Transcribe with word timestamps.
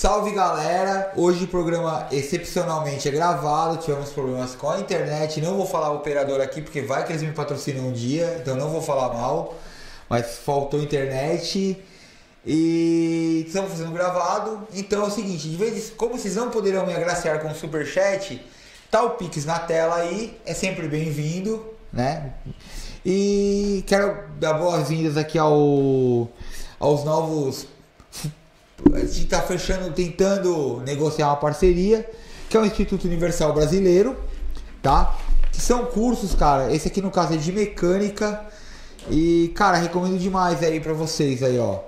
Salve 0.00 0.30
galera! 0.30 1.12
Hoje 1.16 1.42
o 1.42 1.48
programa 1.48 2.06
excepcionalmente 2.12 3.08
é 3.08 3.10
gravado, 3.10 3.78
tivemos 3.78 4.10
problemas 4.10 4.54
com 4.54 4.70
a 4.70 4.78
internet. 4.78 5.40
Não 5.40 5.56
vou 5.56 5.66
falar 5.66 5.90
o 5.90 5.96
operador 5.96 6.40
aqui 6.40 6.62
porque 6.62 6.80
vai 6.80 7.04
que 7.04 7.10
eles 7.10 7.24
me 7.24 7.32
patrocinam 7.32 7.88
um 7.88 7.92
dia, 7.92 8.38
então 8.40 8.54
não 8.54 8.70
vou 8.70 8.80
falar 8.80 9.12
mal. 9.12 9.56
Mas 10.08 10.38
faltou 10.38 10.80
internet 10.80 11.76
e 12.46 13.44
estamos 13.48 13.72
fazendo 13.72 13.90
gravado. 13.90 14.68
Então 14.72 15.02
é 15.02 15.08
o 15.08 15.10
seguinte: 15.10 15.48
de 15.48 15.56
vez 15.56 15.90
como 15.90 16.16
vocês 16.16 16.36
não 16.36 16.48
poderão 16.48 16.86
me 16.86 16.94
agraciar 16.94 17.40
com 17.40 17.48
o 17.48 17.54
superchat, 17.56 18.40
tá 18.92 19.02
o 19.02 19.10
Pix 19.16 19.44
na 19.44 19.58
tela 19.58 19.96
aí, 19.96 20.38
é 20.46 20.54
sempre 20.54 20.86
bem-vindo, 20.86 21.74
né? 21.92 22.34
E 23.04 23.82
quero 23.84 24.28
dar 24.38 24.52
boas-vindas 24.52 25.16
aqui 25.16 25.36
ao, 25.36 26.28
aos 26.78 27.02
novos 27.02 27.66
a 28.92 28.98
gente 29.00 29.24
está 29.24 29.40
fechando, 29.42 29.92
tentando 29.92 30.80
negociar 30.84 31.28
uma 31.28 31.36
parceria, 31.36 32.08
que 32.48 32.56
é 32.56 32.60
o 32.60 32.64
Instituto 32.64 33.06
Universal 33.06 33.52
Brasileiro, 33.52 34.16
tá? 34.82 35.16
Que 35.52 35.60
são 35.60 35.86
cursos, 35.86 36.34
cara. 36.34 36.72
Esse 36.72 36.88
aqui 36.88 37.02
no 37.02 37.10
caso 37.10 37.34
é 37.34 37.36
de 37.36 37.52
mecânica. 37.52 38.46
E, 39.10 39.52
cara, 39.54 39.76
recomendo 39.76 40.18
demais 40.18 40.62
aí 40.62 40.80
para 40.80 40.92
vocês 40.92 41.42
aí, 41.42 41.58
ó. 41.58 41.80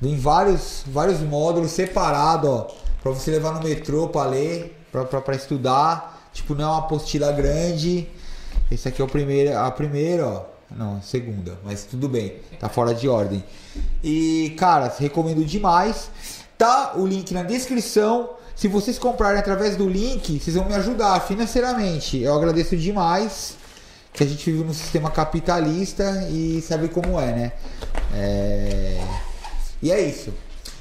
Vem 0.00 0.16
vários, 0.18 0.84
vários 0.86 1.20
módulos 1.20 1.72
separados, 1.72 2.48
ó. 2.48 2.68
Pra 3.02 3.12
você 3.12 3.30
levar 3.30 3.52
no 3.54 3.62
metrô 3.62 4.08
pra 4.08 4.24
ler, 4.24 4.76
pra, 4.92 5.34
estudar. 5.34 6.30
Tipo, 6.32 6.54
não 6.54 6.64
é 6.64 6.66
uma 6.66 6.78
apostila 6.78 7.32
grande. 7.32 8.08
Esse 8.70 8.88
aqui 8.88 9.00
é 9.00 9.04
o 9.04 9.08
primeiro, 9.08 9.56
a 9.56 9.70
primeira, 9.70 10.26
ó. 10.26 10.56
Não, 10.70 11.00
segunda, 11.00 11.56
mas 11.64 11.84
tudo 11.84 12.08
bem, 12.08 12.34
tá 12.58 12.68
fora 12.68 12.92
de 12.92 13.08
ordem. 13.08 13.44
E, 14.02 14.54
cara, 14.58 14.92
recomendo 14.98 15.44
demais. 15.44 16.10
Tá 16.58 16.92
o 16.96 17.06
link 17.06 17.32
na 17.32 17.42
descrição. 17.42 18.30
Se 18.54 18.68
vocês 18.68 18.98
comprarem 18.98 19.38
através 19.38 19.76
do 19.76 19.88
link, 19.88 20.40
vocês 20.40 20.56
vão 20.56 20.64
me 20.64 20.74
ajudar 20.74 21.20
financeiramente. 21.20 22.22
Eu 22.22 22.34
agradeço 22.34 22.76
demais. 22.76 23.56
Que 24.12 24.24
a 24.24 24.26
gente 24.26 24.50
vive 24.50 24.64
num 24.64 24.72
sistema 24.72 25.10
capitalista 25.10 26.26
e 26.30 26.62
sabe 26.62 26.88
como 26.88 27.20
é, 27.20 27.32
né? 27.32 27.52
É... 28.14 28.98
E 29.82 29.92
é 29.92 30.00
isso. 30.00 30.32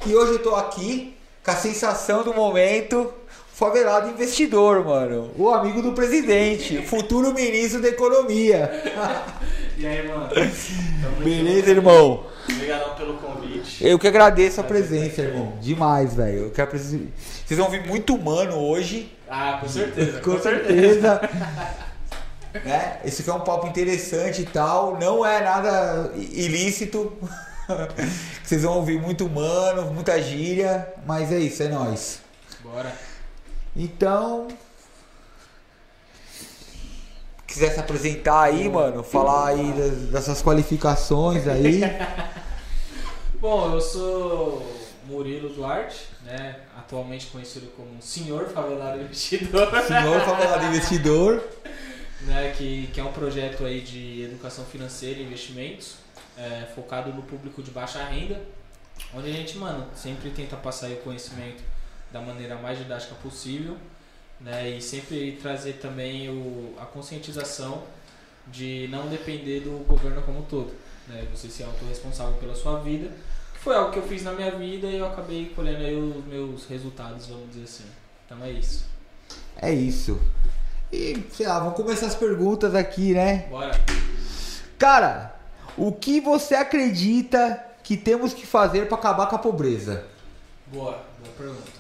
E 0.06 0.16
hoje 0.16 0.34
eu 0.34 0.40
tô 0.40 0.56
aqui 0.56 1.18
com 1.44 1.52
a 1.52 1.56
sensação 1.56 2.24
do 2.24 2.34
momento 2.34 3.12
favelado 3.56 4.10
investidor, 4.10 4.86
mano. 4.86 5.32
O 5.38 5.50
amigo 5.50 5.82
do 5.82 5.94
presidente, 5.94 6.82
futuro 6.88 7.34
ministro 7.34 7.82
da 7.82 7.90
economia. 7.90 8.72
E 9.78 9.86
aí, 9.86 10.08
mano? 10.08 10.30
Beleza, 11.22 11.72
irmão? 11.72 12.24
Obrigadão 12.50 12.96
pelo 12.96 13.16
convite. 13.16 13.45
Eu 13.80 14.00
que 14.00 14.08
agradeço 14.08 14.62
a 14.62 14.64
presença, 14.64 15.22
irmão. 15.22 15.54
Demais, 15.62 16.14
velho. 16.14 16.46
Eu 16.46 16.52
quero 16.52 16.72
Vocês 16.78 17.60
vão 17.60 17.70
vir 17.70 17.86
muito 17.86 18.16
humano 18.16 18.56
hoje. 18.56 19.12
Ah, 19.30 19.58
com 19.62 19.68
certeza. 19.68 20.22
Com, 20.22 20.40
certeza. 20.40 21.22
né? 22.64 23.00
Esse 23.04 23.22
aqui 23.22 23.30
é 23.30 23.34
um 23.34 23.42
papo 23.42 23.68
interessante 23.68 24.44
e 24.44 24.46
tal. 24.46 24.98
Não 24.98 25.26
é 25.26 25.44
nada 25.44 26.12
ilícito. 26.16 27.12
Vocês 28.44 28.64
vão 28.64 28.76
ouvir 28.76 29.02
muito 29.02 29.26
humano, 29.26 29.92
muita 29.94 30.22
gíria. 30.22 30.88
Mas 31.06 31.32
é 31.32 31.40
isso, 31.40 31.64
é 31.64 31.68
nóis. 31.68 32.20
Bora. 32.64 32.94
Então, 33.76 34.48
quiser 37.46 37.74
se 37.74 37.80
apresentar 37.80 38.44
aí, 38.44 38.70
mano, 38.70 39.04
falar 39.04 39.50
aí 39.50 39.74
das, 39.74 39.98
dessas 40.12 40.42
qualificações 40.42 41.46
aí. 41.46 41.82
Bom, 43.40 43.74
eu 43.74 43.82
sou 43.82 44.90
Murilo 45.06 45.50
Duarte, 45.50 46.08
né? 46.24 46.62
Atualmente 46.78 47.28
conhecido 47.28 47.68
como 47.76 48.02
Senhor 48.02 48.48
Favelado 48.48 49.02
Investidor. 49.02 49.70
Senhor 49.84 50.22
Favelado 50.22 50.66
Investidor. 50.66 51.44
né? 52.22 52.54
Que, 52.58 52.88
que 52.88 53.00
é 53.00 53.04
um 53.04 53.12
projeto 53.12 53.66
aí 53.66 53.82
de 53.82 54.24
educação 54.24 54.66
financeira 54.66 55.20
e 55.20 55.24
investimentos, 55.24 55.96
é, 56.38 56.68
focado 56.76 57.14
no 57.14 57.22
público 57.24 57.62
de 57.62 57.72
baixa 57.72 58.04
renda, 58.04 58.42
onde 59.14 59.30
a 59.30 59.34
gente, 59.34 59.58
mano, 59.58 59.88
sempre 59.96 60.30
tenta 60.32 60.56
passar 60.56 60.90
o 60.90 60.98
conhecimento 60.98 61.64
da 62.12 62.22
maneira 62.22 62.56
mais 62.56 62.78
didática 62.78 63.16
possível 63.16 63.78
né? 64.40 64.70
E 64.70 64.82
sempre 64.82 65.38
trazer 65.42 65.74
também 65.74 66.30
o, 66.30 66.74
a 66.80 66.86
conscientização 66.86 67.84
de 68.48 68.88
não 68.92 69.08
depender 69.08 69.62
do 69.62 69.84
governo 69.86 70.22
como 70.22 70.40
um 70.40 70.44
todo, 70.44 70.74
né? 71.08 71.26
Você 71.34 71.50
ser 71.50 71.64
autorresponsável 71.64 72.34
pela 72.36 72.56
sua 72.56 72.80
vida. 72.80 73.10
Foi 73.66 73.76
algo 73.76 73.92
que 73.92 73.98
eu 73.98 74.04
fiz 74.04 74.22
na 74.22 74.32
minha 74.32 74.52
vida 74.52 74.86
e 74.86 75.00
eu 75.00 75.08
acabei 75.08 75.52
colhendo 75.56 75.80
aí 75.80 75.96
os 75.96 76.24
meus 76.26 76.68
resultados, 76.68 77.26
vamos 77.26 77.50
dizer 77.50 77.64
assim. 77.64 77.86
Então 78.24 78.44
é 78.44 78.52
isso. 78.52 78.86
É 79.60 79.74
isso. 79.74 80.22
E, 80.94 81.26
sei 81.32 81.48
lá, 81.48 81.58
vamos 81.58 81.74
começar 81.74 82.06
as 82.06 82.14
perguntas 82.14 82.76
aqui, 82.76 83.16
né? 83.16 83.48
Bora. 83.50 83.72
Cara, 84.78 85.36
o 85.76 85.92
que 85.92 86.22
você 86.22 86.54
acredita 86.54 87.60
que 87.84 87.98
temos 87.98 88.36
que 88.36 88.46
fazer 88.46 88.88
para 88.88 89.00
acabar 89.00 89.26
com 89.26 89.36
a 89.36 89.40
pobreza? 89.40 90.06
Boa, 90.68 91.04
boa 91.20 91.34
pergunta. 91.36 91.72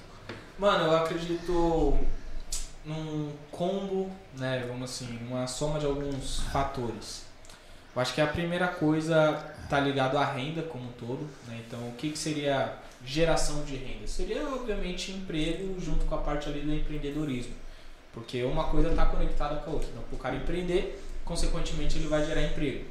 Mano, 0.57 0.85
eu 0.85 0.97
acredito 0.97 2.00
num 2.84 3.31
combo, 3.52 4.09
né, 4.35 4.66
vamos 4.67 4.90
assim, 4.90 5.19
uma 5.29 5.46
soma 5.46 5.78
de 5.78 5.85
alguns 5.85 6.40
fatores. 6.52 7.25
Eu 7.96 8.02
acho 8.02 8.12
que 8.12 8.22
a 8.22 8.28
primeira 8.28 8.69
coisa 8.69 9.54
está 9.66 9.80
ligado 9.80 10.18
à 10.18 10.26
renda 10.26 10.62
como 10.64 10.86
um 10.86 10.92
todo, 10.94 11.28
né? 11.48 11.59
Então, 11.68 11.80
o 11.90 11.92
que, 11.94 12.12
que 12.12 12.18
seria 12.18 12.74
geração 13.06 13.64
de 13.64 13.76
renda? 13.76 14.08
Seria 14.08 14.48
obviamente 14.48 15.12
emprego 15.12 15.80
junto 15.80 16.06
com 16.06 16.16
a 16.16 16.20
parte 16.20 16.48
ali 16.48 16.62
do 16.62 16.74
empreendedorismo, 16.74 17.53
porque 18.14 18.44
uma 18.44 18.66
coisa 18.66 18.90
está 18.90 19.06
conectada 19.06 19.56
com 19.58 19.72
a 19.72 19.74
outra. 19.74 19.90
Então, 19.92 20.03
para 20.03 20.16
o 20.16 20.20
cara 20.20 20.36
empreender, 20.36 21.03
consequentemente 21.26 21.98
ele 21.98 22.08
vai 22.08 22.26
gerar 22.26 22.44
emprego. 22.44 22.86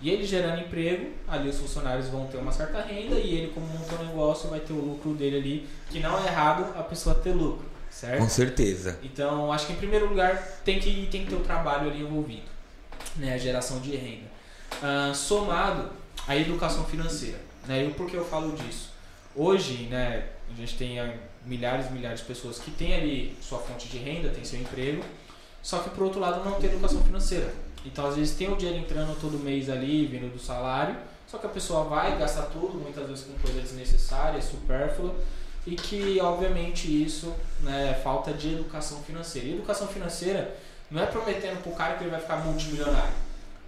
E 0.00 0.10
ele 0.10 0.26
gerando 0.26 0.62
emprego, 0.62 1.12
ali 1.28 1.48
os 1.48 1.58
funcionários 1.58 2.08
vão 2.08 2.26
ter 2.26 2.38
uma 2.38 2.50
certa 2.50 2.80
renda 2.80 3.16
e 3.16 3.34
ele, 3.34 3.52
como 3.52 3.66
montou 3.66 4.00
um 4.00 4.08
negócio, 4.08 4.48
vai 4.48 4.58
ter 4.58 4.72
o 4.72 4.80
lucro 4.80 5.14
dele 5.14 5.36
ali, 5.36 5.68
que 5.90 6.00
não 6.00 6.18
é 6.18 6.26
errado 6.26 6.76
a 6.76 6.82
pessoa 6.82 7.14
ter 7.14 7.32
lucro 7.32 7.72
certo? 7.92 8.20
Com 8.20 8.28
certeza. 8.28 8.98
Então, 9.02 9.52
acho 9.52 9.66
que 9.66 9.74
em 9.74 9.76
primeiro 9.76 10.08
lugar 10.08 10.36
tem 10.64 10.80
que, 10.80 11.06
tem 11.10 11.24
que 11.24 11.30
ter 11.30 11.36
o 11.36 11.40
trabalho 11.40 11.90
ali 11.90 12.00
envolvido, 12.00 12.48
né? 13.16 13.34
A 13.34 13.38
geração 13.38 13.80
de 13.80 13.94
renda. 13.94 14.32
Uh, 14.82 15.14
somado 15.14 15.90
à 16.26 16.36
educação 16.36 16.84
financeira, 16.84 17.38
né? 17.66 17.84
E 17.84 17.90
por 17.90 18.08
que 18.08 18.16
eu 18.16 18.24
falo 18.24 18.52
disso? 18.56 18.90
Hoje, 19.34 19.84
né, 19.84 20.26
a 20.50 20.54
gente 20.54 20.76
tem 20.76 21.00
ah, 21.00 21.14
milhares 21.46 21.86
e 21.86 21.92
milhares 21.92 22.20
de 22.20 22.26
pessoas 22.26 22.58
que 22.58 22.70
têm 22.70 22.94
ali 22.94 23.36
sua 23.40 23.58
fonte 23.58 23.88
de 23.88 23.98
renda, 23.98 24.28
tem 24.28 24.44
seu 24.44 24.60
emprego, 24.60 25.02
só 25.62 25.78
que 25.78 25.90
por 25.90 26.04
outro 26.04 26.20
lado 26.20 26.44
não 26.44 26.60
tem 26.60 26.70
educação 26.70 27.02
financeira. 27.02 27.52
Então, 27.84 28.06
às 28.06 28.16
vezes 28.16 28.36
tem 28.36 28.52
o 28.52 28.56
dinheiro 28.56 28.78
entrando 28.78 29.18
todo 29.20 29.38
mês 29.38 29.68
ali, 29.68 30.06
vindo 30.06 30.32
do 30.32 30.38
salário, 30.38 30.96
só 31.26 31.38
que 31.38 31.46
a 31.46 31.50
pessoa 31.50 31.84
vai 31.84 32.18
gastar 32.18 32.42
tudo, 32.42 32.78
muitas 32.78 33.08
vezes 33.08 33.24
com 33.24 33.32
coisas 33.38 33.62
desnecessárias, 33.62 34.44
supérfluas, 34.44 35.12
e 35.66 35.76
que, 35.76 36.20
obviamente, 36.20 36.86
isso 37.02 37.32
né, 37.60 37.92
é 37.92 37.94
falta 38.02 38.32
de 38.32 38.52
educação 38.52 39.02
financeira. 39.02 39.48
E 39.48 39.54
educação 39.54 39.86
financeira 39.88 40.54
não 40.90 41.02
é 41.02 41.06
prometendo 41.06 41.62
para 41.62 41.72
o 41.72 41.74
cara 41.74 41.94
que 41.94 42.04
ele 42.04 42.10
vai 42.10 42.20
ficar 42.20 42.36
multimilionário. 42.36 43.14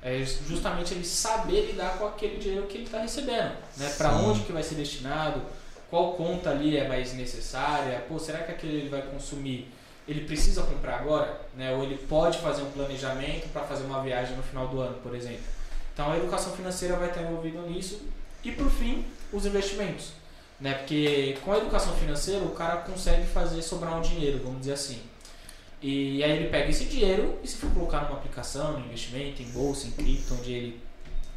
É 0.05 0.23
justamente 0.23 0.93
ele 0.93 1.05
saber 1.05 1.73
lidar 1.73 1.99
com 1.99 2.07
aquele 2.07 2.37
dinheiro 2.37 2.67
que 2.67 2.77
ele 2.77 2.85
está 2.85 3.01
recebendo. 3.01 3.57
Né? 3.79 3.89
Para 3.97 4.13
onde 4.13 4.41
que 4.41 4.53
vai 4.53 4.63
ser 4.63 4.75
destinado, 4.75 5.41
qual 5.89 6.13
conta 6.13 6.51
ali 6.51 6.77
é 6.77 6.87
mais 6.87 7.15
necessária, 7.15 8.05
pô, 8.07 8.19
será 8.19 8.41
que 8.41 8.53
aquele 8.53 8.77
ele 8.77 8.89
vai 8.91 9.03
consumir 9.03 9.73
ele 10.07 10.25
precisa 10.25 10.63
comprar 10.63 11.01
agora, 11.01 11.41
né? 11.57 11.75
Ou 11.75 11.83
ele 11.83 11.97
pode 11.97 12.39
fazer 12.39 12.63
um 12.63 12.71
planejamento 12.71 13.49
para 13.53 13.63
fazer 13.63 13.85
uma 13.85 14.03
viagem 14.03 14.37
no 14.37 14.43
final 14.43 14.69
do 14.69 14.81
ano, 14.81 14.99
por 15.03 15.15
exemplo. 15.15 15.45
Então 15.93 16.13
a 16.13 16.17
educação 16.17 16.53
financeira 16.53 16.97
vai 16.97 17.09
estar 17.09 17.23
envolvida 17.23 17.61
nisso 17.63 18.01
e 18.43 18.53
por 18.53 18.71
fim 18.71 19.05
os 19.33 19.47
investimentos. 19.47 20.13
Né? 20.61 20.75
Porque 20.75 21.39
com 21.45 21.53
a 21.53 21.59
educação 21.59 21.95
financeira 21.95 22.45
o 22.45 22.51
cara 22.51 22.79
consegue 22.79 23.27
fazer 23.27 23.63
sobrar 23.63 23.97
um 23.97 24.03
dinheiro, 24.03 24.41
vamos 24.43 24.61
dizer 24.61 24.73
assim. 24.73 25.01
E 25.87 26.25
aí 26.25 26.31
ele 26.31 26.49
pega 26.49 26.71
esse 26.71 26.87
dinheiro 26.87 27.39
e 27.45 27.47
se 27.47 27.57
for 27.57 27.71
colocar 27.71 28.05
numa 28.05 28.17
aplicação, 28.17 28.73
no 28.73 28.87
investimento, 28.87 29.43
em 29.43 29.51
bolsa, 29.51 29.87
em 29.87 29.91
cripto, 29.91 30.33
onde 30.33 30.51
ele 30.51 30.81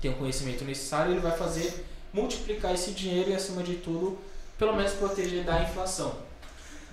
tem 0.02 0.10
o 0.10 0.14
conhecimento 0.14 0.64
necessário, 0.64 1.12
ele 1.12 1.20
vai 1.20 1.38
fazer 1.38 1.86
multiplicar 2.14 2.74
esse 2.74 2.92
dinheiro 2.92 3.30
e 3.30 3.34
acima 3.34 3.62
de 3.62 3.76
tudo, 3.76 4.18
pelo 4.58 4.74
menos 4.74 4.94
proteger 4.94 5.44
da 5.44 5.62
inflação. 5.64 6.16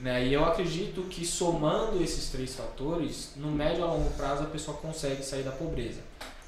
Né? 0.01 0.27
E 0.27 0.35
eu 0.35 0.45
acredito 0.45 1.03
que 1.03 1.25
somando 1.25 2.03
esses 2.03 2.29
três 2.29 2.57
fatores, 2.57 3.35
no 3.37 3.53
médio 3.53 3.85
a 3.85 3.87
longo 3.87 4.11
prazo 4.15 4.43
a 4.43 4.47
pessoa 4.47 4.77
consegue 4.77 5.23
sair 5.23 5.45
da 5.45 5.53
pobreza. 5.53 6.01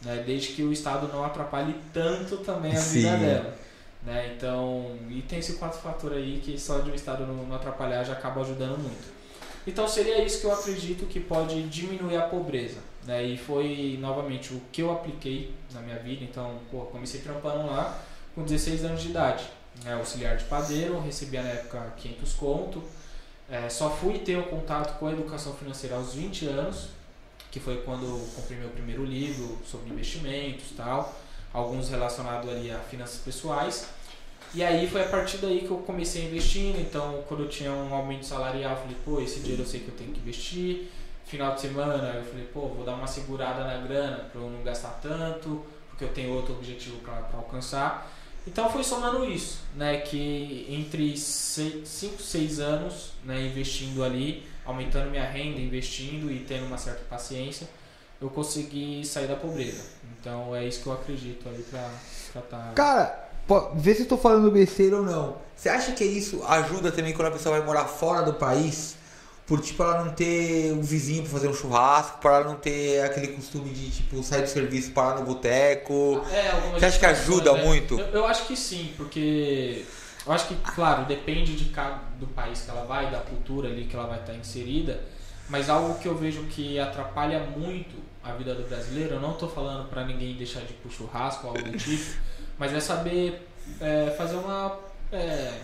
Né? 0.02 0.24
Desde 0.26 0.54
que 0.54 0.62
o 0.64 0.72
Estado 0.72 1.06
não 1.06 1.24
atrapalhe 1.24 1.76
tanto 1.92 2.38
também 2.38 2.72
a 2.72 2.80
vida 2.80 3.12
Sim. 3.12 3.18
dela. 3.24 3.56
Né? 4.02 4.34
Então, 4.36 4.98
e 5.08 5.22
tem 5.22 5.38
esse 5.38 5.52
quatro 5.52 5.78
fator 5.78 6.14
aí 6.14 6.40
que 6.44 6.58
só 6.58 6.80
de 6.80 6.90
um 6.90 6.94
estado 6.94 7.24
não, 7.24 7.46
não 7.46 7.54
atrapalhar 7.54 8.02
já 8.02 8.14
acaba 8.14 8.40
ajudando 8.40 8.78
muito. 8.78 9.15
Então 9.66 9.88
seria 9.88 10.22
isso 10.22 10.40
que 10.40 10.46
eu 10.46 10.52
acredito 10.52 11.06
que 11.06 11.18
pode 11.18 11.62
diminuir 11.64 12.16
a 12.16 12.28
pobreza. 12.28 12.78
Né? 13.04 13.24
E 13.24 13.38
foi 13.38 13.98
novamente 14.00 14.52
o 14.52 14.60
que 14.70 14.82
eu 14.82 14.92
apliquei 14.92 15.54
na 15.72 15.80
minha 15.80 15.98
vida. 15.98 16.24
Então, 16.24 16.58
pô, 16.70 16.82
comecei 16.82 17.20
trampando 17.20 17.66
lá 17.66 18.00
com 18.34 18.44
16 18.44 18.84
anos 18.84 19.02
de 19.02 19.08
idade. 19.08 19.44
né, 19.84 19.92
auxiliar 19.94 20.36
de 20.36 20.44
padeiro, 20.44 20.98
recebia 21.00 21.42
na 21.42 21.50
época 21.50 21.92
500 21.98 22.32
conto. 22.34 22.82
É, 23.48 23.68
só 23.68 23.90
fui 23.90 24.18
ter 24.18 24.36
o 24.38 24.44
contato 24.44 24.98
com 24.98 25.06
a 25.06 25.12
educação 25.12 25.54
financeira 25.54 25.96
aos 25.96 26.14
20 26.14 26.46
anos, 26.46 26.88
que 27.50 27.60
foi 27.60 27.82
quando 27.82 28.34
comprei 28.34 28.58
meu 28.58 28.70
primeiro 28.70 29.04
livro 29.04 29.58
sobre 29.64 29.90
investimentos 29.90 30.72
tal, 30.76 31.14
alguns 31.52 31.88
relacionados 31.88 32.48
ali 32.48 32.70
a 32.70 32.78
finanças 32.78 33.20
pessoais. 33.20 33.88
E 34.56 34.64
aí 34.64 34.88
foi 34.88 35.02
a 35.02 35.08
partir 35.08 35.36
daí 35.36 35.60
que 35.60 35.70
eu 35.70 35.76
comecei 35.76 36.24
investindo, 36.24 36.80
então 36.80 37.22
quando 37.28 37.42
eu 37.42 37.48
tinha 37.48 37.70
um 37.70 37.92
aumento 37.92 38.24
salarial, 38.24 38.70
eu 38.70 38.78
falei, 38.78 38.96
pô, 39.04 39.20
esse 39.20 39.40
dinheiro 39.40 39.62
eu 39.62 39.66
sei 39.66 39.80
que 39.80 39.88
eu 39.88 39.94
tenho 39.94 40.12
que 40.12 40.20
investir. 40.20 40.88
Final 41.26 41.54
de 41.54 41.60
semana 41.60 42.14
eu 42.14 42.24
falei, 42.24 42.46
pô, 42.46 42.62
vou 42.68 42.82
dar 42.82 42.94
uma 42.94 43.06
segurada 43.06 43.64
na 43.64 43.86
grana 43.86 44.30
para 44.32 44.40
eu 44.40 44.48
não 44.48 44.62
gastar 44.62 44.98
tanto, 45.02 45.62
porque 45.90 46.04
eu 46.04 46.08
tenho 46.08 46.32
outro 46.32 46.54
objetivo 46.54 46.96
para 47.00 47.36
alcançar. 47.36 48.10
Então 48.46 48.70
foi 48.70 48.82
somando 48.82 49.26
isso, 49.26 49.58
né? 49.74 49.98
Que 49.98 50.66
entre 50.70 51.14
5, 51.18 51.86
6 51.86 52.58
anos 52.58 53.12
né, 53.24 53.42
investindo 53.42 54.02
ali, 54.02 54.48
aumentando 54.64 55.10
minha 55.10 55.28
renda, 55.28 55.60
investindo 55.60 56.32
e 56.32 56.38
tendo 56.48 56.64
uma 56.64 56.78
certa 56.78 57.04
paciência, 57.10 57.68
eu 58.18 58.30
consegui 58.30 59.04
sair 59.04 59.26
da 59.26 59.36
pobreza. 59.36 59.84
Então 60.18 60.56
é 60.56 60.64
isso 60.64 60.82
que 60.82 60.86
eu 60.86 60.94
acredito 60.94 61.46
ali 61.46 61.62
pra 61.64 61.90
estar. 62.40 62.42
Tá... 62.48 62.72
Cara, 62.74 63.25
vê 63.74 63.94
se 63.94 64.02
eu 64.02 64.08
tô 64.08 64.16
falando 64.16 64.50
besteira 64.50 64.96
ou 64.96 65.02
não. 65.02 65.36
Você 65.54 65.68
acha 65.68 65.92
que 65.92 66.04
isso 66.04 66.42
ajuda 66.46 66.92
também 66.92 67.12
quando 67.12 67.28
a 67.28 67.30
pessoa 67.30 67.56
vai 67.56 67.66
morar 67.66 67.84
fora 67.84 68.22
do 68.22 68.34
país? 68.34 68.96
por 69.46 69.60
tipo 69.60 69.80
ela 69.82 70.04
não 70.04 70.12
ter 70.12 70.72
um 70.72 70.82
vizinho 70.82 71.22
para 71.22 71.30
fazer 71.30 71.48
um 71.48 71.54
churrasco, 71.54 72.18
para 72.18 72.36
ela 72.36 72.44
não 72.46 72.56
ter 72.56 73.00
aquele 73.02 73.28
costume 73.28 73.70
de 73.70 73.90
tipo 73.90 74.22
sair 74.22 74.42
do 74.42 74.48
serviço 74.48 74.90
para 74.90 75.20
no 75.20 75.24
boteco. 75.24 76.20
É, 76.30 76.72
Você 76.72 76.86
acha 76.86 76.98
que 76.98 77.06
ajuda 77.06 77.52
né? 77.52 77.62
muito? 77.62 77.98
Eu, 77.98 78.06
eu, 78.06 78.26
acho 78.26 78.46
que 78.46 78.56
sim, 78.56 78.92
porque 78.96 79.84
eu 80.26 80.32
acho 80.32 80.48
que 80.48 80.56
claro 80.56 81.04
depende 81.04 81.54
de 81.54 81.66
cada 81.66 82.00
do 82.18 82.26
país 82.26 82.62
que 82.62 82.70
ela 82.70 82.84
vai, 82.84 83.10
da 83.10 83.20
cultura 83.20 83.68
ali 83.68 83.84
que 83.84 83.94
ela 83.94 84.06
vai 84.06 84.18
estar 84.18 84.34
inserida, 84.34 85.00
mas 85.48 85.70
algo 85.70 85.96
que 86.00 86.08
eu 86.08 86.16
vejo 86.16 86.42
que 86.44 86.78
atrapalha 86.80 87.38
muito 87.56 87.94
a 88.24 88.32
vida 88.32 88.52
do 88.52 88.68
brasileiro, 88.68 89.14
eu 89.14 89.20
não 89.20 89.32
estou 89.32 89.48
falando 89.48 89.88
para 89.88 90.04
ninguém 90.04 90.34
deixar 90.34 90.60
de 90.60 90.72
ir 90.72 90.76
pro 90.82 90.90
churrasco 90.90 91.46
ou 91.46 91.56
algo 91.56 91.70
do 91.70 91.78
tipo, 91.78 92.16
mas 92.58 92.72
é 92.72 92.80
saber 92.80 93.48
é, 93.80 94.14
fazer 94.16 94.36
uma 94.36 94.78
é, 95.12 95.60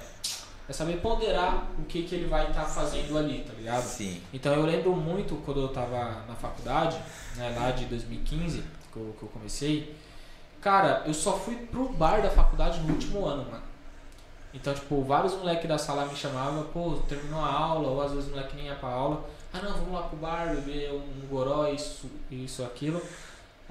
é 0.68 0.72
saber 0.72 0.98
ponderar 0.98 1.66
o 1.78 1.84
que, 1.84 2.02
que 2.04 2.14
ele 2.14 2.26
vai 2.26 2.48
estar 2.48 2.62
tá 2.62 2.68
fazendo 2.68 3.16
ali, 3.18 3.44
tá 3.46 3.52
ligado? 3.52 3.82
Sim. 3.82 4.20
Então 4.32 4.52
eu 4.54 4.62
lembro 4.62 4.94
muito 4.94 5.36
quando 5.44 5.60
eu 5.60 5.68
tava 5.68 6.24
na 6.28 6.34
faculdade, 6.34 6.98
né, 7.36 7.54
lá 7.58 7.70
de 7.70 7.84
2015, 7.86 8.62
que 8.92 8.96
eu, 8.96 9.14
que 9.18 9.22
eu 9.22 9.28
comecei, 9.28 9.94
cara, 10.60 11.02
eu 11.06 11.14
só 11.14 11.36
fui 11.36 11.56
pro 11.56 11.88
bar 11.88 12.22
da 12.22 12.30
faculdade 12.30 12.80
no 12.80 12.92
último 12.92 13.24
ano, 13.26 13.44
mano. 13.50 13.72
Então, 14.54 14.74
tipo, 14.74 15.02
vários 15.02 15.32
moleques 15.32 15.66
da 15.66 15.78
sala 15.78 16.04
me 16.04 16.14
chamavam, 16.14 16.64
pô, 16.64 16.94
terminou 17.08 17.40
a 17.40 17.50
aula, 17.50 17.88
ou 17.88 18.02
às 18.02 18.12
vezes 18.12 18.28
o 18.28 18.30
moleque 18.32 18.54
nem 18.54 18.66
ia 18.66 18.74
pra 18.74 18.90
aula. 18.90 19.24
Ah 19.52 19.60
não, 19.62 19.72
vamos 19.72 19.92
lá 19.94 20.02
pro 20.02 20.16
bar, 20.18 20.54
beber 20.54 20.92
um 20.92 21.26
goró, 21.26 21.66
isso, 21.68 22.10
isso, 22.30 22.62
aquilo. 22.62 23.00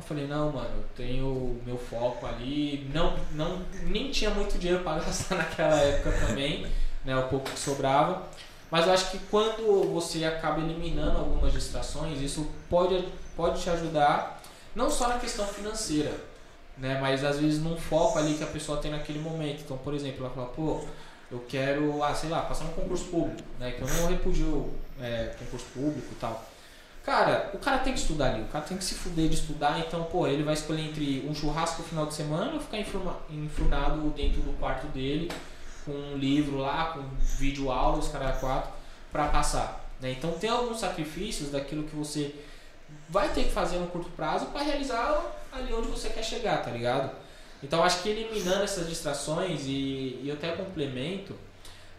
Eu 0.02 0.08
falei, 0.08 0.26
não, 0.26 0.52
mano, 0.52 0.70
eu 0.78 0.84
tenho 0.96 1.62
meu 1.64 1.78
foco 1.78 2.26
ali. 2.26 2.90
Não, 2.92 3.16
não, 3.34 3.62
nem 3.84 4.10
tinha 4.10 4.32
muito 4.32 4.58
dinheiro 4.58 4.84
para 4.84 5.00
gastar 5.06 5.36
naquela 5.36 5.80
época 5.80 6.12
também 6.26 6.66
né, 7.06 7.16
o 7.16 7.28
pouco 7.28 7.50
que 7.52 7.60
sobrava. 7.60 8.24
Mas 8.72 8.88
eu 8.88 8.94
acho 8.94 9.12
que 9.12 9.20
quando 9.30 9.94
você 9.94 10.26
acaba 10.26 10.60
eliminando 10.60 11.20
algumas 11.20 11.54
distrações, 11.54 12.20
isso 12.20 12.50
pode, 12.70 13.06
pode 13.36 13.62
te 13.62 13.70
ajudar, 13.70 14.42
não 14.74 14.90
só 14.90 15.08
na 15.08 15.20
questão 15.20 15.46
financeira, 15.46 16.12
né, 16.78 16.98
mas 17.00 17.24
às 17.24 17.38
vezes 17.38 17.62
num 17.62 17.78
foco 17.78 18.18
ali 18.18 18.36
que 18.36 18.44
a 18.44 18.48
pessoa 18.48 18.80
tem 18.80 18.90
naquele 18.90 19.20
momento. 19.20 19.62
Então, 19.64 19.78
por 19.78 19.94
exemplo, 19.94 20.26
ela 20.26 20.34
fala, 20.34 20.48
pô, 20.48 20.84
eu 21.30 21.46
quero, 21.48 22.02
ah, 22.02 22.16
sei 22.16 22.30
lá, 22.30 22.42
passar 22.42 22.64
no 22.66 22.72
concurso 22.72 23.06
público, 23.06 23.48
né, 23.60 23.72
que 23.72 23.82
eu 23.82 23.88
não 23.88 24.08
repugio 24.08 24.74
é, 25.00 25.36
concurso 25.38 25.66
público 25.74 26.08
e 26.12 26.16
tal. 26.16 26.51
Cara, 27.04 27.50
o 27.54 27.58
cara 27.58 27.80
tem 27.80 27.94
que 27.94 28.00
estudar 28.00 28.34
ali, 28.34 28.44
o 28.44 28.48
cara 28.48 28.64
tem 28.64 28.78
que 28.78 28.84
se 28.84 28.94
fuder 28.94 29.28
de 29.28 29.34
estudar, 29.34 29.80
então, 29.80 30.04
pô, 30.04 30.28
ele 30.28 30.44
vai 30.44 30.54
escolher 30.54 30.84
entre 30.84 31.26
um 31.28 31.34
churrasco 31.34 31.82
no 31.82 31.88
final 31.88 32.06
de 32.06 32.14
semana 32.14 32.54
ou 32.54 32.60
ficar 32.60 32.78
enfurnado 32.80 34.10
dentro 34.12 34.42
do 34.42 34.56
quarto 34.60 34.86
dele 34.88 35.32
com 35.84 35.92
um 35.92 36.18
livro 36.18 36.58
lá, 36.58 36.94
com 36.94 37.02
vídeo 37.38 37.72
aula, 37.72 37.98
os 37.98 38.08
caras 38.08 38.40
quatro, 38.40 38.72
para 39.12 39.28
passar. 39.30 39.90
Né? 40.00 40.12
Então 40.12 40.32
tem 40.34 40.50
alguns 40.50 40.80
sacrifícios 40.80 41.52
daquilo 41.52 41.84
que 41.84 41.96
você 41.96 42.36
vai 43.10 43.30
ter 43.30 43.46
que 43.46 43.52
fazer 43.52 43.78
no 43.78 43.88
curto 43.88 44.10
prazo 44.12 44.48
para 44.48 44.62
realizar 44.62 45.24
ali 45.52 45.74
onde 45.74 45.88
você 45.88 46.10
quer 46.10 46.24
chegar, 46.24 46.64
tá 46.64 46.72
ligado? 46.72 47.12
Então 47.64 47.84
acho 47.84 48.02
que 48.02 48.10
eliminando 48.10 48.64
essas 48.64 48.88
distrações 48.88 49.62
e, 49.66 50.20
e 50.24 50.32
até 50.32 50.52
complemento 50.52 51.36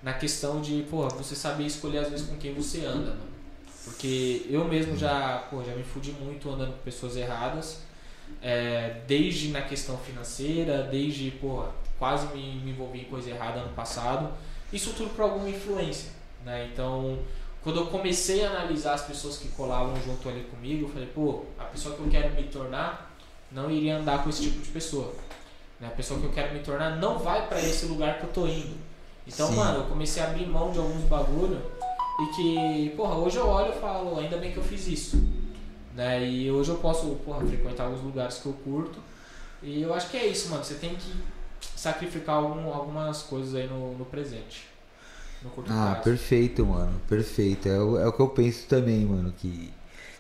na 0.03 0.13
questão 0.13 0.61
de, 0.61 0.85
pô, 0.91 1.09
você 1.09 1.35
saber 1.35 1.65
escolher 1.65 1.99
às 1.99 2.09
vezes 2.09 2.27
com 2.27 2.37
quem 2.37 2.55
você 2.55 2.85
anda, 2.85 3.11
mano. 3.11 3.32
Porque 3.85 4.47
eu 4.49 4.65
mesmo 4.65 4.97
já, 4.97 5.47
pô, 5.51 5.63
já 5.65 5.75
me 5.75 5.83
fudi 5.83 6.13
muito 6.13 6.49
andando 6.51 6.73
com 6.73 6.83
pessoas 6.83 7.17
erradas, 7.17 7.81
é, 8.41 9.01
desde 9.07 9.49
na 9.49 9.63
questão 9.63 9.99
financeira, 9.99 10.85
desde, 10.85 11.33
pô, 11.33 11.65
quase 11.99 12.27
me, 12.29 12.61
me 12.61 12.71
envolvi 12.71 13.01
em 13.01 13.05
coisa 13.05 13.31
errada 13.31 13.61
ano 13.61 13.75
passado. 13.75 14.33
Isso 14.73 14.93
tudo 14.97 15.11
por 15.11 15.23
alguma 15.23 15.49
influência, 15.49 16.11
né? 16.45 16.69
Então, 16.73 17.19
quando 17.63 17.81
eu 17.81 17.87
comecei 17.87 18.45
a 18.45 18.51
analisar 18.51 18.95
as 18.95 19.03
pessoas 19.03 19.37
que 19.37 19.49
colavam 19.49 19.95
junto 20.03 20.29
ali 20.29 20.45
comigo, 20.45 20.87
eu 20.87 20.89
falei, 20.89 21.09
pô, 21.09 21.45
a 21.59 21.65
pessoa 21.65 21.95
que 21.95 22.03
eu 22.03 22.09
quero 22.09 22.35
me 22.35 22.45
tornar 22.45 23.15
não 23.51 23.71
iria 23.71 23.99
andar 23.99 24.23
com 24.23 24.31
esse 24.31 24.43
tipo 24.43 24.63
de 24.63 24.71
pessoa. 24.71 25.13
Né? 25.79 25.89
A 25.89 25.91
pessoa 25.91 26.19
que 26.19 26.27
eu 26.27 26.33
quero 26.33 26.55
me 26.55 26.61
tornar 26.61 26.97
não 26.97 27.19
vai 27.19 27.47
para 27.49 27.61
esse 27.61 27.87
lugar 27.87 28.19
que 28.19 28.25
eu 28.25 28.31
tô 28.31 28.47
indo. 28.47 28.77
Então, 29.27 29.49
Sim. 29.49 29.57
mano, 29.57 29.81
eu 29.81 29.85
comecei 29.85 30.23
a 30.23 30.27
abrir 30.27 30.47
mão 30.47 30.73
de 30.73 30.79
alguns 30.79 31.03
bagulho 31.05 31.61
e 32.23 32.35
que, 32.35 32.97
porra, 32.97 33.17
hoje 33.17 33.37
eu 33.37 33.47
olho 33.47 33.73
e 33.75 33.81
falo, 33.81 34.19
ainda 34.19 34.37
bem 34.37 34.53
que 34.53 34.59
eu 34.59 34.63
fiz 34.63 34.87
isso. 34.87 35.17
Né? 35.95 36.25
E 36.25 36.51
hoje 36.51 36.71
eu 36.71 36.77
posso, 36.77 37.07
porra, 37.25 37.45
frequentar 37.47 37.85
alguns 37.85 38.03
lugares 38.03 38.39
que 38.39 38.47
eu 38.47 38.53
curto. 38.53 38.99
E 39.63 39.83
eu 39.83 39.95
acho 39.95 40.11
que 40.11 40.17
é 40.17 40.27
isso, 40.27 40.51
mano. 40.51 40.65
Você 40.65 40.75
tem 40.75 40.95
que 40.95 41.13
sacrificar 41.77 42.37
algum, 42.37 42.73
algumas 42.73 43.23
coisas 43.23 43.55
aí 43.55 43.67
no, 43.67 43.97
no 43.97 44.05
presente. 44.05 44.67
No 45.43 45.51
curto 45.51 45.73
ah, 45.73 45.91
prazo. 45.91 46.03
perfeito, 46.05 46.65
mano. 46.65 47.01
Perfeito. 47.09 47.69
É 47.69 47.79
o, 47.79 47.99
é 47.99 48.07
o 48.07 48.13
que 48.13 48.21
eu 48.21 48.29
penso 48.29 48.67
também, 48.67 49.05
mano. 49.05 49.33
Que. 49.37 49.73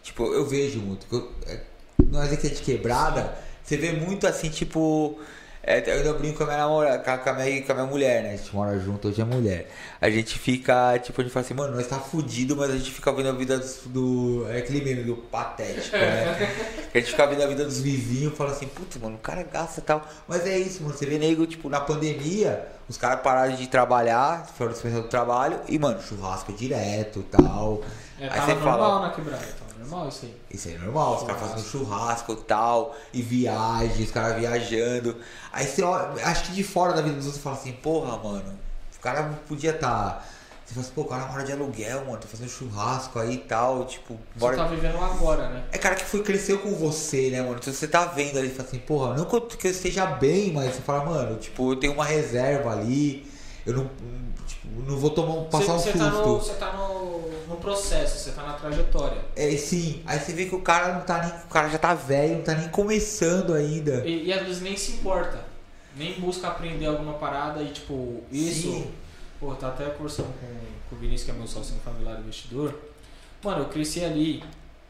Tipo, 0.03 0.25
eu 0.33 0.47
vejo 0.47 0.81
muito. 0.81 1.07
Que 1.07 1.15
eu, 1.15 1.33
é, 1.47 1.61
nós 2.09 2.33
aqui 2.33 2.49
de 2.49 2.63
quebrada, 2.63 3.37
você 3.63 3.77
vê 3.77 3.93
muito 3.93 4.27
assim, 4.27 4.51
tipo 4.51 5.19
é, 5.65 5.89
eu 5.89 5.99
ainda 5.99 6.13
brinco 6.15 6.39
com 6.39 6.43
a 6.45 6.47
minha 6.47 6.59
namorada, 6.59 7.19
com 7.19 7.31
a 7.31 7.33
minha, 7.35 7.63
com 7.63 7.71
a 7.71 7.75
minha 7.77 7.87
mulher, 7.87 8.23
né? 8.25 8.33
A 8.33 8.37
gente 8.37 8.53
mora 8.53 8.77
junto, 8.81 9.07
hoje 9.07 9.21
é 9.21 9.25
mulher. 9.25 9.71
A 10.01 10.11
gente 10.11 10.37
fica, 10.37 10.99
tipo, 10.99 11.21
a 11.21 11.25
gente 11.25 11.33
fala 11.33 11.47
assim, 11.47 11.55
mano, 11.55 11.77
nós 11.77 11.87
tá 11.87 12.01
fudido, 12.01 12.57
mas 12.57 12.71
a 12.71 12.77
gente 12.77 12.91
fica 12.91 13.13
vendo 13.13 13.29
a 13.29 13.33
vida 13.33 13.63
do. 13.87 14.45
é 14.49 14.59
aquele 14.59 14.85
meme 14.85 15.05
do 15.05 15.17
patético, 15.17 15.97
né? 15.97 16.51
a 16.93 16.99
gente 16.99 17.13
fica 17.13 17.27
vendo 17.29 17.45
a 17.45 17.47
vida 17.47 17.65
dos 17.65 17.81
vizinhos 17.81 18.33
e 18.33 18.37
fala 18.37 18.51
assim, 18.51 18.67
putz, 18.67 18.97
mano, 18.97 19.15
o 19.15 19.21
cara 19.21 19.45
gasta 19.45 19.79
e 19.79 19.85
tal. 19.85 20.05
Mas 20.27 20.45
é 20.47 20.59
isso, 20.59 20.83
mano. 20.83 20.97
Você 20.97 21.07
vê 21.07 21.17
nego, 21.17 21.47
tipo, 21.47 21.69
na 21.69 21.81
pandemia, 21.81 22.67
os 22.89 22.97
caras 22.97 23.21
pararam 23.21 23.55
de 23.55 23.69
trabalhar, 23.69 24.45
foram 24.59 24.73
dispensar 24.73 25.01
do 25.01 25.09
trabalho, 25.09 25.61
e, 25.69 25.79
mano, 25.79 26.03
churrasco 26.03 26.53
direto 26.53 27.21
e 27.21 27.37
tal. 27.37 27.83
É, 28.19 28.29
aí 28.29 28.41
você 28.41 28.57
fala. 28.57 29.01
na 29.07 29.11
quebrada, 29.15 29.62
normal 29.83 30.09
isso 30.09 30.25
aí. 30.25 30.35
Isso 30.51 30.69
aí 30.69 30.75
é 30.75 30.79
normal, 30.79 31.17
os 31.17 31.23
caras 31.25 31.41
fazendo 31.41 31.67
churrasco 31.67 32.33
e 32.33 32.37
tal, 32.37 32.97
e 33.13 33.23
viagens, 33.23 34.07
os 34.07 34.11
caras 34.11 34.39
viajando. 34.39 35.17
Aí 35.53 35.67
você 35.67 35.83
olha, 35.83 36.25
acho 36.27 36.45
que 36.45 36.53
de 36.53 36.65
fora 36.65 36.95
da 36.95 37.03
vida 37.03 37.17
dos 37.17 37.27
outros 37.27 37.43
você 37.43 37.43
fala 37.43 37.57
assim, 37.57 37.73
porra, 37.73 38.17
mano, 38.19 38.59
o 38.97 39.01
cara 39.01 39.39
podia 39.47 39.71
estar. 39.71 39.89
Tá... 39.89 40.25
Você 40.65 40.75
fala 40.75 40.87
assim, 40.87 40.95
pô, 40.95 41.03
o 41.03 41.05
cara 41.07 41.27
mora 41.27 41.45
de 41.45 41.53
aluguel, 41.53 42.05
mano, 42.05 42.19
tá 42.19 42.27
fazendo 42.27 42.49
churrasco 42.49 43.19
aí 43.19 43.35
e 43.35 43.39
tal, 43.39 43.85
tipo. 43.85 44.19
Bora... 44.37 44.57
Você 44.57 44.63
tá 44.63 44.69
vivendo 44.69 44.97
agora, 44.97 45.49
né? 45.51 45.65
É 45.73 45.77
cara 45.77 45.95
que 45.95 46.05
foi, 46.05 46.23
cresceu 46.23 46.61
com 46.61 46.73
você, 46.75 47.29
né, 47.31 47.43
mano? 47.43 47.57
Então 47.61 47.73
você 47.73 47.89
tá 47.89 48.07
vendo 48.07 48.39
ali, 48.39 48.49
fala 48.49 48.69
assim, 48.69 48.79
porra, 48.79 49.15
não 49.15 49.25
que 49.25 49.67
eu 49.67 49.71
esteja 49.71 50.07
bem, 50.07 50.53
mas 50.53 50.75
você 50.75 50.81
fala, 50.81 51.05
mano, 51.05 51.37
tipo, 51.37 51.73
eu 51.73 51.77
tenho 51.77 51.93
uma 51.93 52.05
reserva 52.05 52.73
ali, 52.73 53.27
eu 53.67 53.75
não 53.75 53.91
não 54.65 54.97
vou 54.97 55.11
tomar, 55.11 55.45
passar 55.49 55.75
você, 55.75 55.91
um 55.91 55.99
tá 55.99 56.11
susto. 56.11 56.15
Tá 56.15 56.27
no, 56.27 56.39
você 56.39 56.55
tá 56.55 56.73
no, 56.73 57.47
no, 57.49 57.57
processo, 57.57 58.19
você 58.19 58.31
tá 58.33 58.43
na 58.43 58.53
trajetória. 58.55 59.19
É, 59.35 59.57
sim. 59.57 60.03
Aí 60.07 60.19
você 60.19 60.33
vê 60.33 60.47
que 60.47 60.55
o 60.55 60.61
cara 60.61 60.95
não 60.95 61.03
tá 61.03 61.23
nem. 61.23 61.33
O 61.45 61.49
cara 61.49 61.69
já 61.69 61.79
tá 61.79 61.95
velho, 61.95 62.37
não 62.37 62.43
tá 62.43 62.55
nem 62.55 62.69
começando 62.69 63.55
ainda. 63.55 64.07
E, 64.07 64.27
e 64.27 64.33
às 64.33 64.43
vezes 64.43 64.63
nem 64.63 64.77
se 64.77 64.93
importa. 64.93 65.45
Nem 65.97 66.21
busca 66.21 66.49
aprender 66.49 66.87
alguma 66.87 67.15
parada 67.15 67.63
e 67.63 67.71
tipo, 67.71 68.23
isso. 68.31 68.73
Sim. 68.73 68.91
Pô, 69.39 69.55
tá 69.55 69.69
até 69.69 69.87
conversando 69.87 70.33
com, 70.39 70.47
com 70.89 70.97
o 70.97 70.99
Vinícius, 70.99 71.25
que 71.25 71.31
é 71.33 71.35
meu 71.35 71.47
sócio 71.47 71.75
Favelado 71.85 72.21
Investidor. 72.21 72.75
Mano, 73.43 73.63
eu 73.63 73.69
cresci 73.69 74.05
ali, 74.05 74.39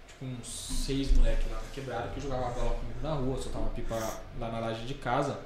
tipo, 0.06 0.26
uns 0.26 0.84
seis 0.86 1.10
moleques 1.16 1.50
lá 1.50 1.56
na 1.56 1.68
quebrada 1.72 2.08
que 2.08 2.20
jogavam 2.20 2.52
bola 2.52 2.74
comigo 2.74 2.98
na 3.02 3.14
rua, 3.14 3.40
soltava 3.40 3.70
pipa 3.70 3.94
lá 4.38 4.50
na 4.50 4.58
laje 4.58 4.84
de 4.84 4.94
casa. 4.94 5.38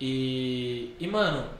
E, 0.00 0.96
e 0.98 1.06
mano, 1.06 1.59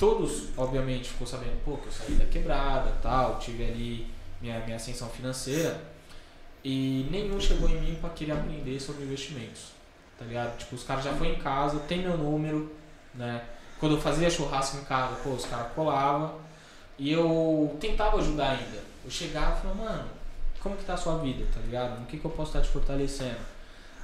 todos, 0.00 0.48
obviamente, 0.56 1.10
ficou 1.10 1.26
sabendo, 1.26 1.62
pô, 1.64 1.76
que 1.76 1.86
eu 1.86 1.92
saí 1.92 2.14
da 2.14 2.24
quebrada, 2.24 2.90
tal, 3.02 3.38
tive 3.38 3.64
ali 3.64 4.06
minha, 4.40 4.58
minha 4.60 4.76
ascensão 4.76 5.08
financeira. 5.08 5.80
E 6.64 7.06
nenhum 7.10 7.38
chegou 7.38 7.68
em 7.68 7.80
mim 7.80 7.98
para 8.00 8.10
querer 8.10 8.32
aprender 8.32 8.80
sobre 8.80 9.04
investimentos. 9.04 9.66
Tá 10.18 10.24
ligado? 10.24 10.58
Tipo, 10.58 10.74
os 10.74 10.82
caras 10.82 11.04
já 11.04 11.12
foram 11.12 11.30
em 11.30 11.38
casa, 11.38 11.78
tem 11.80 12.02
meu 12.02 12.16
número, 12.16 12.72
né? 13.14 13.42
quando 13.80 13.94
eu 13.94 14.00
fazia 14.00 14.30
churrasco 14.30 14.76
em 14.76 14.84
casa, 14.84 15.16
pô, 15.24 15.30
os 15.30 15.46
caras 15.46 15.72
colavam 15.72 16.38
e 16.98 17.10
eu 17.10 17.76
tentava 17.80 18.18
ajudar 18.18 18.50
ainda. 18.50 18.82
Eu 19.02 19.10
chegava 19.10 19.56
e 19.56 19.62
falava, 19.62 19.82
mano, 19.82 20.08
como 20.60 20.76
que 20.76 20.84
tá 20.84 20.92
a 20.94 20.98
sua 20.98 21.16
vida, 21.18 21.46
tá 21.52 21.60
ligado? 21.60 21.98
No 21.98 22.06
que, 22.06 22.18
que 22.18 22.24
eu 22.24 22.30
posso 22.30 22.50
estar 22.50 22.60
te 22.60 22.68
fortalecendo? 22.68 23.40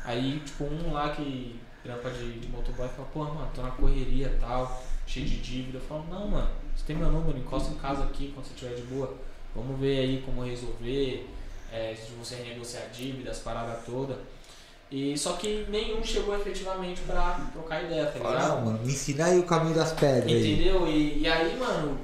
Aí, 0.03 0.41
tipo, 0.41 0.65
um 0.65 0.95
lá 0.95 1.11
que 1.11 1.61
trampa 1.83 2.11
de, 2.11 2.41
de 2.41 2.49
motoboy 2.49 2.89
fala, 2.89 3.09
pô, 3.13 3.25
mano, 3.25 3.51
tô 3.55 3.63
na 3.63 3.71
correria 3.73 4.29
e 4.35 4.41
tal, 4.41 4.83
cheio 5.07 5.27
de 5.27 5.39
dívida. 5.39 5.79
Eu 5.79 5.83
falo, 5.83 6.05
não, 6.11 6.29
mano, 6.29 6.51
você 6.75 6.85
tem 6.87 6.97
meu 6.97 7.11
número, 7.11 7.39
encosta 7.39 7.73
em 7.73 7.77
casa 7.77 8.05
aqui 8.05 8.33
quando 8.35 8.47
você 8.47 8.55
estiver 8.55 8.75
de 8.75 8.83
boa. 8.83 9.15
Vamos 9.55 9.79
ver 9.81 10.01
aí 10.01 10.23
como 10.27 10.45
resolver, 10.45 11.29
é, 11.73 11.95
se 11.95 12.13
você 12.13 12.37
renegociar 12.37 12.89
dívidas, 12.91 13.39
parada 13.39 13.81
toda. 13.87 14.19
E 14.91 15.17
só 15.19 15.33
que 15.33 15.67
nenhum 15.69 16.05
chegou 16.05 16.37
efetivamente 16.37 17.01
pra 17.03 17.41
trocar 17.53 17.85
ideia, 17.85 18.07
tá 18.07 18.19
ligado? 18.19 18.49
Não, 18.49 18.67
mano, 18.67 18.79
me 18.85 18.93
ensina 18.93 19.25
aí 19.27 19.39
o 19.39 19.43
caminho 19.43 19.75
das 19.75 19.93
pedras. 19.93 20.31
aí. 20.31 20.53
Entendeu? 20.53 20.87
E, 20.87 21.23
e 21.23 21.29
aí, 21.29 21.57
mano, 21.57 21.99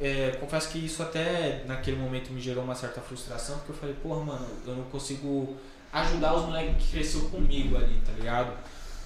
é, 0.00 0.36
confesso 0.40 0.68
que 0.68 0.78
isso 0.78 1.02
até 1.02 1.64
naquele 1.66 1.96
momento 1.96 2.32
me 2.32 2.40
gerou 2.40 2.62
uma 2.62 2.74
certa 2.74 3.00
frustração, 3.00 3.56
porque 3.56 3.72
eu 3.72 3.76
falei, 3.76 3.96
porra, 4.00 4.24
mano, 4.24 4.46
eu 4.64 4.76
não 4.76 4.84
consigo 4.84 5.56
ajudar 5.92 6.34
os 6.36 6.44
moleques 6.44 6.84
que 6.84 6.92
cresceu 6.92 7.22
comigo 7.22 7.76
ali, 7.76 8.00
tá 8.06 8.12
ligado? 8.12 8.52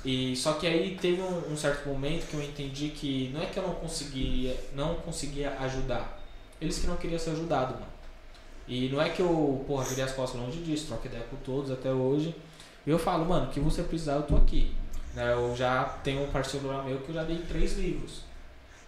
E 0.05 0.35
só 0.35 0.55
que 0.55 0.67
aí 0.67 0.97
teve 1.01 1.23
um, 1.23 1.53
um 1.53 1.57
certo 1.57 1.89
momento 1.89 2.27
que 2.29 2.35
eu 2.35 2.43
entendi 2.43 2.89
que 2.89 3.31
não 3.33 3.41
é 3.41 3.47
que 3.47 3.59
eu 3.59 3.63
não 3.63 3.75
conseguia, 3.75 4.57
não 4.75 4.97
conseguia 4.97 5.57
ajudar. 5.61 6.21
Eles 6.61 6.79
que 6.79 6.87
não 6.87 6.97
queriam 6.97 7.19
ser 7.19 7.31
ajudados, 7.31 7.75
mano. 7.75 7.93
E 8.67 8.89
não 8.89 9.01
é 9.01 9.11
que 9.11 9.21
eu, 9.21 9.65
porra, 9.67 9.85
virei 9.85 10.05
as 10.05 10.13
costas 10.13 10.41
longe 10.41 10.59
disso, 10.61 10.87
troco 10.87 11.07
ideia 11.07 11.25
com 11.25 11.37
todos 11.37 11.71
até 11.71 11.91
hoje. 11.93 12.35
E 12.87 12.91
eu 12.91 12.99
falo, 12.99 13.25
mano, 13.25 13.47
o 13.47 13.51
que 13.51 13.61
você 13.61 13.83
precisar, 13.83 14.15
eu 14.15 14.23
tô 14.23 14.37
aqui. 14.37 14.73
Né, 15.15 15.33
eu 15.33 15.55
já 15.55 15.85
tenho 16.03 16.25
um 16.25 16.31
parceiro 16.31 16.67
lá 16.69 16.83
meu 16.83 16.99
que 16.99 17.11
eu 17.11 17.15
já 17.15 17.23
dei 17.23 17.39
três 17.39 17.77
livros. 17.77 18.23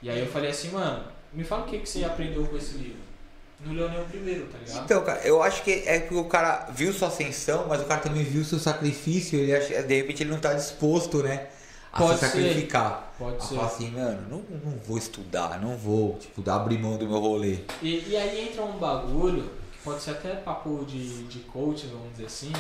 E 0.03 0.11
aí 0.11 0.21
eu 0.21 0.27
falei 0.27 0.51
assim, 0.51 0.71
mano, 0.71 1.05
me 1.33 1.45
fala 1.45 1.63
o 1.63 1.67
que, 1.67 1.79
que 1.79 1.89
você 1.89 2.05
aprendeu 2.05 2.45
com 2.47 2.57
esse 2.57 2.77
livro. 2.77 3.14
Não 3.61 3.73
leu 3.73 3.89
nem 3.89 4.01
o 4.01 4.05
primeiro, 4.05 4.47
tá 4.47 4.59
ligado? 4.59 4.85
Então, 4.85 5.05
cara, 5.05 5.21
eu 5.27 5.43
acho 5.43 5.63
que 5.63 5.71
é 5.87 6.01
que 6.01 6.15
o 6.15 6.25
cara 6.25 6.69
viu 6.75 6.93
sua 6.93 7.09
ascensão, 7.09 7.67
mas 7.69 7.81
o 7.81 7.85
cara 7.85 8.01
também 8.01 8.23
viu 8.23 8.45
seu 8.45 8.59
sacrifício, 8.59 9.39
ele 9.39 9.55
acha, 9.55 9.83
de 9.83 9.97
repente 9.97 10.23
ele 10.23 10.31
não 10.31 10.39
tá 10.39 10.53
disposto, 10.53 11.23
né? 11.23 11.47
A 11.93 11.99
Pode 11.99 12.19
se 12.19 12.27
ser. 12.27 12.27
sacrificar. 12.27 13.15
Pode 13.19 13.37
a 13.37 13.41
ser. 13.41 13.55
falar 13.55 13.67
assim, 13.69 13.91
mano, 13.91 14.21
não, 14.29 14.39
não 14.65 14.79
vou 14.79 14.99
estudar, 14.99 15.61
não 15.61 15.77
vou, 15.77 16.19
tipo, 16.19 16.49
abrir 16.51 16.79
mão 16.79 16.97
do 16.99 17.07
meu 17.07 17.21
rolê. 17.21 17.59
E, 17.81 18.09
e 18.09 18.17
aí 18.17 18.49
entra 18.49 18.65
um 18.65 18.79
bagulho, 18.79 19.45
que 19.73 19.79
pode 19.85 20.03
ser 20.03 20.11
até 20.11 20.35
papo 20.35 20.85
de, 20.85 21.25
de 21.25 21.39
coach, 21.41 21.87
vamos 21.87 22.11
dizer 22.13 22.27
assim, 22.27 22.53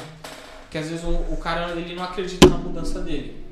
que 0.70 0.78
às 0.78 0.88
vezes 0.88 1.04
o, 1.04 1.10
o 1.10 1.36
cara 1.36 1.72
ele 1.72 1.94
não 1.94 2.04
acredita 2.04 2.48
na 2.48 2.56
mudança 2.56 3.00
dele. 3.00 3.44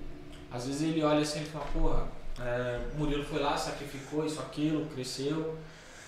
Às 0.50 0.66
vezes 0.66 0.82
ele 0.82 1.02
olha 1.02 1.20
assim 1.20 1.42
e 1.42 1.46
fala, 1.46 1.64
porra, 1.72 2.06
é, 2.40 2.80
o 2.94 2.98
Murilo 2.98 3.24
foi 3.24 3.40
lá, 3.40 3.56
sacrificou 3.56 4.24
isso, 4.24 4.40
aquilo, 4.40 4.86
cresceu. 4.86 5.56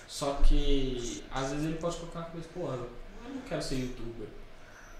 Só 0.07 0.33
que 0.43 1.23
às 1.31 1.49
vezes 1.51 1.65
ele 1.65 1.75
pode 1.75 1.97
colocar 1.97 2.19
na 2.19 2.25
cabeça, 2.25 2.47
porra, 2.53 2.75
eu 2.75 2.89
não 3.33 3.41
quero 3.41 3.61
ser 3.61 3.75
youtuber. 3.75 4.27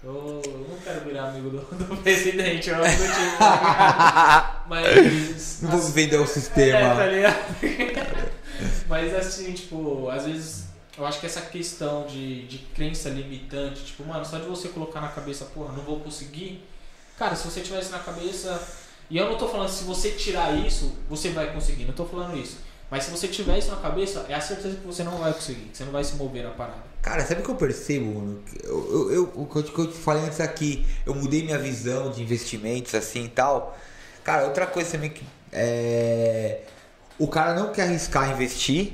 Eu 0.02 0.42
não 0.68 0.78
quero 0.78 1.00
virar 1.04 1.30
amigo 1.30 1.50
do, 1.50 1.58
do 1.84 1.96
presidente, 1.96 2.68
eu 2.68 2.76
não 2.76 2.84
do 2.84 2.90
time, 2.90 3.36
tá? 3.38 4.64
Mas. 4.68 5.62
Não 5.62 5.70
vou 5.70 5.80
assim, 5.80 5.92
vender 5.92 6.18
o 6.18 6.26
sistema. 6.26 6.78
é, 6.78 6.94
tá 6.94 7.06
ligado? 7.06 8.26
Mas 8.88 9.14
assim, 9.14 9.52
tipo, 9.52 10.08
às 10.08 10.24
vezes 10.24 10.66
eu 10.96 11.04
acho 11.04 11.20
que 11.20 11.26
essa 11.26 11.42
questão 11.42 12.06
de, 12.06 12.46
de 12.46 12.58
crença 12.74 13.08
limitante, 13.08 13.84
tipo, 13.84 14.04
mano, 14.04 14.24
só 14.24 14.38
de 14.38 14.46
você 14.46 14.68
colocar 14.68 15.00
na 15.00 15.08
cabeça, 15.08 15.44
porra, 15.46 15.72
não 15.72 15.82
vou 15.82 16.00
conseguir. 16.00 16.64
Cara, 17.18 17.34
se 17.34 17.44
você 17.44 17.60
tivesse 17.60 17.90
na 17.90 17.98
cabeça. 17.98 18.60
E 19.08 19.16
eu 19.16 19.30
não 19.30 19.38
tô 19.38 19.46
falando 19.46 19.68
se 19.68 19.84
você 19.84 20.10
tirar 20.10 20.52
isso, 20.66 20.92
você 21.08 21.30
vai 21.30 21.52
conseguir, 21.52 21.84
não 21.84 21.94
tô 21.94 22.04
falando 22.04 22.36
isso. 22.36 22.58
Mas 22.90 23.04
se 23.04 23.10
você 23.10 23.26
tiver 23.26 23.58
isso 23.58 23.68
na 23.70 23.76
cabeça, 23.76 24.24
é 24.28 24.34
a 24.34 24.40
certeza 24.40 24.76
que 24.76 24.86
você 24.86 25.02
não 25.02 25.18
vai 25.18 25.32
conseguir, 25.32 25.62
que 25.70 25.76
você 25.76 25.84
não 25.84 25.92
vai 25.92 26.04
se 26.04 26.14
mover 26.14 26.44
na 26.44 26.50
parada. 26.50 26.78
Cara, 27.02 27.24
sabe 27.26 27.40
o 27.40 27.44
que 27.44 27.50
eu 27.50 27.56
percebo, 27.56 28.06
mano? 28.14 28.40
Eu, 28.62 28.92
eu, 28.92 29.12
eu- 29.12 29.32
o 29.34 29.46
que 29.46 29.56
eu 29.80 29.86
te- 29.90 29.96
falei 29.98 30.24
antes 30.24 30.40
aqui, 30.40 30.86
eu 31.04 31.14
mudei 31.14 31.42
minha 31.44 31.58
visão 31.58 32.10
de 32.10 32.22
investimentos 32.22 32.94
assim 32.94 33.24
e 33.24 33.28
tal. 33.28 33.76
Cara, 34.24 34.44
outra 34.46 34.66
coisa 34.66 34.92
também 34.92 35.10
que. 35.10 35.24
É... 35.52 36.60
O 37.18 37.26
cara 37.28 37.54
não 37.54 37.72
quer 37.72 37.82
arriscar 37.82 38.30
investir, 38.30 38.92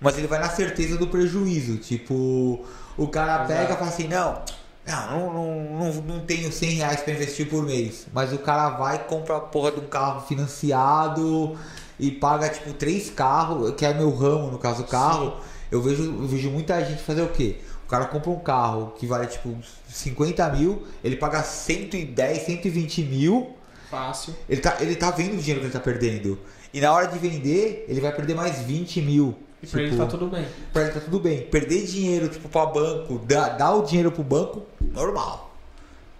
mas 0.00 0.16
ele 0.16 0.26
vai 0.26 0.38
na 0.38 0.48
certeza 0.48 0.96
do 0.96 1.06
prejuízo. 1.08 1.76
Tipo, 1.78 2.64
o 2.96 3.08
cara 3.08 3.44
Exato. 3.44 3.48
pega 3.48 3.72
e 3.74 3.76
fala 3.76 3.88
assim: 3.90 4.06
não, 4.08 4.42
não, 4.86 5.10
não, 5.10 5.32
não, 5.34 5.92
não, 5.92 6.02
não 6.02 6.20
tenho 6.26 6.52
100 6.52 6.70
reais 6.76 7.00
pra 7.00 7.12
investir 7.12 7.48
por 7.48 7.62
mês. 7.64 8.06
Mas 8.12 8.32
o 8.32 8.38
cara 8.38 8.70
vai 8.70 8.96
e 8.96 8.98
compra 9.00 9.36
a 9.36 9.40
porra 9.40 9.72
de 9.72 9.80
um 9.80 9.86
carro 9.88 10.26
financiado 10.26 11.58
e 11.98 12.10
paga 12.10 12.48
tipo 12.48 12.72
três 12.72 13.10
carros, 13.10 13.74
que 13.74 13.84
é 13.84 13.92
meu 13.94 14.10
ramo, 14.14 14.50
no 14.50 14.58
caso, 14.58 14.84
carro. 14.84 15.34
Eu 15.70 15.82
vejo, 15.82 16.02
eu 16.04 16.26
vejo 16.26 16.50
muita 16.50 16.84
gente 16.84 17.02
fazer 17.02 17.22
o 17.22 17.28
quê? 17.28 17.56
O 17.84 17.88
cara 17.88 18.04
compra 18.06 18.30
um 18.30 18.38
carro 18.38 18.92
que 18.98 19.06
vale 19.06 19.26
tipo 19.26 19.56
50 19.88 20.48
mil, 20.50 20.84
ele 21.02 21.16
paga 21.16 21.42
110, 21.42 22.42
120 22.42 23.02
mil, 23.02 23.50
Fácil. 23.90 24.34
ele 24.48 24.60
tá, 24.60 24.76
ele 24.80 24.96
tá 24.96 25.10
vendo 25.10 25.34
o 25.34 25.38
dinheiro 25.38 25.60
que 25.60 25.66
ele 25.66 25.72
tá 25.72 25.80
perdendo. 25.80 26.38
E 26.74 26.80
na 26.80 26.92
hora 26.92 27.06
de 27.06 27.18
vender, 27.18 27.84
ele 27.88 28.00
vai 28.00 28.12
perder 28.12 28.34
mais 28.34 28.60
20 28.62 29.00
mil. 29.02 29.34
E 29.62 29.66
pra 29.66 29.80
ele 29.80 29.90
Tipo, 29.90 30.02
tá 30.04 30.10
tudo 30.10 30.26
bem. 30.28 30.46
pra 30.72 30.82
ele 30.82 30.90
tá 30.90 31.00
tudo 31.00 31.18
bem. 31.20 31.42
Perder 31.42 31.86
dinheiro, 31.86 32.28
tipo, 32.28 32.48
pra 32.48 32.66
banco, 32.66 33.18
dar, 33.26 33.50
dar 33.50 33.74
o 33.74 33.82
dinheiro 33.84 34.12
pro 34.12 34.22
banco, 34.22 34.62
normal. 34.92 35.54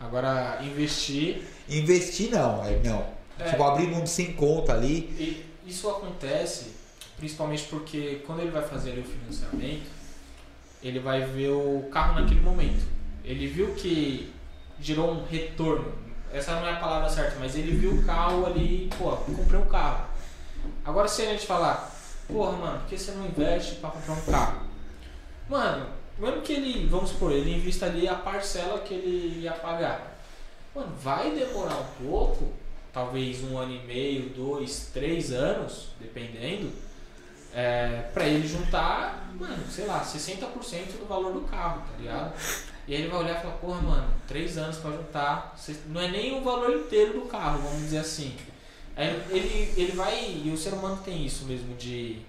Agora, 0.01 0.59
investir 0.63 1.43
Investir 1.69 2.31
não, 2.31 2.65
é, 2.65 2.81
não. 2.85 3.05
É. 3.39 3.51
Tipo, 3.51 3.63
abrir 3.65 3.89
mão 3.89 4.03
de 4.03 4.09
sem 4.11 4.33
conta 4.33 4.73
ali. 4.73 4.97
E 5.19 5.45
isso 5.67 5.89
acontece 5.89 6.75
principalmente 7.17 7.65
porque 7.65 8.23
quando 8.27 8.41
ele 8.41 8.51
vai 8.51 8.63
fazer 8.63 8.99
o 8.99 9.05
financiamento, 9.05 9.91
ele 10.83 11.01
vai 11.01 11.23
ver 11.23 11.51
o 11.51 11.89
carro 11.91 12.21
naquele 12.21 12.41
momento. 12.41 12.87
Ele 13.25 13.47
viu 13.47 13.75
que 13.75 14.33
gerou 14.79 15.13
um 15.13 15.25
retorno. 15.25 15.93
Essa 16.33 16.55
não 16.61 16.67
é 16.67 16.73
a 16.73 16.81
palavra 16.81 17.09
certa, 17.09 17.39
mas 17.39 17.57
ele 17.57 17.73
viu 17.73 17.93
o 17.93 18.05
carro 18.05 18.47
ali, 18.47 18.91
pô, 18.99 19.17
comprei 19.17 19.59
um 19.59 19.67
carro. 19.67 20.07
Agora 20.85 21.09
se 21.09 21.23
a 21.23 21.27
gente 21.27 21.47
falar, 21.47 21.93
porra, 22.29 22.53
mano, 22.53 22.81
por 22.81 22.89
que 22.89 22.99
você 22.99 23.13
não 23.13 23.27
investe 23.27 23.77
pra 23.77 23.91
comprar 23.91 24.13
um 24.13 24.21
carro? 24.23 24.61
Mano, 25.49 25.87
mesmo 26.19 26.43
que 26.43 26.53
ele, 26.53 26.87
vamos 26.89 27.11
supor, 27.11 27.33
ele 27.33 27.55
invista 27.55 27.87
ali 27.87 28.09
a 28.09 28.15
parcela 28.15 28.81
que 28.81 28.93
ele 28.93 29.41
ia 29.43 29.53
pagar. 29.53 30.19
Mano, 30.75 30.95
vai 30.97 31.31
demorar 31.31 31.77
um 31.77 32.05
pouco, 32.07 32.53
talvez 32.97 33.45
um 33.45 33.59
ano 33.59 33.75
e 33.75 33.87
meio, 33.87 34.31
dois, 34.31 34.91
três 34.91 35.31
anos, 35.31 35.89
dependendo, 36.01 36.73
é, 37.53 38.09
para 38.15 38.27
ele 38.27 38.49
juntar, 38.49 39.35
mano, 39.39 39.63
sei 39.71 39.85
lá, 39.85 40.03
60% 40.03 40.99
do 40.99 41.07
valor 41.07 41.35
do 41.35 41.43
carro, 41.43 41.83
tá 41.83 41.99
ligado? 41.99 42.33
E 42.89 42.95
aí 42.95 43.03
ele 43.03 43.11
vai 43.11 43.21
olhar 43.21 43.39
e 43.39 43.43
falar, 43.43 43.57
porra, 43.57 43.83
mano, 43.83 44.09
três 44.27 44.57
anos 44.57 44.79
pra 44.79 44.93
juntar, 44.93 45.55
não 45.89 46.01
é 46.01 46.09
nem 46.09 46.39
o 46.39 46.43
valor 46.43 46.75
inteiro 46.75 47.21
do 47.21 47.27
carro, 47.27 47.61
vamos 47.61 47.83
dizer 47.83 47.99
assim. 47.99 48.35
Aí 48.97 49.09
ele, 49.29 49.75
ele 49.77 49.93
vai, 49.93 50.41
e 50.43 50.51
o 50.51 50.57
ser 50.57 50.73
humano 50.73 50.99
tem 51.05 51.27
isso 51.27 51.45
mesmo 51.45 51.77
de 51.77 52.21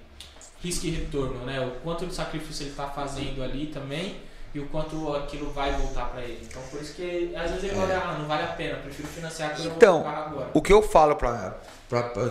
risco 0.62 0.86
e 0.86 0.90
retorno, 0.90 1.46
né? 1.46 1.62
O 1.62 1.80
quanto 1.80 2.06
de 2.06 2.14
sacrifício 2.14 2.66
ele 2.66 2.76
tá 2.76 2.90
fazendo 2.90 3.42
ali 3.42 3.68
também 3.68 4.18
e 4.54 4.60
o 4.60 4.68
quanto 4.68 5.14
aquilo 5.16 5.52
vai 5.52 5.72
voltar 5.74 6.06
pra 6.06 6.22
ele. 6.22 6.40
Então 6.50 6.62
por 6.72 6.82
isso 6.82 6.94
que 6.94 7.34
às 7.36 7.52
vezes 7.52 7.66
ele 7.66 7.76
vai 7.76 7.86
olhar, 7.86 8.04
ah, 8.08 8.18
não 8.18 8.28
vale 8.28 8.44
a 8.44 8.48
pena, 8.48 8.78
prefiro 8.78 9.08
financiar 9.08 9.54
que 9.56 9.62
eu 9.62 9.66
não 9.66 9.70
vou 9.72 9.78
Então, 9.78 10.08
agora. 10.08 10.50
O 10.54 10.62
que 10.62 10.74
eu 10.74 10.82
falo 10.82 11.16
pra- 11.16 11.56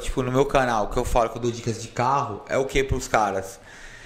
tipo, 0.00 0.23
no 0.23 0.32
meu 0.32 0.44
canal, 0.46 0.85
o 0.85 0.88
que 0.88 0.96
eu 0.99 1.04
falo 1.04 1.30
que 1.30 1.37
eu 1.38 1.42
dou 1.42 1.50
dicas 1.50 1.80
de 1.80 1.88
carro, 1.88 2.42
é 2.49 2.56
o 2.58 2.64
que 2.64 2.82
pros 2.85 3.06
caras? 3.08 3.58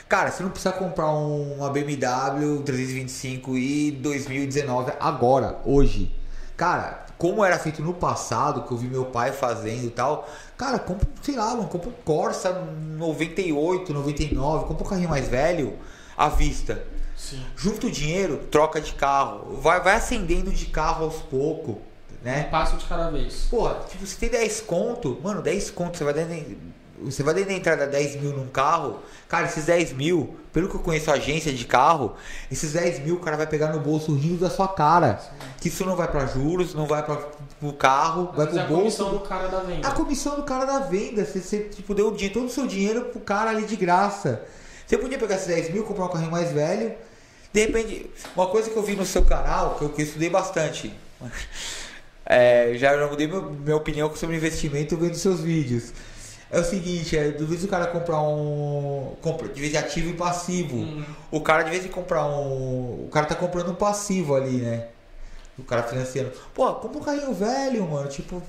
Cara, 0.09 0.31
você 0.31 0.43
não 0.43 0.51
precisa 0.51 0.73
comprar 0.73 1.09
um- 1.13 1.55
uma 1.59 1.71
BMW 1.71 2.63
325 2.65 3.57
e 3.57 3.93
2019 3.93 4.93
agora, 4.99 5.59
hoje. 5.65 6.13
Cara, 6.57 7.07
como 7.17 7.45
era 7.45 7.59
feito 7.59 7.81
no 7.81 7.95
passado, 7.95 8.63
que 8.63 8.73
eu 8.73 8.77
vi 8.77 8.87
meu 8.89 9.05
pai 9.07 9.31
fazendo 9.33 9.85
e 9.85 9.91
tal, 9.91 10.29
cara, 10.57 10.79
compra, 10.79 11.07
sei 11.23 11.37
lá, 11.37 11.55
mano, 11.55 11.69
compra 11.69 11.89
um 11.91 11.93
Corsa 12.05 12.53
98, 12.53 13.95
99, 13.95 14.67
compra 14.67 14.85
um 14.85 14.89
carrinho 14.89 15.09
mais 15.09 15.29
velho 15.29 15.79
à 16.17 16.29
vista. 16.29 16.83
Sim. 17.21 17.45
Junta 17.55 17.87
o 17.87 17.91
dinheiro, 17.91 18.39
troca 18.51 18.81
de 18.81 18.93
carro, 18.95 19.57
vai, 19.61 19.79
vai 19.81 19.97
acendendo 19.97 20.51
de 20.51 20.67
carro 20.67 21.05
aos 21.05 21.17
poucos, 21.17 21.77
né? 22.25 22.47
Um 22.49 22.51
passo 22.51 22.77
de 22.79 22.87
cada 22.87 23.11
vez. 23.11 23.47
Porra, 23.51 23.81
tipo, 23.91 24.07
você 24.07 24.17
tem 24.17 24.31
10 24.31 24.63
conto, 24.63 25.21
mano, 25.23 25.43
10 25.43 25.71
conto, 25.71 25.99
você 25.99 26.05
vai 26.05 26.15
dando, 26.15 26.57
você 27.03 27.23
vai 27.23 27.35
dando 27.35 27.51
entrada 27.51 27.87
10 27.87 28.17
mil 28.23 28.33
num 28.33 28.47
carro, 28.49 29.01
cara, 29.29 29.47
esses 29.47 29.67
10 29.67 29.93
mil, 29.93 30.35
pelo 30.51 30.69
que 30.69 30.75
eu 30.77 30.81
conheço 30.81 31.11
a 31.11 31.15
agência 31.15 31.53
de 31.53 31.65
carro, 31.67 32.15
esses 32.51 32.73
10 32.73 33.01
mil 33.01 33.17
o 33.17 33.21
cara 33.21 33.37
vai 33.37 33.47
pegar 33.47 33.69
no 33.69 33.81
bolso 33.81 34.15
rindo 34.15 34.39
da 34.39 34.49
sua 34.51 34.69
cara. 34.69 35.21
Que 35.61 35.69
isso 35.69 35.85
não 35.85 35.97
vai 35.97 36.09
pra 36.09 36.25
juros, 36.25 36.75
não 36.75 36.87
vai 36.87 37.03
pra, 37.05 37.17
pro 37.17 37.73
carro, 37.75 38.31
Às 38.31 38.37
vai 38.37 38.47
vezes 38.47 38.61
é 38.63 38.65
pro 38.65 38.75
a 38.75 38.79
comissão 38.79 39.11
bolso. 39.11 39.23
do 39.23 39.29
cara 39.29 39.47
da 39.49 39.61
venda. 39.61 39.89
A 39.89 39.91
comissão 39.93 40.37
do 40.37 40.43
cara 40.43 40.65
da 40.65 40.79
venda, 40.81 41.25
você, 41.27 41.39
você 41.41 41.59
tipo, 41.65 41.95
deu 41.95 42.09
o 42.09 42.13
dinheiro, 42.13 42.35
todo 42.41 42.47
o 42.47 42.51
seu 42.51 42.67
dinheiro 42.67 43.05
pro 43.07 43.21
cara 43.21 43.51
ali 43.51 43.67
de 43.67 43.77
graça. 43.77 44.43
Você 44.87 44.97
podia 44.99 45.19
pegar 45.19 45.35
esses 45.37 45.47
10 45.47 45.71
mil, 45.73 45.85
comprar 45.85 46.07
um 46.07 46.09
carrinho 46.09 46.31
mais 46.31 46.51
velho. 46.51 46.95
De 47.53 47.61
repente, 47.67 48.11
uma 48.37 48.47
coisa 48.47 48.71
que 48.71 48.77
eu 48.77 48.83
vi 48.83 48.95
no 48.95 49.05
seu 49.05 49.25
canal, 49.25 49.75
que 49.77 49.83
eu, 49.83 49.89
que 49.91 50.03
eu 50.03 50.07
estudei 50.07 50.31
bastante. 50.31 50.93
É, 52.33 52.75
já 52.77 53.09
mudei 53.09 53.27
meu- 53.27 53.51
minha 53.51 53.77
opinião 53.77 54.15
sobre 54.15 54.37
investimento 54.37 54.97
vendo 54.97 55.15
seus 55.17 55.41
vídeos. 55.41 55.93
é 56.49 56.61
o 56.61 56.65
seguinte, 56.65 57.17
é, 57.17 57.31
de 57.33 57.45
vez 57.45 57.65
o 57.65 57.69
cara 57.69 57.89
comprar 57.89 58.21
um. 58.23 59.17
Compra, 59.21 59.49
de 59.49 59.61
vez 59.61 59.75
ativo 59.75 60.11
e 60.11 60.13
passivo. 60.13 60.77
Hum. 60.77 61.05
O 61.31 61.41
cara, 61.41 61.65
de 61.65 61.71
vez 61.71 61.83
de 61.83 61.89
comprar 61.89 62.25
um. 62.27 63.07
O 63.07 63.09
cara 63.11 63.27
tá 63.27 63.35
comprando 63.35 63.71
um 63.73 63.75
passivo 63.75 64.37
ali, 64.37 64.59
né? 64.59 64.89
O 65.59 65.65
cara 65.65 65.83
financiando. 65.83 66.31
Pô, 66.55 66.73
compra 66.75 66.99
um 67.01 67.03
carrinho 67.03 67.35
velho, 67.35 67.85
mano. 67.89 68.09
Tipo. 68.09 68.41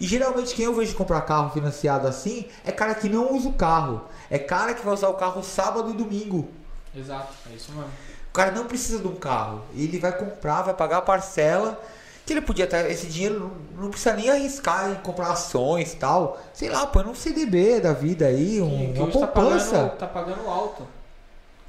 E 0.00 0.06
geralmente 0.06 0.54
quem 0.54 0.66
eu 0.66 0.74
vejo 0.74 0.94
comprar 0.94 1.20
carro 1.22 1.50
financiado 1.50 2.06
assim 2.06 2.46
é 2.64 2.70
cara 2.70 2.94
que 2.94 3.08
não 3.08 3.34
usa 3.34 3.48
o 3.48 3.52
carro. 3.54 4.02
É 4.30 4.38
cara 4.38 4.74
que 4.74 4.84
vai 4.84 4.94
usar 4.94 5.08
o 5.08 5.14
carro 5.14 5.42
sábado 5.42 5.90
e 5.90 5.94
domingo. 5.94 6.48
Exato, 6.94 7.32
é 7.50 7.56
isso 7.56 7.72
mesmo. 7.72 7.90
O 8.34 8.36
cara 8.36 8.50
não 8.50 8.66
precisa 8.66 8.98
de 8.98 9.06
um 9.06 9.14
carro. 9.14 9.62
Ele 9.76 9.96
vai 9.96 10.10
comprar, 10.10 10.62
vai 10.62 10.74
pagar 10.74 10.98
a 10.98 11.02
parcela. 11.02 11.80
Que 12.26 12.32
ele 12.32 12.40
podia 12.40 12.66
ter 12.66 12.90
esse 12.90 13.06
dinheiro, 13.06 13.38
não, 13.38 13.84
não 13.84 13.90
precisa 13.90 14.12
nem 14.16 14.28
arriscar 14.28 14.90
em 14.90 14.96
comprar 14.96 15.28
ações 15.30 15.92
e 15.92 15.96
tal. 15.98 16.42
Sei 16.52 16.68
lá, 16.68 16.84
põe 16.84 17.04
num 17.04 17.14
CDB 17.14 17.78
da 17.78 17.92
vida 17.92 18.26
aí, 18.26 18.60
um, 18.60 18.92
que, 18.92 18.98
uma 18.98 19.06
hoje 19.06 19.20
tá 19.20 19.26
poupança. 19.28 19.70
pagando, 19.76 19.98
tá 19.98 20.06
pagando 20.08 20.48
alto. 20.48 20.84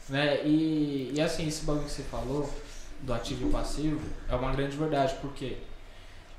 Né? 0.09 0.43
E, 0.43 1.11
e 1.13 1.21
assim, 1.21 1.47
esse 1.47 1.63
bagulho 1.65 1.85
que 1.85 1.91
você 1.91 2.01
falou 2.01 2.49
do 3.01 3.13
ativo 3.13 3.47
e 3.47 3.51
passivo 3.51 4.01
é 4.27 4.33
uma 4.33 4.51
grande 4.51 4.75
verdade, 4.75 5.13
porque 5.21 5.57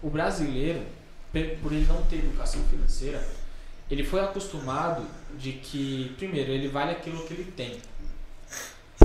o 0.03 0.11
brasileiro, 0.11 0.83
por 1.63 1.71
ele 1.71 1.87
não 1.87 2.03
ter 2.03 2.17
educação 2.17 2.65
financeira, 2.65 3.25
ele 3.89 4.03
foi 4.03 4.21
acostumado 4.21 5.07
de 5.39 5.53
que, 5.53 6.13
primeiro, 6.17 6.51
ele 6.51 6.67
vale 6.67 6.91
aquilo 6.91 7.25
que 7.25 7.33
ele 7.33 7.53
tem. 7.57 7.81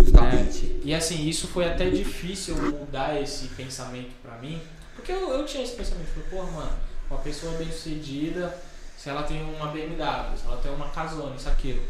Justamente. 0.04 0.82
E 0.84 0.94
assim, 0.94 1.28
isso 1.28 1.48
foi 1.48 1.66
até 1.66 1.90
difícil 1.90 2.56
mudar 2.56 3.22
esse 3.22 3.48
pensamento 3.50 4.12
pra 4.22 4.38
mim, 4.38 4.62
porque 4.96 5.12
eu, 5.12 5.30
eu 5.32 5.46
tinha 5.46 5.64
esse 5.64 5.76
pensamento, 5.76 6.08
falei, 6.08 6.30
porra, 6.30 6.52
mano, 6.52 6.78
uma 7.10 7.20
pessoa 7.20 7.54
bem 7.54 7.72
sucedida, 7.72 8.58
se 8.98 9.10
ela 9.10 9.24
tem 9.24 9.42
uma 9.44 9.68
BMW, 9.68 10.38
se 10.38 10.46
ela 10.46 10.58
tem 10.58 10.72
uma 10.72 10.90
casona, 10.90 11.36
isso, 11.36 11.50
aquilo. 11.50 11.82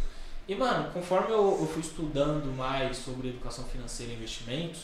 E 0.48 0.56
mano, 0.56 0.92
conforme 0.92 1.32
eu, 1.32 1.58
eu 1.62 1.68
fui 1.68 1.82
estudando 1.82 2.56
mais 2.56 2.98
sobre 2.98 3.30
educação 3.30 3.66
financeira 3.66 4.12
e 4.12 4.16
investimentos, 4.16 4.82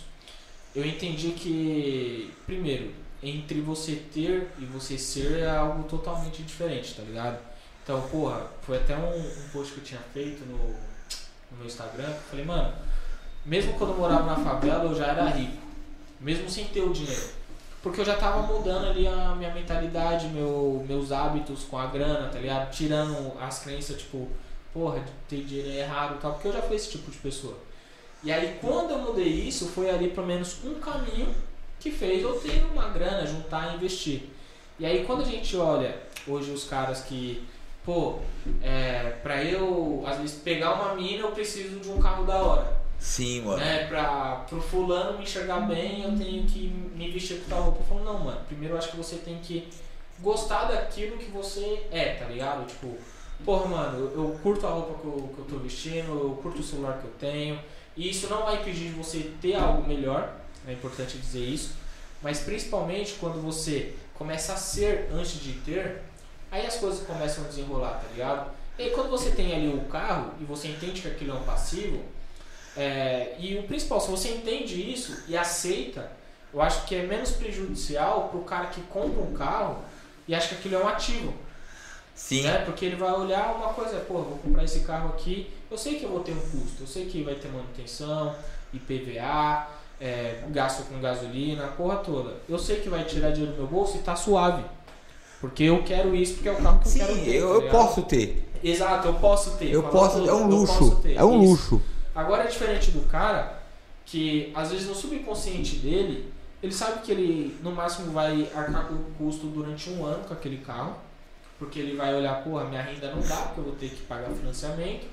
eu 0.76 0.86
entendi 0.86 1.32
que, 1.32 2.34
primeiro, 2.46 2.94
entre 3.22 3.62
você 3.62 3.96
ter 4.14 4.52
e 4.60 4.66
você 4.66 4.98
ser 4.98 5.40
é 5.40 5.50
algo 5.50 5.84
totalmente 5.84 6.44
diferente, 6.44 6.94
tá 6.94 7.02
ligado? 7.02 7.40
Então, 7.84 8.02
porra, 8.10 8.48
foi 8.62 8.78
até 8.78 8.96
um, 8.96 9.18
um 9.18 9.50
post 9.52 9.74
que 9.74 9.80
eu 9.80 9.84
tinha 9.84 10.02
feito 10.14 10.46
no, 10.46 10.58
no 10.58 11.58
meu 11.58 11.66
Instagram, 11.66 12.06
que 12.06 12.18
eu 12.18 12.30
falei, 12.30 12.46
mano, 12.46 12.74
mesmo 13.48 13.74
quando 13.74 13.92
eu 13.92 13.98
morava 13.98 14.26
na 14.26 14.36
favela, 14.36 14.84
eu 14.84 14.94
já 14.94 15.08
era 15.08 15.30
rico. 15.30 15.58
Mesmo 16.20 16.50
sem 16.50 16.66
ter 16.66 16.82
o 16.82 16.92
dinheiro. 16.92 17.30
Porque 17.82 18.02
eu 18.02 18.06
já 18.06 18.18
tava 18.18 18.42
mudando 18.42 18.90
ali 18.90 19.08
a 19.08 19.34
minha 19.38 19.54
mentalidade, 19.54 20.28
meu, 20.28 20.84
meus 20.86 21.14
hábitos 21.14 21.64
com 21.64 21.78
a 21.78 21.86
grana, 21.86 22.28
tá 22.28 22.40
ligado? 22.40 22.70
Tirando 22.72 23.32
as 23.40 23.60
crenças, 23.60 23.98
tipo, 23.98 24.28
porra, 24.74 25.02
ter 25.30 25.46
dinheiro 25.46 25.70
é 25.70 25.80
errado 25.80 26.16
e 26.16 26.18
tal. 26.20 26.34
Porque 26.34 26.50
eu 26.50 26.54
já 26.54 26.62
fui 26.62 26.76
esse 26.76 26.92
tipo 26.92 27.10
de 27.10 27.18
pessoa. 27.20 27.58
E 28.22 28.32
aí, 28.34 28.58
quando 28.60 28.92
eu 28.92 29.00
mudei 29.00 29.28
isso, 29.28 29.68
foi 29.68 29.90
ali 29.90 30.10
pelo 30.10 30.28
menos 30.28 30.58
um 30.66 30.74
caminho 30.76 31.34
que 31.80 31.90
fez 31.90 32.24
eu 32.24 32.34
ter 32.42 32.66
uma 32.74 32.90
grana, 32.90 33.26
juntar 33.26 33.72
e 33.72 33.76
investir. 33.78 34.24
E 34.78 34.86
aí, 34.86 35.06
quando 35.06 35.22
a 35.22 35.26
gente 35.26 35.56
olha 35.56 35.96
hoje 36.28 36.52
os 36.52 36.66
caras 36.66 37.02
que, 37.04 37.48
pô, 37.86 38.20
é, 38.62 39.16
pra 39.24 39.42
eu, 39.42 40.04
às 40.06 40.18
vezes, 40.18 40.42
pegar 40.42 40.74
uma 40.74 40.96
mina, 40.96 41.22
eu 41.22 41.32
preciso 41.32 41.80
de 41.80 41.90
um 41.90 42.00
carro 42.02 42.26
da 42.26 42.36
hora 42.36 42.87
Sim, 43.00 43.42
mano. 43.42 43.58
né, 43.58 43.86
pra, 43.88 44.46
pro 44.50 44.62
fulano 44.62 45.18
me 45.18 45.24
enxergar 45.24 45.62
bem, 45.62 46.04
eu 46.04 46.18
tenho 46.18 46.44
que 46.46 46.68
me 46.96 47.12
vestir 47.12 47.42
com 47.42 47.50
tal 47.50 47.64
roupa. 47.64 47.80
Eu 47.82 47.86
falo, 47.86 48.04
não, 48.04 48.20
mano, 48.20 48.42
primeiro 48.48 48.74
eu 48.74 48.78
acho 48.78 48.92
que 48.92 48.98
você 48.98 49.18
tem 49.18 49.38
que 49.40 49.68
gostar 50.20 50.66
daquilo 50.66 51.18
que 51.18 51.30
você 51.30 51.86
é, 51.92 52.16
tá 52.16 52.26
ligado? 52.26 52.66
Tipo, 52.66 52.98
porra, 53.46 53.68
mano, 53.68 54.00
eu, 54.00 54.24
eu 54.24 54.40
curto 54.42 54.66
a 54.66 54.72
roupa 54.72 55.00
que 55.00 55.06
eu, 55.06 55.30
que 55.34 55.40
eu 55.40 55.46
tô 55.46 55.58
vestindo, 55.58 56.10
eu 56.10 56.40
curto 56.42 56.60
o 56.60 56.64
celular 56.64 57.00
que 57.00 57.06
eu 57.06 57.14
tenho. 57.20 57.60
E 57.96 58.10
isso 58.10 58.28
não 58.28 58.44
vai 58.44 58.62
impedir 58.62 58.90
de 58.90 58.94
você 58.96 59.32
ter 59.42 59.56
algo 59.56 59.88
melhor, 59.88 60.36
é 60.68 60.74
importante 60.74 61.18
dizer 61.18 61.44
isso. 61.44 61.76
Mas 62.22 62.40
principalmente 62.40 63.14
quando 63.20 63.42
você 63.42 63.96
começa 64.14 64.54
a 64.54 64.58
ser 64.58 65.10
antes 65.14 65.40
de 65.40 65.54
ter, 65.54 66.02
aí 66.52 66.66
as 66.66 66.78
coisas 66.78 67.06
começam 67.06 67.44
a 67.44 67.48
desenrolar, 67.48 68.02
tá 68.02 68.08
ligado? 68.12 68.52
E 68.78 68.84
aí 68.84 68.90
quando 68.92 69.10
você 69.10 69.32
tem 69.32 69.54
ali 69.54 69.70
o 69.70 69.86
carro 69.86 70.34
e 70.40 70.44
você 70.44 70.68
entende 70.68 71.02
que 71.02 71.08
aquilo 71.08 71.32
é 71.32 71.36
um 71.36 71.44
passivo, 71.44 72.04
é, 72.78 73.36
e 73.40 73.58
o 73.58 73.64
principal, 73.64 74.00
se 74.00 74.10
você 74.10 74.30
entende 74.30 74.80
isso 74.92 75.24
e 75.28 75.36
aceita, 75.36 76.12
eu 76.54 76.62
acho 76.62 76.86
que 76.86 76.96
é 76.96 77.02
menos 77.04 77.32
prejudicial 77.32 78.30
pro 78.30 78.42
cara 78.42 78.68
que 78.68 78.82
compra 78.82 79.22
um 79.22 79.34
carro 79.34 79.78
e 80.28 80.36
acha 80.36 80.50
que 80.50 80.56
aquilo 80.56 80.76
é 80.76 80.84
um 80.84 80.88
ativo. 80.88 81.34
Sim. 82.16 82.44
Né? 82.44 82.60
Porque 82.60 82.86
ele 82.86 82.96
vai 82.96 83.12
olhar 83.12 83.56
uma 83.56 83.74
coisa, 83.74 84.00
pô, 84.00 84.16
vou 84.16 84.38
comprar 84.40 84.64
esse 84.64 84.80
carro 84.82 85.10
aqui, 85.10 85.50
eu 85.70 85.78
sei 85.78 85.96
que 85.96 86.04
eu 86.04 86.10
vou 86.10 86.20
ter 86.22 86.32
um 86.32 86.40
custo, 86.40 86.82
eu 86.82 86.88
sei 86.88 87.06
que 87.06 87.24
vai 87.24 87.36
ter 87.36 87.48
manutenção, 87.50 88.36
IPVA, 88.74 89.68
é, 90.00 90.44
gasto 90.50 90.84
com 90.88 91.00
gasolina, 91.00 91.66
a 91.66 91.68
porra 91.70 91.98
toda. 91.98 92.36
Eu 92.48 92.60
sei 92.60 92.80
que 92.80 92.90
vai 92.90 93.04
tirar 93.04 93.32
dinheiro 93.32 93.56
do 93.56 93.62
meu 93.64 93.68
bolso 93.68 93.98
e 93.98 94.00
tá 94.02 94.16
suave. 94.16 94.64
Porque 95.42 95.64
eu 95.64 95.84
quero 95.84 96.16
isso, 96.16 96.36
porque 96.36 96.50
é 96.50 96.52
o 96.52 96.58
carro 96.58 96.80
que 96.80 96.90
Sim, 96.90 97.02
eu 97.02 97.08
quero 97.08 97.20
ter. 97.20 97.36
eu, 97.36 97.60
tá 97.60 97.66
eu 97.66 97.72
posso 97.72 98.02
ter. 98.04 98.50
Exato, 98.64 99.08
eu 99.08 99.14
posso 99.16 99.52
ter. 99.58 99.72
Eu 99.72 99.84
posso. 99.84 100.20
tudo, 100.20 100.30
É 100.30 100.34
um 100.34 100.48
luxo. 100.48 101.02
É 101.06 101.24
um 101.24 101.44
isso. 101.44 101.52
luxo. 101.76 101.82
Agora 102.18 102.46
é 102.46 102.48
diferente 102.48 102.90
do 102.90 103.08
cara 103.08 103.60
que, 104.04 104.52
às 104.56 104.72
vezes, 104.72 104.88
no 104.88 104.96
subconsciente 104.96 105.76
dele, 105.76 106.34
ele 106.64 106.74
sabe 106.74 107.02
que 107.02 107.12
ele, 107.12 107.56
no 107.62 107.72
máximo, 107.72 108.12
vai 108.12 108.50
arcar 108.56 108.88
com 108.88 108.96
o 108.96 109.12
custo 109.20 109.46
durante 109.46 109.88
um 109.92 110.04
ano 110.04 110.24
com 110.24 110.34
aquele 110.34 110.58
carro. 110.58 110.96
Porque 111.60 111.78
ele 111.78 111.96
vai 111.96 112.16
olhar, 112.16 112.44
porra, 112.44 112.66
minha 112.66 112.82
renda 112.82 113.12
não 113.12 113.22
dá, 113.22 113.36
porque 113.36 113.60
eu 113.60 113.64
vou 113.66 113.76
ter 113.76 113.90
que 113.90 114.02
pagar 114.02 114.32
financiamento, 114.32 115.06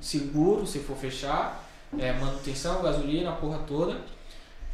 seguro, 0.00 0.64
se 0.64 0.78
for 0.78 0.96
fechar, 0.96 1.68
é, 1.98 2.12
manutenção, 2.12 2.82
gasolina, 2.82 3.30
a 3.30 3.34
porra 3.34 3.58
toda. 3.66 3.96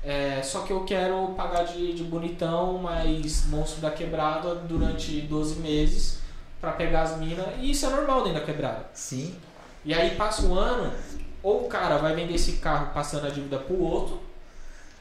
É, 0.04 0.42
só 0.42 0.60
que 0.60 0.72
eu 0.74 0.84
quero 0.84 1.28
pagar 1.34 1.64
de, 1.64 1.94
de 1.94 2.02
bonitão, 2.04 2.76
mas 2.76 3.46
monstro 3.46 3.80
da 3.80 3.90
quebrada 3.90 4.54
durante 4.54 5.18
12 5.22 5.60
meses 5.60 6.20
pra 6.60 6.72
pegar 6.72 7.02
as 7.02 7.16
minas. 7.16 7.46
E 7.58 7.70
isso 7.70 7.86
é 7.86 7.88
normal 7.88 8.22
dentro 8.22 8.40
da 8.40 8.44
quebrada. 8.44 8.84
Sim. 8.92 9.34
E 9.82 9.94
aí 9.94 10.14
passa 10.16 10.42
um 10.42 10.54
ano, 10.54 10.92
ou 11.42 11.64
o 11.64 11.68
cara 11.68 11.98
vai 11.98 12.14
vender 12.14 12.34
esse 12.34 12.52
carro 12.52 12.92
passando 12.92 13.26
a 13.26 13.30
dívida 13.30 13.58
pro 13.58 13.78
outro. 13.78 14.20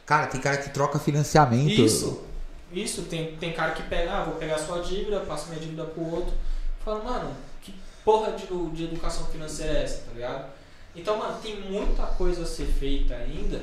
Cara, 0.05 0.27
tem 0.27 0.41
cara 0.41 0.57
que 0.57 0.69
troca 0.69 0.97
financiamento. 0.97 1.69
Isso. 1.69 2.23
Isso, 2.71 3.03
tem, 3.03 3.35
tem 3.37 3.53
cara 3.53 3.71
que 3.71 3.83
pega, 3.83 4.13
ah, 4.13 4.23
vou 4.23 4.35
pegar 4.35 4.55
a 4.55 4.59
sua 4.59 4.81
dívida, 4.81 5.19
passo 5.21 5.49
minha 5.49 5.59
dívida 5.59 5.85
pro 5.85 6.03
outro. 6.03 6.33
Fala, 6.83 7.03
mano, 7.03 7.35
que 7.61 7.73
porra 8.05 8.31
de, 8.33 8.47
de 8.71 8.83
educação 8.85 9.25
financeira 9.25 9.79
é 9.79 9.83
essa, 9.83 10.03
tá 10.03 10.13
ligado? 10.13 10.45
Então, 10.95 11.17
mano, 11.17 11.37
tem 11.41 11.59
muita 11.61 12.03
coisa 12.05 12.43
a 12.43 12.45
ser 12.45 12.65
feita 12.65 13.15
ainda 13.15 13.61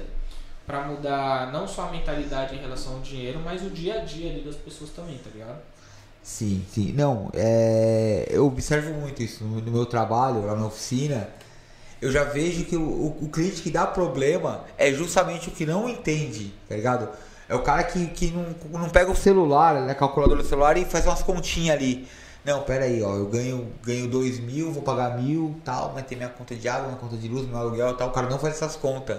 pra 0.66 0.82
mudar 0.82 1.52
não 1.52 1.68
só 1.68 1.88
a 1.88 1.90
mentalidade 1.92 2.56
em 2.56 2.58
relação 2.58 2.94
ao 2.94 3.00
dinheiro, 3.00 3.40
mas 3.44 3.62
o 3.62 3.70
dia 3.70 4.00
a 4.00 4.04
dia 4.04 4.30
ali 4.30 4.40
das 4.40 4.56
pessoas 4.56 4.90
também, 4.90 5.18
tá 5.18 5.30
ligado? 5.32 5.60
Sim, 6.22 6.64
sim. 6.68 6.92
Não, 6.92 7.30
é, 7.32 8.26
eu 8.28 8.46
observo 8.46 8.92
muito 8.94 9.22
isso 9.22 9.44
no, 9.44 9.60
no 9.60 9.70
meu 9.70 9.86
trabalho, 9.86 10.44
lá 10.44 10.56
na 10.56 10.66
oficina. 10.66 11.28
Eu 12.00 12.10
já 12.12 12.24
vejo 12.24 12.64
que 12.64 12.76
o, 12.76 12.80
o, 12.82 13.18
o 13.22 13.28
cliente 13.28 13.62
que 13.62 13.70
dá 13.70 13.86
problema 13.86 14.64
é 14.76 14.92
justamente 14.92 15.48
o 15.48 15.52
que 15.52 15.64
não 15.64 15.88
entende, 15.88 16.52
tá 16.68 16.74
ligado? 16.76 17.08
É 17.48 17.54
o 17.54 17.62
cara 17.62 17.82
que, 17.84 18.06
que 18.08 18.30
não, 18.30 18.54
não 18.80 18.88
pega 18.90 19.10
o 19.10 19.16
celular, 19.16 19.80
né, 19.82 19.94
calculador 19.94 20.36
do 20.36 20.44
celular 20.44 20.76
e 20.76 20.84
faz 20.84 21.06
umas 21.06 21.22
continhas 21.22 21.76
ali. 21.76 22.06
Não, 22.44 22.62
pera 22.62 22.84
aí, 22.84 23.02
ó, 23.02 23.14
eu 23.16 23.26
ganho, 23.26 23.72
ganho 23.82 24.06
dois 24.08 24.38
mil, 24.38 24.70
vou 24.72 24.82
pagar 24.82 25.16
mil, 25.20 25.58
tal, 25.64 25.92
mas 25.94 26.04
tem 26.06 26.16
minha 26.16 26.28
conta 26.30 26.54
de 26.54 26.68
água, 26.68 26.86
minha 26.88 26.98
conta 26.98 27.16
de 27.16 27.28
luz, 27.28 27.46
meu 27.48 27.56
aluguel 27.58 27.94
tal. 27.94 28.08
O 28.08 28.12
cara 28.12 28.28
não 28.28 28.38
faz 28.38 28.54
essas 28.54 28.76
contas. 28.76 29.18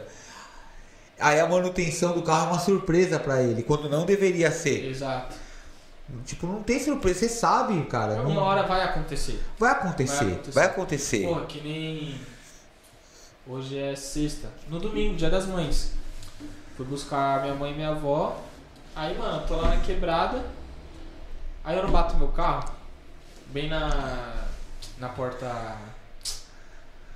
Aí 1.20 1.40
a 1.40 1.48
manutenção 1.48 2.14
do 2.14 2.22
carro 2.22 2.48
é 2.48 2.50
uma 2.52 2.60
surpresa 2.60 3.20
pra 3.20 3.42
ele, 3.42 3.64
quando 3.64 3.90
não 3.90 4.06
deveria 4.06 4.52
ser. 4.52 4.86
Exato. 4.90 5.36
Tipo, 6.26 6.48
não 6.48 6.64
tem 6.64 6.80
surpresa, 6.80 7.20
você 7.20 7.30
sabe, 7.30 7.82
cara. 7.86 8.14
Uma 8.22 8.34
não- 8.34 8.42
hora 8.44 8.64
vai 8.64 8.82
acontecer. 8.84 9.42
Vai 9.60 9.72
acontecer, 9.72 10.14
Vai 10.16 10.28
acontecer. 10.34 10.52
vai 10.54 10.66
acontecer. 10.66 11.24
Porra, 11.28 11.46
que 11.48 11.62
nem. 11.62 12.16
Hoje 13.50 13.78
é 13.80 13.96
sexta. 13.96 14.50
No 14.68 14.78
domingo, 14.78 15.16
dia 15.16 15.30
das 15.30 15.46
mães. 15.46 15.94
Fui 16.76 16.86
buscar 16.86 17.42
minha 17.44 17.56
mãe 17.56 17.72
e 17.72 17.76
minha 17.76 17.90
avó. 17.90 18.42
Aí, 18.94 19.18
mano, 19.18 19.48
tô 19.48 19.56
lá 19.56 19.70
na 19.70 19.78
quebrada. 19.82 20.44
Aí 21.64 21.78
eu 21.78 21.84
não 21.84 21.92
bato 21.92 22.18
meu 22.18 22.28
carro. 22.28 22.70
Bem 23.48 23.70
na. 23.70 24.48
Na 25.00 25.10
porta. 25.10 25.78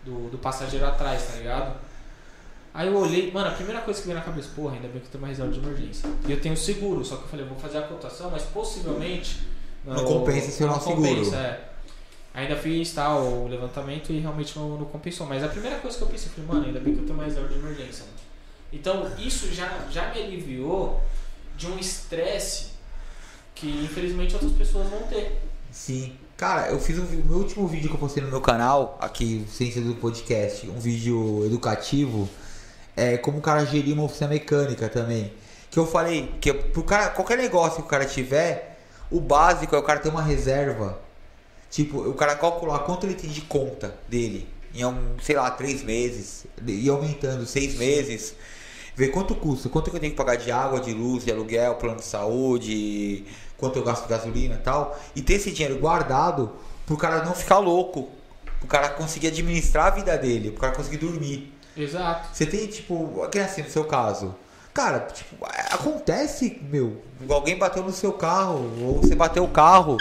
Do, 0.06 0.30
do 0.30 0.38
passageiro 0.38 0.86
atrás, 0.86 1.28
tá 1.28 1.36
ligado? 1.36 1.76
Aí 2.74 2.88
eu 2.88 2.96
olhei, 2.98 3.30
mano, 3.32 3.50
a 3.50 3.52
primeira 3.52 3.82
coisa 3.82 4.00
que 4.00 4.08
veio 4.08 4.18
na 4.18 4.24
cabeça, 4.24 4.50
porra, 4.56 4.76
ainda 4.76 4.88
bem 4.88 5.02
que 5.02 5.08
eu 5.08 5.12
tenho 5.12 5.24
uma 5.24 5.28
reserva 5.28 5.52
de 5.52 5.60
emergência. 5.60 6.10
E 6.26 6.32
eu 6.32 6.40
tenho 6.40 6.56
seguro, 6.56 7.04
só 7.04 7.18
que 7.18 7.24
eu 7.24 7.28
falei, 7.28 7.46
vou 7.46 7.60
fazer 7.60 7.80
a 7.80 7.82
cotação, 7.82 8.32
mas 8.32 8.44
possivelmente. 8.44 9.46
Não 9.84 10.04
compensa 10.06 10.50
se 10.50 10.64
eu 10.64 10.68
não 10.70 10.80
seguro. 10.80 11.36
é. 11.36 11.71
Ainda 12.34 12.56
fiz 12.56 12.94
tal, 12.94 13.24
o 13.24 13.48
levantamento 13.48 14.12
e 14.12 14.20
realmente 14.20 14.58
não, 14.58 14.78
não 14.78 14.86
compensou. 14.86 15.28
Mas 15.28 15.44
a 15.44 15.50
primeira 15.50 15.80
coisa 15.80 15.98
que 15.98 16.04
eu 16.04 16.08
pensei, 16.08 16.30
falei, 16.30 16.48
mano, 16.48 16.66
ainda 16.66 16.80
bem 16.80 16.94
que 16.94 17.02
eu 17.02 17.06
tenho 17.06 17.18
uma 17.18 17.26
reserva 17.26 17.50
de 17.50 17.56
emergência. 17.56 18.06
mano. 18.06 18.18
Então 18.72 19.12
isso 19.18 19.54
já, 19.54 19.86
já 19.90 20.14
me 20.14 20.22
aliviou 20.22 21.02
de 21.58 21.68
um 21.68 21.78
estresse 21.78 22.72
que 23.54 23.68
infelizmente 23.68 24.34
outras 24.34 24.54
pessoas 24.54 24.90
vão 24.90 25.04
ter. 25.04 25.42
Sim. 25.72 26.16
Cara, 26.38 26.72
eu 26.72 26.80
fiz 26.80 26.98
um, 26.98 27.06
meu 27.06 27.38
último 27.38 27.68
vídeo 27.68 27.88
que 27.90 27.96
eu 27.96 28.00
postei 28.00 28.24
no 28.24 28.30
meu 28.30 28.42
canal, 28.42 28.98
aqui, 29.00 29.46
Ciência 29.48 29.80
do 29.80 29.94
Podcast, 29.94 30.68
um 30.68 30.80
vídeo 30.80 31.46
educativo, 31.46 32.28
é 32.96 33.16
como 33.16 33.38
o 33.38 33.42
cara 33.42 33.64
gerir 33.64 33.94
uma 33.94 34.04
oficina 34.04 34.30
mecânica 34.30 34.90
também. 34.90 35.32
Que 35.70 35.78
eu 35.78 35.86
falei 35.86 36.34
que 36.42 36.52
pro 36.52 36.84
cara, 36.84 37.10
qualquer 37.10 37.38
negócio 37.38 37.78
que 37.78 37.84
o 37.84 37.86
cara 37.86 38.06
tiver, 38.06 38.80
o 39.12 39.20
básico 39.20 39.76
é 39.76 39.80
o 39.80 39.84
cara 39.84 40.00
ter 40.00 40.10
uma 40.10 40.24
reserva. 40.24 41.00
Tipo, 41.72 42.00
o 42.00 42.14
cara 42.14 42.36
calcular 42.36 42.80
quanto 42.80 43.06
ele 43.06 43.16
tem 43.16 43.30
de 43.30 43.42
conta 43.42 43.96
dele 44.08 44.48
em, 44.76 44.86
um, 44.86 45.16
sei 45.22 45.36
lá, 45.36 45.50
três 45.50 45.82
meses, 45.84 46.46
e 46.68 46.90
aumentando 46.90 47.46
seis 47.46 47.78
meses 47.78 48.36
ver 48.96 49.08
quanto 49.08 49.34
custa, 49.34 49.70
quanto 49.70 49.90
que 49.90 49.96
eu 49.96 50.00
tenho 50.00 50.12
que 50.12 50.18
pagar 50.18 50.36
de 50.36 50.52
água, 50.52 50.80
de 50.80 50.94
luz, 50.94 51.24
de 51.24 51.32
aluguel, 51.32 51.76
plano 51.76 51.98
de 51.98 52.04
saúde, 52.04 53.26
quanto 53.58 53.80
eu 53.80 53.84
gasto 53.84 54.04
de 54.04 54.10
gasolina 54.10 54.56
e 54.56 54.58
tal, 54.60 55.00
e 55.16 55.22
ter 55.22 55.36
esse 55.36 55.52
dinheiro 55.52 55.80
guardado 55.80 56.52
pro 56.86 56.98
cara 56.98 57.24
não 57.24 57.34
ficar 57.34 57.60
louco, 57.60 58.10
pro 58.60 58.68
cara 58.68 58.90
conseguir 58.90 59.28
administrar 59.28 59.88
a 59.88 59.92
vida 59.92 60.18
dele, 60.18 60.52
pro 60.52 60.62
cara 60.62 60.76
conseguir 60.76 60.98
dormir. 60.98 61.54
Exato. 61.76 62.36
Você 62.36 62.46
tem, 62.46 62.68
tipo, 62.68 63.28
que 63.32 63.40
assim 63.40 63.62
no 63.62 63.70
seu 63.70 63.86
caso. 63.86 64.36
Cara, 64.74 65.00
tipo, 65.00 65.36
acontece, 65.72 66.62
meu, 66.70 67.02
alguém 67.30 67.58
bateu 67.58 67.84
no 67.84 67.92
seu 67.92 68.14
carro, 68.14 68.70
ou 68.82 69.02
você 69.02 69.16
bateu 69.16 69.44
o 69.44 69.50
carro. 69.50 69.98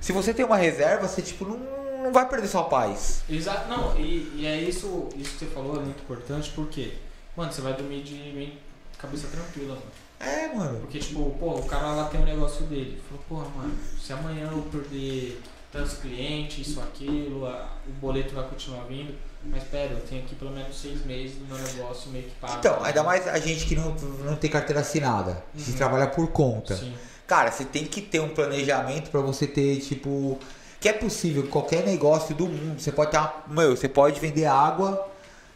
Se 0.00 0.12
você 0.12 0.32
tem 0.32 0.44
uma 0.44 0.56
reserva, 0.56 1.06
você, 1.06 1.22
tipo, 1.22 1.44
não, 1.44 1.58
não 2.04 2.12
vai 2.12 2.28
perder 2.28 2.48
sua 2.48 2.64
paz. 2.64 3.22
Exato, 3.28 3.68
não, 3.68 3.98
e, 3.98 4.32
e 4.36 4.46
é 4.46 4.60
isso, 4.60 5.08
isso 5.16 5.32
que 5.32 5.44
você 5.44 5.46
falou 5.46 5.76
é 5.76 5.80
muito 5.80 6.00
importante, 6.00 6.50
porque 6.54 6.92
Mano, 7.38 7.52
você 7.52 7.60
vai 7.60 7.72
dormir 7.72 8.02
de 8.02 8.52
cabeça 8.98 9.28
tranquila, 9.28 9.76
mano. 9.76 9.86
É, 10.18 10.52
mano. 10.52 10.80
Porque, 10.80 10.98
tipo, 10.98 11.30
pô, 11.38 11.54
o 11.54 11.62
cara 11.62 11.92
lá 11.92 12.08
tem 12.08 12.20
um 12.20 12.24
negócio 12.24 12.66
dele. 12.66 13.00
Falou, 13.08 13.24
porra, 13.28 13.56
mano, 13.56 13.78
se 13.96 14.12
amanhã 14.12 14.50
eu 14.50 14.60
perder 14.62 15.40
tantos 15.70 15.98
clientes, 15.98 16.66
isso, 16.66 16.80
aquilo, 16.80 17.46
a, 17.46 17.76
o 17.86 17.92
boleto 18.00 18.34
vai 18.34 18.44
continuar 18.48 18.82
vindo. 18.86 19.14
Mas 19.44 19.62
pera, 19.62 19.92
eu 19.92 20.00
tenho 20.00 20.24
aqui 20.24 20.34
pelo 20.34 20.50
menos 20.50 20.76
seis 20.76 21.06
meses 21.06 21.36
do 21.36 21.44
meu 21.44 21.56
negócio 21.56 22.10
meio 22.10 22.24
que 22.24 22.34
pago. 22.40 22.56
Então, 22.58 22.82
ainda 22.82 23.04
mais 23.04 23.28
a 23.28 23.38
gente 23.38 23.66
que 23.66 23.76
não, 23.76 23.94
não 23.94 24.34
tem 24.34 24.50
carteira 24.50 24.80
assinada. 24.80 25.40
Uhum. 25.54 25.60
Se 25.60 25.74
trabalha 25.74 26.08
por 26.08 26.26
conta. 26.32 26.74
Sim. 26.74 26.92
Cara, 27.28 27.52
você 27.52 27.64
tem 27.64 27.84
que 27.84 28.02
ter 28.02 28.18
um 28.20 28.30
planejamento 28.30 29.10
para 29.10 29.20
você 29.20 29.46
ter, 29.46 29.78
tipo. 29.78 30.36
Que 30.80 30.88
é 30.88 30.92
possível, 30.92 31.46
qualquer 31.48 31.84
negócio 31.84 32.34
do 32.34 32.46
mundo. 32.46 32.80
Você 32.80 32.90
pode 32.90 33.12
ter 33.12 33.18
uma, 33.18 33.32
Meu, 33.48 33.76
você 33.76 33.88
pode 33.88 34.18
vender 34.18 34.46
água 34.46 35.08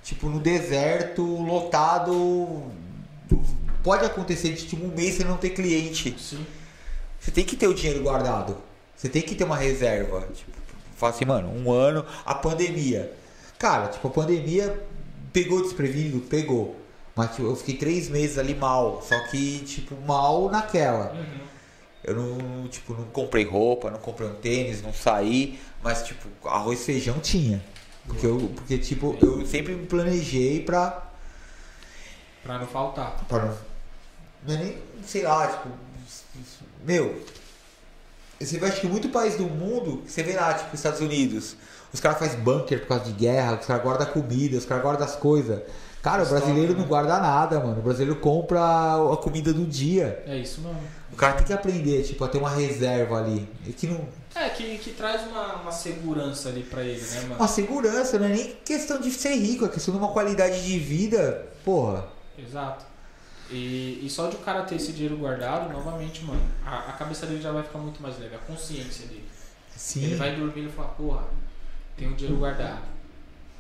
tipo, 0.03 0.29
no 0.29 0.41
deserto, 0.41 1.23
lotado. 1.23 2.63
Pode 3.83 4.05
acontecer 4.05 4.53
de 4.53 4.67
tipo 4.67 4.85
um 4.85 4.89
mês 4.89 5.15
você 5.15 5.25
não 5.25 5.37
ter 5.37 5.51
cliente. 5.51 6.15
Sim. 6.19 6.45
Você 7.19 7.31
tem 7.31 7.45
que 7.45 7.57
ter 7.57 7.69
o 7.69 7.75
dinheiro 7.75 8.03
guardado. 8.03 8.57
Você 8.97 9.09
tem 9.09 9.23
que 9.23 9.35
ter 9.35 9.45
uma 9.45 9.57
reserva. 9.57 10.27
Tipo, 10.35 10.51
fala 10.97 11.13
assim, 11.13 11.25
mano, 11.25 11.49
um 11.49 11.73
ano, 11.73 12.05
a 12.25 12.35
pandemia. 12.35 13.13
Cara, 13.59 13.89
tipo, 13.89 14.07
a 14.09 14.11
pandemia 14.11 14.83
pegou 15.33 15.63
desprevenido? 15.63 16.21
Pegou. 16.21 16.77
Mas 17.15 17.31
tipo, 17.31 17.43
eu 17.49 17.57
fiquei 17.57 17.77
três 17.77 18.09
meses 18.09 18.39
ali 18.39 18.55
mal. 18.55 19.03
Só 19.03 19.19
que, 19.29 19.61
tipo, 19.61 19.97
mal 20.07 20.49
naquela. 20.51 21.13
Uhum. 21.13 21.53
Eu 22.05 22.15
não, 22.15 22.69
tipo, 22.69 22.95
não 22.95 23.05
comprei 23.05 23.45
roupa, 23.45 23.91
não 23.91 23.99
comprei 23.99 24.29
um 24.29 24.35
tênis, 24.35 24.83
não 24.83 24.93
saí. 24.93 25.61
Mas, 25.83 26.03
tipo, 26.03 26.29
arroz 26.49 26.81
e 26.81 26.85
feijão 26.85 27.19
tinha. 27.21 27.63
Porque, 28.07 28.27
eu, 28.27 28.51
porque 28.57 28.79
tipo, 28.79 29.17
eu 29.23 29.47
sempre 29.47 29.75
me 29.75 29.87
planejei 29.87 30.63
pra. 30.63 31.11
Pra 32.43 32.59
não 32.59 32.67
faltar. 32.67 33.25
Pra 33.29 33.47
não. 33.47 33.59
Não 34.47 34.55
é 34.55 34.65
nem, 34.65 34.79
sei 35.05 35.23
lá, 35.23 35.47
tipo. 35.47 35.69
Meu. 36.85 37.23
Você 38.41 38.59
vê, 38.59 38.67
acho 38.67 38.81
que 38.81 38.89
muito 38.89 39.09
país 39.09 39.37
do 39.37 39.45
mundo, 39.45 40.03
você 40.05 40.25
vê 40.25 40.35
lá, 40.35 40.53
tipo, 40.55 40.75
Estados 40.75 41.01
Unidos. 41.01 41.57
Os 41.93 42.01
caras 42.01 42.19
fazem 42.19 42.41
bunker 42.41 42.81
por 42.81 42.89
causa 42.89 43.05
de 43.05 43.13
guerra, 43.13 43.59
os 43.61 43.67
caras 43.67 43.83
guardam 43.85 44.07
comida, 44.09 44.59
os 44.59 44.65
caras 44.65 44.83
guardam 44.83 45.07
as 45.07 45.15
coisas. 45.15 45.63
Cara, 46.03 46.25
o 46.25 46.29
brasileiro 46.29 46.77
não 46.77 46.85
guarda 46.85 47.19
nada, 47.21 47.61
mano. 47.61 47.79
O 47.79 47.83
brasileiro 47.83 48.19
compra 48.19 48.61
a 48.61 49.17
comida 49.17 49.53
do 49.53 49.65
dia. 49.65 50.23
É 50.27 50.37
isso 50.37 50.61
mesmo. 50.61 50.81
O 51.13 51.17
cara 51.17 51.35
tem 51.35 51.47
que 51.47 51.53
aprender, 51.53 52.03
tipo, 52.03 52.25
a 52.25 52.29
ter 52.29 52.39
uma 52.39 52.51
reserva 52.51 53.19
ali. 53.19 53.49
E 53.65 53.73
que 53.73 53.87
não, 53.87 54.09
é, 54.35 54.49
que, 54.49 54.79
que 54.79 54.93
traz 54.93 55.27
uma, 55.29 55.57
uma 55.57 55.73
segurança 55.73 56.49
ali 56.49 56.63
pra 56.63 56.83
ele, 56.83 57.01
né, 57.01 57.21
mano? 57.23 57.35
Uma 57.37 57.49
segurança, 57.49 58.19
não 58.19 58.27
é 58.27 58.31
nem 58.31 58.57
questão 58.65 58.99
de 58.99 59.11
ser 59.11 59.35
rico, 59.35 59.65
é 59.65 59.69
questão 59.69 59.93
de 59.93 60.01
uma 60.01 60.11
qualidade 60.11 60.65
de 60.65 60.79
vida, 60.79 61.47
porra. 61.65 62.07
Exato. 62.39 62.87
E, 63.51 64.01
e 64.03 64.09
só 64.09 64.29
de 64.29 64.37
o 64.37 64.39
cara 64.39 64.63
ter 64.63 64.77
esse 64.77 64.93
dinheiro 64.93 65.19
guardado, 65.19 65.71
novamente, 65.71 66.25
mano, 66.25 66.41
a, 66.65 66.79
a 66.79 66.93
cabeça 66.93 67.27
dele 67.27 67.43
já 67.43 67.53
vai 67.53 67.63
ficar 67.63 67.79
muito 67.79 68.03
mais 68.03 68.19
leve, 68.19 68.35
a 68.35 68.39
consciência 68.39 69.07
dele. 69.07 69.29
Sim. 69.77 70.05
Ele 70.05 70.15
vai 70.15 70.35
dormir 70.35 70.67
e 70.67 70.69
falar, 70.71 70.89
porra, 70.89 71.25
tem 71.97 72.09
um 72.09 72.15
dinheiro 72.15 72.39
guardado. 72.39 72.83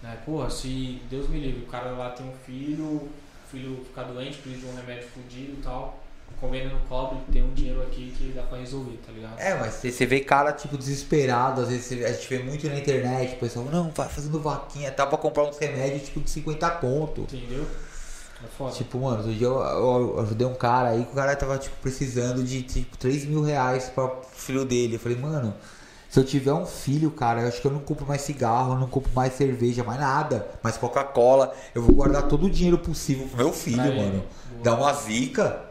Né? 0.03 0.19
Porra, 0.25 0.51
se 0.51 1.01
Deus 1.09 1.29
me 1.29 1.38
livre, 1.38 1.62
o 1.62 1.67
cara 1.67 1.91
lá 1.93 2.11
tem 2.11 2.27
um 2.27 2.35
filho, 2.45 2.85
o 2.85 3.11
filho 3.51 3.85
ficar 3.85 4.05
doente, 4.05 4.38
precisa 4.38 4.67
de 4.67 4.73
um 4.73 4.77
remédio 4.77 5.09
fudido 5.09 5.53
e 5.53 5.62
tal 5.62 6.03
convênio 6.43 6.71
não 6.71 6.81
cobre, 6.81 7.19
tem 7.33 7.43
um 7.43 7.55
dinheiro 7.55 7.81
aqui 7.83 8.12
que 8.19 8.33
dá 8.35 8.43
pra 8.43 8.59
resolver, 8.59 8.99
tá 9.07 9.12
ligado? 9.12 9.38
É, 9.38 9.55
mas 9.55 9.75
você 9.75 10.05
vê 10.05 10.21
cara, 10.21 10.53
tipo, 10.53 10.77
desesperado, 10.77 11.61
às 11.61 11.69
vezes 11.69 12.05
a 12.05 12.12
gente 12.12 12.29
vê 12.29 12.43
muito 12.43 12.67
na 12.69 12.79
internet, 12.79 13.37
o 13.37 13.38
pessoal, 13.38 13.65
não, 13.67 13.91
vai 13.93 14.09
fazendo 14.09 14.41
vaquinha, 14.41 14.91
tá 14.91 15.07
pra 15.07 15.17
comprar 15.17 15.45
uns 15.45 15.57
remédios, 15.59 16.03
tipo, 16.03 16.21
de 16.21 16.31
50 16.31 16.71
conto. 16.73 17.23
Entendeu? 17.23 17.65
É 18.45 18.49
foda. 18.59 18.73
Tipo, 18.73 18.99
mano, 18.99 19.19
outro 19.19 19.33
dia 19.33 19.47
eu, 19.47 19.61
eu, 19.61 20.21
ajudei 20.21 20.47
um 20.47 20.55
cara 20.55 20.88
aí 20.91 21.05
que 21.05 21.12
o 21.12 21.15
cara 21.15 21.37
tava, 21.37 21.57
tipo, 21.59 21.77
precisando 21.81 22.43
de, 22.43 22.62
tipo, 22.62 22.99
3 22.99 23.25
mil 23.25 23.43
reais 23.43 23.88
pra 23.88 24.11
filho 24.33 24.65
dele. 24.65 24.97
Eu 24.97 24.99
falei, 24.99 25.17
mano, 25.17 25.55
se 26.12 26.20
eu 26.20 26.25
tiver 26.25 26.53
um 26.53 26.66
filho, 26.66 27.11
cara, 27.11 27.40
eu 27.40 27.48
acho 27.48 27.59
que 27.59 27.66
eu 27.66 27.70
não 27.70 27.81
compro 27.81 28.05
mais 28.05 28.20
cigarro, 28.20 28.75
eu 28.75 28.79
não 28.79 28.87
compro 28.87 29.11
mais 29.14 29.33
cerveja, 29.33 29.83
mais 29.83 29.98
nada. 29.98 30.46
Mais 30.62 30.77
Coca-Cola. 30.77 31.57
Eu 31.75 31.81
vou 31.81 31.94
guardar 31.94 32.29
todo 32.29 32.44
o 32.44 32.51
dinheiro 32.51 32.77
possível 32.77 33.27
pro 33.29 33.38
meu 33.38 33.51
filho, 33.51 33.81
aí, 33.81 33.96
mano. 33.96 34.22
Boa. 34.51 34.62
Dá 34.62 34.75
uma 34.75 34.92
zica. 34.92 35.62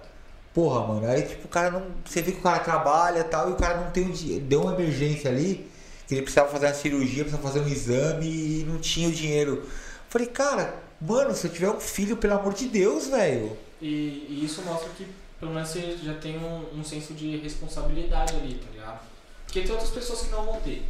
Porra, 0.51 0.87
mano, 0.87 1.05
aí 1.05 1.21
tipo, 1.21 1.45
o 1.45 1.47
cara 1.47 1.69
não. 1.69 1.83
Você 2.03 2.23
vê 2.23 2.31
que 2.31 2.39
o 2.39 2.41
cara 2.41 2.57
trabalha 2.57 3.19
e 3.19 3.23
tal, 3.25 3.51
e 3.51 3.53
o 3.53 3.55
cara 3.55 3.81
não 3.81 3.91
tem 3.91 4.09
o 4.09 4.11
dinheiro. 4.11 4.43
Deu 4.45 4.63
uma 4.63 4.73
emergência 4.73 5.29
ali, 5.29 5.69
que 6.07 6.15
ele 6.15 6.23
precisava 6.23 6.49
fazer 6.49 6.65
uma 6.65 6.73
cirurgia, 6.73 7.23
precisava 7.23 7.47
fazer 7.47 7.59
um 7.59 7.67
exame 7.67 8.25
e 8.25 8.65
não 8.67 8.79
tinha 8.79 9.09
o 9.09 9.11
dinheiro. 9.11 9.69
Falei, 10.09 10.25
cara, 10.25 10.73
mano, 10.99 11.35
se 11.35 11.45
eu 11.45 11.51
tiver 11.51 11.69
um 11.69 11.79
filho, 11.79 12.17
pelo 12.17 12.33
amor 12.33 12.55
de 12.55 12.67
Deus, 12.67 13.09
velho. 13.09 13.55
E, 13.79 14.25
e, 14.27 14.43
isso 14.43 14.63
mostra 14.63 14.89
que 14.97 15.05
pelo 15.39 15.53
menos 15.53 15.69
você 15.69 15.99
já 16.03 16.15
tem 16.15 16.39
um, 16.39 16.79
um 16.79 16.83
senso 16.83 17.13
de 17.13 17.37
responsabilidade 17.37 18.35
ali, 18.35 18.55
tá 18.55 18.71
ligado? 18.71 19.10
Porque 19.51 19.63
tem 19.63 19.71
outras 19.73 19.89
pessoas 19.89 20.21
que 20.21 20.29
não 20.29 20.45
vão 20.45 20.61
ter. 20.61 20.89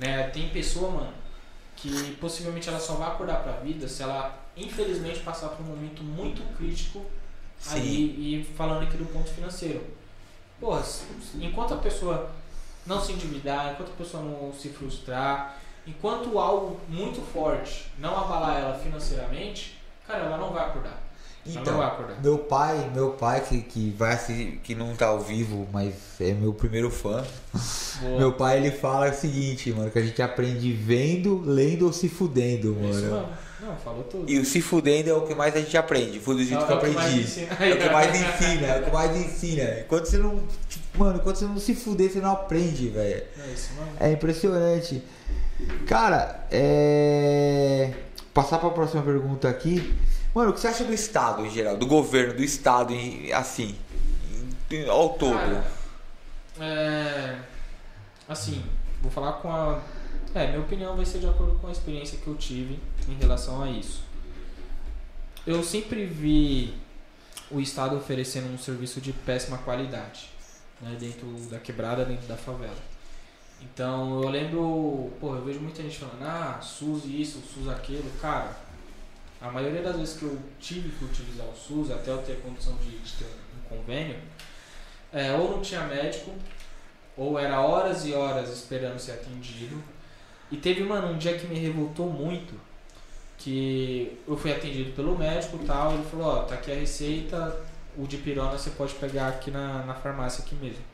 Né? 0.00 0.24
Tem 0.30 0.48
pessoa, 0.48 0.90
mano, 0.90 1.14
que 1.76 2.16
possivelmente 2.16 2.68
ela 2.68 2.80
só 2.80 2.94
vai 2.94 3.06
acordar 3.06 3.44
pra 3.44 3.52
vida 3.52 3.86
se 3.86 4.02
ela, 4.02 4.44
infelizmente, 4.56 5.20
passar 5.20 5.50
por 5.50 5.64
um 5.64 5.68
momento 5.68 6.02
muito 6.02 6.42
crítico 6.56 7.06
Sim. 7.60 7.76
aí 7.76 8.40
e 8.40 8.44
falando 8.56 8.82
aqui 8.82 8.96
do 8.96 9.06
ponto 9.06 9.30
financeiro. 9.30 9.86
Porra, 10.58 10.82
enquanto 11.40 11.74
a 11.74 11.76
pessoa 11.76 12.28
não 12.84 13.00
se 13.00 13.12
endividar, 13.12 13.72
enquanto 13.72 13.90
a 13.90 13.96
pessoa 13.96 14.20
não 14.20 14.52
se 14.52 14.70
frustrar, 14.70 15.58
enquanto 15.86 16.40
algo 16.40 16.80
muito 16.88 17.20
forte 17.32 17.86
não 17.98 18.18
abalar 18.18 18.58
ela 18.58 18.78
financeiramente, 18.80 19.78
cara, 20.08 20.24
ela 20.24 20.38
não 20.38 20.52
vai 20.52 20.66
acordar. 20.66 21.00
Então, 21.44 21.74
meu 22.22 22.38
pai, 22.38 22.90
meu 22.94 23.10
pai 23.10 23.40
que, 23.40 23.62
que 23.62 23.90
vai 23.98 24.14
assim, 24.14 24.60
que 24.62 24.76
não 24.76 24.94
tá 24.94 25.06
ao 25.06 25.20
vivo, 25.20 25.66
mas 25.72 25.94
é 26.20 26.32
meu 26.32 26.54
primeiro 26.54 26.88
fã. 26.88 27.24
Boa. 28.00 28.18
Meu 28.18 28.32
pai 28.32 28.58
ele 28.58 28.70
fala 28.70 29.10
o 29.10 29.14
seguinte, 29.14 29.72
mano, 29.72 29.90
que 29.90 29.98
a 29.98 30.02
gente 30.02 30.22
aprende 30.22 30.72
vendo, 30.72 31.42
lendo 31.44 31.86
ou 31.86 31.92
se 31.92 32.08
fudendo, 32.08 32.74
mano. 32.74 32.90
Isso, 32.90 33.10
mano. 33.10 33.28
Não, 33.60 33.76
falou 33.76 34.02
tudo. 34.04 34.30
E 34.30 34.38
o 34.38 34.44
se 34.44 34.60
fudendo 34.60 35.10
é 35.10 35.14
o 35.14 35.22
que 35.22 35.34
mais 35.34 35.54
a 35.54 35.60
gente 35.60 35.76
aprende. 35.76 36.18
Foi 36.18 36.34
do 36.34 36.44
jeito 36.44 36.62
é, 36.62 36.66
que 36.66 36.72
eu 36.72 36.76
aprendi. 36.76 37.46
É 37.60 37.74
o 37.74 37.78
que 37.78 37.90
mais 37.90 38.14
ensina, 38.14 38.66
é 38.66 38.80
o 38.80 38.84
que 38.84 38.90
mais 38.90 39.16
ensina. 39.16 39.80
Enquanto 39.80 40.06
você 40.06 40.18
não. 40.18 40.42
Tipo, 40.68 40.98
mano, 40.98 41.18
enquanto 41.18 41.36
você 41.36 41.44
não 41.44 41.58
se 41.58 41.74
fuder, 41.74 42.10
você 42.10 42.20
não 42.20 42.32
aprende, 42.32 42.88
velho. 42.88 43.22
É 43.38 43.52
isso, 43.52 43.70
mano. 43.74 43.92
É 44.00 44.12
impressionante. 44.12 45.02
Cara, 45.86 46.44
é. 46.50 47.92
Passar 48.34 48.58
pra 48.58 48.70
próxima 48.70 49.02
pergunta 49.02 49.48
aqui. 49.48 49.94
Mano, 50.34 50.50
o 50.50 50.54
que 50.54 50.60
você 50.60 50.68
acha 50.68 50.84
do 50.84 50.94
Estado 50.94 51.44
em 51.44 51.50
geral? 51.50 51.76
Do 51.76 51.86
governo, 51.86 52.34
do 52.34 52.42
Estado, 52.42 52.94
assim, 53.34 53.76
ao 54.88 55.10
todo? 55.10 55.34
Cara, 55.34 55.64
é. 56.58 57.38
Assim, 58.28 58.62
vou 59.02 59.10
falar 59.10 59.32
com 59.34 59.50
a 59.50 59.80
é, 60.34 60.46
minha 60.46 60.60
opinião 60.60 60.96
vai 60.96 61.04
ser 61.04 61.18
de 61.18 61.26
acordo 61.26 61.58
com 61.58 61.68
a 61.68 61.72
experiência 61.72 62.18
que 62.18 62.26
eu 62.26 62.34
tive 62.34 62.80
em 63.06 63.14
relação 63.14 63.62
a 63.62 63.70
isso. 63.70 64.02
Eu 65.46 65.62
sempre 65.62 66.06
vi 66.06 66.74
o 67.50 67.60
Estado 67.60 67.96
oferecendo 67.96 68.52
um 68.52 68.56
serviço 68.56 69.00
de 69.00 69.12
péssima 69.12 69.58
qualidade, 69.58 70.30
né, 70.80 70.96
dentro 70.98 71.26
da 71.50 71.58
quebrada, 71.58 72.04
dentro 72.04 72.26
da 72.26 72.36
favela. 72.36 72.92
Então 73.60 74.22
eu 74.22 74.28
lembro, 74.30 75.12
pô, 75.20 75.34
eu 75.36 75.44
vejo 75.44 75.60
muita 75.60 75.82
gente 75.82 75.98
falando, 75.98 76.22
ah, 76.22 76.60
SUS 76.62 77.04
isso, 77.04 77.42
SUS 77.52 77.68
aquilo. 77.68 78.10
Cara, 78.20 78.56
a 79.42 79.50
maioria 79.50 79.82
das 79.82 79.96
vezes 79.96 80.16
que 80.18 80.22
eu 80.22 80.38
tive 80.60 80.90
que 80.90 81.04
utilizar 81.04 81.46
o 81.46 81.56
SUS, 81.56 81.90
até 81.90 82.10
eu 82.10 82.18
ter 82.18 82.34
a 82.34 82.36
condição 82.36 82.76
de, 82.76 82.96
de 82.98 83.12
ter 83.14 83.26
um 83.26 83.76
convênio, 83.76 84.16
é, 85.12 85.32
ou 85.32 85.50
não 85.50 85.60
tinha 85.60 85.82
médico, 85.82 86.32
ou 87.16 87.38
era 87.38 87.60
horas 87.60 88.06
e 88.06 88.14
horas 88.14 88.50
esperando 88.50 88.98
ser 88.98 89.12
atendido. 89.12 89.82
E 90.50 90.56
teve, 90.56 90.84
mano, 90.84 91.08
um 91.08 91.18
dia 91.18 91.36
que 91.36 91.46
me 91.46 91.58
revoltou 91.58 92.08
muito, 92.08 92.54
que 93.36 94.16
eu 94.28 94.36
fui 94.36 94.52
atendido 94.52 94.92
pelo 94.92 95.18
médico 95.18 95.58
e 95.60 95.66
tal, 95.66 95.92
ele 95.94 96.04
falou, 96.04 96.26
ó, 96.26 96.42
tá 96.44 96.54
aqui 96.54 96.70
a 96.70 96.76
receita, 96.76 97.60
o 97.96 98.06
de 98.06 98.18
pirona 98.18 98.56
você 98.56 98.70
pode 98.70 98.94
pegar 98.94 99.28
aqui 99.28 99.50
na, 99.50 99.82
na 99.84 99.94
farmácia 99.94 100.44
aqui 100.44 100.54
mesmo. 100.54 100.84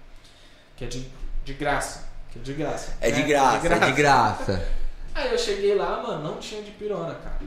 Que 0.75 0.85
é 0.85 0.89
de, 0.89 1.07
de 1.45 1.53
graça. 1.53 2.09
Que 2.31 2.39
é 2.39 2.43
de 2.43 2.55
graça. 2.55 2.97
É 3.01 3.11
de 3.11 3.21
né? 3.21 3.29
graça, 3.29 3.67
é 3.69 3.79
de 3.79 3.93
graça. 3.93 4.69
Aí 5.15 5.33
eu 5.33 5.39
cheguei 5.39 5.75
lá, 5.75 6.03
mano, 6.03 6.25
não 6.25 6.39
tinha 6.39 6.63
de 6.63 6.71
pirona, 6.71 7.15
cara. 7.17 7.41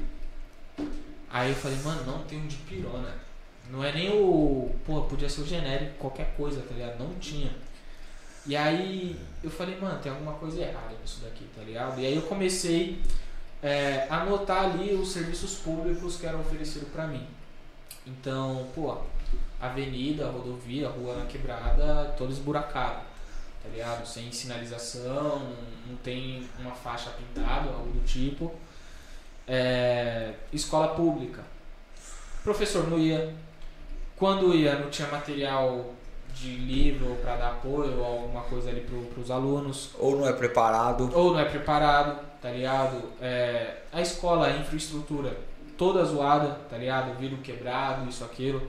Aí 1.31 1.49
eu 1.49 1.55
falei, 1.55 1.77
mano, 1.79 2.03
não 2.05 2.23
tem 2.23 2.39
um 2.39 2.47
de 2.47 2.57
pirona. 2.57 3.13
Não 3.69 3.83
é 3.83 3.91
nem 3.93 4.09
o. 4.11 4.69
Pô, 4.85 5.01
podia 5.03 5.29
ser 5.29 5.41
o 5.41 5.45
genérico, 5.47 5.93
qualquer 5.97 6.35
coisa, 6.35 6.61
tá 6.61 6.73
ligado? 6.73 6.99
Não 6.99 7.13
tinha. 7.15 7.51
E 8.45 8.55
aí 8.55 9.17
eu 9.43 9.49
falei, 9.49 9.79
mano, 9.79 9.99
tem 10.01 10.11
alguma 10.11 10.33
coisa 10.33 10.61
errada 10.61 10.95
nisso 10.99 11.21
daqui, 11.23 11.45
tá 11.55 11.61
ligado? 11.61 11.99
E 12.01 12.05
aí 12.05 12.15
eu 12.15 12.23
comecei 12.23 13.01
é, 13.61 14.07
a 14.09 14.21
anotar 14.21 14.65
ali 14.65 14.93
os 14.93 15.11
serviços 15.11 15.55
públicos 15.59 16.17
que 16.17 16.25
eram 16.25 16.41
oferecidos 16.41 16.89
pra 16.89 17.07
mim. 17.07 17.25
Então, 18.05 18.67
pô, 18.73 18.97
avenida, 19.59 20.29
rodovia, 20.29 20.89
rua 20.89 21.17
na 21.17 21.25
quebrada, 21.27 22.13
todo 22.17 22.31
esburacado, 22.31 23.01
tá 23.63 23.69
ligado? 23.69 24.05
Sem 24.07 24.31
sinalização, 24.31 25.53
não 25.87 25.95
tem 25.97 26.49
uma 26.59 26.71
faixa 26.71 27.11
pintada, 27.11 27.69
algo 27.69 27.91
do 27.91 28.03
tipo. 28.05 28.51
É, 29.53 30.31
escola 30.53 30.95
pública. 30.95 31.43
Professor 32.41 32.89
não 32.89 32.97
ia. 32.97 33.35
Quando 34.15 34.55
ia, 34.55 34.79
não 34.79 34.89
tinha 34.89 35.09
material 35.09 35.93
de 36.33 36.55
livro 36.55 37.17
para 37.21 37.35
dar 37.35 37.49
apoio 37.49 37.99
ou 37.99 38.05
alguma 38.05 38.43
coisa 38.43 38.69
ali 38.69 38.79
para 38.79 39.21
os 39.21 39.29
alunos. 39.29 39.89
Ou 39.99 40.15
não 40.15 40.25
é 40.25 40.31
preparado. 40.31 41.11
Ou 41.13 41.33
não 41.33 41.39
é 41.41 41.43
preparado, 41.43 42.17
tá 42.41 42.49
ligado? 42.49 42.97
É, 43.21 43.81
a 43.91 43.99
escola, 43.99 44.47
a 44.47 44.57
infraestrutura 44.57 45.35
toda 45.77 46.05
zoada, 46.05 46.59
tá 46.69 46.77
ligado? 46.77 47.17
Vidro 47.17 47.39
quebrado, 47.39 48.07
isso, 48.07 48.23
aquilo. 48.23 48.61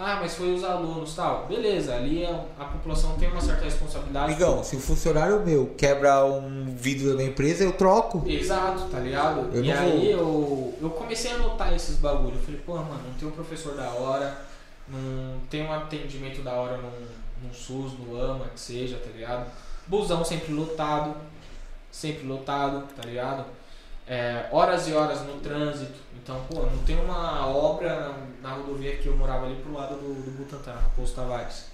Ah, 0.00 0.18
mas 0.20 0.36
foi 0.36 0.54
os 0.54 0.62
alunos 0.62 1.12
tal. 1.16 1.46
Beleza, 1.46 1.92
ali 1.96 2.24
a, 2.24 2.44
a 2.56 2.64
população 2.66 3.16
tem 3.18 3.28
uma 3.28 3.40
certa 3.40 3.64
responsabilidade. 3.64 4.32
Amigão, 4.32 4.62
se 4.62 4.76
o 4.76 4.80
funcionário 4.80 5.44
meu 5.44 5.74
quebra 5.76 6.24
um 6.24 6.72
vidro 6.76 7.10
da 7.10 7.16
minha 7.16 7.28
empresa, 7.28 7.64
eu 7.64 7.72
troco. 7.72 8.22
Exato, 8.24 8.84
tá 8.84 9.00
ligado? 9.00 9.50
Eu 9.52 9.64
e 9.64 9.72
aí 9.72 10.12
eu, 10.12 10.72
eu 10.80 10.90
comecei 10.90 11.32
a 11.32 11.38
notar 11.38 11.74
esses 11.74 11.96
bagulho. 11.96 12.36
Eu 12.36 12.42
falei, 12.42 12.60
pô, 12.64 12.74
mano, 12.76 13.00
não 13.08 13.14
tem 13.14 13.26
um 13.26 13.32
professor 13.32 13.74
da 13.74 13.90
hora, 13.90 14.40
não 14.86 15.40
tem 15.50 15.66
um 15.66 15.72
atendimento 15.72 16.42
da 16.42 16.52
hora 16.52 16.76
num, 16.76 17.06
num 17.42 17.52
SUS, 17.52 17.98
no 17.98 18.16
AMA, 18.22 18.44
que 18.54 18.60
seja, 18.60 18.98
tá 18.98 19.10
ligado? 19.10 19.50
Busão 19.88 20.24
sempre 20.24 20.52
lotado, 20.52 21.16
sempre 21.90 22.24
lotado, 22.24 22.86
tá 22.94 23.04
ligado? 23.04 23.44
É, 24.06 24.46
horas 24.52 24.86
e 24.86 24.92
horas 24.92 25.22
no 25.22 25.40
trânsito. 25.40 25.98
Então, 26.28 26.44
pô, 26.44 26.66
não 26.66 26.84
tem 26.84 27.00
uma 27.00 27.46
obra 27.46 28.14
na, 28.42 28.52
rodovia 28.52 28.98
que 28.98 29.06
eu 29.06 29.16
morava 29.16 29.46
ali 29.46 29.54
pro 29.62 29.72
lado 29.72 29.94
do, 29.94 30.12
do 30.12 30.30
Butantã, 30.32 30.72
Raposo 30.74 31.14
Tavares. 31.14 31.68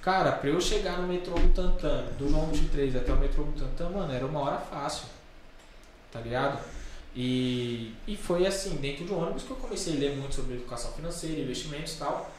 Cara, 0.00 0.30
pra 0.30 0.48
eu 0.48 0.60
chegar 0.60 0.98
no 0.98 1.08
metrô 1.08 1.34
Butantã, 1.34 2.04
do 2.16 2.30
João 2.30 2.46
23 2.52 2.94
até 2.94 3.12
o 3.12 3.16
metrô 3.16 3.42
Butantã, 3.42 3.88
mano, 3.88 4.12
era 4.12 4.24
uma 4.24 4.42
hora 4.42 4.58
fácil. 4.58 5.06
Tá 6.12 6.20
ligado? 6.20 6.62
E, 7.16 7.92
e 8.06 8.16
foi 8.16 8.46
assim, 8.46 8.76
dentro 8.76 9.06
de 9.06 9.12
um 9.12 9.20
ônibus 9.20 9.42
que 9.42 9.50
eu 9.50 9.56
comecei 9.56 9.96
a 9.96 9.98
ler 9.98 10.16
muito 10.16 10.36
sobre 10.36 10.54
educação 10.54 10.92
financeira, 10.92 11.40
investimentos 11.40 11.94
e 11.94 11.98
tal. 11.98 12.30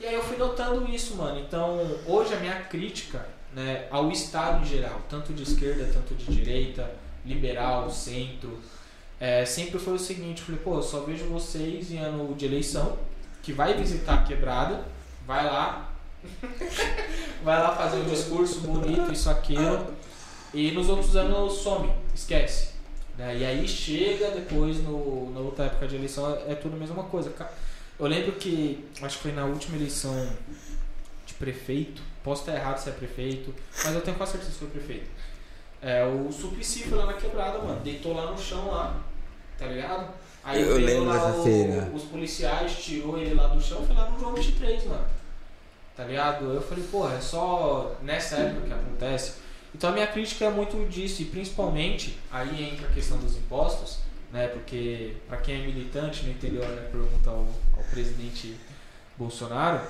E 0.00 0.06
aí 0.06 0.14
eu 0.14 0.22
fui 0.22 0.38
notando 0.38 0.88
isso, 0.88 1.16
mano. 1.16 1.38
Então, 1.38 1.98
hoje 2.06 2.32
a 2.32 2.38
minha 2.38 2.62
crítica 2.62 3.28
né, 3.54 3.86
ao 3.90 4.10
Estado 4.10 4.62
em 4.62 4.66
geral, 4.66 5.02
tanto 5.06 5.34
de 5.34 5.42
esquerda, 5.42 5.90
tanto 5.92 6.14
de 6.14 6.34
direita, 6.34 6.90
liberal, 7.26 7.90
centro, 7.90 8.58
é, 9.20 9.44
sempre 9.44 9.78
foi 9.78 9.94
o 9.94 9.98
seguinte, 9.98 10.42
falei, 10.42 10.60
pô, 10.62 10.76
eu 10.76 10.82
só 10.82 11.00
vejo 11.00 11.24
vocês 11.24 11.90
em 11.90 11.98
ano 11.98 12.34
de 12.34 12.46
eleição, 12.46 12.98
que 13.42 13.52
vai 13.52 13.74
visitar 13.74 14.14
a 14.14 14.22
quebrada, 14.22 14.84
vai 15.26 15.44
lá, 15.44 15.92
vai 17.42 17.58
lá 17.60 17.74
fazer 17.74 17.98
um 17.98 18.04
discurso 18.04 18.60
bonito, 18.60 19.12
isso, 19.12 19.28
aquilo, 19.28 19.92
e 20.54 20.70
nos 20.70 20.88
outros 20.88 21.16
anos 21.16 21.54
some, 21.54 21.92
esquece. 22.14 22.70
Né? 23.16 23.38
E 23.38 23.44
aí 23.44 23.66
chega 23.66 24.30
depois, 24.30 24.82
no, 24.82 25.32
na 25.32 25.40
outra 25.40 25.64
época 25.64 25.88
de 25.88 25.96
eleição, 25.96 26.38
é 26.46 26.54
tudo 26.54 26.76
a 26.76 26.78
mesma 26.78 27.02
coisa. 27.02 27.32
Eu 27.98 28.06
lembro 28.06 28.32
que, 28.32 28.88
acho 29.02 29.16
que 29.16 29.22
foi 29.24 29.32
na 29.32 29.44
última 29.44 29.76
eleição 29.76 30.14
de 31.26 31.34
prefeito, 31.34 32.00
posso 32.22 32.42
estar 32.42 32.54
errado 32.54 32.78
se 32.78 32.88
é 32.88 32.92
prefeito, 32.92 33.52
mas 33.84 33.94
eu 33.94 34.00
tenho 34.00 34.16
quase 34.16 34.32
certeza 34.32 34.52
que 34.52 34.58
foi 34.58 34.68
prefeito. 34.68 35.10
É, 35.80 36.04
o 36.04 36.30
Suplicy 36.32 36.84
foi 36.84 36.98
lá 36.98 37.06
na 37.06 37.12
quebrada, 37.14 37.58
mano. 37.58 37.80
Deitou 37.80 38.14
lá 38.14 38.30
no 38.30 38.38
chão 38.38 38.66
lá. 38.68 39.00
Tá 39.58 39.66
ligado? 39.66 40.08
Aí 40.44 40.60
Eu 40.62 40.74
veio 40.76 40.86
lembro 40.86 41.04
lá 41.06 41.14
dessa 41.26 41.38
o- 41.38 41.42
os 41.94 42.02
policiais, 42.04 42.76
tirou 42.82 43.18
ele 43.18 43.34
lá 43.34 43.48
do 43.48 43.60
chão 43.60 43.82
e 43.82 43.86
foi 43.86 43.94
lá 43.96 44.08
no 44.10 44.18
João 44.18 44.34
23, 44.34 44.84
mano. 44.84 45.04
Tá 45.96 46.04
ligado? 46.04 46.44
Eu 46.52 46.62
falei, 46.62 46.84
porra, 46.84 47.14
é 47.16 47.20
só 47.20 47.96
nessa 48.02 48.36
época 48.36 48.66
que 48.66 48.72
acontece. 48.72 49.34
Então 49.74 49.90
a 49.90 49.92
minha 49.92 50.06
crítica 50.06 50.46
é 50.46 50.50
muito 50.50 50.88
disso, 50.88 51.22
e 51.22 51.26
principalmente 51.26 52.18
aí 52.30 52.70
entra 52.72 52.86
a 52.88 52.90
questão 52.92 53.18
dos 53.18 53.36
impostos, 53.36 53.98
né? 54.32 54.46
Porque 54.48 55.16
pra 55.28 55.36
quem 55.38 55.56
é 55.62 55.66
militante 55.66 56.24
no 56.24 56.30
interior, 56.30 56.66
né, 56.68 56.88
pergunta 56.90 57.30
ao, 57.30 57.46
ao 57.76 57.82
presidente 57.90 58.56
Bolsonaro, 59.16 59.80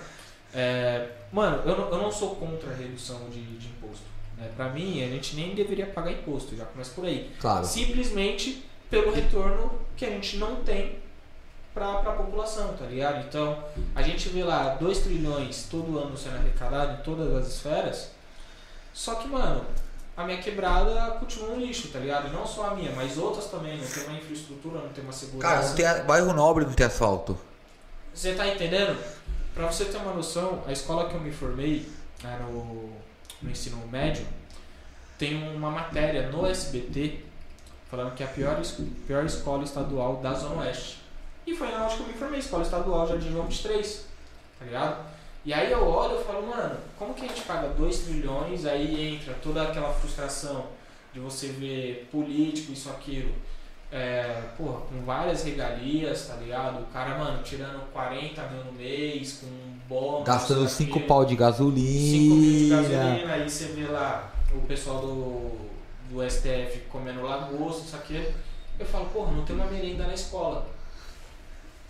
é, 0.55 1.09
mano, 1.33 1.63
eu 1.69 1.77
não, 1.77 1.89
eu 1.91 1.99
não 2.03 2.11
sou 2.11 2.37
contra 2.37 2.71
a 2.71 2.75
redução 2.75 3.29
de, 3.31 3.41
de 3.59 3.69
imposto. 3.69 4.05
Né? 4.39 4.49
Pra 4.57 4.69
mim, 4.71 5.03
a 5.03 5.09
gente 5.09 5.37
nem 5.37 5.55
deveria 5.55 5.87
pagar 5.87 6.13
imposto, 6.13 6.57
já 6.57 6.65
começa 6.65 6.93
por 6.95 7.05
aí. 7.05 7.31
Claro. 7.41 7.65
Simplesmente 7.67 8.65
pelo 8.89 9.13
retorno 9.13 9.71
que 9.97 10.05
a 10.05 10.11
gente 10.11 10.37
não 10.39 10.57
tem 10.57 10.99
pra, 11.75 11.97
pra 11.97 12.13
população, 12.13 12.75
tá 12.75 12.87
ligado? 12.87 13.27
Então, 13.27 13.63
a 13.95 14.03
gente 14.03 14.29
vê 14.29 14.43
lá 14.45 14.75
2 14.77 14.99
trilhões 14.99 15.67
todo 15.71 15.99
ano 15.99 16.17
sendo 16.17 16.37
arrecadado 16.37 17.01
em 17.01 17.05
todas 17.05 17.35
as 17.35 17.49
esferas, 17.53 18.11
só 18.95 19.17
que, 19.17 19.29
mano, 19.29 19.65
a 20.17 20.25
minha 20.25 20.39
quebrada 20.39 21.13
continua 21.21 21.51
um 21.51 21.61
lixo, 21.61 21.89
tá 21.89 21.99
ligado? 21.99 22.33
Não 22.33 22.45
só 22.47 22.69
a 22.71 22.75
minha, 22.75 22.91
mas 22.93 23.17
outras 23.19 23.47
também, 23.47 23.77
não 23.79 23.87
tem 23.87 24.05
uma 24.05 24.19
infraestrutura, 24.19 24.81
não 24.81 24.89
tem 24.89 25.05
uma 25.05 25.13
segurança. 25.13 25.55
Cara, 25.55 25.69
não 25.69 25.75
tem 25.77 25.87
a- 25.87 26.03
bairro 26.03 26.33
nobre 26.33 26.65
não 26.65 26.73
tem 26.73 26.87
asfalto. 26.87 27.39
Você 28.15 28.35
tá 28.35 28.49
entendendo? 28.49 28.99
Pra 29.55 29.67
você 29.67 29.85
ter 29.85 29.97
uma 29.99 30.13
noção, 30.15 30.63
a 30.67 30.73
escola 30.73 31.09
que 31.09 31.15
eu 31.15 31.21
me 31.21 31.31
formei, 31.31 31.89
né, 32.23 32.39
no, 32.41 32.91
no 33.43 33.51
ensino 33.51 33.87
médio, 33.89 34.27
tem 35.19 35.35
uma 35.55 35.71
matéria 35.71 36.31
no 36.31 36.47
SBT 36.47 37.25
falando 37.91 38.15
que 38.15 38.23
é 38.23 38.27
a 38.27 38.29
pior, 38.29 38.61
pior 39.07 39.25
escola 39.25 39.65
estadual 39.65 40.17
da 40.17 40.35
Zona 40.35 40.63
Oeste. 40.63 40.99
E 41.47 41.57
foi 41.57 41.71
na 41.71 41.87
onde 41.87 41.97
que 41.97 42.01
eu 42.03 42.07
me 42.07 42.13
formei, 42.13 42.41
escola 42.41 42.63
estadual 42.63 43.09
Jardim 43.09 43.31
João 43.31 43.47
23, 43.47 44.07
tá 44.59 44.65
ligado? 44.65 45.07
E 45.45 45.53
aí 45.53 45.73
eu 45.73 45.83
olho 45.87 46.21
e 46.21 46.25
falo, 46.25 46.47
mano, 46.47 46.77
como 46.99 47.15
que 47.15 47.25
a 47.25 47.29
gente 47.29 47.41
paga 47.43 47.69
2 47.69 47.99
trilhões, 48.01 48.67
aí 48.67 49.15
entra 49.15 49.33
toda 49.43 49.63
aquela 49.63 49.93
frustração 49.95 50.67
de 51.13 51.21
você 51.21 51.49
ver 51.49 52.09
político, 52.13 52.73
isso, 52.73 52.91
aquilo, 52.91 53.35
é, 53.91 54.43
porra, 54.59 54.83
com 54.83 55.01
várias 55.05 55.45
regalias, 55.45 56.27
tá 56.27 56.35
ligado? 56.35 56.83
O 56.83 56.87
cara, 56.87 57.17
mano, 57.17 57.43
tirando 57.43 57.91
40 57.93 58.43
mil 58.49 58.65
no 58.65 58.73
mês, 58.73 59.41
com 59.41 59.78
Gastando 60.25 60.65
isso, 60.65 60.77
5 60.77 60.91
aquilo. 60.91 61.07
pau 61.09 61.25
de 61.25 61.37
5 61.37 62.35
mil 62.35 62.41
de 62.59 62.69
gasolina. 62.69 63.03
gasolina, 63.05 63.33
aí 63.35 63.49
você 63.51 63.65
vê 63.67 63.87
lá 63.87 64.31
o 64.55 64.61
pessoal 64.67 65.01
do, 65.01 65.51
do 66.11 66.31
STF 66.31 66.81
comendo 66.91 67.23
lagosta, 67.23 67.83
isso 67.87 67.97
aqui. 67.97 68.29
Eu 68.79 68.87
falo, 68.87 69.07
porra, 69.07 69.33
não 69.33 69.45
tem 69.45 69.57
uma 69.57 69.67
merenda 69.67 70.07
na 70.07 70.15
escola. 70.15 70.67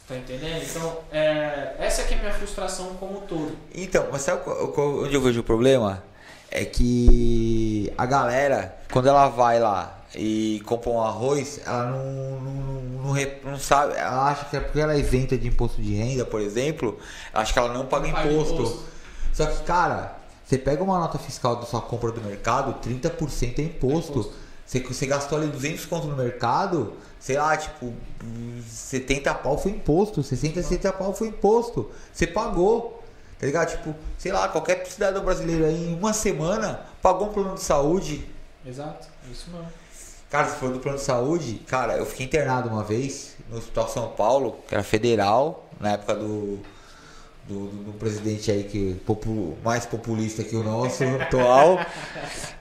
Tá 0.06 0.16
entendendo? 0.16 0.62
Então, 0.62 0.98
é, 1.12 1.74
essa 1.78 2.04
que 2.04 2.14
é 2.14 2.16
a 2.16 2.20
minha 2.20 2.32
frustração 2.32 2.94
como 2.94 3.18
um 3.18 3.26
todo. 3.26 3.56
Então, 3.74 4.06
mas 4.10 4.22
sabe 4.22 4.42
qual- 4.42 4.68
qual- 4.68 5.00
onde 5.02 5.14
eu 5.14 5.20
vejo 5.20 5.40
o 5.40 5.44
problema? 5.44 6.02
É 6.50 6.64
que 6.64 7.92
a 7.98 8.06
galera, 8.06 8.74
quando 8.90 9.06
ela 9.08 9.28
vai 9.28 9.60
lá 9.60 9.97
e 10.14 10.62
compra 10.64 10.90
um 10.90 11.02
arroz, 11.02 11.60
ela 11.66 11.86
não, 11.90 12.40
não, 12.40 13.14
não, 13.14 13.50
não 13.52 13.58
sabe, 13.58 13.94
ela 13.94 14.30
acha 14.30 14.46
que 14.46 14.56
é 14.56 14.60
porque 14.60 14.80
ela 14.80 14.94
é 14.94 14.98
isenta 14.98 15.36
de 15.36 15.46
imposto 15.48 15.80
de 15.82 15.94
renda, 15.94 16.24
por 16.24 16.40
exemplo, 16.40 16.98
acha 17.32 17.52
que 17.52 17.58
ela 17.58 17.72
não 17.72 17.86
paga 17.86 18.06
Não 18.06 18.14
paga 18.14 18.32
imposto. 18.32 18.54
imposto. 18.54 18.84
Só 19.34 19.46
que, 19.46 19.62
cara, 19.64 20.16
você 20.44 20.56
pega 20.56 20.82
uma 20.82 20.98
nota 20.98 21.18
fiscal 21.18 21.56
da 21.56 21.66
sua 21.66 21.80
compra 21.82 22.10
do 22.10 22.20
mercado, 22.22 22.74
30% 22.82 23.58
é 23.58 23.62
imposto. 23.62 24.12
imposto. 24.12 24.32
Você, 24.64 24.80
você 24.80 25.06
gastou 25.06 25.38
ali 25.38 25.46
200 25.46 25.86
conto 25.86 26.06
no 26.08 26.16
mercado, 26.16 26.92
sei 27.18 27.36
lá, 27.38 27.56
tipo, 27.56 27.92
70 28.66 29.34
pau 29.36 29.56
foi 29.58 29.72
imposto, 29.72 30.22
60, 30.22 30.62
70 30.62 30.92
pau 30.92 31.14
foi 31.14 31.28
imposto. 31.28 31.90
Você 32.12 32.26
pagou, 32.26 33.02
tá 33.38 33.46
ligado? 33.46 33.70
Tipo, 33.70 33.94
sei 34.18 34.32
lá, 34.32 34.48
qualquer 34.48 34.84
cidadão 34.86 35.24
brasileiro 35.24 35.64
aí 35.64 35.90
em 35.90 35.94
uma 35.98 36.12
semana 36.12 36.80
pagou 37.00 37.28
um 37.28 37.32
plano 37.32 37.54
de 37.54 37.62
saúde. 37.62 38.26
Exato, 38.66 39.06
é 39.26 39.32
isso 39.32 39.50
mesmo. 39.50 39.68
Cara, 40.30 40.46
se 40.46 40.56
for 40.56 40.70
do 40.70 40.78
plano 40.78 40.98
de 40.98 41.04
saúde, 41.04 41.62
cara, 41.66 41.96
eu 41.96 42.04
fiquei 42.04 42.26
internado 42.26 42.68
uma 42.68 42.84
vez 42.84 43.34
no 43.50 43.56
Hospital 43.56 43.88
São 43.88 44.08
Paulo, 44.10 44.58
que 44.68 44.74
era 44.74 44.84
federal, 44.84 45.70
na 45.80 45.92
época 45.92 46.14
do, 46.16 46.58
do, 47.48 47.66
do, 47.68 47.84
do 47.84 47.92
presidente 47.98 48.50
aí 48.50 48.64
que 48.64 49.00
popu, 49.06 49.56
mais 49.64 49.86
populista 49.86 50.44
que 50.44 50.54
o 50.54 50.62
nosso 50.62 51.02
atual. 51.18 51.78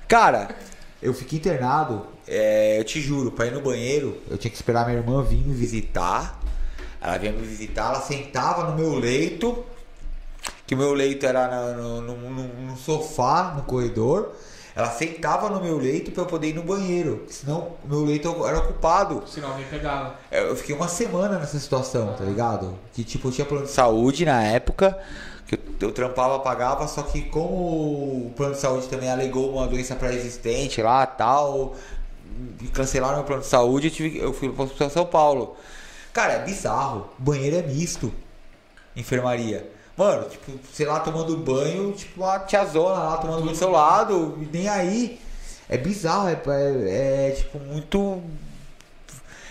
Cara, 0.08 0.56
eu 1.02 1.14
fiquei 1.14 1.40
internado, 1.40 2.08
é, 2.26 2.80
eu 2.80 2.86
te 2.86 3.02
juro, 3.02 3.32
pra 3.32 3.48
ir 3.48 3.52
no 3.52 3.60
banheiro, 3.60 4.18
eu 4.30 4.38
tinha 4.38 4.50
que 4.50 4.56
esperar 4.56 4.86
minha 4.86 5.00
irmã 5.00 5.22
vir 5.22 5.46
me 5.46 5.54
visitar. 5.54 6.40
Ela 7.02 7.18
vinha 7.18 7.34
me 7.34 7.46
visitar, 7.46 7.90
ela 7.90 8.02
sentava 8.02 8.72
no 8.72 8.78
meu 8.78 8.96
leito, 8.96 9.66
que 10.66 10.74
o 10.74 10.78
meu 10.78 10.94
leito 10.94 11.26
era 11.26 11.74
no, 11.74 12.02
no, 12.02 12.16
no, 12.16 12.48
no 12.48 12.78
sofá, 12.78 13.54
no 13.58 13.64
corredor. 13.64 14.34
Ela 14.78 14.92
sentava 14.92 15.50
no 15.50 15.60
meu 15.60 15.80
leito 15.80 16.12
para 16.12 16.22
eu 16.22 16.28
poder 16.28 16.50
ir 16.50 16.54
no 16.54 16.62
banheiro, 16.62 17.26
senão 17.28 17.72
o 17.84 17.88
meu 17.88 18.06
leito 18.06 18.30
era 18.46 18.60
ocupado. 18.60 19.24
Senão 19.26 19.50
alguém 19.50 19.66
pegava. 19.66 20.14
Eu 20.32 20.56
fiquei 20.56 20.76
uma 20.76 20.88
semana 20.88 21.40
nessa 21.40 21.58
situação, 21.58 22.14
tá 22.14 22.24
ligado? 22.24 22.78
Que 22.94 23.04
tipo, 23.04 23.28
eu 23.28 23.32
tinha 23.32 23.44
plano 23.44 23.66
de 23.66 23.72
saúde 23.72 24.24
na 24.24 24.44
época, 24.44 24.96
que 25.48 25.56
eu, 25.56 25.60
eu 25.82 25.92
trampava, 25.92 26.38
pagava, 26.42 26.88
só 26.88 27.02
que 27.02 27.24
como 27.24 28.28
o 28.28 28.34
plano 28.38 28.54
de 28.54 28.60
saúde 28.60 28.88
também 28.88 29.10
alegou 29.10 29.52
uma 29.52 29.66
doença 29.66 29.96
pré-existente 29.96 30.80
lá 30.80 31.08
tal, 31.08 31.76
cancelaram 32.72 33.16
meu 33.16 33.24
plano 33.24 33.42
de 33.42 33.48
saúde, 33.48 33.88
eu, 33.88 33.92
tive, 33.92 34.20
eu 34.20 34.32
fui 34.32 34.48
para 34.50 34.92
São 34.92 35.08
Paulo. 35.08 35.58
Cara, 36.14 36.34
é 36.34 36.46
bizarro. 36.46 37.10
Banheiro 37.18 37.56
é 37.56 37.64
misto. 37.64 38.14
Enfermaria. 38.96 39.72
Mano, 39.98 40.30
tipo, 40.30 40.52
sei 40.72 40.86
lá, 40.86 41.00
tomando 41.00 41.36
banho, 41.38 41.92
tipo, 41.92 42.24
a 42.24 42.40
tiazona 42.42 43.04
lá 43.04 43.18
tomando 43.18 43.40
banho 43.40 43.52
do 43.52 43.58
seu 43.58 43.72
lado, 43.72 44.38
e 44.40 44.46
nem 44.56 44.70
aí. 44.70 45.20
É 45.68 45.76
bizarro, 45.76 46.30
é, 46.30 46.34
é, 46.34 47.30
é, 47.30 47.32
tipo 47.32 47.60
muito. 47.60 48.22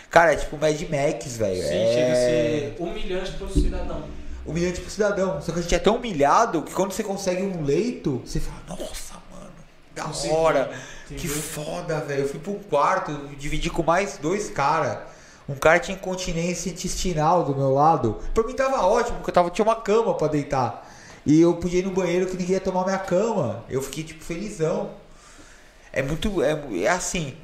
Cara, 0.08 0.32
é 0.32 0.36
tipo 0.36 0.56
Mad 0.56 0.80
Max, 0.82 1.36
velho. 1.36 1.62
Sim, 1.62 1.74
é... 1.74 1.92
chega 1.92 2.12
a 2.12 2.16
ser 2.16 2.76
humilhante 2.78 3.32
pro 3.32 3.48
cidadão. 3.52 4.04
Humilhante 4.46 4.80
pro 4.80 4.90
cidadão. 4.90 5.42
Só 5.42 5.52
que 5.52 5.58
a 5.58 5.62
gente 5.62 5.74
é 5.74 5.78
tão 5.80 5.96
humilhado 5.96 6.62
que 6.62 6.72
quando 6.72 6.92
você 6.92 7.02
consegue 7.02 7.42
um 7.42 7.64
leito, 7.64 8.22
você 8.24 8.38
fala, 8.40 8.62
nossa, 8.68 9.14
mano, 9.30 9.50
da 9.94 10.04
Consegui, 10.04 10.32
hora. 10.32 10.70
entendeu? 11.06 11.22
Que 11.22 11.28
foda, 11.28 12.00
velho. 12.00 12.22
Eu 12.22 12.28
fui 12.28 12.38
pro 12.38 12.54
quarto, 12.54 13.12
dividi 13.36 13.68
com 13.68 13.82
mais 13.82 14.16
dois 14.16 14.48
caras. 14.48 14.98
Um 15.48 15.54
cara 15.54 15.78
tinha 15.78 15.96
incontinência 15.96 16.70
intestinal 16.70 17.44
do 17.44 17.54
meu 17.54 17.72
lado. 17.72 18.18
Pra 18.34 18.42
mim 18.42 18.52
tava 18.52 18.84
ótimo, 18.84 19.18
porque 19.18 19.30
eu 19.30 19.34
tava, 19.34 19.50
tinha 19.50 19.64
uma 19.64 19.76
cama 19.76 20.14
pra 20.14 20.26
deitar. 20.26 20.86
E 21.24 21.40
eu 21.40 21.54
podia 21.54 21.80
ir 21.80 21.84
no 21.84 21.92
banheiro 21.92 22.26
que 22.26 22.36
ninguém 22.36 22.54
ia 22.54 22.60
tomar 22.60 22.84
minha 22.84 22.98
cama. 22.98 23.64
Eu 23.68 23.80
fiquei, 23.80 24.04
tipo, 24.04 24.22
felizão. 24.24 24.90
É 25.92 26.02
muito. 26.02 26.42
É, 26.42 26.58
é 26.82 26.88
assim. 26.88 27.36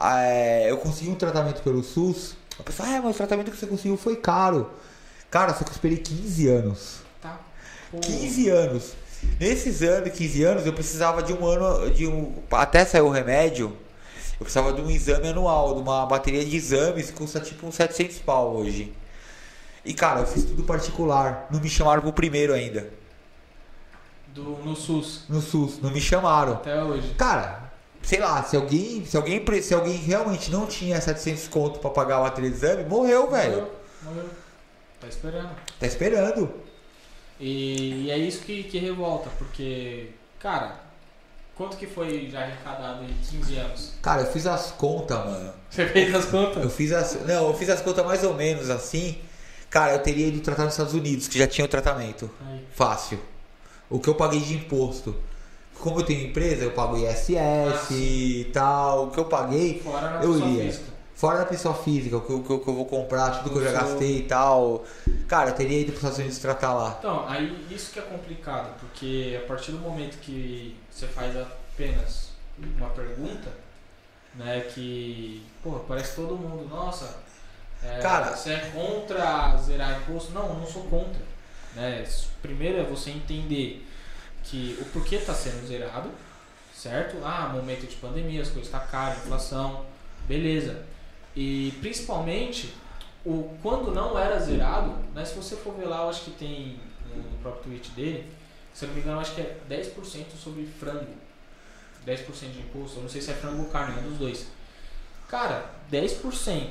é, 0.00 0.70
eu 0.70 0.78
consegui 0.78 1.10
um 1.10 1.14
tratamento 1.14 1.62
pelo 1.62 1.82
SUS. 1.82 2.36
A 2.58 2.62
pessoa, 2.62 2.88
ah, 2.88 3.00
mas 3.02 3.14
o 3.14 3.18
tratamento 3.18 3.50
que 3.50 3.56
você 3.56 3.66
conseguiu 3.66 3.96
foi 3.96 4.16
caro. 4.16 4.70
Cara, 5.30 5.54
só 5.54 5.64
que 5.64 5.70
eu 5.70 5.74
esperei 5.74 5.98
15 5.98 6.48
anos. 6.48 6.96
Tá. 7.20 7.40
Pô, 7.90 7.98
15 7.98 8.48
anos. 8.48 8.92
Nesses 9.38 9.82
anos, 9.82 10.10
15 10.12 10.42
anos, 10.44 10.66
eu 10.66 10.72
precisava 10.72 11.22
de 11.22 11.32
um 11.32 11.44
ano. 11.46 11.90
De 11.90 12.06
um, 12.06 12.34
até 12.50 12.84
sair 12.84 13.02
o 13.02 13.10
remédio, 13.10 13.76
eu 14.40 14.44
precisava 14.44 14.72
de 14.72 14.80
um 14.80 14.90
exame 14.90 15.28
anual, 15.28 15.74
de 15.74 15.82
uma 15.82 16.06
bateria 16.06 16.42
de 16.42 16.56
exames 16.56 17.10
que 17.10 17.16
custa 17.18 17.38
tipo 17.38 17.66
uns 17.66 17.74
700 17.74 18.20
pau 18.20 18.56
hoje. 18.56 18.90
E 19.84 19.92
cara, 19.92 20.20
eu 20.20 20.26
fiz 20.26 20.44
tudo 20.46 20.64
particular. 20.64 21.46
Não 21.50 21.60
me 21.60 21.68
chamaram 21.68 22.00
pro 22.00 22.12
primeiro 22.12 22.54
ainda. 22.54 22.90
do, 24.28 24.42
no 24.64 24.74
SUS. 24.74 25.24
No 25.28 25.42
SUS, 25.42 25.78
não 25.82 25.90
me 25.90 26.00
chamaram. 26.00 26.54
Até 26.54 26.82
hoje. 26.82 27.14
Cara, 27.18 27.70
sei 28.00 28.18
lá, 28.18 28.42
se 28.42 28.56
alguém, 28.56 29.04
se 29.04 29.14
alguém, 29.14 29.44
se 29.62 29.74
alguém 29.74 29.96
realmente 29.98 30.50
não 30.50 30.66
tinha 30.66 30.98
700 30.98 31.48
conto 31.48 31.78
pra 31.78 31.90
pagar 31.90 32.16
a 32.16 32.20
bateria 32.22 32.48
de 32.50 32.56
exame, 32.56 32.84
morreu, 32.84 33.30
velho. 33.30 33.52
Morreu, 33.52 33.72
morreu. 34.04 34.30
Tá 35.00 35.08
esperando. 35.08 35.50
Tá 35.78 35.86
esperando. 35.86 36.54
E, 37.38 38.04
e 38.06 38.10
é 38.10 38.16
isso 38.16 38.42
que, 38.42 38.64
que 38.64 38.78
revolta, 38.78 39.30
porque, 39.38 40.10
cara, 40.38 40.89
quanto 41.60 41.76
que 41.76 41.86
foi 41.86 42.26
já 42.30 42.40
arrecadado 42.40 43.04
em 43.04 43.12
15 43.38 43.56
anos? 43.56 43.92
Cara, 44.00 44.22
eu 44.22 44.32
fiz 44.32 44.46
as 44.46 44.70
contas, 44.70 45.18
mano. 45.18 45.52
Você 45.68 45.86
fez 45.86 46.14
as 46.14 46.24
contas? 46.24 46.62
Eu 46.64 46.70
fiz 46.70 46.90
as. 46.90 47.26
Não, 47.26 47.48
eu 47.48 47.54
fiz 47.54 47.68
as 47.68 47.82
contas 47.82 48.02
mais 48.06 48.24
ou 48.24 48.32
menos 48.32 48.70
assim. 48.70 49.18
Cara, 49.68 49.92
eu 49.92 49.98
teria 49.98 50.28
ido 50.28 50.40
tratar 50.40 50.64
nos 50.64 50.72
Estados 50.72 50.94
Unidos, 50.94 51.28
que 51.28 51.38
já 51.38 51.46
tinha 51.46 51.66
o 51.66 51.68
tratamento. 51.68 52.30
Aí. 52.48 52.64
Fácil. 52.72 53.20
O 53.90 53.98
que 54.00 54.08
eu 54.08 54.14
paguei 54.14 54.40
de 54.40 54.54
imposto. 54.54 55.14
Como 55.78 56.00
eu 56.00 56.02
tenho 56.02 56.28
empresa, 56.28 56.64
eu 56.64 56.70
pago 56.70 56.96
ISS 56.96 57.36
Ah, 57.36 57.86
e 57.92 58.50
tal. 58.54 59.08
O 59.08 59.10
que 59.10 59.18
eu 59.20 59.26
paguei, 59.26 59.82
eu 60.22 60.38
iria. 60.38 60.64
física. 60.64 60.84
Fora 61.20 61.40
da 61.40 61.44
pessoa 61.44 61.74
física, 61.74 62.16
o 62.16 62.22
que, 62.22 62.30
eu- 62.32 62.38
o 62.38 62.42
que 62.42 62.50
eu- 62.50 62.74
vou 62.74 62.86
comprar, 62.86 63.42
tudo 63.42 63.50
que 63.50 63.58
eu 63.58 63.62
já 63.64 63.72
gastei 63.72 64.20
e 64.20 64.22
tal. 64.22 64.86
Cara, 65.28 65.50
eu 65.50 65.54
teria 65.54 65.80
ido 65.80 65.92
para 65.92 65.96
os 65.96 65.98
Estados 65.98 66.18
Unidos 66.18 66.38
tratar 66.38 66.72
lá. 66.72 66.96
Então, 66.98 67.28
aí 67.28 67.66
isso 67.70 67.92
que 67.92 67.98
é 67.98 68.02
complicado, 68.02 68.74
porque 68.80 69.38
a 69.44 69.46
partir 69.46 69.72
do 69.72 69.78
momento 69.80 70.16
que 70.22 70.74
você 70.90 71.06
faz 71.06 71.36
apenas 71.36 72.30
uma 72.58 72.88
pergunta, 72.88 73.50
né, 74.34 74.60
que, 74.72 75.46
pô, 75.62 75.72
parece 75.80 76.16
todo 76.16 76.36
mundo, 76.38 76.66
nossa, 76.74 77.14
é, 77.84 77.98
Cara- 77.98 78.34
você 78.34 78.52
é 78.54 78.70
contra 78.74 79.54
zerar 79.58 80.00
imposto? 80.00 80.32
Não, 80.32 80.48
eu 80.48 80.54
não 80.54 80.66
sou 80.66 80.84
contra. 80.84 81.20
Né? 81.74 82.02
Primeiro 82.40 82.78
é 82.78 82.82
você 82.82 83.10
entender 83.10 83.86
que 84.42 84.78
o 84.80 84.86
porquê 84.86 85.16
está 85.16 85.34
sendo 85.34 85.66
zerado, 85.66 86.10
certo? 86.74 87.18
Ah, 87.22 87.50
momento 87.52 87.86
de 87.86 87.96
pandemia, 87.96 88.40
as 88.40 88.48
coisas 88.48 88.68
estão 88.68 88.80
tá 88.80 88.86
caro, 88.86 89.18
inflação, 89.18 89.84
beleza. 90.26 90.88
E 91.36 91.72
principalmente 91.80 92.74
o 93.24 93.50
quando 93.62 93.92
não 93.92 94.18
era 94.18 94.38
zerado, 94.38 94.94
né, 95.14 95.24
se 95.24 95.34
você 95.36 95.56
for 95.56 95.74
ver 95.74 95.86
lá, 95.86 96.02
eu 96.02 96.08
acho 96.10 96.24
que 96.24 96.30
tem 96.32 96.80
no 97.14 97.38
próprio 97.42 97.64
tweet 97.64 97.90
dele, 97.90 98.26
se 98.72 98.84
eu 98.84 98.88
não 98.88 98.94
me 98.94 99.02
engano, 99.02 99.16
eu 99.18 99.20
acho 99.20 99.34
que 99.34 99.40
é 99.40 99.56
10% 99.68 100.24
sobre 100.42 100.66
frango. 100.66 101.06
10% 102.06 102.52
de 102.52 102.60
imposto, 102.60 102.96
eu 102.98 103.02
não 103.02 103.08
sei 103.10 103.20
se 103.20 103.30
é 103.30 103.34
frango 103.34 103.62
ou 103.62 103.68
carne, 103.68 103.98
um 104.00 104.08
dos 104.10 104.18
dois. 104.18 104.46
Cara, 105.28 105.70
10%. 105.92 106.68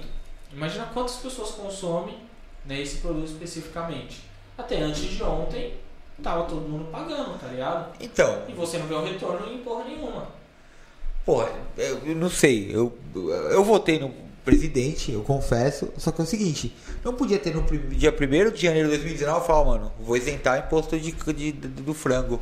Imagina 0.51 0.87
quantas 0.93 1.17
pessoas 1.17 1.51
consomem 1.51 2.17
né, 2.65 2.81
esse 2.81 2.97
produto 2.97 3.27
especificamente. 3.27 4.23
Até 4.57 4.81
antes 4.81 5.03
de 5.03 5.21
ontem, 5.23 5.75
tava 6.23 6.43
todo 6.45 6.67
mundo 6.67 6.91
pagando, 6.91 7.39
tá 7.39 7.47
ligado? 7.47 7.93
Então, 7.99 8.43
E 8.47 8.53
você 8.53 8.77
não 8.79 8.87
vê 8.87 8.95
o 8.95 9.03
retorno 9.05 9.53
em 9.53 9.59
porra 9.59 9.83
nenhuma. 9.85 10.27
pô, 11.25 11.43
eu, 11.77 11.99
eu 12.05 12.15
não 12.15 12.29
sei. 12.29 12.75
Eu, 12.75 12.97
eu 13.15 13.63
votei 13.63 13.99
no 13.99 14.13
presidente, 14.49 15.11
eu 15.11 15.21
confesso. 15.23 15.89
Só 15.97 16.11
que 16.11 16.21
é 16.21 16.23
o 16.23 16.27
seguinte: 16.27 16.75
não 17.03 17.13
podia 17.15 17.37
ter 17.39 17.53
no 17.55 17.61
dia 17.89 18.11
1 18.11 18.51
de 18.51 18.61
janeiro 18.61 18.89
de 18.89 18.95
2019 18.97 19.45
falar, 19.47 19.65
mano, 19.65 19.91
vou 19.99 20.15
isentar 20.17 20.59
imposto 20.59 20.97
de, 20.99 21.11
de- 21.11 21.51
de- 21.51 21.67
do 21.81 21.93
frango. 21.93 22.39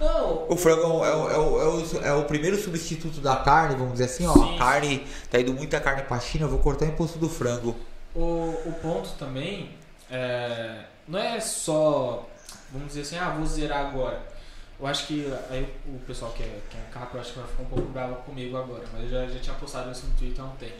Não, 0.00 0.46
O 0.50 0.56
frango 0.56 1.04
é 1.04 1.14
o, 1.14 1.30
é, 1.30 2.04
é, 2.04 2.08
é 2.08 2.12
o- 2.14 2.24
primeiro 2.24 2.60
substituto 2.60 3.20
da 3.20 3.36
carne, 3.36 3.76
vamos 3.76 3.92
dizer 3.92 4.04
assim, 4.06 4.26
ó. 4.26 4.32
Sim. 4.32 4.54
A 4.56 4.58
carne, 4.58 5.06
tá 5.30 5.38
indo 5.40 5.52
muita 5.54 5.78
carne 5.80 6.02
pra 6.02 6.18
China, 6.18 6.46
eu 6.46 6.48
vou 6.50 6.58
cortar 6.58 6.86
o 6.86 6.88
imposto 6.88 7.16
do 7.18 7.28
frango. 7.28 7.76
O, 8.14 8.20
o 8.66 8.74
ponto 8.82 9.10
também 9.18 9.70
é, 10.10 10.80
não 11.06 11.18
é 11.18 11.38
só, 11.38 12.28
vamos 12.72 12.88
dizer 12.88 13.02
assim, 13.02 13.16
ah, 13.18 13.30
vou 13.36 13.46
zerar 13.46 13.86
agora. 13.86 14.20
Eu 14.80 14.86
acho 14.88 15.06
que 15.06 15.32
aí 15.48 15.72
o 15.86 15.98
pessoal 16.00 16.32
que 16.32 16.42
é, 16.42 16.58
que 16.68 16.76
é 16.76 16.80
capa, 16.92 17.16
eu 17.16 17.20
acho 17.20 17.32
que 17.32 17.38
vai 17.38 17.48
ficar 17.48 17.62
um 17.62 17.66
pouco 17.66 17.88
bravo 17.90 18.14
comigo 18.24 18.56
agora, 18.56 18.82
mas 18.92 19.04
eu 19.04 19.08
já, 19.10 19.26
já 19.28 19.38
tinha 19.38 19.54
postado 19.54 19.92
isso 19.92 20.06
no 20.06 20.14
Twitter 20.18 20.44
há 20.44 20.48
um 20.48 20.56
tempo. 20.56 20.74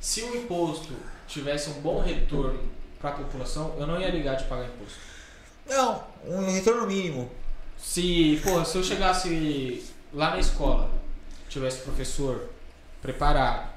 Se 0.00 0.22
o 0.22 0.34
imposto 0.34 0.94
tivesse 1.28 1.68
um 1.70 1.80
bom 1.82 2.00
retorno 2.00 2.58
para 2.98 3.10
a 3.10 3.12
população, 3.14 3.74
eu 3.78 3.86
não 3.86 4.00
ia 4.00 4.08
ligar 4.08 4.36
de 4.36 4.44
pagar 4.44 4.64
imposto. 4.64 4.98
Não, 5.68 6.02
um 6.26 6.50
retorno 6.50 6.86
mínimo. 6.86 7.30
Se, 7.76 8.40
pô, 8.42 8.64
se 8.64 8.78
eu 8.78 8.82
chegasse 8.82 9.84
lá 10.12 10.30
na 10.30 10.38
escola, 10.38 10.90
tivesse 11.48 11.82
professor 11.82 12.48
preparado, 13.02 13.68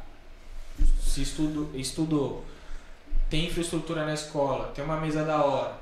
se 1.02 1.22
estudo, 1.22 1.70
estudou, 1.74 2.44
tem 3.30 3.48
infraestrutura 3.48 4.06
na 4.06 4.14
escola, 4.14 4.72
tem 4.74 4.84
uma 4.84 5.00
mesa 5.00 5.24
da 5.24 5.44
hora, 5.44 5.76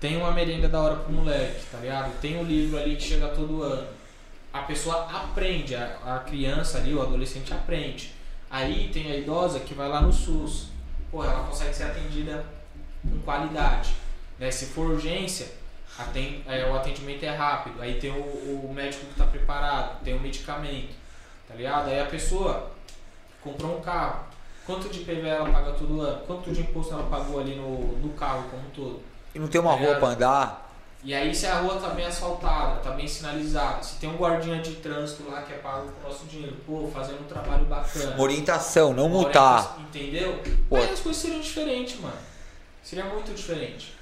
tem 0.00 0.16
uma 0.16 0.32
merenda 0.32 0.68
da 0.68 0.80
hora 0.80 0.96
pro 0.96 1.12
moleque, 1.12 1.64
tá 1.70 1.78
ligado? 1.78 2.18
Tem 2.20 2.38
um 2.38 2.44
livro 2.44 2.78
ali 2.78 2.96
que 2.96 3.02
chega 3.02 3.28
todo 3.28 3.62
ano. 3.62 3.88
A 4.52 4.62
pessoa 4.62 5.08
aprende, 5.10 5.74
a, 5.74 5.98
a 6.04 6.18
criança 6.20 6.78
ali, 6.78 6.94
o 6.94 7.02
adolescente 7.02 7.52
aprende. 7.52 8.19
Aí 8.50 8.90
tem 8.92 9.10
a 9.12 9.16
idosa 9.16 9.60
que 9.60 9.74
vai 9.74 9.88
lá 9.88 10.00
no 10.00 10.12
SUS. 10.12 10.66
Pô, 11.10 11.24
ela 11.24 11.44
consegue 11.44 11.74
ser 11.74 11.84
atendida 11.84 12.44
com 13.02 13.18
qualidade. 13.20 13.94
Né? 14.38 14.50
Se 14.50 14.66
for 14.66 14.90
urgência, 14.90 15.46
aten- 15.98 16.42
é, 16.46 16.64
o 16.68 16.74
atendimento 16.76 17.22
é 17.24 17.34
rápido. 17.34 17.80
Aí 17.80 17.94
tem 18.00 18.10
o, 18.10 18.14
o 18.66 18.72
médico 18.74 19.04
que 19.06 19.12
está 19.12 19.24
preparado, 19.26 20.02
tem 20.02 20.14
o 20.16 20.20
medicamento. 20.20 20.94
Tá 21.48 21.54
ligado? 21.54 21.88
Aí 21.88 22.00
a 22.00 22.06
pessoa 22.06 22.70
comprou 23.42 23.78
um 23.78 23.80
carro. 23.80 24.24
Quanto 24.66 24.88
de 24.88 25.00
IPVA 25.00 25.28
ela 25.28 25.50
paga 25.50 25.72
todo 25.72 26.00
ano? 26.00 26.20
Quanto 26.26 26.52
de 26.52 26.60
imposto 26.60 26.92
ela 26.92 27.04
pagou 27.04 27.40
ali 27.40 27.56
no, 27.56 27.96
no 27.98 28.10
carro 28.10 28.44
como 28.50 28.62
um 28.66 28.70
todo? 28.70 29.02
E 29.34 29.38
não 29.38 29.48
tem 29.48 29.60
uma 29.60 29.72
rua 29.74 29.94
pra 29.98 30.08
andar. 30.08 30.69
E 31.02 31.14
aí 31.14 31.34
se 31.34 31.46
a 31.46 31.60
rua 31.60 31.76
tá 31.76 31.88
bem 31.90 32.04
asfaltada, 32.04 32.80
tá 32.80 32.90
bem 32.90 33.08
sinalizada, 33.08 33.82
se 33.82 33.96
tem 33.96 34.10
um 34.10 34.16
guardinha 34.18 34.58
de 34.60 34.72
trânsito 34.76 35.24
lá 35.30 35.40
que 35.42 35.52
é 35.54 35.56
pago 35.56 35.90
com 35.92 36.06
o 36.06 36.10
nosso 36.10 36.26
dinheiro, 36.26 36.56
pô, 36.66 36.86
fazendo 36.92 37.20
um 37.22 37.24
trabalho 37.24 37.64
bacana. 37.64 38.20
Orientação, 38.20 38.92
não 38.92 39.08
multar. 39.08 39.78
Entendeu? 39.80 40.38
Pô. 40.68 40.76
Aí 40.76 40.90
as 40.90 41.00
coisas 41.00 41.22
seriam 41.22 41.40
diferentes, 41.40 41.98
mano. 42.00 42.16
Seria 42.82 43.04
muito 43.06 43.32
diferente. 43.34 43.94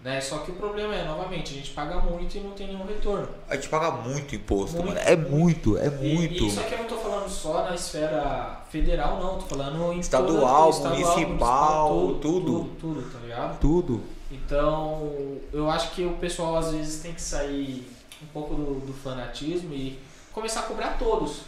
Né? 0.00 0.20
Só 0.20 0.38
que 0.38 0.50
o 0.50 0.54
problema 0.54 0.94
é, 0.94 1.02
novamente, 1.02 1.52
a 1.54 1.56
gente 1.56 1.70
paga 1.70 1.96
muito 1.96 2.36
e 2.36 2.40
não 2.40 2.50
tem 2.50 2.66
nenhum 2.68 2.84
retorno. 2.86 3.26
A 3.48 3.56
gente 3.56 3.68
paga 3.70 3.90
muito 3.90 4.36
imposto, 4.36 4.76
Muito, 4.76 4.88
mano. 4.88 5.00
É 5.02 5.16
muito, 5.16 5.78
é 5.78 5.86
E- 5.86 5.90
muito. 5.90 6.44
E, 6.44 6.46
isso 6.46 6.60
aqui 6.60 6.74
eu 6.74 6.78
não 6.80 6.84
tô 6.86 6.98
falando 6.98 7.28
só 7.28 7.64
na 7.64 7.74
esfera 7.74 8.60
federal, 8.70 9.18
não. 9.18 9.38
Tô 9.38 9.46
falando 9.46 9.92
em 9.94 9.98
Estadual, 10.00 10.70
toda- 10.72 10.90
municipal, 10.90 11.88
tudo, 11.88 12.14
tudo. 12.20 12.40
tudo, 12.42 12.76
tudo, 12.80 13.10
tá 13.12 13.18
ligado? 13.20 13.58
Tudo. 13.58 14.00
Então, 14.34 15.38
eu 15.52 15.70
acho 15.70 15.92
que 15.92 16.04
o 16.04 16.14
pessoal 16.14 16.56
às 16.56 16.72
vezes 16.72 17.00
tem 17.02 17.12
que 17.14 17.22
sair 17.22 17.86
um 18.22 18.26
pouco 18.32 18.54
do, 18.54 18.80
do 18.86 18.92
fanatismo 18.92 19.72
e 19.72 19.98
começar 20.32 20.60
a 20.60 20.62
cobrar 20.64 20.98
todos. 20.98 21.42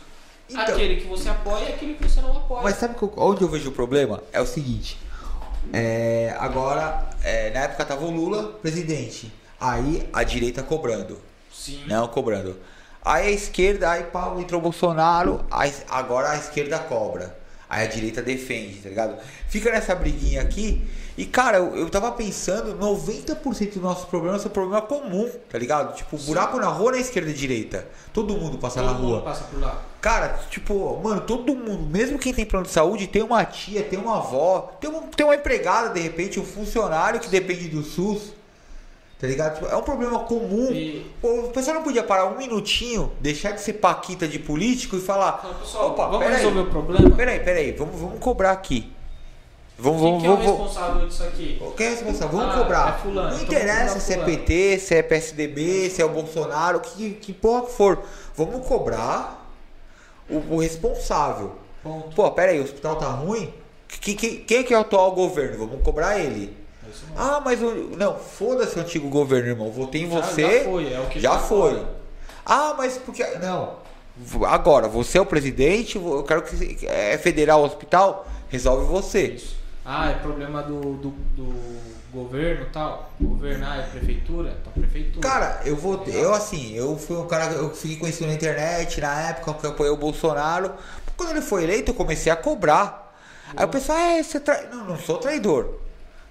Então- 0.48 0.62
Aquele 0.62 1.00
que 1.00 1.08
você 1.08 1.28
apoia 1.28 1.64
e 1.64 1.72
aquele 1.74 1.94
que 1.94 2.04
você 2.08 2.20
não 2.20 2.36
apoia. 2.36 2.62
Mas 2.62 2.76
sabe 2.76 2.94
que- 2.94 3.08
onde 3.16 3.42
eu 3.42 3.48
vejo 3.48 3.70
o 3.70 3.72
problema? 3.72 4.22
É 4.32 4.40
o 4.40 4.46
seguinte. 4.46 4.98
é, 5.72 6.32
agora, 6.38 7.08
é, 7.24 7.50
na 7.50 7.60
época 7.60 7.84
tava 7.84 8.04
o 8.04 8.10
Lula 8.10 8.52
presidente. 8.62 9.32
Aí 9.60 10.08
a 10.12 10.22
direita 10.22 10.62
cobrando. 10.62 11.18
Sim. 11.52 11.82
Não 11.88 12.06
cobrando. 12.06 12.56
Aí 13.04 13.26
a 13.26 13.30
esquerda, 13.30 13.90
aí 13.90 14.04
pá, 14.04 14.32
entrou 14.38 14.60
o 14.60 14.62
Bolsonaro, 14.62 15.44
aí 15.50 15.74
agora 15.88 16.30
a 16.30 16.36
esquerda 16.36 16.78
cobra. 16.78 17.36
Aí 17.68 17.84
a 17.84 17.88
direita 17.90 18.22
defende, 18.22 18.78
tá 18.78 18.88
ligado? 18.88 19.16
Fica 19.48 19.72
nessa 19.72 19.92
briguinha 19.96 20.40
aqui. 20.40 20.86
E 21.18 21.24
cara, 21.24 21.56
eu, 21.58 21.74
eu 21.76 21.88
tava 21.88 22.12
pensando, 22.12 22.76
90% 22.78 23.72
dos 23.72 23.82
nossos 23.82 24.04
problemas 24.04 24.42
são 24.42 24.50
problema 24.50 24.82
comum, 24.82 25.30
tá 25.50 25.58
ligado? 25.58 25.94
Tipo, 25.96 26.18
buraco 26.18 26.58
na 26.58 26.66
rua 26.68 26.92
na 26.92 26.98
esquerda 26.98 27.30
e 27.30 27.34
direita. 27.34 27.86
Todo 28.12 28.34
mundo 28.36 28.58
passa 28.58 28.80
Todo 28.80 28.92
na 28.92 28.98
mundo 28.98 29.08
rua. 29.12 29.22
passa 29.22 29.44
por 29.44 29.58
lá. 29.60 29.80
Cara, 30.00 30.38
tipo, 30.50 31.00
mano, 31.02 31.22
todo 31.22 31.54
mundo, 31.56 31.84
mesmo 31.90 32.18
quem 32.18 32.34
tem 32.34 32.44
plano 32.44 32.66
de 32.66 32.72
saúde, 32.72 33.06
tem 33.06 33.22
uma 33.22 33.44
tia, 33.46 33.82
tem 33.82 33.98
uma 33.98 34.18
avó, 34.18 34.72
tem, 34.78 34.90
um, 34.90 35.00
tem 35.08 35.24
uma 35.24 35.34
empregada, 35.34 35.88
de 35.88 36.00
repente, 36.00 36.38
um 36.38 36.44
funcionário 36.44 37.18
que 37.18 37.30
depende 37.30 37.68
do 37.68 37.82
SUS. 37.82 38.34
Tá 39.18 39.26
ligado? 39.26 39.54
Tipo, 39.54 39.66
é 39.68 39.74
um 39.76 39.82
problema 39.82 40.18
comum. 40.20 40.68
E- 40.70 41.10
Pô, 41.22 41.46
o 41.46 41.48
pessoal 41.48 41.76
não 41.76 41.82
podia 41.82 42.02
parar 42.02 42.26
um 42.26 42.36
minutinho, 42.36 43.10
deixar 43.18 43.52
de 43.52 43.62
ser 43.62 43.72
paquita 43.74 44.28
de 44.28 44.38
político 44.38 44.96
e 44.96 45.00
falar. 45.00 45.38
Fala, 45.38 45.54
pessoal, 45.54 45.90
Opa, 45.92 46.08
vamos 46.08 46.28
resolver 46.28 46.60
o 46.60 46.66
problema? 46.66 47.10
Peraí, 47.16 47.40
peraí, 47.40 47.72
vamos, 47.72 47.98
vamos 47.98 48.18
cobrar 48.20 48.50
aqui. 48.52 48.92
Vamos, 49.78 50.00
Quem 50.00 50.10
vamos, 50.10 50.22
que 50.22 50.26
é 50.26 50.30
o 50.30 50.36
vamos. 50.36 50.50
responsável 50.72 51.06
disso 51.08 51.22
aqui? 51.22 51.62
Quem 51.76 51.86
é 51.86 51.90
responsável? 51.90 52.38
Vamos 52.38 52.54
Ah, 52.54 52.58
cobrar. 52.58 52.88
é 52.98 53.02
fulano, 53.02 53.36
não 53.36 53.42
interessa 53.42 54.00
se 54.00 54.12
é. 54.14 54.24
PT, 54.24 54.78
se 54.78 54.94
é 54.94 55.02
PSDB, 55.02 55.90
se 55.90 56.00
é 56.00 56.04
o 56.04 56.08
Bolsonaro, 56.08 56.80
que, 56.80 57.10
que 57.14 57.32
porra 57.34 57.66
que 57.66 57.72
for. 57.72 57.98
Vamos 58.34 58.66
cobrar 58.66 59.46
o, 60.30 60.54
o 60.54 60.60
responsável. 60.60 61.52
Ponto. 61.82 62.14
Pô, 62.16 62.30
pera 62.30 62.52
aí, 62.52 62.60
o 62.60 62.64
hospital 62.64 62.96
tá 62.96 63.06
ruim? 63.08 63.52
Que, 63.86 64.14
que- 64.14 64.36
quem 64.38 64.58
é 64.58 64.62
que 64.62 64.72
é 64.74 64.78
o 64.78 64.80
atual 64.80 65.12
governo? 65.12 65.66
Vamos 65.66 65.82
cobrar 65.84 66.18
ele. 66.18 66.56
É. 66.82 66.90
Ah, 67.16 67.42
mas 67.44 67.62
o. 67.62 67.70
Não, 67.96 68.16
foda-se 68.16 68.78
o 68.78 68.80
antigo 68.80 69.08
governo, 69.10 69.48
irmão. 69.50 69.70
Votei 69.70 70.02
em 70.04 70.10
Já- 70.10 70.20
você. 70.22 70.58
já 70.58 70.64
foi, 70.64 70.92
é 70.92 71.00
o 71.00 71.06
que 71.06 71.20
Já 71.20 71.30
tá 71.32 71.38
foi. 71.38 71.72
fora. 71.74 71.88
Ah, 72.46 72.74
mas 72.78 72.96
porque. 72.96 73.22
Não. 73.38 73.74
Agora, 74.46 74.88
você 74.88 75.18
é 75.18 75.20
o 75.20 75.26
presidente, 75.26 75.96
eu 75.96 76.24
quero 76.24 76.42
que. 76.42 76.86
É 76.86 77.18
federal 77.18 77.60
o 77.60 77.64
hospital? 77.66 78.26
Resolve 78.48 78.86
você. 78.86 79.26
Isso. 79.28 79.55
Ah, 79.88 80.10
é 80.10 80.14
problema 80.14 80.62
do, 80.62 80.94
do, 80.94 81.10
do 81.10 81.80
governo 82.12 82.66
e 82.66 82.70
tal. 82.70 83.12
Governar 83.20 83.78
é 83.78 83.82
prefeitura? 83.82 84.56
Então 84.60 84.72
prefeitura. 84.72 85.20
Cara, 85.20 85.60
eu 85.64 85.76
vou. 85.76 86.02
Eu 86.06 86.34
assim, 86.34 86.74
eu 86.74 86.98
fui 86.98 87.16
um 87.16 87.26
cara. 87.26 87.52
Eu 87.52 87.72
fiquei 87.72 87.96
conhecido 87.96 88.26
na 88.26 88.34
internet 88.34 89.00
na 89.00 89.28
época 89.28 89.54
que 89.54 89.66
eu 89.66 89.70
apoiei 89.70 89.92
o 89.92 89.96
Bolsonaro. 89.96 90.72
Quando 91.16 91.30
ele 91.30 91.40
foi 91.40 91.62
eleito, 91.64 91.92
eu 91.92 91.94
comecei 91.94 92.30
a 92.30 92.36
cobrar. 92.36 93.14
Aí 93.56 93.64
o 93.64 93.68
pessoal, 93.68 93.98
é, 93.98 94.22
você 94.22 94.40
trai... 94.40 94.68
Não, 94.70 94.84
não 94.84 94.98
sou 94.98 95.18
traidor. 95.18 95.78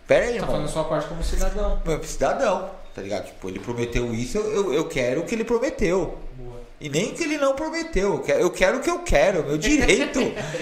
Pera 0.08 0.26
aí, 0.26 0.32
tá 0.32 0.36
irmão. 0.36 0.51
fazendo 0.51 0.66
a 0.66 0.72
sua 0.72 0.84
parte 0.84 1.08
como 1.08 1.24
cidadão. 1.24 1.82
Meu 1.86 2.03
cidadão, 2.03 2.70
tá 2.93 3.01
ligado? 3.01 3.26
Tipo, 3.26 3.49
ele 3.49 3.60
prometeu 3.60 4.14
isso, 4.14 4.38
eu, 4.38 4.51
eu, 4.53 4.74
eu 4.74 4.88
quero 4.88 5.22
o 5.22 5.26
que 5.26 5.34
ele 5.34 5.43
prometeu. 5.43 6.18
Boa. 6.38 6.60
E 6.80 6.89
nem 6.89 7.14
que 7.14 7.24
ele 7.24 7.38
não 7.38 7.56
prometeu. 7.56 8.16
Eu 8.16 8.20
quero, 8.20 8.39
eu 8.41 8.51
quero 8.51 8.78
o 8.78 8.82
que 8.82 8.89
eu 8.89 8.99
quero, 8.99 9.43
meu 9.43 9.58
direito. 9.58 10.20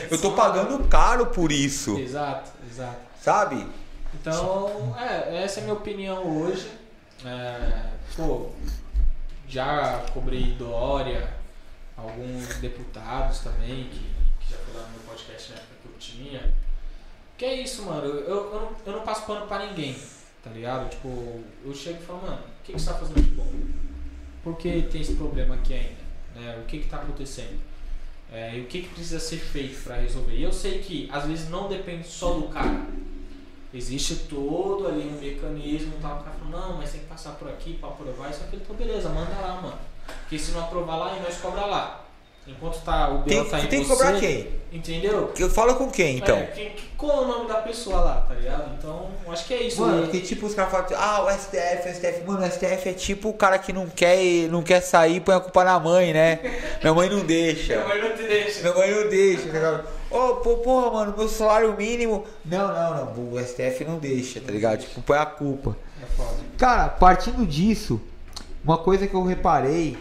eu 0.10 0.22
tô 0.22 0.32
pagando 0.32 0.88
caro 0.88 1.26
por 1.28 1.52
isso. 1.52 1.98
Exato, 1.98 2.52
exato. 2.74 3.00
Sabe? 3.22 3.68
Então, 4.14 4.96
é, 5.00 5.44
essa 5.44 5.60
é 5.60 5.62
a 5.62 5.64
minha 5.66 5.76
opinião 5.76 6.42
hoje. 6.42 6.70
É, 7.26 7.90
pô, 8.16 8.50
já 9.48 10.06
cobrei 10.14 10.54
Dória, 10.54 11.30
alguns 11.96 12.48
deputados 12.58 13.40
também, 13.40 13.90
que, 13.90 14.00
que 14.40 14.52
já 14.52 14.58
lá 14.76 14.86
no 14.88 14.92
meu 14.92 15.02
podcast 15.08 15.52
na 15.52 15.58
época 15.58 15.74
que 15.82 15.90
eu 15.90 16.00
tinha. 16.00 16.54
Que 17.38 17.46
é 17.46 17.62
isso, 17.62 17.84
mano, 17.84 18.06
eu, 18.06 18.20
eu, 18.20 18.54
eu, 18.54 18.62
não, 18.62 18.72
eu 18.86 18.94
não 19.00 19.02
passo 19.04 19.26
pano 19.26 19.48
pra 19.48 19.66
ninguém, 19.66 19.96
tá 20.44 20.50
ligado? 20.50 20.90
Tipo, 20.90 21.44
eu 21.64 21.74
chego 21.74 22.02
e 22.02 22.06
falo, 22.06 22.22
mano, 22.22 22.38
o 22.38 22.64
que, 22.64 22.74
que 22.74 22.80
você 22.80 22.92
tá 22.92 22.98
fazendo 22.98 23.22
de 23.22 23.32
bom? 23.32 23.52
Por 24.44 24.58
que 24.58 24.84
tem 24.84 25.02
esse 25.02 25.16
problema 25.16 25.56
aqui 25.56 25.74
ainda? 25.74 26.04
Né? 26.36 26.60
O 26.62 26.66
que 26.66 26.80
que 26.80 26.90
tá 26.90 26.98
acontecendo? 26.98 27.60
É, 28.34 28.58
e 28.58 28.62
o 28.62 28.66
que, 28.66 28.82
que 28.82 28.88
precisa 28.90 29.20
ser 29.20 29.38
feito 29.38 29.84
para 29.84 29.98
resolver? 29.98 30.34
E 30.34 30.42
eu 30.42 30.52
sei 30.52 30.80
que 30.80 31.08
às 31.12 31.26
vezes 31.26 31.50
não 31.50 31.70
depende 31.70 32.08
só 32.08 32.34
do 32.34 32.48
cara. 32.48 32.88
Existe 33.72 34.16
todo 34.28 34.88
ali 34.88 35.08
um 35.08 35.20
mecanismo, 35.20 35.94
tal, 36.02 36.20
o 36.20 36.24
cara 36.24 36.36
fala, 36.38 36.50
não, 36.50 36.78
mas 36.78 36.92
tem 36.92 37.02
que 37.02 37.06
passar 37.06 37.34
por 37.34 37.48
aqui 37.48 37.76
para 37.76 37.90
aprovar 37.90 38.32
isso 38.32 38.44
aqui, 38.44 38.56
então 38.56 38.76
beleza, 38.76 39.10
manda 39.10 39.36
lá, 39.40 39.62
mano. 39.62 39.78
Porque 40.22 40.40
se 40.40 40.52
não 40.52 40.62
aprovar 40.62 40.96
lá, 40.96 41.20
nós 41.20 41.38
cobra 41.38 41.66
lá. 41.66 42.06
Enquanto 42.46 42.82
tá, 42.84 43.10
o 43.10 43.24
Tem, 43.24 43.42
BO 43.42 43.50
tá 43.50 43.60
em 43.60 43.68
tem 43.68 43.82
que 43.82 43.88
você, 43.88 43.94
cobrar 43.94 44.20
quem? 44.20 44.50
Entendeu? 44.70 45.32
Eu 45.40 45.50
falo 45.50 45.76
com 45.76 45.90
quem, 45.90 46.18
então? 46.18 46.36
É, 46.36 46.48
quem, 46.48 46.76
qual 46.98 47.22
é 47.22 47.26
o 47.26 47.28
nome 47.28 47.48
da 47.48 47.62
pessoa 47.62 48.02
lá, 48.02 48.26
tá 48.28 48.34
ligado? 48.34 48.74
Então, 48.78 49.12
acho 49.30 49.46
que 49.46 49.54
é 49.54 49.64
isso. 49.64 49.80
Mano, 49.80 49.96
né? 49.96 50.02
porque 50.04 50.20
tipo, 50.20 50.46
os 50.46 50.54
caras 50.54 50.72
falam, 50.72 50.88
ah, 50.98 51.24
o 51.24 51.32
STF, 51.32 51.88
o 51.88 51.94
STF. 51.94 52.24
Mano, 52.28 52.46
o 52.46 52.52
STF 52.52 52.90
é 52.90 52.94
tipo 52.94 53.30
o 53.30 53.34
cara 53.34 53.58
que 53.58 53.72
não 53.72 53.88
quer, 53.88 54.50
não 54.50 54.62
quer 54.62 54.82
sair 54.82 55.18
e 55.18 55.20
põe 55.22 55.36
a 55.36 55.40
culpa 55.40 55.64
na 55.64 55.80
mãe, 55.80 56.12
né? 56.12 56.40
Minha 56.82 56.94
mãe 56.94 57.10
não 57.10 57.26
deixa. 57.26 57.76
Minha 57.76 57.88
mãe 57.88 58.02
não 58.02 58.16
deixa. 58.18 58.62
Minha 58.62 58.74
mãe 58.74 58.92
não 58.92 59.10
deixa, 59.10 59.46
tá 59.46 59.54
ligado? 59.54 59.88
Ô, 60.12 60.36
pô, 60.36 60.58
porra, 60.58 60.92
mano, 60.92 61.14
meu 61.18 61.30
salário 61.30 61.78
mínimo. 61.78 62.26
Não, 62.44 62.68
não, 62.68 63.06
não. 63.06 63.34
O 63.34 63.40
STF 63.40 63.86
não 63.86 64.00
deixa, 64.00 64.42
tá 64.42 64.52
ligado? 64.52 64.82
Tipo, 64.82 65.02
põe 65.02 65.18
a 65.18 65.26
culpa. 65.26 65.78
É 66.02 66.06
foda. 66.18 66.38
Cara, 66.58 66.90
partindo 66.90 67.46
disso, 67.46 68.02
uma 68.66 68.78
coisa 68.78 69.08
que 69.08 69.14
eu 69.14 69.24
reparei, 69.24 69.98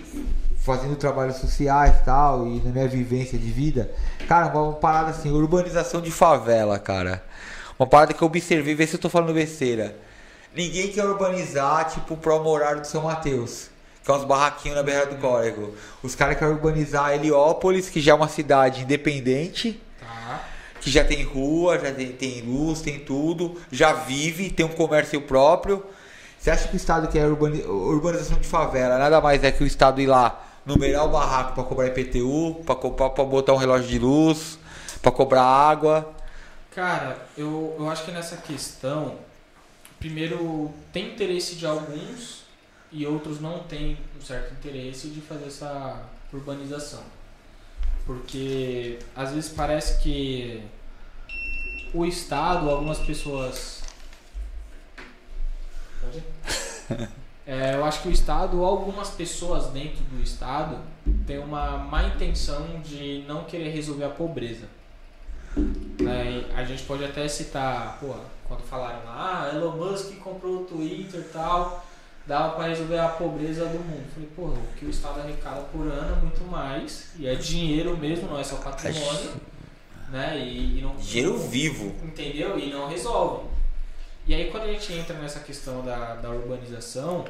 fazendo 0.64 0.96
trabalhos 0.96 1.36
sociais 1.36 1.96
e 2.00 2.04
tal, 2.04 2.46
e 2.46 2.60
na 2.60 2.70
minha 2.70 2.88
vivência 2.88 3.38
de 3.38 3.50
vida, 3.50 3.90
cara, 4.28 4.46
uma 4.56 4.72
parada 4.74 5.10
assim, 5.10 5.30
urbanização 5.30 6.00
de 6.00 6.10
favela, 6.10 6.78
cara. 6.78 7.22
Uma 7.78 7.86
parada 7.86 8.12
que 8.14 8.22
eu 8.22 8.26
observei, 8.26 8.74
vê 8.74 8.86
se 8.86 8.94
eu 8.94 9.00
tô 9.00 9.08
falando 9.08 9.34
besteira. 9.34 9.96
Ninguém 10.54 10.88
quer 10.92 11.04
urbanizar, 11.04 11.88
tipo, 11.88 12.16
pro 12.16 12.42
morar 12.42 12.74
do 12.76 12.86
São 12.86 13.02
Mateus. 13.04 13.70
Que 14.04 14.10
é 14.10 14.14
uns 14.14 14.24
barraquinhos 14.24 14.76
na 14.76 14.82
beira 14.82 15.06
do 15.06 15.16
córrego. 15.16 15.74
Os 16.02 16.14
caras 16.14 16.36
querem 16.36 16.52
urbanizar 16.54 17.12
Heliópolis, 17.12 17.88
que 17.88 18.00
já 18.00 18.12
é 18.12 18.14
uma 18.14 18.28
cidade 18.28 18.82
independente 18.82 19.80
Tá. 20.00 20.40
que 20.80 20.90
já 20.90 21.04
tem 21.04 21.22
rua, 21.22 21.78
já 21.78 21.92
tem, 21.92 22.08
tem 22.12 22.42
luz, 22.42 22.80
tem 22.82 22.98
tudo, 22.98 23.56
já 23.70 23.92
vive, 23.92 24.50
tem 24.50 24.66
um 24.66 24.70
comércio 24.70 25.20
próprio. 25.22 25.84
Você 26.38 26.50
acha 26.50 26.66
que 26.66 26.74
o 26.74 26.76
Estado 26.76 27.06
quer 27.08 27.26
urbani- 27.26 27.62
urbanização 27.64 28.38
de 28.38 28.46
favela 28.48 28.98
nada 28.98 29.20
mais 29.20 29.42
é 29.44 29.52
que 29.52 29.62
o 29.62 29.66
Estado 29.66 30.00
ir 30.00 30.06
lá 30.06 30.44
numerar 30.64 31.04
o 31.04 31.08
barraco 31.08 31.54
para 31.54 31.64
cobrar 31.64 31.86
IPTU, 31.88 32.62
para 32.64 33.24
botar 33.24 33.52
um 33.52 33.56
relógio 33.56 33.88
de 33.88 33.98
luz, 33.98 34.58
para 35.00 35.10
cobrar 35.10 35.42
água? 35.42 36.14
Cara, 36.74 37.18
eu, 37.36 37.76
eu 37.78 37.90
acho 37.90 38.04
que 38.04 38.10
nessa 38.10 38.36
questão, 38.38 39.18
primeiro, 39.98 40.72
tem 40.92 41.12
interesse 41.12 41.56
de 41.56 41.66
alguns 41.66 42.44
e 42.90 43.06
outros 43.06 43.40
não 43.40 43.60
têm 43.64 43.98
um 44.18 44.24
certo 44.24 44.52
interesse 44.52 45.08
de 45.08 45.20
fazer 45.20 45.46
essa 45.46 46.02
urbanização. 46.32 47.02
Porque 48.06 48.98
às 49.14 49.32
vezes 49.32 49.50
parece 49.50 50.02
que 50.02 50.62
o 51.94 52.04
Estado, 52.04 52.68
algumas 52.68 52.98
pessoas. 52.98 53.82
Pode? 56.00 57.12
É, 57.46 57.74
eu 57.74 57.84
acho 57.84 58.02
que 58.02 58.08
o 58.08 58.12
Estado, 58.12 58.60
ou 58.60 58.64
algumas 58.64 59.10
pessoas 59.10 59.66
dentro 59.68 60.02
do 60.04 60.22
Estado, 60.22 60.78
têm 61.26 61.38
uma 61.38 61.78
má 61.78 62.04
intenção 62.04 62.80
de 62.84 63.24
não 63.26 63.44
querer 63.44 63.70
resolver 63.70 64.04
a 64.04 64.10
pobreza. 64.10 64.66
Né, 65.56 66.44
a 66.54 66.64
gente 66.64 66.84
pode 66.84 67.04
até 67.04 67.26
citar, 67.28 67.98
pô, 68.00 68.14
quando 68.46 68.62
falaram 68.62 69.04
lá, 69.04 69.50
ah, 69.50 69.54
Elon 69.54 69.76
Musk 69.76 70.16
comprou 70.18 70.62
o 70.62 70.64
Twitter 70.64 71.20
e 71.20 71.24
tal, 71.24 71.84
dava 72.26 72.54
para 72.54 72.68
resolver 72.68 72.98
a 72.98 73.08
pobreza 73.08 73.66
do 73.66 73.78
mundo. 73.78 74.06
Falei, 74.14 74.28
porra, 74.34 74.54
o 74.54 74.78
que 74.78 74.86
o 74.86 74.90
Estado 74.90 75.20
arrecada 75.20 75.62
por 75.72 75.82
ano 75.82 76.16
é 76.16 76.20
muito 76.20 76.44
mais, 76.44 77.10
e 77.18 77.26
é 77.26 77.34
dinheiro 77.34 77.96
mesmo, 77.96 78.28
não 78.28 78.38
é 78.38 78.44
só 78.44 78.56
patrimônio, 78.56 79.32
né? 80.10 80.38
E, 80.38 80.78
e 80.78 80.82
não, 80.82 80.94
Dinheiro 80.96 81.36
vivo. 81.38 81.94
Entendeu? 82.02 82.58
E 82.58 82.70
não 82.70 82.88
resolve. 82.88 83.51
E 84.26 84.34
aí 84.34 84.50
quando 84.50 84.64
a 84.64 84.72
gente 84.72 84.92
entra 84.92 85.16
nessa 85.18 85.40
questão 85.40 85.82
da, 85.84 86.14
da 86.14 86.30
urbanização, 86.30 87.24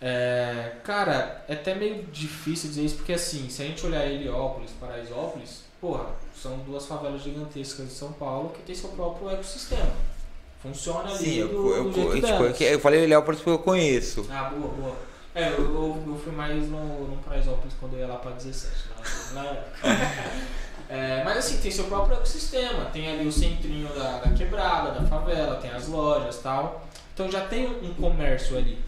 é, 0.00 0.72
cara, 0.84 1.44
é 1.48 1.54
até 1.54 1.74
meio 1.74 2.04
difícil 2.04 2.68
dizer 2.68 2.82
isso, 2.84 2.96
porque 2.96 3.12
assim, 3.14 3.48
se 3.48 3.62
a 3.62 3.64
gente 3.64 3.84
olhar 3.84 4.06
Heliópolis, 4.06 4.70
Paraisópolis, 4.78 5.62
porra, 5.80 6.06
são 6.40 6.58
duas 6.58 6.86
favelas 6.86 7.22
gigantescas 7.22 7.86
de 7.88 7.92
São 7.92 8.12
Paulo 8.12 8.50
que 8.50 8.62
tem 8.62 8.74
seu 8.74 8.90
próprio 8.90 9.30
ecossistema. 9.30 9.90
Funciona 10.62 11.08
ali 11.08 11.18
Sim, 11.18 11.34
eu, 11.38 11.48
do, 11.48 11.74
eu, 11.74 11.84
do 11.84 11.88
eu, 11.88 11.92
jeito 12.12 12.26
tipo, 12.26 12.26
delas. 12.26 12.60
eu, 12.60 12.68
eu 12.68 12.80
falei 12.80 13.06
Léo 13.06 13.22
porque 13.22 13.48
eu 13.48 13.58
conheço. 13.58 14.26
Ah, 14.30 14.44
boa, 14.50 14.68
boa. 14.74 14.96
É, 15.34 15.50
eu, 15.50 15.58
eu, 15.58 16.04
eu 16.08 16.20
fui 16.22 16.32
mais 16.32 16.68
no, 16.68 17.08
no 17.08 17.16
Paraisópolis 17.22 17.74
quando 17.78 17.94
eu 17.94 18.00
ia 18.00 18.06
lá 18.08 18.16
pra 18.16 18.32
17. 18.32 18.74
Lá, 19.34 19.42
lá- 19.42 19.64
É, 20.88 21.22
mas 21.22 21.38
assim, 21.38 21.58
tem 21.58 21.70
seu 21.70 21.84
próprio 21.84 22.16
ecossistema. 22.16 22.86
Tem 22.86 23.10
ali 23.10 23.26
o 23.26 23.32
centrinho 23.32 23.88
da, 23.94 24.18
da 24.18 24.30
quebrada, 24.30 24.92
da 24.92 25.06
favela, 25.06 25.56
tem 25.56 25.70
as 25.70 25.86
lojas 25.86 26.36
e 26.36 26.42
tal. 26.42 26.88
Então 27.12 27.30
já 27.30 27.42
tem 27.42 27.66
um, 27.66 27.92
comércio 27.94 28.56
ali. 28.56 28.78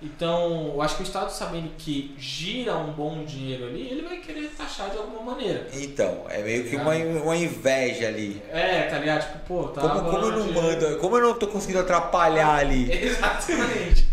Então, 0.00 0.72
eu 0.74 0.82
acho 0.82 0.96
que 0.96 1.02
o 1.02 1.04
Estado 1.04 1.30
sabendo 1.30 1.70
que 1.78 2.12
gira 2.18 2.76
um 2.76 2.92
bom 2.92 3.24
dinheiro 3.24 3.66
ali, 3.66 3.88
ele 3.88 4.02
vai 4.02 4.16
querer 4.16 4.48
taxar 4.48 4.90
de 4.90 4.98
alguma 4.98 5.22
maneira. 5.22 5.68
Então, 5.72 6.24
é 6.28 6.42
meio 6.42 6.68
que 6.68 6.74
uma, 6.74 6.92
uma 6.92 7.36
inveja 7.36 8.08
ali. 8.08 8.42
É, 8.50 8.82
tá 8.82 8.98
ligado? 8.98 9.22
Tipo, 9.22 9.38
pô, 9.46 9.68
tá 9.68 9.80
Como, 9.80 10.10
como 10.10 10.24
eu 10.24 10.32
não 10.32 10.46
dinheiro. 10.48 10.62
mando, 10.62 10.98
como 10.98 11.16
eu 11.16 11.22
não 11.22 11.34
tô 11.34 11.46
conseguindo 11.46 11.78
atrapalhar 11.78 12.56
ali. 12.56 12.90
Exatamente. 12.92 14.08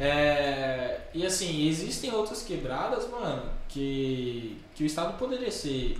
É, 0.00 0.96
e 1.12 1.26
assim, 1.26 1.68
existem 1.68 2.10
outras 2.10 2.42
quebradas, 2.42 3.06
mano, 3.10 3.42
que, 3.68 4.58
que 4.74 4.82
o 4.82 4.86
Estado 4.86 5.18
poderia 5.18 5.52
ser 5.52 5.98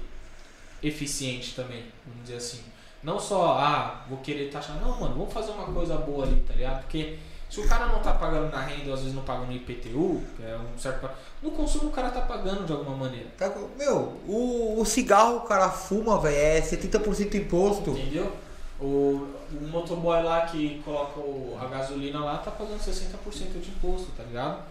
eficiente 0.82 1.54
também, 1.54 1.84
vamos 2.06 2.22
dizer 2.24 2.36
assim. 2.36 2.60
Não 3.02 3.18
só, 3.18 3.52
ah, 3.58 4.04
vou 4.08 4.18
querer 4.18 4.50
taxar. 4.50 4.76
Não, 4.80 4.98
mano, 5.00 5.14
vamos 5.14 5.32
fazer 5.32 5.52
uma 5.52 5.66
coisa 5.66 5.96
boa 5.98 6.24
ali, 6.24 6.42
tá 6.46 6.54
ligado? 6.54 6.80
Porque 6.82 7.16
se 7.48 7.60
o 7.60 7.68
cara 7.68 7.86
não 7.86 8.00
tá 8.00 8.12
pagando 8.12 8.50
na 8.50 8.60
renda, 8.60 8.88
ou 8.88 8.94
às 8.94 9.00
vezes 9.00 9.14
não 9.14 9.22
paga 9.22 9.44
no 9.44 9.52
IPTU, 9.52 10.20
que 10.36 10.42
é 10.42 10.56
um 10.56 10.78
certo. 10.78 11.08
No 11.42 11.52
consumo 11.52 11.88
o 11.90 11.92
cara 11.92 12.10
tá 12.10 12.22
pagando 12.22 12.66
de 12.66 12.72
alguma 12.72 12.96
maneira. 12.96 13.26
Tá 13.38 13.52
Meu, 13.76 14.18
o, 14.26 14.80
o 14.80 14.84
cigarro 14.84 15.36
o 15.36 15.40
cara 15.42 15.70
fuma, 15.70 16.20
velho, 16.20 16.36
é 16.36 16.60
70% 16.60 17.34
imposto. 17.34 17.90
Entendeu? 17.90 18.32
O, 18.80 19.28
o 19.52 19.68
motoboy 19.70 20.22
lá 20.22 20.42
que 20.42 20.80
coloca 20.84 21.18
o- 21.20 21.56
a 21.60 21.66
gasolina 21.66 22.18
lá 22.20 22.38
tá 22.38 22.50
pagando 22.50 22.78
60% 22.80 23.60
de 23.60 23.70
imposto, 23.70 24.08
tá 24.16 24.22
ligado? 24.24 24.62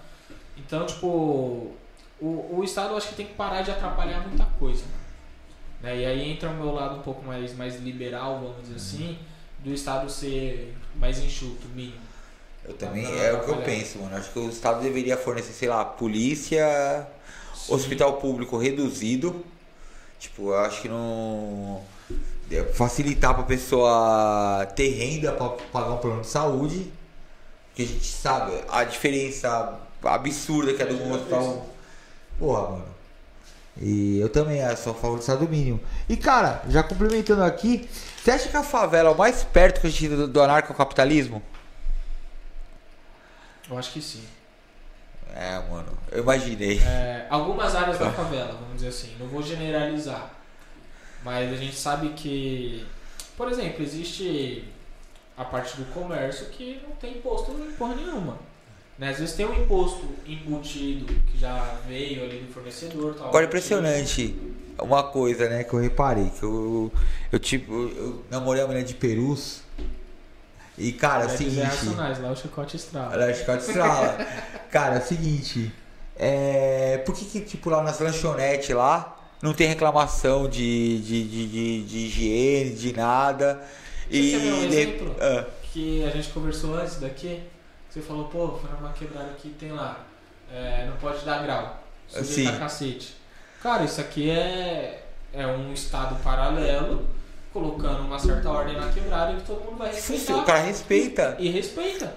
Então, 0.57 0.85
tipo, 0.85 1.07
o, 1.07 2.55
o 2.57 2.61
Estado 2.63 2.91
eu 2.91 2.97
acho 2.97 3.09
que 3.09 3.15
tem 3.15 3.25
que 3.27 3.33
parar 3.33 3.61
de 3.61 3.71
atrapalhar 3.71 4.27
muita 4.27 4.45
coisa. 4.59 4.83
Né? 5.81 5.99
E 5.99 6.05
aí 6.05 6.31
entra 6.31 6.49
o 6.49 6.53
meu 6.53 6.71
lado 6.73 6.97
um 6.97 7.01
pouco 7.01 7.25
mais, 7.25 7.55
mais 7.55 7.79
liberal, 7.79 8.39
vamos 8.39 8.61
dizer 8.61 8.75
assim, 8.75 9.17
do 9.59 9.73
Estado 9.73 10.09
ser 10.09 10.75
mais 10.95 11.19
enxuto, 11.19 11.67
mínimo. 11.75 12.07
Eu 12.65 12.73
também, 12.73 13.05
é 13.05 13.31
o 13.33 13.43
que 13.43 13.49
eu 13.49 13.61
penso, 13.61 13.99
mano. 13.99 14.17
Acho 14.17 14.31
que 14.31 14.39
o 14.39 14.49
Estado 14.49 14.81
deveria 14.81 15.15
fornecer, 15.15 15.53
sei 15.53 15.69
lá, 15.69 15.85
polícia, 15.85 17.07
hospital 17.69 18.17
público 18.17 18.57
reduzido. 18.57 19.45
Tipo, 20.19 20.49
eu 20.49 20.59
acho 20.59 20.81
que 20.81 20.89
não. 20.89 21.81
é, 22.51 22.63
Facilitar 22.73 23.33
pra 23.35 23.43
pessoa 23.43 24.65
ter 24.75 24.89
renda 24.89 25.31
pra 25.31 25.49
pagar 25.71 25.91
um 25.93 25.97
plano 25.97 26.21
de 26.21 26.27
saúde. 26.27 26.91
Porque 27.69 27.83
a 27.83 27.85
gente 27.85 28.05
sabe 28.05 28.53
a 28.69 28.83
diferença 28.83 29.79
absurda 30.03 30.73
que 30.73 30.81
é 30.81 30.85
do 30.85 31.01
É 31.01 31.13
hospital. 31.13 31.69
Porra, 32.39 32.69
mano. 32.69 32.86
E 33.81 34.19
eu 34.19 34.29
também 34.29 34.59
eu 34.59 34.77
sou 34.77 34.91
a 34.91 34.95
favor 34.95 35.17
do 35.17 35.21
Estado 35.21 35.47
mínimo. 35.47 35.79
E 36.09 36.17
cara, 36.17 36.63
já 36.69 36.83
complementando 36.83 37.43
aqui, 37.43 37.87
você 38.17 38.31
acha 38.31 38.49
que 38.49 38.57
a 38.57 38.63
favela 38.63 39.09
é 39.09 39.11
o 39.11 39.17
mais 39.17 39.43
perto 39.43 39.81
que 39.81 39.87
a 39.87 39.89
gente 39.89 40.07
tem 40.07 40.17
do, 40.17 40.27
do 40.27 40.41
anarcocapitalismo? 40.41 41.41
Eu 43.69 43.77
acho 43.77 43.91
que 43.91 44.01
sim. 44.01 44.23
É, 45.35 45.59
mano, 45.69 45.97
eu 46.11 46.23
imaginei. 46.23 46.79
É, 46.79 47.27
algumas 47.29 47.75
áreas 47.75 47.99
da 47.99 48.11
favela, 48.11 48.53
vamos 48.53 48.75
dizer 48.75 48.87
assim, 48.87 49.15
não 49.19 49.27
vou 49.27 49.43
generalizar. 49.43 50.31
Mas 51.23 51.51
a 51.51 51.55
gente 51.55 51.75
sabe 51.75 52.09
que, 52.09 52.87
por 53.35 53.49
exemplo, 53.49 53.83
existe 53.83 54.67
a 55.37 55.45
parte 55.45 55.77
do 55.77 55.85
comércio 55.93 56.47
que 56.47 56.81
não 56.87 56.95
tem 56.95 57.17
imposto 57.17 57.51
em 57.51 57.71
porra 57.73 57.95
nenhuma. 57.95 58.39
Né? 58.97 59.09
Às 59.09 59.19
vezes 59.19 59.35
tem 59.35 59.45
um 59.45 59.53
imposto 59.53 60.05
embutido 60.25 61.05
que 61.31 61.37
já 61.37 61.75
veio 61.87 62.23
ali 62.23 62.39
do 62.39 62.51
fornecedor. 62.53 63.13
Tal, 63.15 63.27
Agora, 63.29 63.45
impressionante 63.45 64.35
uma 64.79 65.03
coisa, 65.03 65.47
né, 65.49 65.63
que 65.63 65.73
eu 65.73 65.79
reparei, 65.79 66.29
que 66.29 66.43
eu, 66.43 66.91
eu 67.31 67.39
tipo, 67.39 67.71
eu 67.73 68.23
namorei 68.29 68.61
uma 68.61 68.67
mulher 68.69 68.83
de 68.83 68.93
Perus 68.93 69.61
e, 70.77 70.91
cara, 70.91 71.23
é 71.23 71.27
o 71.27 71.29
É 71.31 71.37
seguinte... 71.37 71.59
racionais, 71.61 72.19
lá 72.21 72.31
o 72.31 72.35
chicote 72.35 72.75
estrala. 72.75 73.13
Ela 73.15 73.29
é 73.29 73.33
chicote 73.33 73.63
estrala. 73.65 74.17
cara, 74.71 74.95
é 74.95 74.99
o 74.99 75.05
seguinte, 75.05 75.71
é, 76.15 77.01
por 77.05 77.15
que 77.15 77.25
que, 77.25 77.41
tipo, 77.41 77.69
lá 77.71 77.81
nas 77.81 77.99
lanchonetes 77.99 78.69
lá, 78.75 79.15
não 79.41 79.53
tem 79.53 79.67
reclamação 79.67 80.47
de, 80.47 80.99
de, 81.01 81.23
de, 81.27 81.47
de, 81.47 81.83
de 81.83 81.97
higiene, 81.97 82.71
de 82.75 82.93
nada? 82.93 83.63
Você 84.09 84.21
quer 84.31 84.39
ver 84.39 84.53
um 84.53 84.59
de- 84.59 84.65
exemplo? 84.75 85.15
Ah, 85.19 85.45
Que 85.73 86.03
a 86.03 86.09
gente 86.11 86.29
conversou 86.29 86.75
antes 86.75 86.99
daqui. 86.99 87.41
Você 87.97 88.03
falou, 88.03 88.25
pô, 88.25 88.49
foi 88.59 88.69
numa 88.79 88.93
quebrada 88.93 89.29
que 89.41 89.49
tem 89.49 89.71
lá. 89.71 89.97
é, 90.53 90.85
não 90.87 90.95
pode 90.97 91.25
dar 91.25 91.41
grau. 91.41 91.83
Sujeita 92.07 92.51
Sim. 92.53 92.59
cacete. 92.59 93.15
Cara, 93.61 93.83
isso 93.85 93.99
aqui 93.99 94.29
é, 94.29 95.03
é 95.33 95.47
um 95.47 95.73
estado 95.73 96.15
paralelo, 96.23 97.07
colocando 97.51 98.01
uma 98.01 98.19
certa 98.19 98.51
ordem 98.51 98.77
na 98.77 98.87
quebrada 98.89 99.33
que 99.33 99.41
todo 99.47 99.65
mundo 99.65 99.77
vai 99.79 99.89
o 99.89 99.95
respeitar. 99.95 100.43
cara 100.45 100.59
respeita. 100.59 101.35
E 101.39 101.49
respeita. 101.49 102.13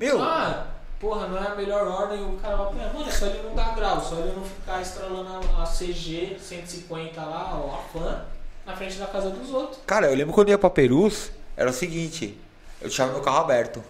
Meu, 0.00 0.20
Ah, 0.20 0.66
porra, 0.98 1.28
não 1.28 1.38
é 1.38 1.46
a 1.46 1.54
melhor 1.54 1.86
ordem, 1.86 2.20
o 2.24 2.36
cara 2.38 2.56
vai 2.56 2.66
apanhar. 2.66 2.92
Mano, 2.92 3.08
é 3.08 3.12
só 3.12 3.26
ele 3.26 3.42
não 3.44 3.54
dar 3.54 3.76
grau, 3.76 4.00
só 4.00 4.16
ele 4.18 4.32
não 4.34 4.44
ficar 4.44 4.82
estralando 4.82 5.28
a, 5.56 5.62
a 5.62 5.66
CG 5.66 6.36
150 6.40 7.22
lá, 7.22 7.54
ou 7.56 7.72
a 7.72 7.78
FAN, 7.92 8.24
na 8.66 8.74
frente 8.74 8.96
da 8.96 9.06
casa 9.06 9.30
dos 9.30 9.50
outros. 9.52 9.78
Cara, 9.86 10.08
eu 10.10 10.16
lembro 10.16 10.34
quando 10.34 10.48
eu 10.48 10.52
ia 10.54 10.58
pra 10.58 10.68
Perus, 10.70 11.30
era 11.56 11.70
o 11.70 11.72
seguinte, 11.72 12.36
eu 12.82 12.88
deixava 12.88 13.12
meu 13.12 13.22
carro 13.22 13.38
aberto. 13.38 13.80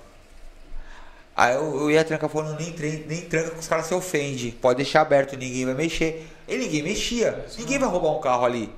Aí 1.37 1.55
eu, 1.57 1.80
eu 1.80 1.91
ia 1.91 2.05
trancar 2.05 2.30
falando, 2.30 2.59
nem, 2.59 2.72
tre- 2.72 3.05
nem 3.09 3.22
tranca 3.22 3.51
que 3.51 3.59
os 3.59 3.66
caras 3.66 3.87
se 3.87 3.95
ofendem. 3.95 4.53
Pode 4.53 4.76
deixar 4.76 5.01
aberto, 5.01 5.37
ninguém 5.37 5.64
vai 5.66 5.74
mexer. 5.74 6.28
E 6.47 6.57
ninguém 6.57 6.82
mexia. 6.82 7.45
Ninguém 7.59 7.78
vai 7.78 7.89
roubar 7.89 8.11
um 8.16 8.20
carro 8.20 8.45
ali. 8.45 8.72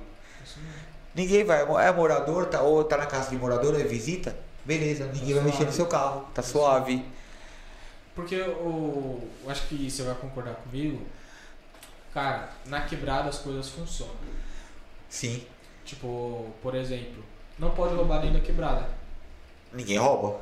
Ninguém 1.13 1.43
vai. 1.43 1.61
É 1.85 1.91
morador, 1.91 2.45
tá, 2.47 2.61
ou 2.61 2.83
tá 2.83 2.97
na 2.97 3.05
casa 3.05 3.29
de 3.29 3.35
morador, 3.37 3.79
é 3.79 3.83
visita. 3.83 4.35
Beleza, 4.65 5.05
ninguém 5.05 5.33
vai 5.33 5.43
suave. 5.43 5.45
mexer 5.51 5.65
no 5.65 5.71
seu 5.71 5.85
carro. 5.85 6.21
Tá 6.33 6.41
Tá 6.41 6.43
suave. 6.43 7.05
Porque 8.15 8.35
o. 8.41 9.21
Eu 9.43 9.51
acho 9.51 9.67
que 9.67 9.89
você 9.89 10.03
vai 10.03 10.15
concordar 10.15 10.55
comigo. 10.55 11.01
Cara, 12.13 12.49
na 12.65 12.81
quebrada 12.81 13.29
as 13.29 13.37
coisas 13.39 13.69
funcionam. 13.69 14.15
Sim. 15.09 15.43
Tipo, 15.85 16.47
por 16.61 16.73
exemplo, 16.75 17.23
não 17.59 17.71
pode 17.71 17.93
roubar 17.95 18.19
dentro 18.21 18.39
da 18.39 18.45
quebrada. 18.45 18.89
Ninguém 19.71 19.97
rouba. 19.97 20.39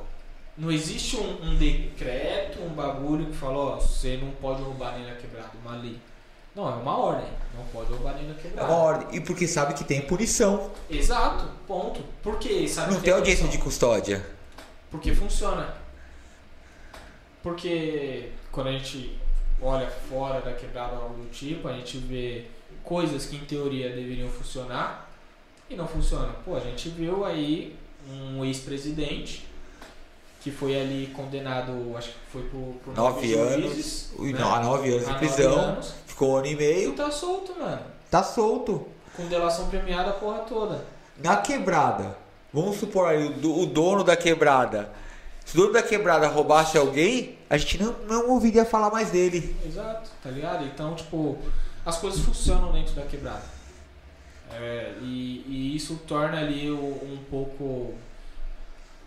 Não 0.58 0.72
existe 0.72 1.18
um, 1.18 1.44
um 1.44 1.56
decreto, 1.58 2.62
um 2.62 2.70
bagulho 2.70 3.26
que 3.26 3.36
fala, 3.36 3.58
ó, 3.58 3.76
você 3.76 4.18
não 4.18 4.32
pode 4.32 4.62
roubar 4.62 4.94
dentro 4.96 5.14
da 5.14 5.20
quebrada, 5.20 5.52
uma 5.64 5.76
lei. 5.76 6.00
Não, 6.56 6.70
é 6.70 6.76
uma 6.76 6.98
ordem. 6.98 7.28
Não 7.54 7.66
pode 7.66 7.92
roubar 7.92 8.14
da 8.14 8.22
É 8.22 8.34
quebrada. 8.42 8.72
uma 8.72 8.78
ordem. 8.78 9.18
E 9.18 9.20
porque 9.20 9.46
sabe 9.48 9.74
que 9.74 9.84
tem 9.84 10.02
punição. 10.02 10.72
Exato, 10.90 11.46
ponto. 11.68 12.00
Por 12.24 12.40
quê? 12.40 12.66
Sabe 12.68 12.92
Não 12.92 12.98
que 13.00 13.04
tem 13.04 13.14
é 13.14 13.18
audiência 13.18 13.48
de 13.50 13.58
custódia. 13.58 14.26
Porque 14.90 15.14
funciona. 15.14 15.76
Porque 17.44 18.30
quando 18.52 18.68
a 18.68 18.72
gente 18.72 19.20
olha 19.62 19.88
fora 19.88 20.40
da 20.42 20.54
quebrada 20.54 20.96
ou 20.96 21.02
algo 21.04 21.24
do 21.24 21.30
tipo, 21.30 21.68
a 21.68 21.74
gente 21.74 21.98
vê 21.98 22.46
coisas 22.84 23.26
que 23.26 23.36
em 23.36 23.40
teoria 23.46 23.90
deveriam 23.90 24.30
funcionar 24.30 25.12
e 25.70 25.76
não 25.76 25.88
funcionam. 25.88 26.34
Pô, 26.46 26.56
a 26.56 26.60
gente 26.62 26.90
viu 26.90 27.26
aí 27.26 27.76
um 28.10 28.46
ex-presidente 28.46 29.46
que 30.46 30.52
foi 30.52 30.80
ali 30.80 31.08
condenado, 31.08 31.74
acho 31.98 32.10
que 32.10 32.16
foi 32.32 32.44
por, 32.44 32.76
por 32.86 32.94
Nove 32.94 33.34
anos. 33.34 33.64
juízes, 33.74 34.12
né? 34.20 34.32
não, 34.40 34.54
Há 34.54 34.60
nove 34.62 34.90
anos 34.90 35.02
de 35.08 35.12
nove 35.12 35.26
prisão. 35.28 35.60
anos. 35.60 35.94
Ficou 36.06 36.34
um 36.34 36.36
ano 36.36 36.46
e 36.46 36.52
E 36.52 36.56
meio. 36.56 36.94
tá 36.94 37.10
solto, 37.10 37.60
mano. 37.60 37.82
Tá 38.12 38.22
solto. 38.22 38.86
Com 39.18 39.26
delação 39.26 39.68
premiada 39.70 40.12
a 40.12 40.14
porra 40.14 40.38
toda. 40.42 40.86
Na 41.18 41.38
quebrada, 41.38 42.16
vamos 42.54 42.78
supor 42.78 43.08
aí 43.08 43.26
o, 43.26 43.30
do- 43.34 43.60
o 43.60 43.66
dono 43.66 44.04
da 44.04 44.16
quebrada. 44.16 44.92
Se 45.44 45.58
o 45.58 45.62
dono 45.62 45.74
da 45.74 45.82
quebrada 45.82 46.28
roubasse 46.28 46.78
alguém, 46.78 47.40
a 47.50 47.58
gente 47.58 47.82
não, 47.82 47.94
não 48.08 48.30
ouviria 48.30 48.66
falar 48.66 48.92
mais 48.92 49.10
dele. 49.10 49.56
Exato, 49.66 50.12
tá 50.22 50.30
ligado? 50.30 50.64
Então, 50.64 50.94
tipo, 50.94 51.40
as 51.84 51.98
coisas 51.98 52.20
funcionam 52.20 52.72
dentro 52.72 52.94
da 52.94 53.02
quebrada. 53.02 53.42
É, 54.54 54.94
e, 55.02 55.44
e 55.48 55.76
isso 55.76 56.00
torna 56.08 56.38
ali 56.40 56.70
um 56.70 57.18
pouco 57.32 57.96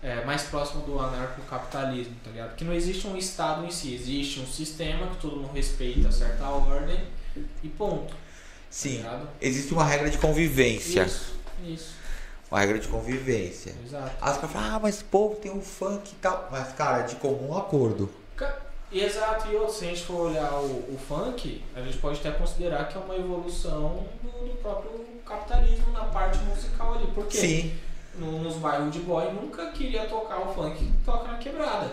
é, 0.02 0.24
mais 0.24 0.42
próximo 0.44 0.82
do 0.82 0.98
anarcocapitalismo, 0.98 2.14
tá 2.22 2.30
ligado? 2.30 2.48
Porque 2.50 2.64
não 2.64 2.72
existe 2.72 3.06
um 3.06 3.16
Estado 3.16 3.64
em 3.64 3.70
si, 3.70 3.94
existe 3.94 4.40
um 4.40 4.46
sistema 4.46 5.06
que 5.08 5.16
todo 5.16 5.36
mundo 5.36 5.52
respeita 5.52 6.10
certa 6.12 6.48
ordem 6.48 7.00
e 7.62 7.68
ponto. 7.68 8.14
Sim, 8.70 9.02
Tá 9.02 9.22
existe 9.40 9.72
uma 9.72 9.84
regra 9.84 10.10
de 10.10 10.18
convivência. 10.18 11.02
Isso, 11.04 11.32
isso, 11.64 11.94
Uma 12.50 12.60
regra 12.60 12.78
de 12.78 12.86
convivência. 12.88 13.74
exato. 13.84 14.14
Os 14.14 14.20
caras 14.36 14.50
falam, 14.52 14.76
ah, 14.76 14.80
mas 14.80 15.02
povo 15.02 15.36
tem 15.36 15.50
um 15.50 15.62
funk 15.62 16.12
e 16.12 16.14
tal. 16.16 16.48
Mas, 16.50 16.72
cara, 16.74 17.00
é 17.00 17.02
de 17.04 17.16
comum 17.16 17.56
acordo. 17.56 18.10
Exato, 18.90 19.48
e 19.48 19.56
outro, 19.56 19.74
se 19.74 19.84
a 19.84 19.88
gente 19.88 20.02
for 20.04 20.30
olhar 20.30 20.50
o, 20.54 20.94
o 20.94 20.98
funk, 21.06 21.62
a 21.74 21.80
gente 21.82 21.98
pode 21.98 22.20
até 22.20 22.30
considerar 22.30 22.88
que 22.88 22.96
é 22.96 23.00
uma 23.00 23.14
evolução 23.16 24.06
do, 24.22 24.30
do 24.48 24.56
próprio 24.62 25.04
capitalismo 25.26 25.92
na 25.92 26.04
parte 26.04 26.38
musical 26.38 26.94
ali. 26.94 27.06
Por 27.08 27.26
quê? 27.26 27.36
Sim. 27.36 27.78
No- 28.18 28.38
nos 28.42 28.56
bairros 28.56 28.92
de 28.92 29.00
boy 29.00 29.32
nunca 29.32 29.66
queria 29.70 30.04
tocar 30.06 30.38
o 30.40 30.52
funk 30.54 30.76
que 30.78 30.92
toca 31.04 31.30
na 31.32 31.38
quebrada. 31.38 31.90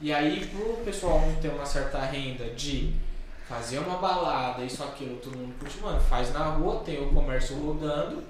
E 0.00 0.12
aí, 0.12 0.46
pro 0.46 0.74
pessoal 0.84 1.20
não 1.20 1.34
ter 1.36 1.48
uma 1.48 1.64
certa 1.66 1.98
renda 2.00 2.44
de 2.50 2.92
fazer 3.48 3.78
uma 3.78 3.98
balada, 3.98 4.62
isso, 4.64 4.82
aquilo, 4.82 5.16
todo 5.16 5.36
mundo 5.36 5.54
curte, 5.58 5.78
mano, 5.80 6.00
faz 6.00 6.32
na 6.32 6.40
rua, 6.46 6.82
tem 6.84 7.02
o 7.02 7.10
comércio 7.12 7.56
rodando. 7.56 8.22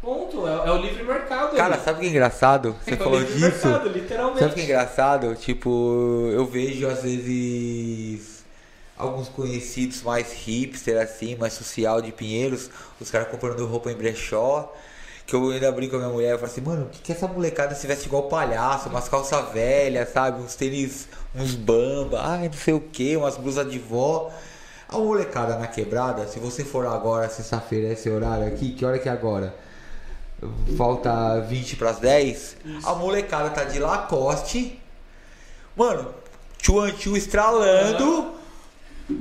Ponto, 0.00 0.46
é, 0.46 0.52
é 0.68 0.70
o 0.70 0.76
livre 0.76 1.02
mercado. 1.02 1.56
Cara, 1.56 1.74
ali. 1.74 1.82
sabe 1.84 1.98
o 1.98 2.00
que 2.00 2.06
é 2.06 2.10
engraçado? 2.10 2.76
Você 2.84 2.94
é 2.94 2.96
falou 2.96 3.22
disso. 3.24 3.40
mercado, 3.66 3.88
literalmente. 3.88 4.38
Sabe 4.40 4.50
o 4.52 4.54
que 4.54 4.60
é 4.60 4.64
engraçado? 4.64 5.34
Tipo, 5.36 6.30
eu 6.32 6.46
vejo 6.46 6.86
às 6.86 7.02
vezes 7.02 8.44
alguns 8.96 9.28
conhecidos 9.28 10.02
mais 10.02 10.32
hipster 10.32 11.00
assim, 11.02 11.34
mais 11.34 11.52
social 11.54 12.00
de 12.00 12.12
Pinheiros, 12.12 12.70
os 13.00 13.10
caras 13.10 13.28
comprando 13.28 13.66
roupa 13.66 13.90
em 13.90 13.96
brechó. 13.96 14.72
Que 15.26 15.34
eu 15.34 15.50
ainda 15.50 15.72
brinco 15.72 15.90
com 15.92 15.96
a 15.96 16.00
minha 16.00 16.12
mulher, 16.12 16.32
eu 16.32 16.38
falo 16.38 16.50
assim, 16.52 16.60
mano, 16.60 16.86
o 16.86 16.88
que, 16.88 17.00
que 17.00 17.12
essa 17.12 17.26
molecada 17.26 17.74
se 17.74 17.84
veste 17.86 18.06
igual 18.06 18.24
palhaço, 18.24 18.88
umas 18.88 19.08
calças 19.08 19.52
velhas, 19.52 20.08
sabe? 20.12 20.40
Uns 20.40 20.54
tênis, 20.54 21.08
uns 21.34 21.54
bamba, 21.56 22.20
ai 22.22 22.46
não 22.48 22.52
sei 22.52 22.74
o 22.74 22.80
que, 22.80 23.16
umas 23.16 23.36
blusas 23.36 23.68
de 23.70 23.78
vó. 23.78 24.30
A 24.88 24.98
molecada 24.98 25.56
na 25.58 25.66
quebrada, 25.66 26.28
se 26.28 26.38
você 26.38 26.64
for 26.64 26.86
agora, 26.86 27.28
sexta-feira, 27.28 27.92
esse 27.92 28.08
horário 28.08 28.46
aqui, 28.46 28.70
que 28.72 28.84
hora 28.84 29.00
que 29.00 29.08
é 29.08 29.12
agora? 29.12 29.52
Falta 30.76 31.40
20 31.40 31.76
para 31.76 31.90
as 31.90 31.98
10. 31.98 32.56
A 32.84 32.94
molecada 32.94 33.50
tá 33.50 33.64
de 33.64 33.78
Lacoste. 33.78 34.80
Mano, 35.74 36.14
tchuanchu 36.58 37.16
estralando. 37.16 38.32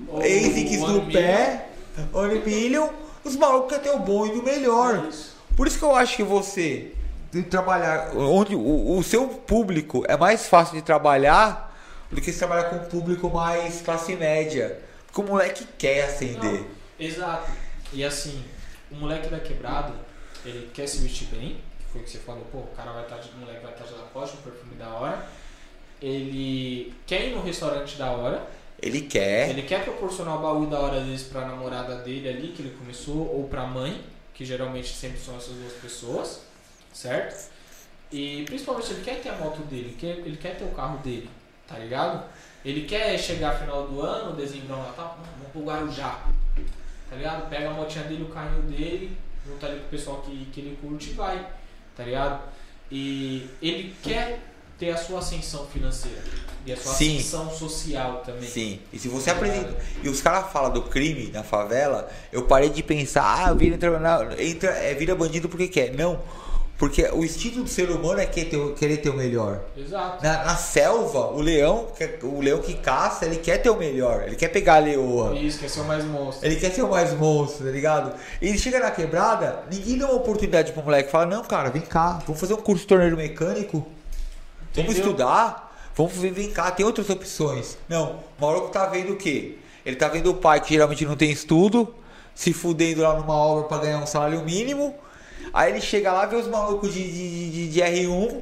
O- 0.08 0.20
ASICs 0.20 0.82
no 0.82 1.06
pé. 1.12 1.70
One 2.14 2.40
Million. 2.46 2.90
Os 3.24 3.36
malucos 3.36 3.70
querem 3.78 3.84
ter 3.92 3.98
o 3.98 4.00
bom 4.00 4.26
e 4.28 4.32
o 4.32 4.44
melhor. 4.44 5.08
Isso. 5.10 5.35
Por 5.56 5.68
isso 5.68 5.78
que 5.80 5.86
eu 5.86 5.96
acho 5.96 6.16
que 6.18 6.24
você 6.24 6.92
tem 7.32 7.44
que 7.44 7.50
trabalhar 7.50 8.12
onde 8.16 8.56
o, 8.56 8.98
o 8.98 9.04
seu 9.04 9.28
público 9.28 10.04
é 10.08 10.18
mais 10.18 10.48
fácil 10.48 10.76
de 10.76 10.82
trabalhar 10.82 11.74
do 12.12 12.22
que 12.22 12.32
se 12.32 12.40
trabalhar 12.40 12.66
com 12.66 12.76
um 12.78 12.86
público 12.90 13.30
mais 13.30 13.82
classe 13.82 14.16
média. 14.16 14.80
Porque 15.08 15.22
o 15.22 15.24
moleque 15.34 15.66
quer 15.78 16.06
acender. 16.06 16.62
Não, 16.62 16.66
exato. 17.00 17.52
E 17.94 18.04
assim, 18.04 18.44
o 18.92 18.96
moleque 18.96 19.30
da 19.30 19.40
quebrada, 19.40 19.94
ele 20.46 20.70
quer 20.74 20.88
se 20.88 20.98
vestir 21.00 21.28
bem, 21.28 21.58
que 21.80 21.86
foi 21.92 22.02
o 22.02 22.04
que 22.04 22.10
você 22.10 22.18
falou, 22.20 22.46
pô, 22.52 22.60
o 22.60 22.68
cara 22.76 22.92
vai 22.92 23.04
estar 23.04 23.18
de 23.18 23.30
o 23.30 23.38
moleque 23.38 23.64
vai 23.64 23.72
estar 23.72 23.86
de 23.86 23.94
Lacoste, 23.94 24.38
um 24.38 24.42
perfume 24.42 24.76
da 24.76 24.90
hora. 24.90 25.26
Ele 26.02 26.94
quer 27.08 27.30
ir 27.30 27.36
no 27.36 27.42
restaurante 27.42 27.98
da 27.98 28.12
hora, 28.12 28.46
Ele 28.82 29.02
quer. 29.02 29.50
ele 29.50 29.62
quer 29.64 29.84
proporcionar 29.84 30.36
o 30.38 30.42
baú 30.42 30.66
da 30.68 30.80
hora 30.80 31.00
deles 31.00 31.24
pra 31.24 31.42
namorada 31.46 31.96
dele 32.00 32.28
ali, 32.28 32.48
que 32.50 32.62
ele 32.62 32.76
começou, 32.78 33.18
ou 33.34 33.48
pra 33.48 33.66
mãe, 33.66 34.02
que 34.36 34.46
geralmente 34.46 34.94
sempre 34.94 35.18
são 35.20 35.36
essas 35.38 35.56
duas 35.56 35.74
pessoas, 35.74 36.42
certo? 36.94 37.50
E 38.12 38.44
principalmente 38.46 38.92
ele 38.92 39.04
quer 39.04 39.22
ter 39.22 39.30
a 39.30 39.38
moto 39.38 39.62
dele, 39.64 39.88
ele 39.88 39.96
quer, 39.98 40.18
ele 40.20 40.38
quer 40.38 40.58
ter 40.58 40.66
o 40.66 40.72
carro 40.72 40.98
dele, 41.00 41.30
tá 41.68 41.80
ligado? 41.80 42.30
Ele 42.64 42.86
quer 42.86 43.18
chegar 43.18 43.58
final 43.58 43.88
do 43.88 44.02
ano, 44.02 44.36
dezembro, 44.36 44.76
Natal, 44.76 45.18
"Mano, 45.20 45.32
vamos 45.38 45.52
pro 45.52 45.64
Guarujá, 45.64 46.26
tá 47.10 47.16
ligado? 47.16 47.50
Pega 47.50 47.70
a 47.70 47.74
motinha 47.74 48.04
dele, 48.06 48.24
o 48.24 48.30
carrinho 48.30 48.64
dele, 48.64 49.18
junta 49.46 49.68
ali 49.68 49.80
com 49.80 49.88
o 49.88 49.90
pessoal 49.90 50.22
que, 50.22 50.46
que 50.52 50.60
ele 50.62 50.78
curte 50.82 51.12
e 51.12 51.14
vai, 51.14 51.48
tá 51.96 52.04
ligado? 52.04 52.44
E 52.92 53.50
ele 53.62 53.96
quer 54.04 54.40
ter 54.78 54.92
a 54.92 54.98
sua 54.98 55.20
ascensão 55.20 55.66
financeira 55.68 56.22
e 56.66 56.74
a 56.74 56.78
sua 56.78 56.94
Sim. 56.94 57.18
ascensão 57.18 57.50
social 57.52 58.24
também. 58.26 58.50
Sim, 58.50 58.80
e 58.92 59.00
se 59.00 59.08
você 59.08 59.30
apresenta. 59.30 59.76
E 60.04 60.10
os 60.10 60.22
caras 60.22 60.52
falam 60.52 60.72
do 60.72 60.82
crime 60.82 61.30
na 61.32 61.44
favela, 61.44 62.10
eu 62.32 62.46
parei 62.46 62.70
de 62.70 62.82
pensar, 62.82 63.48
ah, 63.48 63.54
vira, 63.54 63.76
entra, 64.40 64.70
é, 64.72 64.94
vira 64.96 65.16
bandido 65.16 65.48
porque 65.48 65.68
quer. 65.68 65.94
Não, 65.94 66.20
porque 66.78 67.04
o 67.14 67.24
instinto 67.24 67.64
do 67.64 67.70
ser 67.70 67.90
humano 67.90 68.20
é 68.20 68.26
querer 68.26 68.98
ter, 68.98 69.10
o 69.10 69.14
melhor. 69.16 69.62
Exato. 69.78 70.22
Na, 70.22 70.44
na 70.44 70.56
selva, 70.58 71.28
o 71.28 71.40
leão, 71.40 71.88
o 72.24 72.42
leão 72.42 72.60
que 72.62 72.74
caça, 72.74 73.26
ele 73.26 73.38
quer 73.38 73.60
ter 73.60 73.70
o 73.70 73.78
melhor, 73.78 74.24
ele 74.26 74.36
quer 74.36 74.50
pegar 74.50 74.76
a 74.76 74.80
leoa. 74.80 75.36
Isso, 75.36 75.60
quer 75.60 75.70
ser 75.70 75.80
o 75.80 75.86
mais 75.86 76.04
monstro. 76.04 76.46
Ele 76.46 76.58
quer 76.58 76.72
ser 76.72 76.82
o 76.82 76.90
mais 76.90 77.14
monstro, 77.14 77.66
tá 77.66 77.72
ligado? 77.72 78.14
E 78.42 78.50
ele 78.50 78.58
chega 78.58 78.80
na 78.80 78.92
quebrada, 78.92 79.64
ninguém 79.72 79.98
dá 79.98 80.08
uma 80.08 80.16
oportunidade 80.16 80.74
pro 80.74 80.84
moleque. 80.84 81.10
Fala, 81.10 81.26
não, 81.26 81.44
cara, 81.44 81.70
vem 81.70 81.82
cá, 81.82 82.20
vamos 82.26 82.42
fazer 82.42 82.54
um 82.54 82.62
curso 82.62 82.82
de 82.82 82.88
torneiro 82.88 83.16
mecânico. 83.16 83.86
Vamos 84.76 84.92
Entendeu? 84.92 85.12
estudar, 85.12 85.76
vamos 85.96 86.14
ver, 86.14 86.32
vem 86.32 86.52
cá, 86.52 86.70
tem 86.72 86.86
outras 86.86 87.10
opções. 87.10 87.78
Não, 87.88 88.20
o 88.38 88.42
maluco 88.42 88.70
tá 88.70 88.86
vendo 88.88 89.14
o 89.14 89.16
quê? 89.16 89.58
Ele 89.86 89.96
tá 89.96 90.08
vendo 90.08 90.32
o 90.32 90.36
pai 90.36 90.60
que 90.60 90.70
geralmente 90.74 91.06
não 91.06 91.16
tem 91.16 91.32
estudo, 91.32 91.94
se 92.34 92.52
fudendo 92.54 93.02
lá 93.02 93.14
numa 93.16 93.36
obra 93.36 93.66
pra 93.66 93.78
ganhar 93.78 94.00
um 94.00 94.06
salário 94.08 94.42
mínimo. 94.44 94.96
Aí 95.54 95.72
ele 95.72 95.82
chega 95.82 96.12
lá, 96.12 96.26
vê 96.26 96.36
os 96.36 96.48
malucos 96.48 96.94
de, 96.94 97.04
de, 97.04 97.52
de, 97.52 97.70
de 97.70 97.80
R1 97.80 98.42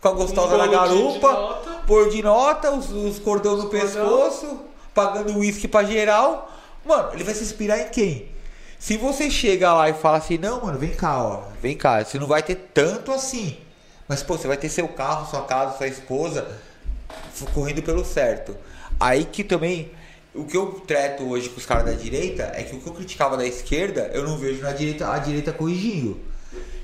com 0.00 0.08
a 0.08 0.12
gostosa 0.12 0.54
Um 0.54 0.58
na 0.58 0.66
garupa, 0.66 1.62
pôr 1.86 2.08
de 2.10 2.22
nota, 2.22 2.70
os, 2.72 2.90
os 2.90 3.18
cordão 3.18 3.56
no 3.56 3.64
Os 3.64 3.70
cordão. 3.70 3.80
pescoço, 3.88 4.60
pagando 4.94 5.36
uísque 5.38 5.66
pra 5.68 5.84
geral. 5.84 6.50
Mano, 6.84 7.10
ele 7.14 7.24
vai 7.24 7.34
se 7.34 7.42
inspirar 7.44 7.78
em 7.78 7.88
quem? 7.88 8.28
Se 8.78 8.96
você 8.96 9.30
chega 9.30 9.72
lá 9.72 9.88
e 9.88 9.94
fala 9.94 10.18
assim, 10.18 10.38
não, 10.38 10.60
mano, 10.64 10.78
vem 10.78 10.90
cá, 10.90 11.22
ó, 11.22 11.42
vem 11.60 11.76
cá, 11.76 12.04
você 12.04 12.18
não 12.18 12.26
vai 12.26 12.42
ter 12.42 12.54
tanto 12.72 13.10
assim. 13.12 13.56
Mas, 14.08 14.22
pô, 14.22 14.38
você 14.38 14.48
vai 14.48 14.56
ter 14.56 14.70
seu 14.70 14.88
carro, 14.88 15.28
sua 15.30 15.42
casa, 15.42 15.76
sua 15.76 15.86
esposa 15.86 16.48
correndo 17.52 17.82
pelo 17.82 18.04
certo. 18.04 18.56
Aí 18.98 19.24
que 19.24 19.44
também, 19.44 19.90
o 20.34 20.44
que 20.44 20.56
eu 20.56 20.82
treto 20.86 21.28
hoje 21.28 21.48
com 21.50 21.58
os 21.58 21.66
caras 21.66 21.84
da 21.84 21.92
direita 21.92 22.50
é 22.54 22.62
que 22.62 22.74
o 22.74 22.80
que 22.80 22.86
eu 22.88 22.94
criticava 22.94 23.36
da 23.36 23.46
esquerda, 23.46 24.10
eu 24.12 24.26
não 24.26 24.38
vejo 24.38 24.62
na 24.62 24.72
direita, 24.72 25.12
a 25.12 25.18
direita 25.18 25.52
corrigindo. 25.52 26.18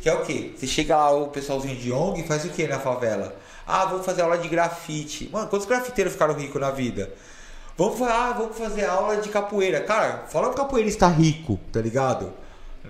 Que 0.02 0.08
é 0.08 0.14
o 0.14 0.22
quê? 0.22 0.52
Você 0.54 0.66
chega 0.66 0.96
lá, 0.96 1.10
o 1.12 1.28
pessoalzinho 1.28 1.76
de 1.76 1.90
ONG 1.90 2.20
e 2.20 2.26
faz 2.26 2.44
o 2.44 2.50
que 2.50 2.66
na 2.66 2.78
favela? 2.78 3.34
Ah, 3.66 3.86
vamos 3.86 4.04
fazer 4.04 4.20
aula 4.20 4.36
de 4.36 4.48
grafite. 4.48 5.30
Mano, 5.32 5.48
quantos 5.48 5.66
grafiteiros 5.66 6.12
ficaram 6.12 6.34
ricos 6.34 6.60
na 6.60 6.70
vida? 6.70 7.10
Vamos, 7.76 8.00
ah, 8.02 8.34
vamos 8.36 8.56
fazer 8.56 8.84
aula 8.84 9.16
de 9.16 9.30
capoeira. 9.30 9.80
Cara, 9.80 10.24
fala 10.28 10.50
um 10.50 10.54
capoeirista 10.54 11.08
rico, 11.08 11.58
tá 11.72 11.80
ligado? 11.80 12.32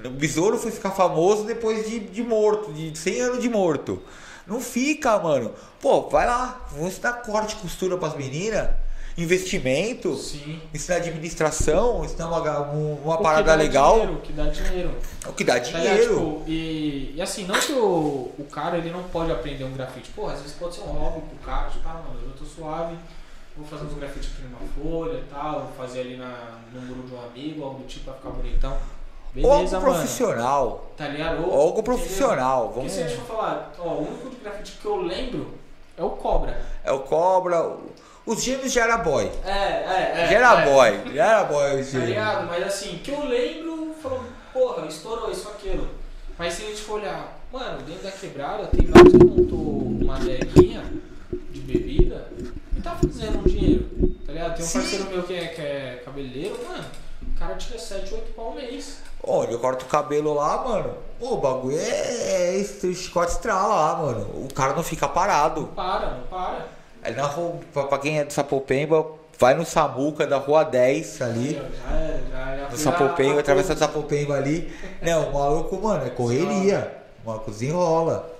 O 0.04 0.10
besouro 0.10 0.58
foi 0.58 0.72
ficar 0.72 0.90
famoso 0.90 1.44
depois 1.44 1.88
de, 1.88 2.00
de 2.00 2.22
morto, 2.22 2.72
de 2.72 2.98
100 2.98 3.20
anos 3.20 3.40
de 3.40 3.48
morto. 3.48 4.02
Não 4.46 4.60
fica, 4.60 5.18
mano. 5.18 5.52
Pô, 5.80 6.02
vai 6.08 6.26
lá, 6.26 6.60
vamos 6.72 6.88
ensinar 6.92 7.12
corte 7.14 7.54
e 7.54 7.56
costura 7.58 7.96
pras 7.96 8.14
meninas, 8.16 8.68
investimento, 9.16 10.16
Sim. 10.16 10.60
ensinar 10.72 10.96
administração, 10.96 12.04
ensinar 12.04 12.28
uma, 12.28 12.60
um- 12.72 12.94
uma 13.04 13.16
que 13.16 13.22
parada 13.22 13.54
legal. 13.54 13.94
Dinheiro, 14.00 14.14
o 14.14 14.20
que 14.20 14.32
dá 14.32 14.44
dinheiro. 14.46 14.98
O 15.26 15.32
que 15.32 15.44
dá 15.44 15.52
Tá 15.54 15.58
dinheiro. 15.60 16.14
Tipo, 16.14 16.42
e, 16.46 17.12
e 17.16 17.22
assim, 17.22 17.44
não 17.46 17.54
que 17.58 17.72
o, 17.72 18.32
o 18.38 18.46
cara 18.50 18.76
ele 18.78 18.90
não 18.90 19.02
pode 19.04 19.30
aprender 19.32 19.64
um 19.64 19.72
grafite. 19.72 20.10
Porra, 20.10 20.34
às 20.34 20.40
vezes 20.40 20.56
pode 20.56 20.74
ser 20.74 20.82
um 20.82 20.92
hobby 20.92 21.20
pro 21.28 21.38
cara. 21.46 21.70
Tipo, 21.70 21.88
ah, 21.88 22.02
mano, 22.06 22.20
eu 22.24 22.32
tô 22.32 22.44
suave, 22.44 22.96
vou 23.56 23.66
fazer 23.66 23.84
uns 23.84 23.94
grafites 23.94 24.30
aqui 24.32 24.42
numa 24.42 24.58
folha 24.82 25.18
e 25.18 25.24
tal, 25.32 25.60
vou 25.66 25.72
fazer 25.76 26.00
ali 26.00 26.16
na, 26.16 26.58
no 26.72 26.80
muro 26.82 27.02
de 27.08 27.14
um 27.14 27.22
amigo, 27.24 27.64
algo 27.64 27.78
do 27.80 27.86
tipo, 27.86 28.06
vai 28.06 28.14
ficar 28.16 28.30
bonitão. 28.30 28.76
Algo 29.36 29.56
Beleza, 29.56 29.80
mano. 29.80 29.92
profissional. 29.92 30.90
Tá 30.96 31.08
ligado? 31.08 31.48
Ou 31.50 31.60
algo 31.60 31.82
profissional. 31.82 32.64
Porque 32.66 32.78
Vamos... 32.80 32.92
se 32.92 33.02
a 33.02 33.08
gente 33.08 33.20
for 33.20 33.36
falar, 33.36 33.72
ó, 33.78 33.82
o 33.88 33.98
único 34.08 34.30
de 34.30 34.36
grafite 34.36 34.72
que 34.80 34.84
eu 34.84 34.96
lembro 34.96 35.54
é 35.98 36.02
o 36.04 36.10
Cobra. 36.10 36.60
É 36.84 36.92
o 36.92 37.00
Cobra. 37.00 37.72
Os 38.26 38.42
gêmeos 38.42 38.72
já 38.72 38.84
era 38.84 38.98
boy. 38.98 39.30
É, 39.44 39.50
é, 39.50 40.12
é. 40.16 40.26
Já 40.28 40.34
era 40.38 40.60
é. 40.60 40.64
boy. 40.72 41.14
Já 41.14 41.24
era 41.26 41.44
boy 41.44 41.80
os 41.80 41.86
Tá 41.86 41.92
gêmeos. 41.92 42.08
ligado? 42.08 42.46
Mas 42.46 42.66
assim, 42.66 42.98
que 42.98 43.10
eu 43.10 43.24
lembro, 43.26 43.94
falou, 44.02 44.24
porra, 44.52 44.86
estourou 44.86 45.30
isso, 45.30 45.48
aquilo. 45.48 45.88
Mas 46.38 46.54
se 46.54 46.62
a 46.62 46.66
gente 46.66 46.80
for 46.82 47.00
olhar, 47.00 47.38
mano, 47.52 47.82
dentro 47.82 48.02
da 48.04 48.10
quebrada 48.12 48.66
tem 48.68 48.86
vários 48.86 49.12
que 49.12 49.24
montou 49.24 49.58
uma 49.60 50.16
adeguinha 50.16 50.82
de 51.50 51.60
bebida 51.60 52.28
e 52.76 52.80
tá 52.80 52.96
fazendo 52.96 53.38
um 53.38 53.42
dinheiro. 53.42 53.88
Tá 54.26 54.32
ligado? 54.32 54.56
Tem 54.56 54.64
um 54.64 54.68
Sim. 54.68 54.80
parceiro 54.80 55.04
meu 55.10 55.22
que 55.22 55.34
é, 55.34 55.46
que 55.48 55.60
é 55.60 56.02
cabeleireiro, 56.04 56.58
mano, 56.66 56.84
cara 57.44 57.54
tira 57.56 57.78
7, 57.78 58.14
8 58.14 58.32
pau 58.32 58.54
mês. 58.54 58.98
Olha, 59.22 59.50
eu 59.52 59.58
corto 59.58 59.84
o 59.84 59.88
cabelo 59.88 60.34
lá, 60.34 60.64
mano. 60.64 60.94
Pô, 61.18 61.34
o 61.34 61.36
bagulho 61.38 61.78
é, 61.78 61.82
é 61.82 62.56
esse 62.56 62.94
chicote 62.94 63.32
estrala 63.32 63.74
lá, 63.74 63.96
mano. 63.96 64.20
O 64.44 64.52
cara 64.52 64.74
não 64.74 64.82
fica 64.82 65.06
parado. 65.08 65.62
Não 65.62 65.68
para, 65.68 66.10
não 66.10 66.22
para. 66.24 66.66
Aí 67.02 67.14
na 67.14 67.24
rua, 67.24 67.60
pra, 67.72 67.98
quem 67.98 68.18
é 68.18 68.24
do 68.24 68.32
Sapopemba, 68.32 69.06
vai 69.38 69.54
no 69.54 69.64
Samuca 69.64 70.26
da 70.26 70.38
rua 70.38 70.64
10 70.64 71.22
ali. 71.22 71.62
No 72.70 72.76
Sapopemba, 72.76 73.40
atravessa 73.40 73.74
o 73.74 73.76
Sapopemba 73.76 74.34
ali. 74.34 74.72
Não, 75.02 75.30
o 75.30 75.34
maluco, 75.34 75.80
mano, 75.80 76.06
é 76.06 76.10
correria. 76.10 76.94
O 77.22 77.28
maluco 77.28 77.50
desenrola. 77.50 78.30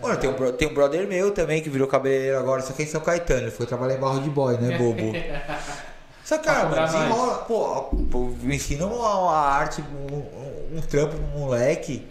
Mano, 0.00 0.16
tem 0.18 0.28
um, 0.28 0.52
tem 0.52 0.68
um 0.68 0.74
brother 0.74 1.06
meu 1.06 1.32
também 1.32 1.62
que 1.62 1.70
virou 1.70 1.88
cabeleireiro 1.88 2.38
agora, 2.38 2.60
só 2.60 2.74
que 2.74 2.82
é 2.82 2.84
em 2.84 2.88
São 2.88 3.00
Caetano. 3.00 3.42
Ele 3.42 3.50
foi 3.50 3.64
trabalhar 3.64 3.94
em 3.94 3.98
Barro 3.98 4.20
de 4.20 4.28
Boy, 4.28 4.58
né, 4.58 4.76
bobo? 4.76 5.12
Cobrar 6.34 6.80
mais. 6.80 6.92
desenrola. 6.92 7.34
Pô, 7.38 7.82
pô, 8.10 8.30
ensina 8.44 8.86
uma, 8.86 9.32
arte, 9.36 9.80
um, 9.82 10.14
um- 10.16 10.78
um 10.78 10.80
trampo 10.82 11.16
pro 11.16 11.38
moleque. 11.38 12.06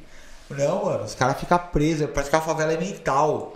Não, 0.50 0.86
mano, 0.86 1.04
os 1.04 1.16
caras 1.16 1.40
ficam 1.40 1.58
presos. 1.58 2.10
Parece 2.12 2.30
que 2.30 2.36
a 2.36 2.42
favela 2.42 2.72
é 2.74 2.78
mental. 2.78 3.54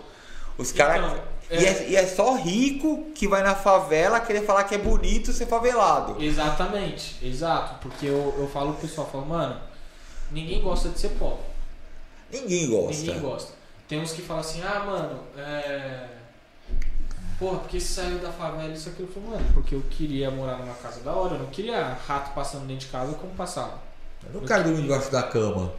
Os 0.58 0.72
caras. 0.72 0.96
Então, 0.98 1.18
e, 1.50 1.64
é- 1.64 1.68
é, 1.68 1.88
e 1.90 1.96
é 1.96 2.06
só 2.06 2.34
rico 2.36 3.06
que 3.14 3.26
vai 3.26 3.42
na 3.42 3.54
favela 3.54 4.20
querer 4.20 4.42
falar 4.44 4.64
que 4.64 4.74
é 4.74 4.78
bonito 4.78 5.32
ser 5.32 5.46
favelado. 5.46 6.22
Exatamente, 6.22 7.16
exato. 7.26 7.76
Porque 7.80 8.06
eu, 8.06 8.34
eu 8.38 8.48
falo 8.48 8.72
pro 8.74 8.86
pessoal, 8.86 9.08
falo, 9.10 9.26
mano, 9.26 9.56
ninguém 10.30 10.60
gosta 10.60 10.88
de 10.90 10.98
ser 11.00 11.08
pobre. 11.10 11.44
Ninguém 12.30 12.68
gosta. 12.68 12.92
Ninguém 13.02 13.20
gosta. 13.20 13.52
Tem 13.88 14.00
uns 14.00 14.12
que 14.12 14.22
falam 14.22 14.40
assim, 14.42 14.62
ah, 14.62 14.80
mano, 14.86 15.20
é. 15.36 16.06
Porra, 17.40 17.60
porque 17.60 17.80
saiu 17.80 18.18
da 18.18 18.30
favela, 18.30 18.70
isso 18.70 18.90
aqui. 18.90 19.00
Eu 19.00 19.08
falo, 19.08 19.28
mano, 19.28 19.44
porque 19.54 19.74
eu 19.74 19.82
queria 19.88 20.30
morar 20.30 20.58
numa 20.58 20.74
casa 20.74 21.00
da 21.00 21.10
hora, 21.10 21.36
eu 21.36 21.38
não 21.38 21.46
queria 21.46 21.96
rato 22.06 22.34
passando 22.34 22.66
dentro 22.66 22.84
de 22.84 22.92
casa 22.92 23.14
como 23.14 23.32
passava. 23.32 23.80
Eu 24.26 24.38
não 24.42 24.46
quero 24.46 24.64
dormir 24.64 24.82
debaixo 24.82 25.10
da 25.10 25.22
cama. 25.22 25.72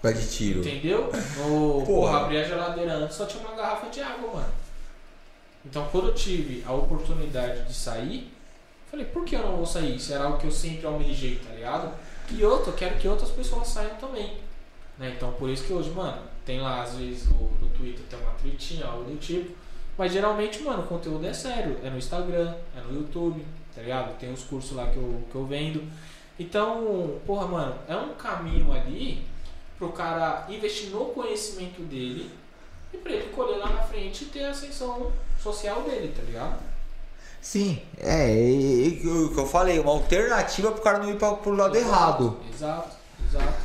Pé 0.00 0.12
de 0.12 0.30
tiro. 0.30 0.60
Entendeu? 0.60 1.10
No, 1.38 1.82
porra, 1.84 2.20
abri 2.20 2.38
a 2.38 2.44
geladeira 2.44 2.94
antes 2.94 3.16
só 3.16 3.26
tinha 3.26 3.44
uma 3.44 3.56
garrafa 3.56 3.88
de 3.88 4.00
água, 4.00 4.32
mano. 4.32 4.52
Então 5.66 5.88
quando 5.90 6.06
eu 6.06 6.14
tive 6.14 6.62
a 6.64 6.72
oportunidade 6.72 7.66
de 7.66 7.74
sair, 7.74 8.32
falei, 8.88 9.04
por 9.04 9.24
que 9.24 9.34
eu 9.34 9.42
não 9.42 9.56
vou 9.56 9.66
sair? 9.66 9.98
Se 9.98 10.12
era 10.12 10.22
algo 10.22 10.38
que 10.38 10.46
eu 10.46 10.52
sempre 10.52 10.86
almejei, 10.86 11.40
tá 11.44 11.52
ligado? 11.52 11.92
E 12.30 12.44
outro, 12.44 12.70
eu 12.70 12.76
quero 12.76 12.96
que 12.96 13.08
outras 13.08 13.30
pessoas 13.30 13.66
saiam 13.66 13.96
também. 13.96 14.36
Né? 14.96 15.14
Então 15.16 15.32
por 15.32 15.50
isso 15.50 15.64
que 15.64 15.72
hoje, 15.72 15.90
mano, 15.90 16.22
tem 16.46 16.60
lá 16.60 16.82
às 16.82 16.94
vezes 16.94 17.28
no, 17.28 17.50
no 17.60 17.68
Twitter 17.70 18.04
tem 18.08 18.20
uma 18.20 18.34
tweetinha, 18.34 18.86
algo 18.86 19.02
do 19.02 19.18
tipo. 19.18 19.52
Mas 19.98 20.12
geralmente, 20.12 20.62
mano, 20.62 20.84
o 20.84 20.86
conteúdo 20.86 21.26
é 21.26 21.34
sério. 21.34 21.76
É 21.82 21.90
no 21.90 21.98
Instagram, 21.98 22.54
é 22.76 22.80
no 22.80 23.00
YouTube, 23.00 23.44
tá 23.74 23.82
ligado? 23.82 24.16
Tem 24.16 24.32
os 24.32 24.44
cursos 24.44 24.76
lá 24.76 24.86
que 24.86 24.96
eu, 24.96 25.22
que 25.28 25.34
eu 25.34 25.44
vendo. 25.44 25.82
Então, 26.38 27.18
porra, 27.26 27.48
mano, 27.48 27.74
é 27.88 27.96
um 27.96 28.14
caminho 28.14 28.72
ali 28.72 29.26
pro 29.76 29.90
cara 29.90 30.46
investir 30.48 30.90
no 30.90 31.06
conhecimento 31.06 31.82
dele 31.82 32.30
e 32.94 32.96
pra 32.96 33.12
ele 33.12 33.28
colher 33.30 33.58
lá 33.58 33.70
na 33.70 33.82
frente 33.82 34.22
e 34.22 34.28
ter 34.28 34.44
a 34.44 34.50
ascensão 34.50 35.12
social 35.42 35.82
dele, 35.82 36.14
tá 36.16 36.22
ligado? 36.22 36.62
Sim, 37.40 37.80
é, 37.98 38.26
o 39.04 39.32
que 39.32 39.38
eu 39.38 39.46
falei, 39.46 39.78
uma 39.78 39.92
alternativa 39.92 40.70
pro 40.70 40.82
cara 40.82 40.98
não 40.98 41.10
ir 41.10 41.16
pra, 41.16 41.32
pro 41.32 41.54
lado 41.54 41.76
exato, 41.76 41.88
errado. 41.88 42.36
Exato, 42.52 42.96
exato. 43.28 43.58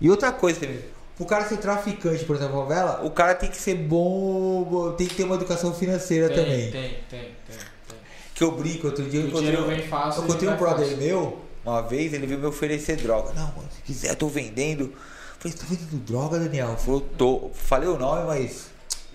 E 0.00 0.10
outra 0.10 0.32
coisa 0.32 0.66
pro 1.16 1.24
cara 1.26 1.48
ser 1.48 1.56
traficante, 1.58 2.24
por 2.24 2.36
exemplo, 2.36 2.56
novela, 2.56 3.02
o 3.04 3.10
cara 3.10 3.34
tem 3.34 3.50
que 3.50 3.56
ser 3.56 3.74
bom, 3.74 4.92
tem 4.96 5.06
que 5.06 5.14
ter 5.14 5.24
uma 5.24 5.34
educação 5.36 5.72
financeira 5.74 6.28
tem, 6.28 6.36
também. 6.36 6.70
Tem, 6.70 6.82
tem, 6.82 7.00
tem, 7.08 7.20
tem. 7.48 7.98
Que 8.34 8.44
eu 8.44 8.52
brinco, 8.52 8.86
outro 8.88 9.04
dia 9.08 9.20
eu 9.20 9.24
O 9.26 9.28
encontrei, 9.28 9.56
vem 9.56 9.88
fácil. 9.88 10.20
eu 10.20 10.24
encontrei 10.28 10.48
ele 10.48 10.56
um 10.56 10.58
brother 10.58 10.86
fácil. 10.86 11.02
meu, 11.02 11.38
uma 11.64 11.80
vez, 11.82 12.12
ele 12.12 12.26
veio 12.26 12.38
me 12.38 12.46
oferecer 12.46 12.96
droga. 12.96 13.32
Não, 13.34 13.46
mano, 13.46 13.68
se 13.74 13.80
quiser, 13.82 14.10
eu 14.10 14.16
tô 14.16 14.28
vendendo. 14.28 14.84
Eu 14.84 14.92
falei, 15.38 15.56
você 15.56 15.64
tá 15.64 15.66
vendendo 15.68 16.04
droga, 16.04 16.38
Daniel? 16.38 16.68
Ele 16.68 16.76
falou, 16.76 17.00
tô. 17.00 17.50
Falei 17.54 17.88
o 17.88 17.98
nome, 17.98 18.24
mas 18.26 18.66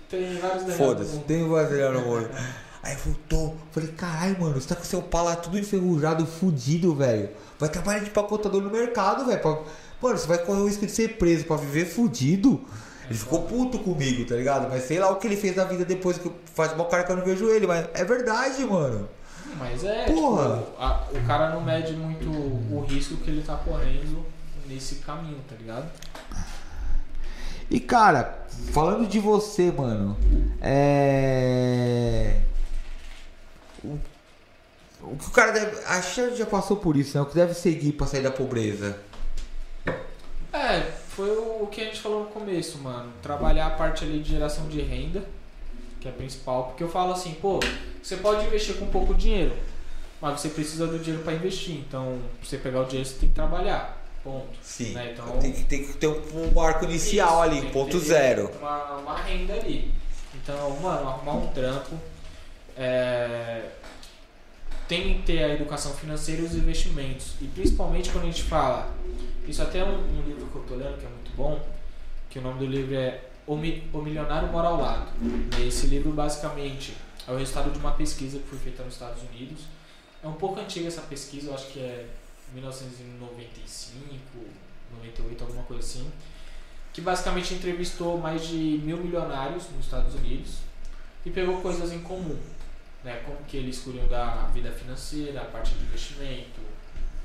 Tem 0.09 0.37
vários 0.39 0.63
Daniel 0.63 0.77
Foda-se, 0.77 1.17
tem 1.19 1.43
um 1.43 1.49
brasileiro 1.49 2.01
no 2.01 2.09
olho. 2.09 2.29
Aí 2.83 2.95
voltou. 2.95 3.55
Falei, 3.71 3.89
caralho, 3.91 4.41
mano, 4.41 4.59
você 4.59 4.67
tá 4.69 4.75
com 4.75 4.83
seu 4.83 5.03
pau 5.03 5.23
lá 5.23 5.35
tudo 5.35 5.59
enferrujado, 5.59 6.25
fudido, 6.25 6.95
velho. 6.95 7.29
Vai 7.59 7.69
trabalhar 7.69 7.99
de 7.99 8.09
pacotador 8.09 8.59
no 8.59 8.71
mercado, 8.71 9.27
velho. 9.27 9.39
pra- 9.39 9.59
Mano, 10.01 10.17
você 10.17 10.27
vai 10.27 10.37
correr 10.39 10.61
o 10.61 10.67
risco 10.67 10.85
de 10.85 10.91
ser 10.91 11.17
preso 11.17 11.45
pra 11.45 11.57
viver 11.57 11.85
fudido. 11.85 12.61
Ele 13.05 13.17
ficou 13.17 13.41
puto 13.43 13.77
comigo, 13.79 14.25
tá 14.25 14.35
ligado? 14.35 14.69
Mas 14.69 14.83
sei 14.83 14.97
lá 14.99 15.09
o 15.11 15.17
que 15.17 15.27
ele 15.27 15.35
fez 15.35 15.55
da 15.55 15.65
vida 15.65 15.83
depois 15.83 16.17
que 16.17 16.31
faz 16.55 16.75
mal 16.77 16.87
cara 16.87 17.03
que 17.03 17.11
eu 17.11 17.17
não 17.17 17.25
vejo 17.25 17.49
ele. 17.49 17.67
Mas 17.67 17.87
é 17.93 18.03
verdade, 18.05 18.63
mano. 18.65 19.07
Mas 19.59 19.83
é, 19.83 20.05
Porra. 20.05 20.57
tipo, 20.59 20.81
a- 20.81 21.07
o 21.11 21.27
cara 21.27 21.49
não 21.49 21.61
mede 21.61 21.93
muito 21.93 22.29
o 22.29 22.85
risco 22.87 23.17
que 23.17 23.29
ele 23.29 23.43
tá 23.43 23.55
correndo 23.57 24.25
nesse 24.67 24.95
caminho, 24.95 25.37
tá 25.47 25.55
ligado? 25.59 25.89
E 27.69 27.79
cara, 27.79 28.45
falando 28.71 29.07
de 29.07 29.19
você, 29.19 29.71
mano, 29.71 30.17
é. 30.61 32.37
O, 33.83 33.97
o 35.01 35.17
que 35.17 35.27
o 35.27 35.31
cara 35.31 35.51
deve. 35.51 35.77
Acho 35.85 36.29
que 36.29 36.35
já 36.37 36.45
passou 36.45 36.77
por 36.77 36.95
isso, 36.95 37.17
né? 37.17 37.23
O 37.23 37.25
que 37.25 37.35
deve 37.35 37.53
seguir 37.53 37.91
pra 37.93 38.07
sair 38.07 38.21
da 38.23 38.31
pobreza. 38.31 38.97
É, 40.53 40.81
foi 41.09 41.29
o 41.29 41.67
que 41.71 41.81
a 41.81 41.85
gente 41.85 41.99
falou 42.01 42.21
no 42.21 42.25
começo, 42.27 42.77
mano. 42.79 43.11
Trabalhar 43.21 43.67
a 43.67 43.71
parte 43.71 44.03
ali 44.03 44.19
de 44.19 44.31
geração 44.31 44.67
de 44.67 44.81
renda, 44.81 45.23
que 45.99 46.07
é 46.07 46.11
a 46.11 46.13
principal. 46.13 46.65
Porque 46.65 46.83
eu 46.83 46.89
falo 46.89 47.13
assim, 47.13 47.33
pô, 47.35 47.59
você 48.01 48.17
pode 48.17 48.45
investir 48.45 48.75
com 48.75 48.87
pouco 48.87 49.13
dinheiro, 49.13 49.55
mas 50.21 50.41
você 50.41 50.49
precisa 50.49 50.87
do 50.87 50.99
dinheiro 50.99 51.23
pra 51.23 51.33
investir. 51.33 51.75
Então, 51.75 52.19
pra 52.39 52.49
você 52.49 52.57
pegar 52.57 52.81
o 52.81 52.85
dinheiro, 52.85 53.07
você 53.07 53.15
tem 53.19 53.29
que 53.29 53.35
trabalhar. 53.35 53.97
Ponto. 54.23 54.49
Sim. 54.61 54.93
Né, 54.93 55.13
então- 55.13 55.39
tem, 55.39 55.51
que, 55.51 55.63
tem 55.63 55.87
que 55.87 55.93
ter 55.93 56.07
um, 56.07 56.53
um 56.53 56.61
arco 56.61 56.85
inicial 56.85 57.43
Isso, 57.45 57.57
ali, 57.57 57.71
ponto 57.71 57.97
zero. 57.99 58.51
Uma, 58.59 58.97
uma 58.97 59.17
renda 59.17 59.53
ali. 59.53 59.91
Então, 60.35 60.69
mano, 60.79 61.07
arrumar 61.07 61.33
um 61.33 61.47
trampo. 61.47 61.95
É, 62.77 63.63
tem 64.91 65.13
que 65.15 65.21
ter 65.23 65.41
a 65.43 65.53
educação 65.53 65.93
financeira 65.93 66.41
e 66.41 66.45
os 66.45 66.53
investimentos. 66.53 67.35
E 67.39 67.45
principalmente 67.47 68.09
quando 68.09 68.25
a 68.25 68.27
gente 68.27 68.43
fala. 68.43 68.93
Isso 69.47 69.61
até 69.61 69.79
é 69.79 69.83
um, 69.85 69.95
um 69.97 70.23
livro 70.27 70.45
que 70.47 70.55
eu 70.55 70.63
tô 70.63 70.75
lendo 70.75 70.99
que 70.99 71.05
é 71.05 71.09
muito 71.09 71.31
bom. 71.35 71.65
Que 72.29 72.39
o 72.39 72.41
nome 72.41 72.59
do 72.59 72.65
livro 72.65 72.93
é 72.95 73.21
O, 73.47 73.55
Mi- 73.55 73.83
o 73.93 73.99
Milionário 74.01 74.49
Mora 74.51 74.67
ao 74.67 74.81
Lado. 74.81 75.07
E 75.57 75.67
Esse 75.67 75.87
livro 75.87 76.11
basicamente 76.11 76.93
é 77.25 77.31
o 77.31 77.37
resultado 77.37 77.71
de 77.71 77.79
uma 77.79 77.91
pesquisa 77.91 78.37
que 78.39 78.47
foi 78.49 78.59
feita 78.59 78.83
nos 78.83 78.93
Estados 78.95 79.21
Unidos. 79.23 79.61
É 80.23 80.27
um 80.27 80.33
pouco 80.33 80.59
antiga 80.59 80.87
essa 80.89 81.01
pesquisa, 81.01 81.47
eu 81.49 81.53
acho 81.55 81.67
que 81.67 81.79
é 81.79 82.05
1995, 82.53 84.19
98, 84.97 85.43
alguma 85.43 85.63
coisa 85.63 85.81
assim 85.83 86.07
que 86.93 86.99
basicamente 86.99 87.53
entrevistou 87.53 88.17
mais 88.17 88.45
de 88.45 88.81
mil 88.83 88.97
milionários 88.97 89.63
nos 89.73 89.85
Estados 89.85 90.13
Unidos 90.13 90.57
e 91.25 91.29
pegou 91.31 91.61
coisas 91.61 91.93
em 91.93 91.99
comum, 92.01 92.37
né? 93.03 93.21
Como 93.25 93.37
que 93.47 93.57
eles 93.57 93.79
cuidam 93.79 94.07
da 94.07 94.47
vida 94.53 94.71
financeira, 94.71 95.41
a 95.41 95.45
parte 95.45 95.73
de 95.73 95.83
investimento, 95.83 96.61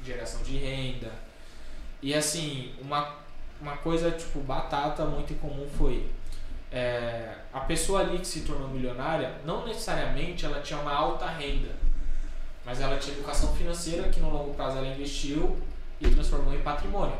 geração 0.04 0.42
de 0.42 0.56
renda. 0.56 1.10
E 2.02 2.14
assim, 2.14 2.74
uma, 2.80 3.14
uma 3.60 3.76
coisa 3.78 4.10
tipo 4.10 4.40
batata 4.40 5.04
muito 5.04 5.34
comum 5.40 5.68
foi 5.76 6.08
é, 6.70 7.34
a 7.52 7.60
pessoa 7.60 8.00
ali 8.00 8.18
que 8.18 8.26
se 8.26 8.40
tornou 8.40 8.68
milionária, 8.68 9.34
não 9.44 9.66
necessariamente 9.66 10.44
ela 10.44 10.60
tinha 10.60 10.78
uma 10.78 10.92
alta 10.92 11.26
renda, 11.26 11.74
mas 12.64 12.80
ela 12.80 12.98
tinha 12.98 13.16
educação 13.16 13.54
financeira 13.54 14.08
que 14.08 14.20
no 14.20 14.30
longo 14.30 14.54
prazo 14.54 14.78
ela 14.78 14.88
investiu 14.88 15.56
e 16.00 16.08
transformou 16.10 16.54
em 16.54 16.60
patrimônio. 16.60 17.16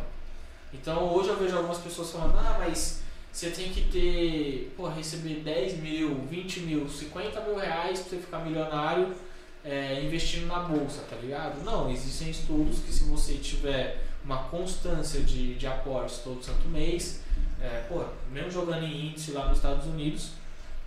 Então 0.72 1.04
hoje 1.14 1.28
eu 1.28 1.36
vejo 1.36 1.56
algumas 1.56 1.78
pessoas 1.78 2.10
falando, 2.10 2.36
ah, 2.38 2.56
mas 2.58 3.02
você 3.36 3.50
tem 3.50 3.70
que 3.70 3.82
ter, 3.82 4.72
pô, 4.78 4.88
receber 4.88 5.42
10 5.44 5.80
mil, 5.80 6.22
20 6.30 6.60
mil, 6.60 6.88
50 6.88 7.38
mil 7.42 7.58
reais 7.58 8.00
pra 8.00 8.08
você 8.08 8.16
ficar 8.16 8.38
milionário 8.38 9.14
é, 9.62 10.02
investindo 10.02 10.46
na 10.46 10.60
bolsa, 10.60 11.02
tá 11.02 11.16
ligado? 11.16 11.62
Não, 11.62 11.90
existem 11.90 12.30
estudos 12.30 12.78
que 12.78 12.90
se 12.90 13.04
você 13.04 13.34
tiver 13.34 14.02
uma 14.24 14.44
constância 14.44 15.20
de, 15.20 15.54
de 15.54 15.66
aportes 15.66 16.20
todo 16.24 16.42
santo 16.42 16.66
mês, 16.68 17.20
é, 17.60 17.84
pô, 17.86 18.04
mesmo 18.32 18.50
jogando 18.50 18.84
em 18.84 19.08
índice 19.08 19.32
lá 19.32 19.46
nos 19.48 19.58
Estados 19.58 19.84
Unidos, 19.84 20.30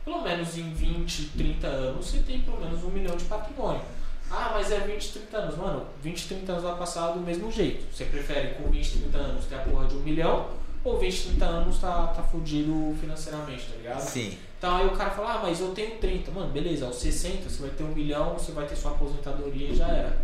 pelo 0.03 0.23
menos 0.23 0.57
em 0.57 0.73
20, 0.73 1.25
30 1.37 1.67
anos 1.67 2.07
você 2.07 2.17
tem 2.17 2.39
pelo 2.39 2.59
menos 2.59 2.83
um 2.83 2.89
milhão 2.89 3.15
de 3.15 3.25
patrimônio. 3.25 3.83
Ah, 4.31 4.53
mas 4.55 4.71
é 4.71 4.79
20, 4.79 5.11
30 5.11 5.37
anos. 5.37 5.55
Mano, 5.55 5.85
20, 6.01 6.27
30 6.27 6.51
anos 6.51 6.63
vai 6.63 6.77
passar 6.79 7.11
do 7.11 7.19
mesmo 7.19 7.51
jeito. 7.51 7.85
Você 7.95 8.05
prefere 8.05 8.55
com 8.55 8.71
20, 8.71 8.91
30 9.01 9.17
anos 9.19 9.45
ter 9.45 9.55
a 9.55 9.59
porra 9.59 9.87
de 9.87 9.95
um 9.95 9.99
milhão 9.99 10.57
ou 10.83 10.97
20, 10.97 11.23
30 11.23 11.45
anos 11.45 11.79
tá, 11.79 12.07
tá 12.07 12.23
fudido 12.23 12.95
financeiramente, 12.99 13.65
tá 13.67 13.75
ligado? 13.75 14.01
Sim. 14.01 14.37
Então 14.57 14.75
aí 14.75 14.87
o 14.87 14.91
cara 14.91 15.09
fala, 15.11 15.33
ah, 15.35 15.39
mas 15.43 15.59
eu 15.59 15.71
tenho 15.73 15.97
30. 15.97 16.31
Mano, 16.31 16.51
beleza, 16.51 16.85
aos 16.85 16.97
60 16.97 17.49
você 17.49 17.61
vai 17.61 17.71
ter 17.71 17.83
um 17.83 17.93
milhão, 17.93 18.33
você 18.33 18.51
vai 18.51 18.65
ter 18.67 18.75
sua 18.75 18.91
aposentadoria 18.91 19.69
e 19.69 19.75
já 19.75 19.87
era. 19.87 20.17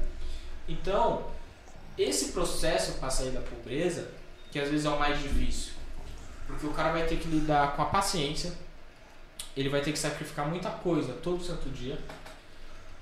Então, 0.68 1.26
esse 1.98 2.32
processo 2.32 2.94
para 2.94 3.10
sair 3.10 3.32
da 3.32 3.42
pobreza, 3.42 4.10
que 4.52 4.60
às 4.60 4.70
vezes 4.70 4.86
é 4.86 4.90
o 4.90 5.00
mais 5.00 5.22
difícil, 5.22 5.74
porque 6.48 6.66
o 6.66 6.72
cara 6.72 6.92
vai 6.92 7.06
ter 7.06 7.18
que 7.18 7.28
lidar 7.28 7.76
com 7.76 7.82
a 7.82 7.86
paciência, 7.86 8.54
ele 9.56 9.70
vai 9.70 9.82
ter 9.82 9.92
que 9.92 10.00
sacrificar 10.00 10.48
muita 10.48 10.70
coisa 10.70 11.14
todo 11.14 11.44
santo 11.44 11.70
dia, 11.70 11.98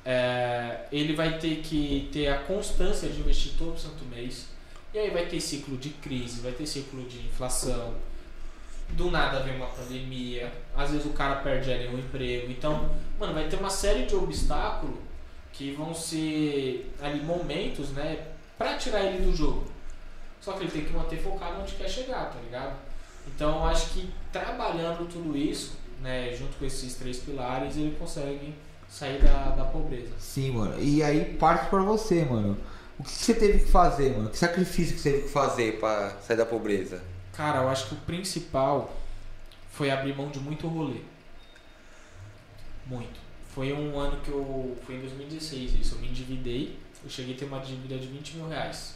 é, 0.06 0.86
ele 0.91 1.16
vai 1.16 1.39
ter 1.39 1.62
que 1.62 2.10
ter 2.12 2.28
a 2.28 2.38
constância 2.39 3.10
de 3.10 3.20
investir 3.20 3.54
todo 3.58 3.80
santo 3.80 4.04
mês, 4.06 4.47
e 4.93 4.99
aí 4.99 5.09
vai 5.09 5.25
ter 5.25 5.39
ciclo 5.39 5.77
de 5.77 5.89
crise, 5.89 6.41
vai 6.41 6.51
ter 6.51 6.65
ciclo 6.67 7.03
de 7.03 7.19
inflação, 7.19 7.95
do 8.89 9.09
nada 9.09 9.39
vem 9.39 9.55
uma 9.55 9.67
pandemia, 9.67 10.51
às 10.75 10.91
vezes 10.91 11.05
o 11.05 11.09
cara 11.09 11.37
perde 11.37 11.71
ali 11.71 11.87
um 11.87 11.97
emprego. 11.97 12.51
Então, 12.51 12.89
mano, 13.19 13.33
vai 13.33 13.47
ter 13.47 13.55
uma 13.55 13.69
série 13.69 14.05
de 14.05 14.15
obstáculos 14.15 14.95
que 15.51 15.71
vão 15.71 15.93
ser 15.93 16.91
ali 17.01 17.21
momentos, 17.21 17.89
né, 17.89 18.27
pra 18.57 18.75
tirar 18.75 19.03
ele 19.03 19.25
do 19.25 19.35
jogo. 19.35 19.65
Só 20.41 20.53
que 20.53 20.63
ele 20.63 20.71
tem 20.71 20.85
que 20.85 20.93
manter 20.93 21.21
focado 21.21 21.61
onde 21.61 21.73
quer 21.73 21.89
chegar, 21.89 22.25
tá 22.25 22.39
ligado? 22.43 22.75
Então, 23.27 23.65
acho 23.65 23.91
que 23.91 24.09
trabalhando 24.31 25.07
tudo 25.07 25.37
isso, 25.37 25.77
né, 26.01 26.33
junto 26.33 26.57
com 26.57 26.65
esses 26.65 26.95
três 26.95 27.17
pilares, 27.17 27.77
ele 27.77 27.95
consegue 27.97 28.53
sair 28.89 29.21
da, 29.21 29.51
da 29.51 29.63
pobreza. 29.63 30.11
Sim, 30.19 30.51
mano. 30.51 30.79
E 30.79 31.01
aí 31.01 31.33
parte 31.35 31.69
pra 31.69 31.81
você, 31.81 32.25
mano. 32.25 32.57
O 33.04 33.06
que 33.06 33.12
você 33.12 33.34
teve 33.34 33.60
que 33.60 33.70
fazer, 33.70 34.16
mano? 34.16 34.30
Que 34.30 34.38
sacrifício 34.38 34.95
que 34.95 35.01
você 35.01 35.12
teve 35.12 35.24
que 35.24 35.30
fazer 35.30 35.78
pra 35.78 36.12
sair 36.22 36.38
da 36.38 36.45
pobreza? 36.45 37.04
Cara, 37.34 37.60
eu 37.60 37.68
acho 37.68 37.88
que 37.88 37.95
o 37.95 37.97
principal 37.97 38.95
foi 39.74 39.91
abrir 39.91 40.16
mão 40.16 40.30
de 40.30 40.39
muito 40.39 40.70
rolê. 40.70 41.01
Muito. 42.86 43.20
Foi 43.54 43.74
um 43.74 43.99
ano 43.99 44.22
que 44.22 44.30
eu. 44.30 44.78
Foi 44.86 44.95
em 44.95 45.01
2016 45.01 45.82
isso. 45.82 45.95
Eu 45.95 45.99
me 45.99 46.08
endividei. 46.08 46.80
Eu 47.04 47.10
cheguei 47.10 47.36
a 47.36 47.38
ter 47.38 47.43
uma 47.43 47.60
dívida 47.60 47.97
de 47.97 48.08
20 48.08 48.38
mil 48.38 48.47
reais. 48.47 48.95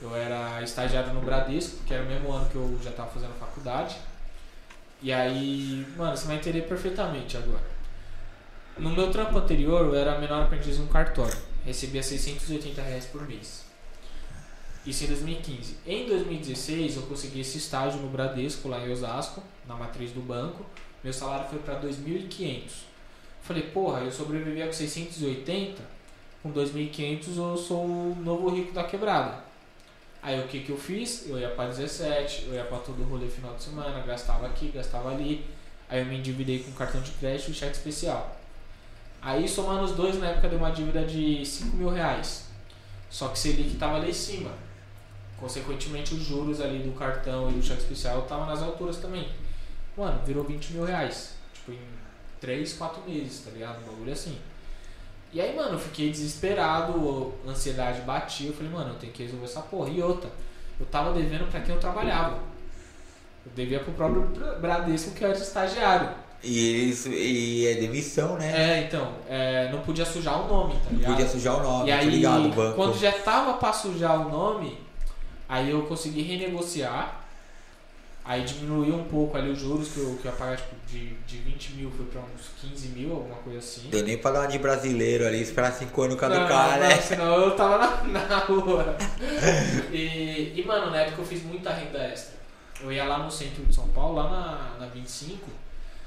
Eu 0.00 0.14
era 0.14 0.62
estagiário 0.62 1.12
no 1.12 1.22
Bradesco, 1.22 1.82
que 1.84 1.92
era 1.92 2.04
o 2.04 2.06
mesmo 2.06 2.30
ano 2.30 2.48
que 2.48 2.54
eu 2.54 2.78
já 2.84 2.92
tava 2.92 3.10
fazendo 3.10 3.36
faculdade. 3.40 3.96
E 5.02 5.12
aí, 5.12 5.84
mano, 5.96 6.16
você 6.16 6.24
vai 6.28 6.36
entender 6.36 6.62
perfeitamente 6.62 7.36
agora. 7.36 7.64
No 8.78 8.90
meu 8.90 9.10
trampo 9.10 9.36
anterior, 9.38 9.86
eu 9.86 9.94
era 9.96 10.20
menor 10.20 10.44
aprendiz 10.44 10.78
no 10.78 10.86
cartório. 10.86 11.55
Recebia 11.66 12.02
680 12.02 12.80
reais 12.80 13.06
por 13.06 13.26
mês. 13.26 13.64
Isso 14.86 15.02
em 15.02 15.08
2015. 15.08 15.78
Em 15.84 16.06
2016, 16.06 16.96
eu 16.96 17.02
consegui 17.02 17.40
esse 17.40 17.58
estágio 17.58 18.00
no 18.00 18.08
Bradesco, 18.08 18.68
lá 18.68 18.86
em 18.86 18.92
Osasco, 18.92 19.42
na 19.66 19.74
matriz 19.74 20.12
do 20.12 20.20
banco. 20.20 20.64
Meu 21.02 21.12
salário 21.12 21.48
foi 21.48 21.58
para 21.58 21.80
2.500. 21.80 22.70
Falei, 23.42 23.64
porra, 23.64 24.00
eu 24.00 24.12
sobrevivia 24.12 24.66
com 24.66 24.72
680, 24.72 25.82
com 26.42 26.52
2.500 26.52 27.36
eu 27.36 27.56
sou 27.56 27.84
o 27.84 28.16
novo 28.24 28.48
rico 28.48 28.72
da 28.72 28.84
quebrada. 28.84 29.44
Aí 30.22 30.40
o 30.40 30.46
que 30.46 30.60
que 30.60 30.70
eu 30.70 30.78
fiz? 30.78 31.28
Eu 31.28 31.38
ia 31.38 31.50
para 31.50 31.70
17, 31.70 32.46
eu 32.46 32.54
ia 32.54 32.64
para 32.64 32.78
todo 32.78 33.00
o 33.02 33.04
rolê 33.04 33.28
final 33.28 33.54
de 33.54 33.64
semana, 33.64 34.00
gastava 34.00 34.46
aqui, 34.46 34.68
gastava 34.68 35.10
ali. 35.10 35.44
Aí 35.88 36.00
eu 36.00 36.06
me 36.06 36.16
endividei 36.18 36.60
com 36.60 36.70
cartão 36.72 37.00
de 37.00 37.10
crédito 37.12 37.50
e 37.50 37.54
cheque 37.54 37.76
especial. 37.76 38.35
Aí 39.26 39.48
somando 39.48 39.82
os 39.82 39.90
dois, 39.90 40.20
na 40.20 40.28
época 40.28 40.48
deu 40.48 40.56
uma 40.56 40.70
dívida 40.70 41.04
de 41.04 41.44
5 41.44 41.76
mil 41.76 41.88
reais. 41.88 42.46
Só 43.10 43.26
que 43.26 43.36
Selic 43.36 43.72
estava 43.72 43.98
lá 43.98 44.06
em 44.06 44.12
cima. 44.12 44.52
Consequentemente, 45.40 46.14
os 46.14 46.20
juros 46.20 46.60
ali 46.60 46.78
do 46.78 46.96
cartão 46.96 47.50
e 47.50 47.54
do 47.54 47.60
cheque 47.60 47.80
especial 47.80 48.20
estavam 48.20 48.46
nas 48.46 48.62
alturas 48.62 48.98
também. 48.98 49.28
Mano, 49.96 50.20
virou 50.24 50.44
20 50.44 50.74
mil 50.74 50.84
reais. 50.84 51.34
Tipo, 51.52 51.72
em 51.72 51.80
3, 52.40 52.74
4 52.74 53.02
meses, 53.02 53.40
tá 53.40 53.50
ligado? 53.50 53.82
Um 53.82 53.90
bagulho 53.90 54.12
assim. 54.12 54.38
E 55.32 55.40
aí, 55.40 55.56
mano, 55.56 55.72
eu 55.72 55.80
fiquei 55.80 56.08
desesperado, 56.08 57.34
ansiedade 57.44 58.02
batia. 58.02 58.50
Eu 58.50 58.54
falei, 58.54 58.70
mano, 58.70 58.90
eu 58.90 58.98
tenho 59.00 59.12
que 59.12 59.24
resolver 59.24 59.46
essa 59.46 59.60
porra. 59.60 59.90
E 59.90 60.00
outra, 60.00 60.30
eu 60.78 60.86
tava 60.86 61.12
devendo 61.12 61.50
pra 61.50 61.60
quem 61.62 61.74
eu 61.74 61.80
trabalhava. 61.80 62.36
Eu 63.44 63.50
devia 63.56 63.80
pro 63.80 63.92
próprio 63.92 64.22
Bradesco, 64.60 65.10
que 65.10 65.24
eu 65.24 65.30
era 65.30 65.36
estagiário. 65.36 66.25
E 66.42 66.90
isso 66.90 67.08
e 67.08 67.66
é 67.66 67.74
demissão, 67.74 68.36
né? 68.36 68.52
É, 68.78 68.82
então, 68.84 69.14
é, 69.28 69.68
não 69.72 69.80
podia 69.80 70.04
sujar 70.04 70.44
o 70.44 70.48
nome, 70.48 70.74
tá 70.84 70.90
ligado? 70.90 71.10
Podia 71.12 71.28
sujar 71.28 71.56
o 71.58 71.62
nome, 71.62 71.90
E 71.90 71.92
tá 71.92 71.98
aí, 72.00 72.08
ligado, 72.10 72.48
banco. 72.50 72.76
quando 72.76 72.98
já 72.98 73.10
tava 73.12 73.54
pra 73.54 73.72
sujar 73.72 74.26
o 74.26 74.30
nome, 74.30 74.78
aí 75.48 75.70
eu 75.70 75.82
consegui 75.82 76.22
renegociar. 76.22 77.22
Aí 78.28 78.42
diminuiu 78.42 78.96
um 78.96 79.04
pouco 79.04 79.36
ali 79.36 79.50
os 79.50 79.58
juros 79.60 79.86
que 79.88 79.98
eu, 79.98 80.18
que 80.20 80.26
eu 80.26 80.32
ia 80.32 80.36
pagar, 80.36 80.56
tipo, 80.56 80.74
de, 80.88 81.14
de 81.28 81.36
20 81.38 81.74
mil 81.74 81.90
foi 81.92 82.06
pra 82.06 82.20
uns 82.20 82.48
15 82.60 82.88
mil, 82.88 83.12
alguma 83.12 83.36
coisa 83.36 83.60
assim. 83.60 83.88
Deu 83.88 84.02
nem 84.02 84.18
pra 84.18 84.32
dar 84.32 84.40
uma 84.40 84.48
de 84.48 84.58
brasileiro 84.58 85.24
ali, 85.24 85.40
esperar 85.40 85.72
5 85.72 86.02
anos 86.02 86.14
Não, 86.14 86.20
caducar, 86.20 86.72
não, 86.72 86.78
né? 86.88 86.96
senão 86.96 87.36
eu 87.40 87.52
tava 87.54 87.78
na, 87.78 88.02
na 88.28 88.38
rua. 88.38 88.96
E, 89.92 90.52
e, 90.56 90.64
mano, 90.66 90.90
na 90.90 91.02
época 91.02 91.22
eu 91.22 91.26
fiz 91.26 91.42
muita 91.44 91.72
renda 91.72 91.98
extra. 91.98 92.34
Eu 92.80 92.90
ia 92.92 93.04
lá 93.04 93.18
no 93.18 93.30
centro 93.30 93.64
de 93.64 93.72
São 93.72 93.86
Paulo, 93.88 94.16
lá 94.16 94.28
na, 94.78 94.86
na 94.86 94.92
25. 94.92 95.48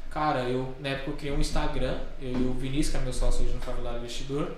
Cara, 0.10 0.42
eu, 0.42 0.74
na 0.80 0.90
época 0.90 1.12
eu 1.12 1.18
criei 1.18 1.34
um 1.34 1.40
Instagram, 1.40 1.98
eu 2.22 2.32
e 2.32 2.44
o 2.44 2.54
Vinícius, 2.54 2.90
que 2.90 2.98
é 2.98 3.02
meu 3.02 3.14
sócio 3.14 3.44
hoje 3.44 3.54
no 3.54 3.62
Favelado 3.62 4.00
Investidor. 4.00 4.52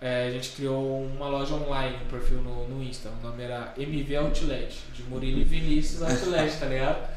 é, 0.00 0.28
a 0.28 0.30
gente 0.30 0.50
criou 0.50 1.02
uma 1.04 1.28
loja 1.28 1.54
online, 1.54 1.96
um 2.04 2.08
perfil 2.08 2.38
no, 2.38 2.68
no 2.68 2.82
Insta. 2.82 3.10
O 3.10 3.26
nome 3.26 3.42
era 3.42 3.74
MV 3.76 4.16
Outlet, 4.16 4.78
de 4.94 5.02
Murilo 5.04 5.40
e 5.40 5.44
Vinícius 5.44 6.02
Outlet, 6.02 6.58
tá 6.58 6.66
ligado? 6.66 7.08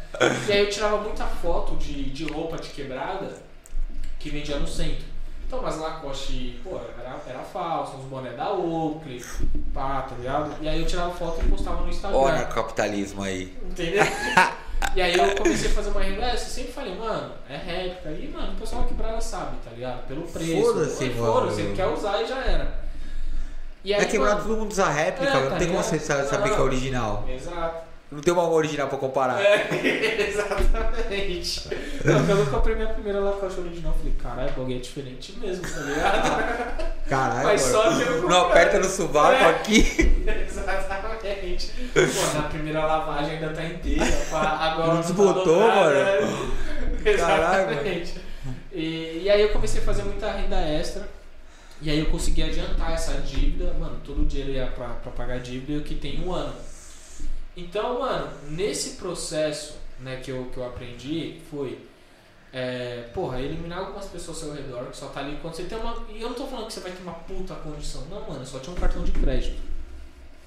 E 0.48 0.52
aí 0.52 0.60
eu 0.60 0.70
tirava 0.70 0.98
muita 0.98 1.26
foto 1.26 1.76
de, 1.78 2.10
de 2.10 2.26
roupa 2.26 2.58
de 2.58 2.70
quebrada 2.70 3.32
que 4.20 4.30
vendia 4.30 4.58
no 4.60 4.68
centro. 4.68 5.13
Então, 5.54 5.62
mas 5.62 5.78
Lacoste, 5.80 6.60
pô, 6.64 6.80
era, 7.00 7.16
era 7.28 7.40
falso, 7.44 7.98
uns 7.98 8.06
boné 8.06 8.32
da 8.32 8.52
Oakley, 8.52 9.24
pá, 9.72 10.02
tá 10.02 10.16
ligado? 10.16 10.52
E 10.60 10.68
aí 10.68 10.82
eu 10.82 10.88
tirava 10.88 11.14
foto 11.14 11.46
e 11.46 11.48
postava 11.48 11.84
no 11.84 11.90
Instagram. 11.90 12.18
Olha 12.18 12.42
o 12.42 12.48
capitalismo 12.48 13.22
aí. 13.22 13.56
Entendeu? 13.62 14.04
e 14.96 15.02
aí 15.02 15.16
eu 15.16 15.36
comecei 15.36 15.70
a 15.70 15.74
fazer 15.76 15.92
uma 15.92 16.04
extra, 16.04 16.38
sempre 16.50 16.72
falei, 16.72 16.96
mano, 16.96 17.34
é 17.48 17.56
réplica. 17.56 18.10
E, 18.10 18.30
mano, 18.30 18.54
o 18.54 18.56
pessoal 18.56 18.82
que 18.82 18.96
quebrada 18.96 19.22
sabe, 19.22 19.58
tá 19.64 19.70
ligado? 19.70 20.08
Pelo 20.08 20.24
preço. 20.24 20.60
Foda-se, 20.74 21.10
mano. 21.12 21.34
Foda-se, 21.34 21.62
ele 21.62 21.76
quer 21.76 21.86
usar 21.86 22.20
e 22.24 22.28
já 22.28 22.38
era. 22.44 22.84
E 23.84 23.94
É 23.94 24.06
quebrar 24.06 24.30
mano, 24.36 24.42
todo 24.48 24.58
mundo 24.58 24.72
usa 24.72 24.90
réplica, 24.90 25.32
É, 25.32 25.36
não 25.44 25.50
tá 25.52 25.58
tem 25.58 25.68
como 25.68 25.80
ligado? 25.82 25.84
você 25.84 26.00
sa- 26.00 26.26
saber 26.26 26.50
que 26.50 26.56
é 26.56 26.58
Não. 26.58 26.66
original. 26.66 27.26
Exato. 27.30 27.93
Não 28.14 28.22
tem 28.22 28.34
uma 28.34 28.48
original 28.50 28.88
pra 28.88 28.98
comparar. 28.98 29.42
É, 29.42 30.28
exatamente. 30.30 31.68
Não, 32.06 32.26
quando 32.26 32.40
eu 32.40 32.46
comprei 32.48 32.76
minha 32.76 32.88
primeira 32.90 33.20
Lacoste 33.20 33.60
original, 33.60 33.92
eu 33.94 33.98
falei, 33.98 34.14
caralho, 34.22 34.50
o 34.50 34.60
bagulho 34.60 34.76
é 34.78 34.80
diferente 34.80 35.34
mesmo, 35.40 35.64
tá 35.64 35.80
ligado? 35.82 36.94
Caralho, 37.10 37.44
Mas 37.44 37.62
só 37.62 37.96
que 37.96 38.02
eu 38.02 38.30
Não 38.30 38.48
aperta 38.48 38.80
no 38.80 38.86
sovaco 38.86 39.34
É. 39.34 39.50
aqui. 39.50 39.80
Exatamente. 40.48 41.72
Pô, 41.94 42.38
na 42.38 42.44
primeira 42.48 42.86
lavagem 42.86 43.34
ainda 43.36 43.50
tá 43.50 43.64
inteira. 43.66 44.06
Agora 44.32 44.88
Não 44.88 44.96
tá 44.96 45.02
desbotou, 45.02 45.46
dobrada, 45.46 46.22
mano? 46.22 46.48
né? 47.04 47.14
Caralho, 47.18 47.70
Exatamente. 47.72 48.14
E, 48.72 49.22
e 49.24 49.30
aí 49.30 49.42
eu 49.42 49.50
comecei 49.50 49.82
a 49.82 49.86
fazer 49.86 50.04
muita 50.04 50.32
renda 50.32 50.56
extra. 50.60 51.08
E 51.82 51.90
aí 51.90 52.00
eu 52.00 52.06
consegui 52.06 52.42
adiantar 52.44 52.94
essa 52.94 53.14
dívida. 53.22 53.74
Mano, 53.78 54.00
todo 54.04 54.22
o 54.22 54.26
dinheiro 54.26 54.52
ia 54.54 54.68
pra, 54.68 54.88
pra 54.88 55.12
pagar 55.12 55.36
a 55.36 55.40
dívida 55.40 55.80
e 55.80 55.82
que 55.84 55.96
tem 55.96 56.22
um 56.26 56.32
ano. 56.34 56.54
Então, 57.56 58.00
mano, 58.00 58.32
nesse 58.50 58.92
processo 58.92 59.76
né, 60.00 60.20
que, 60.24 60.32
eu, 60.32 60.46
que 60.52 60.58
eu 60.58 60.66
aprendi 60.66 61.40
foi. 61.50 61.80
É, 62.56 63.10
porra, 63.16 63.42
eliminar 63.42 63.80
algumas 63.80 64.06
pessoas 64.06 64.44
ao 64.44 64.44
seu 64.44 64.54
redor 64.54 64.86
que 64.86 64.96
só 64.96 65.08
tá 65.08 65.22
ali 65.22 65.40
quando 65.42 65.56
você 65.56 65.64
tem 65.64 65.78
uma. 65.78 65.96
E 66.10 66.22
eu 66.22 66.30
não 66.30 66.36
tô 66.36 66.46
falando 66.46 66.68
que 66.68 66.74
você 66.74 66.82
vai 66.82 66.92
ter 66.92 67.02
uma 67.02 67.14
puta 67.14 67.56
condição. 67.56 68.04
Não, 68.12 68.22
mano, 68.28 68.46
só 68.46 68.60
tinha 68.60 68.76
um 68.76 68.80
cartão 68.80 69.04
de 69.04 69.12
crédito. 69.12 69.60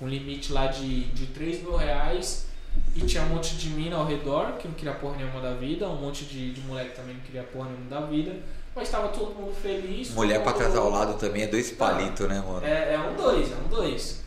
Um 0.00 0.06
limite 0.06 0.52
lá 0.52 0.68
de, 0.68 1.04
de 1.06 1.26
3 1.26 1.62
mil 1.62 1.74
reais. 1.74 2.46
E 2.94 3.00
tinha 3.00 3.22
um 3.24 3.30
monte 3.30 3.56
de 3.56 3.70
mina 3.70 3.96
ao 3.96 4.06
redor 4.06 4.52
que 4.52 4.68
não 4.68 4.74
queria 4.74 4.92
porra 4.92 5.16
nenhuma 5.16 5.40
da 5.40 5.54
vida. 5.54 5.88
Um 5.88 5.96
monte 5.96 6.24
de, 6.26 6.52
de 6.52 6.60
moleque 6.60 6.94
também 6.94 7.14
não 7.14 7.22
queria 7.22 7.42
porra 7.42 7.70
nenhuma 7.70 7.88
da 7.88 8.06
vida. 8.06 8.36
Mas 8.74 8.88
tava 8.88 9.08
todo 9.08 9.34
mundo 9.34 9.54
feliz. 9.54 10.10
Mulher 10.10 10.42
pra 10.44 10.52
trás 10.52 10.76
ao 10.76 10.88
lado 10.88 11.18
também 11.18 11.42
é 11.42 11.46
dois 11.48 11.72
palitos, 11.72 12.28
né, 12.28 12.40
mano? 12.46 12.64
é, 12.64 12.94
é 12.94 13.00
um 13.00 13.16
dois, 13.16 13.50
é 13.50 13.54
um 13.56 13.68
dois. 13.68 14.25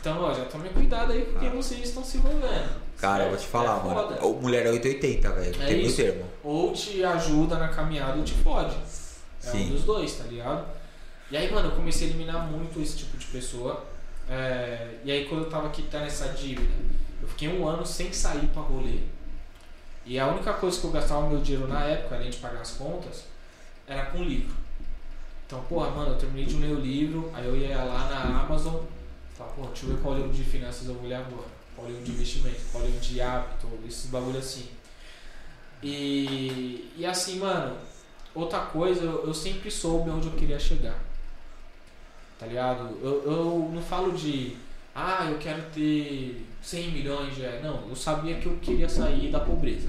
Então, 0.00 0.22
ó, 0.22 0.32
já 0.32 0.44
tome 0.44 0.68
cuidado 0.70 1.12
aí 1.12 1.22
porque 1.24 1.48
vocês 1.48 1.88
estão 1.88 2.04
se 2.04 2.18
envolvendo. 2.18 2.80
Cara, 2.98 3.24
eu 3.24 3.28
vou 3.30 3.36
te 3.36 3.40
certo? 3.42 3.52
falar, 3.52 3.80
É 3.80 3.82
mano. 3.84 3.94
foda. 4.08 4.24
Ou 4.24 4.40
Mulher 4.40 4.66
é 4.66 4.70
880, 4.70 5.32
velho. 5.32 5.62
É 5.62 5.66
tem 5.66 5.82
isso. 5.84 5.96
termo. 5.96 6.24
Ou 6.42 6.72
te 6.72 7.04
ajuda 7.04 7.56
na 7.58 7.68
caminhada 7.68 8.16
ou 8.18 8.24
te 8.24 8.34
fode. 8.34 8.74
É 9.44 9.50
Sim. 9.50 9.66
um 9.68 9.70
dos 9.72 9.84
dois, 9.84 10.14
tá 10.16 10.24
ligado? 10.24 10.66
E 11.30 11.36
aí, 11.36 11.50
mano, 11.52 11.68
eu 11.68 11.76
comecei 11.76 12.06
a 12.06 12.10
eliminar 12.10 12.46
muito 12.46 12.80
esse 12.80 12.96
tipo 12.98 13.16
de 13.16 13.26
pessoa. 13.26 13.84
É, 14.28 14.94
e 15.04 15.10
aí, 15.10 15.26
quando 15.26 15.44
eu 15.44 15.50
tava 15.50 15.66
aqui, 15.68 15.82
tá 15.82 16.00
nessa 16.00 16.28
dívida, 16.28 16.72
eu 17.22 17.28
fiquei 17.28 17.48
um 17.48 17.66
ano 17.66 17.84
sem 17.84 18.12
sair 18.12 18.46
pra 18.48 18.62
rolê. 18.62 19.00
E 20.06 20.18
a 20.18 20.26
única 20.26 20.52
coisa 20.54 20.80
que 20.80 20.86
eu 20.86 20.90
gastava 20.90 21.28
meu 21.28 21.38
dinheiro 21.40 21.68
na 21.68 21.84
época, 21.84 22.14
além 22.16 22.30
de 22.30 22.38
pagar 22.38 22.60
as 22.62 22.70
contas, 22.72 23.24
era 23.86 24.06
com 24.06 24.22
livro. 24.22 24.54
Então, 25.46 25.60
porra, 25.68 25.90
mano, 25.90 26.12
eu 26.12 26.16
terminei 26.18 26.44
de 26.46 26.56
ler 26.56 26.72
o 26.72 26.80
livro, 26.80 27.30
aí 27.34 27.46
eu 27.46 27.56
ia 27.56 27.76
lá 27.82 28.08
na 28.08 28.40
Amazon, 28.40 28.76
falava, 29.38 29.54
pô, 29.54 29.66
deixa 29.68 29.86
eu 29.86 29.90
ver 29.90 30.02
qual 30.02 30.16
livro 30.16 30.32
de 30.32 30.42
finanças 30.42 30.88
eu 30.88 30.94
vou 30.94 31.08
ler 31.08 31.14
agora. 31.14 31.48
Qual 31.76 31.86
livro 31.86 32.02
de 32.02 32.10
investimento, 32.10 32.60
qual 32.72 32.84
livro 32.84 33.00
de 33.00 33.20
hábito, 33.20 33.68
esses 33.86 34.10
bagulho 34.10 34.38
assim. 34.38 34.66
E, 35.80 36.92
e 36.96 37.06
assim, 37.06 37.38
mano, 37.38 37.76
outra 38.34 38.60
coisa, 38.60 39.04
eu, 39.04 39.26
eu 39.26 39.32
sempre 39.32 39.70
soube 39.70 40.10
onde 40.10 40.26
eu 40.26 40.32
queria 40.32 40.58
chegar. 40.58 40.98
Tá 42.36 42.46
ligado? 42.46 42.98
Eu, 43.00 43.22
eu 43.24 43.70
não 43.72 43.82
falo 43.82 44.12
de, 44.12 44.56
ah, 44.94 45.28
eu 45.30 45.38
quero 45.38 45.62
ter 45.70 46.44
100 46.60 46.90
milhões 46.90 47.34
de. 47.34 47.42
Não, 47.62 47.88
eu 47.88 47.94
sabia 47.94 48.38
que 48.38 48.46
eu 48.46 48.56
queria 48.56 48.88
sair 48.88 49.30
da 49.30 49.40
pobreza. 49.40 49.88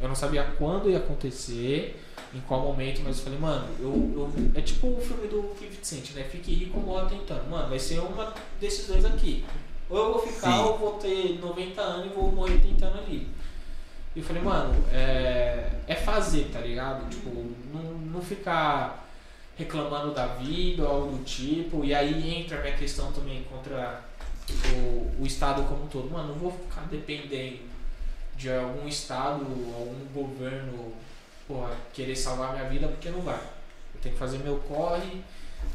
Eu 0.00 0.08
não 0.08 0.14
sabia 0.14 0.44
quando 0.58 0.90
ia 0.90 0.98
acontecer, 0.98 1.98
em 2.34 2.40
qual 2.40 2.60
momento, 2.60 3.00
mas 3.02 3.18
eu 3.18 3.24
falei, 3.24 3.38
mano, 3.38 3.66
eu, 3.80 3.86
eu- 3.90 4.32
é 4.54 4.60
tipo 4.60 4.86
o 4.88 5.00
filme 5.00 5.26
do 5.28 5.54
50 5.58 5.84
Cent, 5.84 6.10
né? 6.12 6.24
Fique 6.24 6.52
rico, 6.54 6.78
morra 6.78 7.06
tentando. 7.08 7.48
Mano, 7.50 7.68
vai 7.68 7.78
ser 7.78 7.98
uma 8.00 8.34
desses 8.60 8.86
dois 8.86 9.04
aqui. 9.04 9.44
Ou 9.88 9.96
eu 9.98 10.12
vou 10.12 10.26
ficar, 10.26 10.52
Sim. 10.52 10.58
ou 10.64 10.66
eu 10.72 10.78
vou 10.78 10.92
ter 10.94 11.38
90 11.40 11.80
anos 11.80 12.06
e 12.06 12.14
vou 12.14 12.30
morrer 12.30 12.58
tentando 12.58 12.98
ali. 12.98 13.26
E 14.14 14.18
eu 14.20 14.24
falei, 14.24 14.42
mano, 14.42 14.74
é, 14.92 15.70
é 15.86 15.94
fazer, 15.94 16.50
tá 16.52 16.60
ligado? 16.60 17.08
Tipo, 17.08 17.30
não, 17.72 17.82
não 17.82 18.20
ficar 18.20 19.08
reclamando 19.56 20.12
da 20.12 20.26
vida 20.26 20.82
ou 20.84 20.88
algo 20.90 21.16
do 21.16 21.24
tipo. 21.24 21.84
E 21.84 21.94
aí 21.94 22.38
entra 22.42 22.58
a 22.58 22.62
minha 22.62 22.76
questão 22.76 23.10
também 23.12 23.44
contra 23.44 24.02
o, 24.74 25.22
o 25.22 25.26
Estado 25.26 25.62
como 25.64 25.84
um 25.84 25.88
todo. 25.88 26.10
Mano, 26.10 26.28
não 26.28 26.34
vou 26.34 26.52
ficar 26.52 26.82
dependendo 26.90 27.60
de 28.36 28.50
algum 28.52 28.86
Estado, 28.86 29.40
algum 29.74 30.04
governo, 30.14 30.92
porra, 31.48 31.70
querer 31.92 32.14
salvar 32.14 32.52
minha 32.52 32.68
vida 32.68 32.86
porque 32.86 33.08
não 33.10 33.22
vai. 33.22 33.34
Eu 33.94 34.00
tenho 34.02 34.14
que 34.14 34.18
fazer 34.20 34.38
meu 34.38 34.58
corre. 34.58 35.22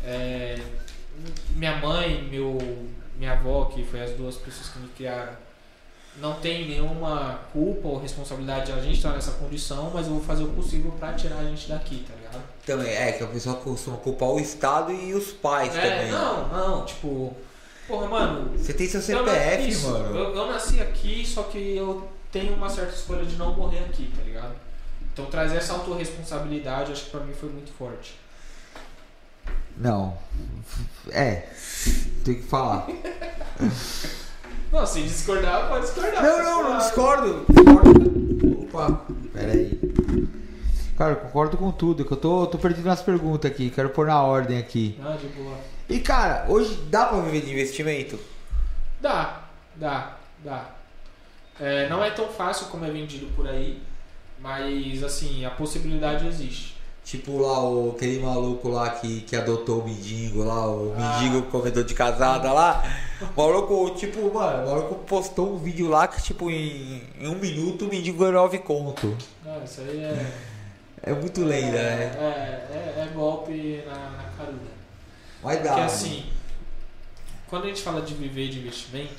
é, 0.06 0.58
minha 1.56 1.78
mãe, 1.78 2.24
meu, 2.30 2.58
minha 3.18 3.34
avó, 3.34 3.66
que 3.66 3.84
foi 3.84 4.02
as 4.02 4.12
duas 4.12 4.36
pessoas 4.36 4.70
que 4.70 4.80
me 4.80 4.88
criaram, 4.90 5.34
não 6.18 6.34
tem 6.36 6.68
nenhuma 6.70 7.40
culpa 7.52 7.88
ou 7.88 8.00
responsabilidade 8.00 8.68
de 8.68 8.72
a 8.72 8.82
gente 8.82 8.98
estar 8.98 9.12
nessa 9.14 9.32
condição, 9.32 9.92
mas 9.94 10.06
eu 10.08 10.14
vou 10.14 10.24
fazer 10.24 10.44
o 10.44 10.50
possível 10.50 10.92
pra 11.00 11.14
tirar 11.14 11.38
a 11.40 11.44
gente 11.44 11.68
daqui, 11.70 12.06
tá 12.08 12.14
ligado? 12.16 12.44
Também, 12.66 12.92
é 12.94 13.12
que 13.12 13.24
a 13.24 13.28
pessoa 13.28 13.56
costuma 13.58 13.98
culpar 13.98 14.30
o 14.30 14.40
Estado 14.40 14.92
e 14.92 15.14
os 15.14 15.32
pais 15.32 15.76
É, 15.76 15.82
também. 15.82 16.12
não, 16.12 16.48
não, 16.50 16.86
tipo. 16.86 17.36
Porra, 17.88 18.08
mano. 18.08 18.58
Você 18.58 18.74
tem 18.74 18.88
seu 18.88 19.00
eu 19.02 19.06
CPF, 19.06 19.64
na- 19.64 19.68
isso, 19.68 19.90
mano. 19.90 20.16
Eu, 20.16 20.36
eu 20.36 20.48
nasci 20.48 20.80
aqui, 20.80 21.26
só 21.26 21.44
que 21.44 21.76
eu 21.76 22.08
tenho 22.32 22.54
uma 22.54 22.70
certa 22.70 22.94
escolha 22.96 23.26
de 23.26 23.36
não 23.36 23.54
morrer 23.54 23.80
aqui, 23.80 24.12
tá 24.16 24.24
ligado? 24.24 24.54
Então 25.14 25.26
trazer 25.26 25.58
essa 25.58 25.74
autorresponsabilidade 25.74 26.92
acho 26.92 27.06
que 27.06 27.12
pra 27.12 27.20
mim 27.22 27.34
foi 27.34 27.50
muito 27.50 27.72
forte. 27.72 28.20
Não. 29.78 30.18
É. 31.12 31.48
Tem 32.26 32.36
que 32.36 32.44
falar. 32.44 32.88
Não, 34.72 34.88
se 34.88 35.04
discordar, 35.04 35.70
pode 35.70 35.86
discordar. 35.86 36.24
Não, 36.24 36.44
não, 36.44 36.64
não 36.72 36.78
discordo. 36.80 37.46
Discordo. 37.48 38.64
Opa, 38.64 39.06
pera 39.32 39.52
aí. 39.52 39.80
Cara, 40.98 41.12
eu 41.12 41.16
concordo 41.18 41.58
com 41.58 41.72
tudo, 41.72 42.04
que 42.04 42.12
eu 42.12 42.18
tô, 42.18 42.48
tô 42.48 42.58
perdido 42.58 42.88
nas 42.88 43.00
perguntas 43.00 43.52
aqui, 43.52 43.70
quero 43.70 43.90
pôr 43.90 44.08
na 44.08 44.20
ordem 44.24 44.58
aqui. 44.58 45.00
Não, 45.00 45.16
de 45.16 45.28
boa. 45.28 45.56
E 45.88 46.00
cara, 46.00 46.46
hoje 46.50 46.74
dá 46.90 47.06
pra 47.06 47.20
viver 47.20 47.42
de 47.42 47.52
investimento? 47.52 48.20
Dá, 49.00 49.44
dá, 49.76 50.18
dá. 50.44 50.66
É, 51.60 51.88
não 51.88 52.04
é 52.04 52.10
tão 52.10 52.28
fácil 52.30 52.66
como 52.68 52.84
é 52.84 52.90
vendido 52.90 53.28
por 53.36 53.48
aí, 53.48 53.80
mas 54.44 55.02
assim, 55.02 55.46
a 55.46 55.50
possibilidade 55.50 56.28
existe. 56.28 56.74
Tipo 57.06 57.40
lá 57.40 57.62
o, 57.64 57.92
aquele 57.96 58.20
maluco 58.20 58.70
lá 58.70 58.90
que, 58.92 59.22
que 59.22 59.36
adotou 59.36 59.82
o 59.82 59.86
mendigo 59.86 60.44
lá, 60.44 60.68
o 60.68 60.94
Ah. 60.98 61.20
mendigo 61.20 61.44
comedor 61.48 61.84
de 61.86 61.94
casada 61.94 62.52
lá. 62.52 62.84
O 63.38 63.42
maluco, 63.42 63.92
tipo, 63.96 64.34
mano, 64.34 64.68
o 64.68 64.70
maluco 64.70 64.96
postou 65.06 65.54
um 65.54 65.58
vídeo 65.58 65.88
lá 65.88 66.10
que, 66.10 66.22
tipo, 66.22 66.50
em, 66.52 67.02
em 67.18 67.28
um 67.30 67.36
minuto 67.36 67.86
o 67.86 67.88
mendigo 67.88 68.18
ganhou 68.20 68.34
9 68.34 68.60
conto. 68.60 69.16
Não, 69.46 69.64
isso 69.64 69.80
aí 69.80 70.02
é. 70.04 70.32
É 71.06 71.14
muito 71.14 71.44
lenda, 71.44 71.78
é, 71.78 71.96
né? 71.98 72.04
É, 72.18 73.00
é, 73.00 73.04
é 73.04 73.08
golpe 73.14 73.82
na, 73.86 73.94
na 74.12 74.24
caruda. 74.38 74.72
Mas 75.42 75.58
dá. 75.62 75.70
Porque 75.70 75.82
assim, 75.82 76.26
quando 77.50 77.66
a 77.66 77.68
gente 77.68 77.82
fala 77.82 78.02
de 78.02 78.14
viver 78.14 78.50
de 78.50 78.60
investimento, 78.60 79.16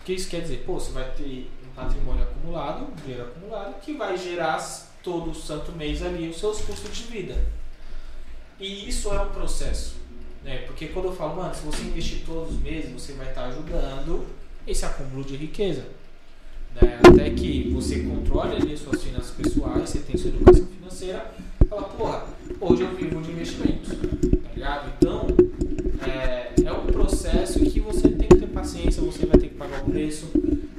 o 0.00 0.04
que 0.04 0.14
isso 0.14 0.28
quer 0.28 0.40
dizer? 0.40 0.64
Pô, 0.66 0.74
você 0.74 0.92
vai 0.92 1.10
ter 1.12 1.50
um 1.68 1.74
patrimônio 1.74 2.22
acumulado, 2.22 2.86
um 2.90 2.94
dinheiro 3.02 3.24
acumulado, 3.24 3.80
que 3.80 3.92
vai 3.92 4.16
gerar 4.16 4.58
todo 5.02 5.34
santo 5.34 5.72
mês 5.72 6.02
ali 6.02 6.28
os 6.28 6.38
seus 6.38 6.60
custos 6.60 6.96
de 6.96 7.04
vida. 7.04 7.36
E 8.58 8.88
isso 8.88 9.12
é 9.12 9.20
um 9.20 9.30
processo. 9.30 9.94
Né? 10.44 10.58
Porque 10.66 10.88
quando 10.88 11.06
eu 11.06 11.12
falo, 11.12 11.36
mano, 11.36 11.54
se 11.54 11.62
você 11.62 11.82
investir 11.82 12.22
todos 12.24 12.54
os 12.54 12.60
meses, 12.60 12.90
você 12.90 13.12
vai 13.12 13.28
estar 13.28 13.44
ajudando 13.46 14.26
esse 14.66 14.84
acúmulo 14.84 15.24
de 15.24 15.36
riqueza. 15.36 15.84
Né? 16.74 16.98
Até 17.02 17.30
que 17.30 17.70
você 17.70 18.00
controle 18.00 18.56
ali 18.56 18.74
as 18.74 18.80
suas 18.80 19.02
finanças 19.02 19.30
pessoais, 19.30 19.88
você 19.88 19.98
tem 19.98 20.16
sua 20.16 20.30
educação 20.30 20.66
financeira, 20.66 21.34
fala, 21.68 21.82
porra, 21.84 22.26
hoje 22.60 22.82
eu 22.82 22.94
vivo 22.94 23.20
de 23.22 23.32
investimentos. 23.32 23.90
Tá 23.90 24.50
ligado? 24.54 24.92
Então, 24.98 25.26
é, 26.06 26.52
é 26.64 26.72
um 26.72 26.86
processo 26.86 27.58
que 27.60 27.80
você 27.80 28.08
tem 28.08 28.28
que 28.28 28.36
ter 28.36 28.46
paciência, 28.48 29.02
você 29.02 29.26
vai 29.26 29.38
ter 29.38 29.48
que 29.48 29.54
pagar 29.54 29.82
o 29.82 29.89
preço, 30.00 30.30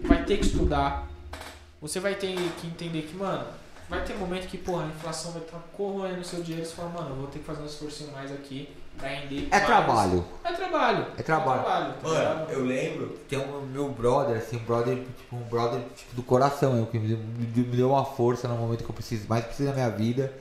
vai 0.04 0.24
ter 0.24 0.38
que 0.38 0.46
estudar, 0.48 1.08
você 1.80 2.00
vai 2.00 2.16
ter 2.16 2.36
que 2.60 2.66
entender 2.68 3.04
que, 3.04 3.16
mano, 3.16 3.46
vai 3.88 4.02
ter 4.04 4.16
momento 4.16 4.48
que, 4.48 4.58
porra, 4.58 4.86
a 4.86 4.88
inflação 4.88 5.32
vai 5.32 5.42
estar 5.44 5.60
corroendo 5.78 6.22
o 6.22 6.24
seu 6.24 6.42
dinheiro 6.42 6.66
e 6.66 6.68
você 6.68 6.76
fala, 6.76 6.90
mano, 6.90 7.10
eu 7.12 7.16
vou 7.18 7.28
ter 7.28 7.40
que 7.40 7.46
fazer 7.46 7.62
um 7.62 7.66
esforço 7.68 8.10
mais 8.12 8.32
aqui 8.32 8.68
pra 8.98 9.10
render. 9.10 9.48
É 9.48 9.50
mais. 9.52 9.66
trabalho. 9.66 10.26
É 10.44 10.52
trabalho. 10.54 11.06
É 11.18 11.22
trabalho. 11.24 11.64
tá 11.64 12.08
Mano, 12.08 12.20
ligado? 12.20 12.52
eu 12.52 12.66
lembro, 12.66 13.08
tem 13.30 13.38
um 13.40 13.62
meu 13.68 13.90
brother, 13.90 14.38
assim, 14.38 14.58
um 14.58 14.64
brother, 14.66 14.96
tipo, 14.96 15.36
um 15.36 15.44
brother 15.44 15.82
tipo, 15.96 16.16
do 16.16 16.24
coração, 16.24 16.76
eu, 16.78 16.88
que 16.88 16.98
me 16.98 17.10
deu, 17.10 17.18
me 17.18 17.46
deu- 17.46 17.66
me 17.66 17.78
deu 17.78 17.90
uma 17.92 18.04
força 18.06 18.48
no 18.48 18.56
momento 18.56 18.84
que 18.84 18.90
eu 18.90 18.96
preciso, 18.96 19.28
mais 19.30 19.46
preciso 19.46 19.70
da 19.70 19.76
minha 19.76 19.90
vida. 19.90 20.34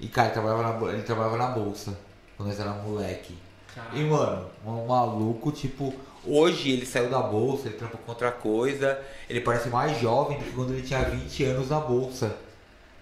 E 0.00 0.08
cara, 0.08 0.28
ele 0.28 0.34
trabalhava 0.34 0.62
na, 0.86 0.92
ele 0.92 1.02
trabalhava 1.02 1.36
na 1.36 1.46
bolsa, 1.48 1.96
quando 2.36 2.48
nós 2.48 2.58
era 2.58 2.70
moleque. 2.72 3.32
E 3.32 3.74
Caralho. 3.74 4.10
mano, 4.10 4.46
um 4.66 4.86
maluco, 4.86 5.52
tipo, 5.52 5.94
hoje 6.28 6.70
ele 6.70 6.86
saiu 6.86 7.08
da 7.08 7.20
bolsa, 7.20 7.68
ele 7.68 7.76
trampa 7.76 7.98
com 7.98 8.10
outra 8.10 8.30
coisa, 8.30 9.00
ele 9.28 9.40
parece 9.40 9.68
mais 9.68 9.98
jovem 10.00 10.38
do 10.38 10.44
que 10.44 10.52
quando 10.52 10.72
ele 10.72 10.82
tinha 10.82 11.00
20 11.02 11.44
anos 11.44 11.70
na 11.70 11.80
bolsa. 11.80 12.36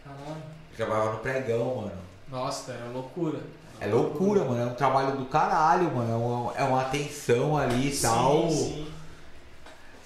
Caralho. 0.05 0.43
Ele 0.69 0.77
trabalhava 0.77 1.13
no 1.13 1.19
pregão, 1.19 1.77
mano. 1.77 2.07
Nossa, 2.31 2.73
é 2.73 2.93
loucura. 2.93 3.39
É 3.81 3.87
loucura, 3.87 4.45
mano. 4.45 4.63
É 4.63 4.67
um 4.67 4.75
trabalho 4.75 5.17
do 5.17 5.27
caralho, 5.27 5.91
mano. 5.95 6.13
É 6.13 6.17
uma, 6.17 6.55
é 6.57 6.63
uma 6.65 6.81
atenção 6.83 7.57
ali 7.57 7.93
e 7.93 8.01
tal. 8.01 8.51
Sim. 8.51 8.87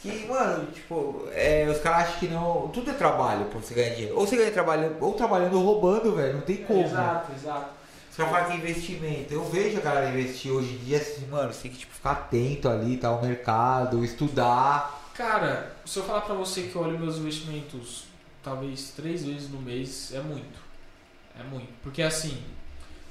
Que, 0.02 0.26
mano, 0.26 0.66
tipo, 0.72 1.28
é, 1.32 1.66
os 1.70 1.78
caras 1.80 2.08
acham 2.08 2.20
que 2.20 2.28
não. 2.28 2.68
Tudo 2.68 2.90
é 2.90 2.94
trabalho 2.94 3.44
pra 3.46 3.60
você 3.60 3.74
ganhar 3.74 3.94
dinheiro. 3.94 4.18
Ou 4.18 4.26
você 4.26 4.36
ganha 4.36 4.50
trabalhando, 4.50 4.96
ou 5.00 5.12
trabalhando 5.12 5.58
ou 5.58 5.64
roubando, 5.64 6.16
velho. 6.16 6.34
Não 6.34 6.40
tem 6.40 6.58
como. 6.64 6.82
Exato, 6.82 7.32
exato. 7.32 7.79
Que 8.26 8.52
é 8.52 8.56
investimento. 8.56 9.32
Eu 9.32 9.44
vejo 9.44 9.78
a 9.78 9.80
galera 9.80 10.10
investir 10.10 10.52
hoje 10.52 10.74
em 10.74 10.84
dia 10.84 10.98
assim, 10.98 11.26
mano, 11.26 11.52
você 11.52 11.62
tem 11.62 11.70
que 11.70 11.78
tipo, 11.78 11.94
ficar 11.94 12.12
atento 12.12 12.68
ali, 12.68 12.96
tá? 12.96 13.10
O 13.10 13.22
mercado, 13.22 14.04
estudar. 14.04 15.10
Cara, 15.14 15.76
se 15.84 15.98
eu 15.98 16.04
falar 16.04 16.22
pra 16.22 16.34
você 16.34 16.62
que 16.62 16.74
eu 16.74 16.82
olho 16.82 16.98
meus 16.98 17.16
investimentos 17.16 18.04
talvez 18.42 18.92
três 18.96 19.24
vezes 19.24 19.50
no 19.50 19.60
mês, 19.60 20.12
é 20.14 20.20
muito. 20.20 20.58
É 21.38 21.42
muito. 21.42 21.68
Porque 21.82 22.02
assim, 22.02 22.36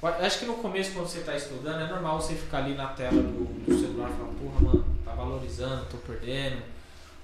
acho 0.02 0.38
que 0.38 0.46
no 0.46 0.54
começo, 0.54 0.92
quando 0.92 1.06
você 1.06 1.20
tá 1.20 1.36
estudando, 1.36 1.80
é 1.80 1.88
normal 1.88 2.20
você 2.20 2.34
ficar 2.34 2.58
ali 2.58 2.74
na 2.74 2.88
tela 2.88 3.22
do, 3.22 3.44
do 3.64 3.78
celular 3.78 4.10
e 4.10 4.16
falar, 4.16 4.32
porra, 4.32 4.60
mano, 4.60 4.84
tá 5.04 5.14
valorizando, 5.14 5.86
tô 5.86 5.96
perdendo, 5.98 6.62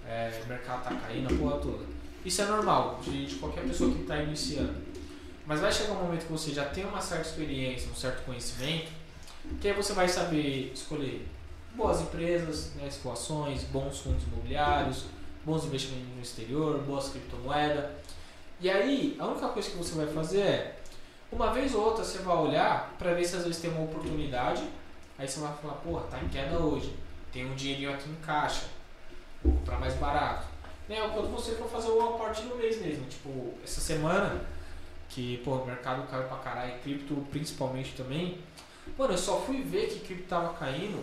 é, 0.07 0.41
o 0.45 0.49
mercado 0.49 0.85
tá 0.85 0.95
caindo, 0.95 1.35
a 1.35 1.39
porra 1.39 1.59
toda. 1.59 1.85
Isso 2.25 2.43
é 2.43 2.47
normal, 2.47 3.01
de, 3.03 3.27
de 3.27 3.35
qualquer 3.37 3.63
pessoa 3.65 3.93
que 3.93 4.05
tá 4.05 4.21
iniciando. 4.21 4.75
Mas 5.47 5.61
vai 5.61 5.73
chegar 5.73 5.93
um 5.93 6.03
momento 6.03 6.27
que 6.27 6.33
você 6.33 6.53
já 6.53 6.65
tem 6.65 6.85
uma 6.85 7.01
certa 7.01 7.29
experiência, 7.29 7.89
um 7.91 7.95
certo 7.95 8.25
conhecimento, 8.25 8.91
que 9.61 9.69
aí 9.69 9.75
você 9.75 9.93
vai 9.93 10.09
saber 10.09 10.73
escolher 10.75 11.27
boas 11.75 12.01
empresas, 12.01 12.73
né, 12.75 12.89
escoações, 12.89 13.63
bons 13.65 14.01
fundos 14.01 14.25
imobiliários, 14.25 15.05
bons 15.45 15.65
investimentos 15.65 16.09
no 16.17 16.23
exterior, 16.23 16.81
boas 16.81 17.11
criptomoedas. 17.11 17.85
E 18.61 18.69
aí, 18.69 19.17
a 19.19 19.27
única 19.27 19.49
coisa 19.49 19.71
que 19.71 19.77
você 19.77 19.95
vai 19.95 20.07
fazer 20.09 20.41
é, 20.41 20.77
uma 21.31 21.53
vez 21.53 21.75
ou 21.75 21.85
outra 21.85 22.03
você 22.03 22.19
vai 22.19 22.37
olhar 22.37 22.95
para 22.99 23.15
ver 23.15 23.25
se 23.25 23.37
às 23.37 23.45
vezes 23.45 23.61
tem 23.61 23.71
uma 23.71 23.85
oportunidade, 23.85 24.65
aí 25.17 25.29
você 25.29 25.39
vai 25.39 25.55
falar, 25.55 25.75
porra, 25.75 26.03
tá 26.11 26.19
em 26.19 26.29
queda 26.29 26.59
hoje, 26.59 26.93
tem 27.33 27.45
um 27.45 27.55
dinheirinho 27.55 27.93
aqui 27.93 28.09
em 28.09 28.17
caixa, 28.17 28.65
comprar 29.43 29.79
mais 29.79 29.95
barato. 29.95 30.47
Né, 30.89 31.03
ou 31.03 31.11
quando 31.11 31.31
você 31.33 31.53
for 31.53 31.69
fazer 31.69 31.91
uma 31.91 32.17
parte 32.17 32.43
no 32.43 32.57
mês 32.57 32.81
mesmo, 32.81 33.05
tipo, 33.07 33.55
essa 33.63 33.81
semana, 33.81 34.41
que 35.17 35.39
pô, 35.39 35.53
o 35.53 35.65
mercado 35.67 36.07
caiu 36.11 36.25
pra 36.29 36.37
caralho, 36.37 36.79
cripto 36.83 37.15
principalmente 37.31 37.95
também, 37.97 38.39
mano, 38.99 39.15
eu 39.15 39.19
só 39.19 39.41
fui 39.41 39.63
ver 39.63 39.87
que 39.89 40.01
cripto 40.01 40.29
tava 40.29 40.53
caindo 40.53 41.03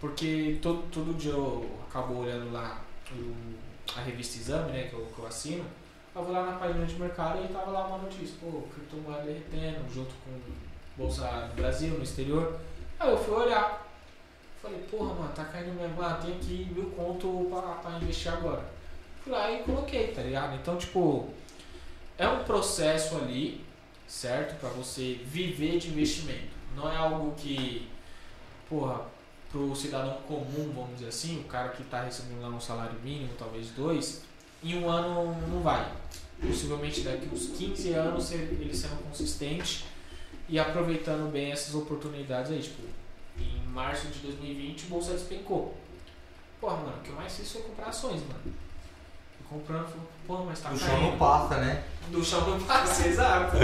porque 0.00 0.58
todo, 0.62 0.82
todo 0.92 1.14
dia 1.18 1.32
eu 1.32 1.68
acabo 1.88 2.18
olhando 2.20 2.52
lá 2.52 2.80
o- 3.10 3.54
a 3.98 4.02
revista 4.02 4.38
Exame, 4.38 4.70
né, 4.72 4.84
que 4.88 4.94
eu, 4.94 5.06
que 5.14 5.18
eu 5.18 5.26
assino. 5.26 5.64
Eu 6.14 6.22
vou 6.22 6.32
lá 6.32 6.44
na 6.46 6.58
página 6.58 6.86
de 6.86 6.94
mercado 6.94 7.44
e 7.44 7.48
tava 7.52 7.70
lá 7.72 7.86
uma 7.88 7.98
notícia, 7.98 8.36
pô, 8.40 8.62
criptomoeda 8.72 9.22
derretendo, 9.22 9.92
junto 9.92 10.14
com 10.24 10.38
bolsa 10.96 11.28
no 11.48 11.54
Brasil, 11.54 11.90
no 11.94 12.04
exterior. 12.04 12.58
Aí 13.00 13.10
eu 13.10 13.18
fui 13.18 13.34
olhar. 13.34 13.84
Falei, 14.62 14.78
porra, 14.90 15.12
mano, 15.14 15.32
tá 15.34 15.44
caindo 15.44 15.74
mesmo. 15.74 16.00
Ah, 16.00 16.14
tem 16.24 16.36
aqui 16.36 16.68
mil 16.72 16.90
conto 16.90 17.48
pra, 17.50 17.60
pra 17.74 17.98
investir 17.98 18.32
agora. 18.32 18.64
Fui 19.22 19.32
lá 19.32 19.50
e 19.50 19.62
coloquei, 19.64 20.08
tá 20.12 20.22
ligado? 20.22 20.54
Então, 20.54 20.76
tipo, 20.76 21.30
é 22.18 22.28
um 22.28 22.44
processo 22.44 23.16
ali, 23.16 23.64
certo? 24.06 24.58
Pra 24.60 24.68
você 24.70 25.20
viver 25.24 25.78
de 25.78 25.88
investimento. 25.88 26.54
Não 26.76 26.90
é 26.90 26.96
algo 26.96 27.34
que, 27.36 27.88
porra, 28.68 29.06
pro 29.50 29.74
cidadão 29.76 30.18
comum, 30.26 30.72
vamos 30.74 30.94
dizer 30.94 31.08
assim, 31.08 31.40
o 31.40 31.44
cara 31.44 31.68
que 31.70 31.82
está 31.82 32.02
recebendo 32.02 32.42
lá 32.42 32.48
um 32.48 32.60
salário 32.60 32.98
mínimo, 33.00 33.32
talvez 33.38 33.70
dois, 33.70 34.22
em 34.62 34.76
um 34.76 34.90
ano 34.90 35.36
não 35.48 35.60
vai. 35.62 35.92
Possivelmente 36.40 37.02
daqui 37.02 37.28
uns 37.32 37.46
15 37.56 37.92
anos 37.92 38.32
ele 38.32 38.74
sendo 38.74 39.02
consistente 39.08 39.84
e 40.48 40.58
aproveitando 40.58 41.30
bem 41.30 41.52
essas 41.52 41.74
oportunidades 41.74 42.50
aí. 42.50 42.60
Tipo, 42.60 42.82
em 43.38 43.60
março 43.68 44.08
de 44.08 44.18
2020 44.20 44.84
a 44.84 44.88
bolsa 44.88 45.12
despencou. 45.12 45.76
Porra, 46.60 46.76
mano, 46.76 46.96
o 46.98 47.00
que 47.00 47.10
eu 47.10 47.16
mais 47.16 47.36
fiz 47.36 47.52
foi 47.52 47.62
comprar 47.62 47.86
ações, 47.86 48.22
mano. 48.22 48.40
Fui 48.42 49.46
comprando, 49.48 49.86
falei, 49.86 50.06
porra, 50.26 50.44
mas 50.46 50.60
tá 50.60 50.70
o 50.70 50.78
chão 50.78 51.00
não 51.00 51.16
passa, 51.18 51.56
né? 51.58 51.82
Do 52.08 52.24
chão 52.24 52.40
não 52.48 52.60
passa, 52.60 53.06
exato. 53.08 53.56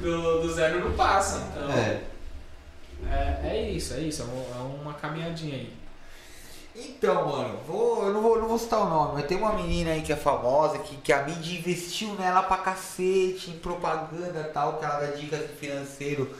Do, 0.00 0.40
do 0.42 0.52
zero 0.52 0.80
não 0.88 0.96
passa. 0.96 1.46
Então, 1.52 1.70
É. 1.72 2.00
é, 3.10 3.40
é 3.44 3.70
isso, 3.70 3.94
é 3.94 4.00
isso. 4.00 4.22
É 4.22 4.24
um- 4.24 4.58
é 4.60 4.82
uma 4.82 4.94
caminhadinha 4.94 5.54
aí. 5.56 5.72
Então, 6.76 7.28
mano, 7.28 7.56
vou, 7.68 8.06
eu 8.08 8.12
não 8.12 8.20
vou, 8.20 8.36
não 8.40 8.48
vou 8.48 8.58
citar 8.58 8.80
o 8.80 8.88
nome, 8.90 9.12
mas 9.14 9.26
tem 9.26 9.38
uma 9.38 9.52
menina 9.52 9.92
aí 9.92 10.02
que 10.02 10.12
é 10.12 10.16
famosa, 10.16 10.78
que, 10.80 10.96
que 10.96 11.12
a 11.12 11.22
mídia 11.22 11.56
investiu 11.56 12.14
nela 12.14 12.42
pra 12.42 12.56
cacete, 12.56 13.50
em 13.50 13.58
propaganda 13.60 14.40
e 14.40 14.52
tal, 14.52 14.78
que 14.78 14.84
ela 14.84 14.98
dá 14.98 15.06
dicas 15.12 15.38
de 15.40 15.48
financeiro. 15.54 16.34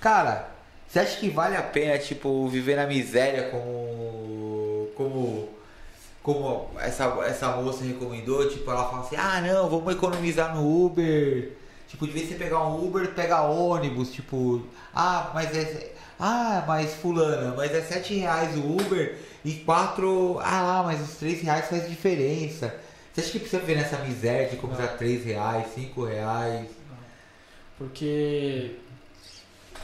Cara, 0.00 0.48
você 0.86 1.00
acha 1.00 1.16
que 1.18 1.28
vale 1.28 1.56
a 1.56 1.62
pena, 1.62 1.98
tipo, 1.98 2.46
viver 2.48 2.76
na 2.76 2.86
miséria 2.86 3.48
como. 3.50 4.88
como. 4.96 5.48
Como 6.22 6.70
essa, 6.78 7.04
essa 7.26 7.56
moça 7.56 7.84
recomendou? 7.84 8.48
Tipo, 8.48 8.70
ela 8.70 8.88
fala 8.88 9.02
assim, 9.02 9.16
ah 9.16 9.40
não, 9.40 9.68
vamos 9.68 9.94
economizar 9.94 10.54
no 10.54 10.86
Uber. 10.86 11.52
Tipo, 11.88 12.06
de 12.06 12.12
vez 12.12 12.28
você 12.28 12.34
pegar 12.36 12.64
um 12.66 12.86
Uber, 12.86 13.12
pegar 13.14 13.42
ônibus, 13.42 14.12
tipo, 14.12 14.62
ah, 14.94 15.30
mas 15.34 15.56
é. 15.56 15.92
Ah, 16.22 16.64
mas 16.68 16.94
fulana, 16.94 17.54
mas 17.56 17.74
é 17.74 17.80
7 17.80 18.14
reais 18.14 18.54
o 18.56 18.76
Uber 18.76 19.18
e 19.44 19.54
4. 19.54 20.38
Ah 20.40 20.62
lá, 20.62 20.82
mas 20.82 21.00
os 21.00 21.16
3 21.16 21.40
reais 21.42 21.66
faz 21.66 21.88
diferença. 21.88 22.74
Você 23.12 23.22
acha 23.22 23.30
que 23.30 23.38
precisa 23.40 23.62
ver 23.62 23.76
nessa 23.76 23.96
miséria 23.98 24.48
de 24.48 24.56
comprar 24.56 24.98
3 24.98 25.24
reais, 25.24 25.66
5 25.74 26.04
reais? 26.04 26.68
Porque. 27.78 28.76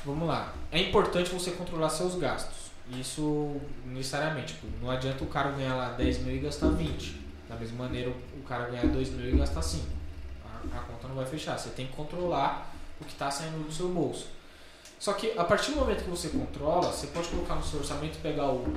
Vamos 0.04 0.28
lá. 0.28 0.52
É 0.70 0.78
importante 0.78 1.30
você 1.30 1.50
controlar 1.52 1.88
seus 1.88 2.14
gastos. 2.16 2.55
Isso 2.90 3.56
necessariamente. 3.84 4.54
Tipo, 4.54 4.68
não 4.80 4.90
adianta 4.90 5.24
o 5.24 5.26
cara 5.26 5.50
ganhar 5.50 5.74
lá 5.74 5.90
10 5.90 6.18
mil 6.20 6.36
e 6.36 6.38
gastar 6.38 6.68
20. 6.68 7.20
Da 7.48 7.56
mesma 7.56 7.84
maneira, 7.84 8.10
o 8.10 8.42
cara 8.42 8.66
ganhar 8.70 8.86
2 8.86 9.10
mil 9.10 9.34
e 9.34 9.36
gastar 9.38 9.62
5. 9.62 9.84
A, 10.44 10.78
a 10.78 10.80
conta 10.82 11.08
não 11.08 11.16
vai 11.16 11.26
fechar. 11.26 11.58
Você 11.58 11.70
tem 11.70 11.86
que 11.86 11.92
controlar 11.92 12.72
o 13.00 13.04
que 13.04 13.12
está 13.12 13.30
saindo 13.30 13.64
do 13.64 13.72
seu 13.72 13.88
bolso. 13.88 14.28
Só 14.98 15.12
que 15.12 15.32
a 15.36 15.44
partir 15.44 15.72
do 15.72 15.78
momento 15.78 16.04
que 16.04 16.10
você 16.10 16.28
controla, 16.28 16.90
você 16.90 17.08
pode 17.08 17.28
colocar 17.28 17.54
no 17.54 17.62
seu 17.62 17.80
orçamento 17.80 18.16
e 18.16 18.20
pegar 18.20 18.48
o. 18.48 18.72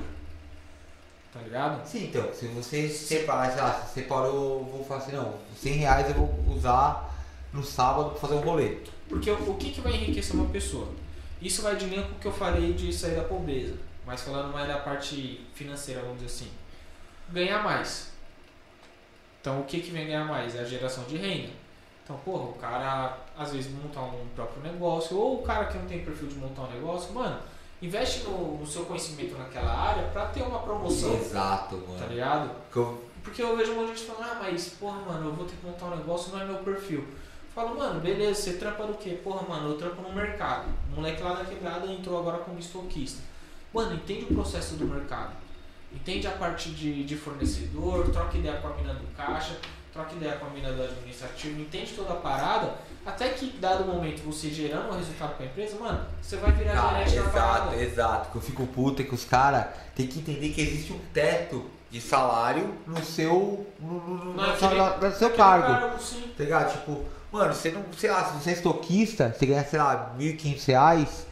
Tá 1.32 1.40
ligado? 1.40 1.86
Sim, 1.86 2.06
então, 2.06 2.28
se 2.34 2.46
você 2.48 2.88
separar, 2.88 3.52
sei 3.52 3.62
lá, 3.62 3.72
você 3.72 4.00
separou, 4.00 4.64
vou 4.64 4.84
falar 4.84 5.00
assim, 5.00 5.12
não, 5.12 5.34
100 5.56 5.72
reais 5.74 6.08
eu 6.08 6.14
vou 6.14 6.54
usar 6.54 7.08
no 7.52 7.62
sábado 7.62 8.10
para 8.10 8.18
fazer 8.18 8.34
um 8.34 8.40
rolê. 8.40 8.78
Porque 9.08 9.30
o, 9.30 9.50
o 9.50 9.56
que, 9.56 9.70
que 9.70 9.80
vai 9.80 9.94
enriquecer 9.94 10.34
uma 10.34 10.50
pessoa? 10.50 10.88
Isso 11.40 11.62
vai 11.62 11.76
de 11.76 11.86
linha 11.86 12.02
com 12.02 12.16
o 12.16 12.18
que 12.18 12.26
eu 12.26 12.32
falei 12.32 12.72
de 12.72 12.92
sair 12.92 13.14
da 13.14 13.22
pobreza. 13.22 13.74
Mas 14.10 14.22
falando 14.22 14.52
mais 14.52 14.66
da 14.66 14.78
parte 14.78 15.46
financeira, 15.54 16.00
vamos 16.00 16.16
dizer 16.20 16.26
assim. 16.26 16.50
Ganhar 17.30 17.62
mais. 17.62 18.10
Então 19.40 19.60
o 19.60 19.64
que, 19.64 19.80
que 19.80 19.92
vem 19.92 20.06
ganhar 20.06 20.24
mais? 20.24 20.56
É 20.56 20.60
a 20.60 20.64
geração 20.64 21.04
de 21.04 21.16
renda. 21.16 21.50
Então, 22.02 22.16
porra, 22.24 22.42
o 22.42 22.52
cara 22.54 23.16
às 23.38 23.52
vezes 23.52 23.72
monta 23.72 24.00
um 24.00 24.26
próprio 24.34 24.60
negócio, 24.64 25.16
ou 25.16 25.38
o 25.38 25.42
cara 25.42 25.66
que 25.66 25.78
não 25.78 25.86
tem 25.86 26.04
perfil 26.04 26.26
de 26.26 26.34
montar 26.34 26.62
um 26.62 26.70
negócio, 26.72 27.12
mano, 27.14 27.38
investe 27.80 28.24
no, 28.24 28.58
no 28.58 28.66
seu 28.66 28.84
conhecimento 28.84 29.38
naquela 29.38 29.72
área 29.72 30.02
pra 30.08 30.26
ter 30.26 30.42
uma 30.42 30.58
promoção. 30.58 31.14
Exato, 31.14 31.76
mano. 31.76 31.96
Tá 32.00 32.06
ligado? 32.06 32.50
Eu- 32.74 33.04
Porque 33.22 33.40
eu 33.40 33.56
vejo 33.56 33.72
um 33.72 33.76
monte 33.76 33.92
de 33.92 33.98
gente 34.00 34.10
falando, 34.10 34.28
ah, 34.32 34.38
mas 34.42 34.70
porra, 34.70 34.98
mano, 35.02 35.28
eu 35.28 35.32
vou 35.34 35.46
ter 35.46 35.54
que 35.54 35.64
montar 35.64 35.86
um 35.86 35.96
negócio, 35.96 36.32
não 36.32 36.40
é 36.40 36.44
meu 36.46 36.56
perfil. 36.64 37.06
Falo, 37.54 37.78
mano, 37.78 38.00
beleza, 38.00 38.34
você 38.42 38.52
trampa 38.54 38.84
do 38.88 38.94
quê? 38.94 39.20
Porra, 39.22 39.46
mano, 39.48 39.68
eu 39.70 39.78
trampo 39.78 40.02
no 40.02 40.12
mercado. 40.12 40.66
O 40.90 40.96
moleque 40.96 41.22
lá 41.22 41.34
da 41.34 41.44
quebrada 41.44 41.86
entrou 41.86 42.18
agora 42.18 42.38
como 42.38 42.58
estoquista. 42.58 43.22
Mano, 43.72 43.94
entende 43.94 44.24
o 44.24 44.34
processo 44.34 44.74
do 44.74 44.84
mercado. 44.84 45.32
Entende 45.92 46.26
a 46.26 46.32
parte 46.32 46.70
de, 46.70 47.04
de 47.04 47.16
fornecedor, 47.16 48.08
troca 48.10 48.36
ideia 48.38 48.56
com 48.58 48.68
a 48.68 48.74
mina 48.74 48.94
do 48.94 49.06
caixa, 49.16 49.56
troca 49.92 50.14
ideia 50.14 50.36
com 50.36 50.46
a 50.46 50.50
mina 50.50 50.72
do 50.72 50.82
administrativo, 50.84 51.60
entende 51.60 51.92
toda 51.94 52.12
a 52.12 52.16
parada, 52.16 52.74
até 53.04 53.30
que 53.30 53.56
dado 53.58 53.84
momento 53.84 54.22
você 54.24 54.50
gerando 54.50 54.88
um 54.92 54.96
resultado 54.96 55.34
para 55.36 55.46
a 55.46 55.48
empresa, 55.48 55.76
mano, 55.80 56.06
você 56.22 56.36
vai 56.36 56.52
virar 56.52 56.74
Cara, 56.74 56.98
gerente 57.04 57.14
da 57.16 57.20
exato, 57.22 57.32
parada. 57.32 57.76
exato. 57.76 58.30
Que 58.30 58.36
eu 58.36 58.42
fico 58.42 58.66
puta 58.68 59.02
que 59.02 59.14
os 59.14 59.24
caras 59.24 59.66
têm 59.96 60.06
que 60.06 60.20
entender 60.20 60.50
que 60.50 60.60
existe 60.60 60.92
um 60.92 61.00
teto 61.12 61.68
de 61.90 62.00
salário 62.00 62.72
no 62.86 63.04
seu. 63.04 63.66
no, 63.80 63.88
no, 63.94 64.24
no, 64.26 64.34
Não, 64.34 65.00
no 65.00 65.12
seu 65.16 65.30
cargo. 65.30 65.98
sim. 65.98 66.32
Tá 66.38 66.44
ligado? 66.44 66.70
Tipo, 66.72 67.04
mano, 67.32 67.52
você 67.52 67.72
não. 67.72 67.84
Sei 67.98 68.10
lá, 68.10 68.24
se 68.26 68.34
você 68.40 68.50
é 68.50 68.52
estoquista, 68.52 69.34
você 69.36 69.44
ganha, 69.46 69.64
sei 69.64 69.78
lá, 69.80 70.14
1.500 70.16 70.66
reais. 70.68 71.26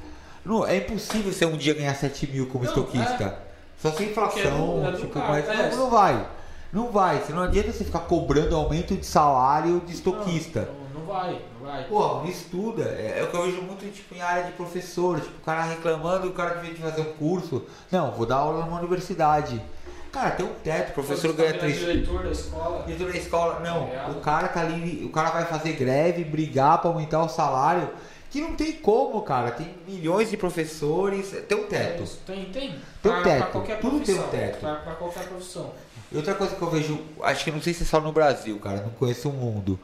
Não, 0.48 0.66
é 0.66 0.78
impossível 0.78 1.30
você 1.30 1.44
um 1.44 1.58
dia 1.58 1.74
ganhar 1.74 1.94
7 1.94 2.26
mil 2.26 2.46
como 2.46 2.64
Não, 2.64 2.70
estoquista. 2.70 3.38
Só 3.76 3.92
sem 3.92 4.08
Porque 4.08 4.40
inflação, 4.40 4.82
é 4.82 4.88
é 4.88 4.92
tipo, 4.92 5.12
cargo, 5.12 5.28
mas 5.28 5.48
é. 5.48 5.70
não, 5.70 5.76
não 5.76 5.90
vai. 5.90 6.26
Não 6.72 6.90
vai. 6.90 7.18
Você 7.20 7.32
não 7.34 7.42
adianta 7.42 7.70
você 7.70 7.84
ficar 7.84 8.00
cobrando 8.00 8.56
aumento 8.56 8.96
de 8.96 9.04
salário 9.04 9.80
de 9.86 9.92
estoquista. 9.92 10.66
Não, 10.94 11.00
não 11.00 11.06
vai, 11.06 11.42
não 11.60 11.66
vai. 11.66 11.84
Pô, 11.84 12.24
estuda. 12.24 12.84
É, 12.84 13.18
é 13.20 13.24
o 13.24 13.26
que 13.26 13.36
eu 13.36 13.42
vejo 13.42 13.60
muito 13.60 13.84
tipo, 13.92 14.14
em 14.14 14.22
área 14.22 14.44
de 14.44 14.52
professor. 14.52 15.20
Tipo, 15.20 15.36
o 15.38 15.44
cara 15.44 15.64
reclamando, 15.64 16.28
o 16.28 16.32
cara 16.32 16.54
devia 16.54 16.74
de 16.74 16.80
fazer 16.80 17.02
um 17.02 17.12
curso. 17.12 17.66
Não, 17.92 18.10
vou 18.12 18.24
dar 18.24 18.36
aula 18.36 18.64
numa 18.64 18.78
universidade. 18.78 19.62
Cara, 20.10 20.30
tem 20.30 20.46
um 20.46 20.54
teto, 20.64 20.90
o 20.90 20.94
professor 20.94 21.34
ganha 21.34 21.52
três. 21.52 21.76
virando 21.76 21.92
diretor 21.98 22.22
da 22.22 22.30
escola. 22.30 22.84
Diretor 22.86 23.12
da 23.12 23.18
escola, 23.18 23.60
não. 23.60 23.88
É. 23.88 24.10
O 24.10 24.20
cara 24.20 24.48
tá 24.48 24.60
ali, 24.60 25.04
o 25.04 25.10
cara 25.10 25.28
vai 25.28 25.44
fazer 25.44 25.74
greve, 25.74 26.24
brigar 26.24 26.80
pra 26.80 26.88
aumentar 26.90 27.22
o 27.22 27.28
salário. 27.28 27.90
Que 28.30 28.40
não 28.40 28.54
tem 28.54 28.72
como, 28.72 29.22
cara. 29.22 29.50
Tem 29.50 29.74
milhões 29.86 30.30
de 30.30 30.36
professores. 30.36 31.34
Tem 31.48 31.58
um 31.58 31.64
teto. 31.64 32.04
Tem, 32.26 32.44
tem. 32.46 32.74
Tem 33.02 33.12
um 33.12 33.22
teto. 33.22 33.38
Pra 33.38 33.46
qualquer 33.46 33.80
Tudo 33.80 34.00
tem 34.00 34.18
um 34.18 34.28
teto. 34.28 34.60
Pra, 34.60 34.74
pra 34.76 34.94
qualquer 34.94 35.26
profissão. 35.28 35.72
E 36.12 36.16
outra 36.16 36.34
coisa 36.34 36.54
que 36.54 36.62
eu 36.62 36.70
vejo, 36.70 37.00
acho 37.22 37.44
que 37.44 37.50
não 37.50 37.60
sei 37.60 37.74
se 37.74 37.82
é 37.82 37.86
só 37.86 38.00
no 38.00 38.12
Brasil, 38.12 38.58
cara, 38.58 38.80
não 38.80 38.90
conheço 38.90 39.28
o 39.28 39.32
mundo. 39.32 39.78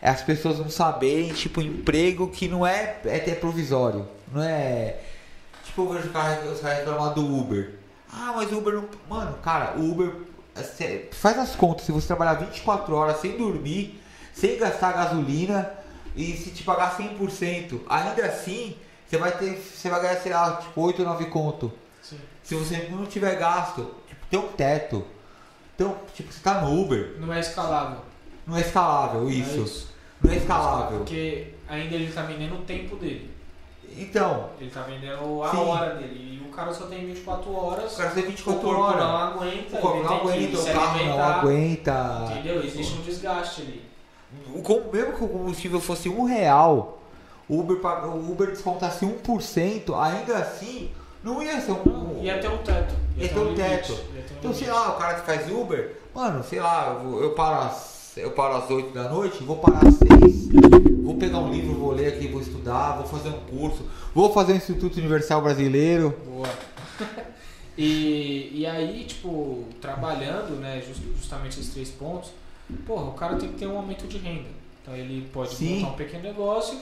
É 0.00 0.10
as 0.10 0.22
pessoas 0.22 0.58
não 0.58 0.68
saberem, 0.68 1.32
tipo, 1.32 1.62
emprego 1.62 2.28
que 2.28 2.46
não 2.48 2.66
é, 2.66 2.98
é 3.04 3.16
até 3.16 3.34
provisório. 3.34 4.06
Não 4.30 4.42
é. 4.42 4.98
Tipo, 5.64 5.82
eu 5.82 5.92
vejo 5.94 6.06
os 6.08 6.12
caras 6.12 6.52
os 6.52 6.60
caras 6.60 6.78
reclamando 6.78 7.14
do 7.14 7.38
Uber. 7.38 7.74
Ah, 8.12 8.32
mas 8.36 8.52
o 8.52 8.58
Uber 8.58 8.74
não. 8.74 8.88
Mano, 9.08 9.38
cara, 9.42 9.74
o 9.78 9.90
Uber. 9.90 10.12
é 10.54 11.08
Faz 11.12 11.38
as 11.38 11.56
contas, 11.56 11.86
se 11.86 11.92
você 11.92 12.06
trabalhar 12.06 12.34
24 12.34 12.94
horas 12.94 13.20
sem 13.20 13.36
dormir, 13.38 13.98
sem 14.34 14.58
gastar 14.58 14.92
gasolina 14.92 15.83
e 16.14 16.36
se 16.36 16.50
te 16.50 16.62
pagar 16.62 16.96
100%, 16.96 17.80
ainda 17.88 18.24
assim, 18.26 18.76
você 19.06 19.18
vai 19.18 19.32
ter. 19.36 19.56
Você 19.56 19.88
vai 19.90 20.00
ganhar, 20.00 20.16
sei 20.16 20.32
lá, 20.32 20.56
tipo, 20.56 20.80
8 20.80 21.00
ou 21.02 21.08
9 21.08 21.24
conto. 21.26 21.72
Sim. 22.02 22.18
Se 22.42 22.54
você 22.54 22.88
não 22.90 23.06
tiver 23.06 23.34
gasto, 23.36 23.94
tipo, 24.08 24.26
tem 24.30 24.38
um 24.38 24.48
teto. 24.48 25.04
Então, 25.74 25.96
tipo, 26.14 26.32
você 26.32 26.40
tá 26.40 26.60
no 26.60 26.80
Uber, 26.80 27.16
Não 27.18 27.32
é 27.32 27.40
escalável. 27.40 27.98
não 28.46 28.56
é 28.56 28.60
escalável 28.60 29.22
Não 29.22 29.28
é 29.28 29.32
isso. 29.32 29.88
Não 30.22 30.32
é 30.32 30.36
escalável. 30.36 30.98
Porque 30.98 31.48
ainda 31.68 31.94
ele 31.96 32.12
tá 32.12 32.22
vendendo 32.22 32.54
o 32.54 32.62
tempo 32.62 32.96
dele. 32.96 33.34
Então, 33.96 34.50
Ele 34.60 34.70
tá 34.70 34.82
vendendo 34.82 35.42
a 35.42 35.50
Sim. 35.50 35.56
hora 35.56 35.94
dele. 35.94 36.40
E 36.42 36.48
o 36.48 36.50
cara 36.50 36.72
só 36.72 36.86
tem 36.86 37.06
24 37.06 37.52
horas. 37.54 37.94
o 37.94 37.96
cara 37.96 38.10
tem 38.10 38.24
o 38.24 38.26
24 38.26 38.60
corpo 38.60 38.80
horas. 38.82 39.00
não 39.00 39.16
aguenta. 39.16 39.76
O 39.76 39.80
corpo 39.80 40.02
não 40.02 40.08
tem 40.08 40.18
aguenta, 40.18 40.58
o 40.58 40.64
carro 40.64 41.04
não 41.04 41.22
aguenta. 41.22 42.28
Entendeu? 42.30 42.64
Existe 42.64 42.94
um 42.94 43.02
desgaste 43.02 43.62
ali. 43.62 43.82
Com- 44.62 44.90
mesmo 44.92 45.12
que 45.14 45.24
o 45.24 45.28
combustível 45.28 45.80
fosse 45.80 46.08
um 46.08 46.24
real, 46.24 47.00
o 47.48 47.60
Uber, 47.60 47.76
o 48.06 48.32
Uber 48.32 48.48
descontasse 48.50 49.04
1%, 49.04 49.94
ainda 49.94 50.38
assim, 50.38 50.90
não 51.22 51.42
ia 51.42 51.60
ser 51.60 51.72
um. 51.72 52.20
Ia 52.22 52.38
ter 52.38 52.48
um 52.48 52.58
teto. 52.58 52.94
Ia 53.16 53.28
ter 53.28 53.38
um 53.38 53.44
limite, 53.44 53.62
teto. 53.62 53.92
ia 54.14 54.22
ter 54.22 54.34
um 54.34 54.38
Então, 54.38 54.54
sei 54.54 54.66
limite. 54.66 54.80
lá, 54.80 54.90
o 54.94 54.98
cara 54.98 55.14
que 55.20 55.26
faz 55.26 55.50
Uber, 55.50 55.96
mano, 56.14 56.42
sei 56.44 56.60
lá, 56.60 57.00
eu, 57.20 57.30
paro 57.34 57.66
às, 57.66 58.12
eu 58.16 58.30
paro 58.32 58.56
às 58.56 58.70
8 58.70 58.92
da 58.94 59.08
noite, 59.08 59.42
vou 59.42 59.56
parar 59.56 59.86
às 59.86 59.94
6, 59.94 60.48
vou 61.02 61.16
pegar 61.16 61.38
um 61.38 61.52
livro, 61.52 61.74
vou 61.74 61.92
ler 61.92 62.08
aqui, 62.14 62.28
vou 62.28 62.40
estudar, 62.40 62.92
vou 62.96 63.06
fazer 63.06 63.28
um 63.28 63.40
curso, 63.58 63.82
vou 64.14 64.32
fazer 64.32 64.52
o 64.52 64.56
Instituto 64.56 64.98
Universal 64.98 65.42
Brasileiro. 65.42 66.14
Boa. 66.24 66.48
e, 67.76 68.50
e 68.60 68.66
aí, 68.66 69.04
tipo, 69.04 69.64
trabalhando, 69.80 70.58
né, 70.60 70.82
just- 70.86 71.02
justamente 71.16 71.58
esses 71.60 71.72
três 71.72 71.90
pontos, 71.90 72.30
porra, 72.86 73.10
o 73.10 73.14
cara 73.14 73.36
tem 73.36 73.50
que 73.50 73.58
ter 73.58 73.66
um 73.66 73.76
aumento 73.76 74.06
de 74.06 74.18
renda. 74.18 74.48
Então 74.82 74.94
ele 74.94 75.28
pode 75.32 75.54
Sim. 75.54 75.80
montar 75.80 75.92
um 75.92 75.96
pequeno 75.96 76.22
negócio, 76.22 76.78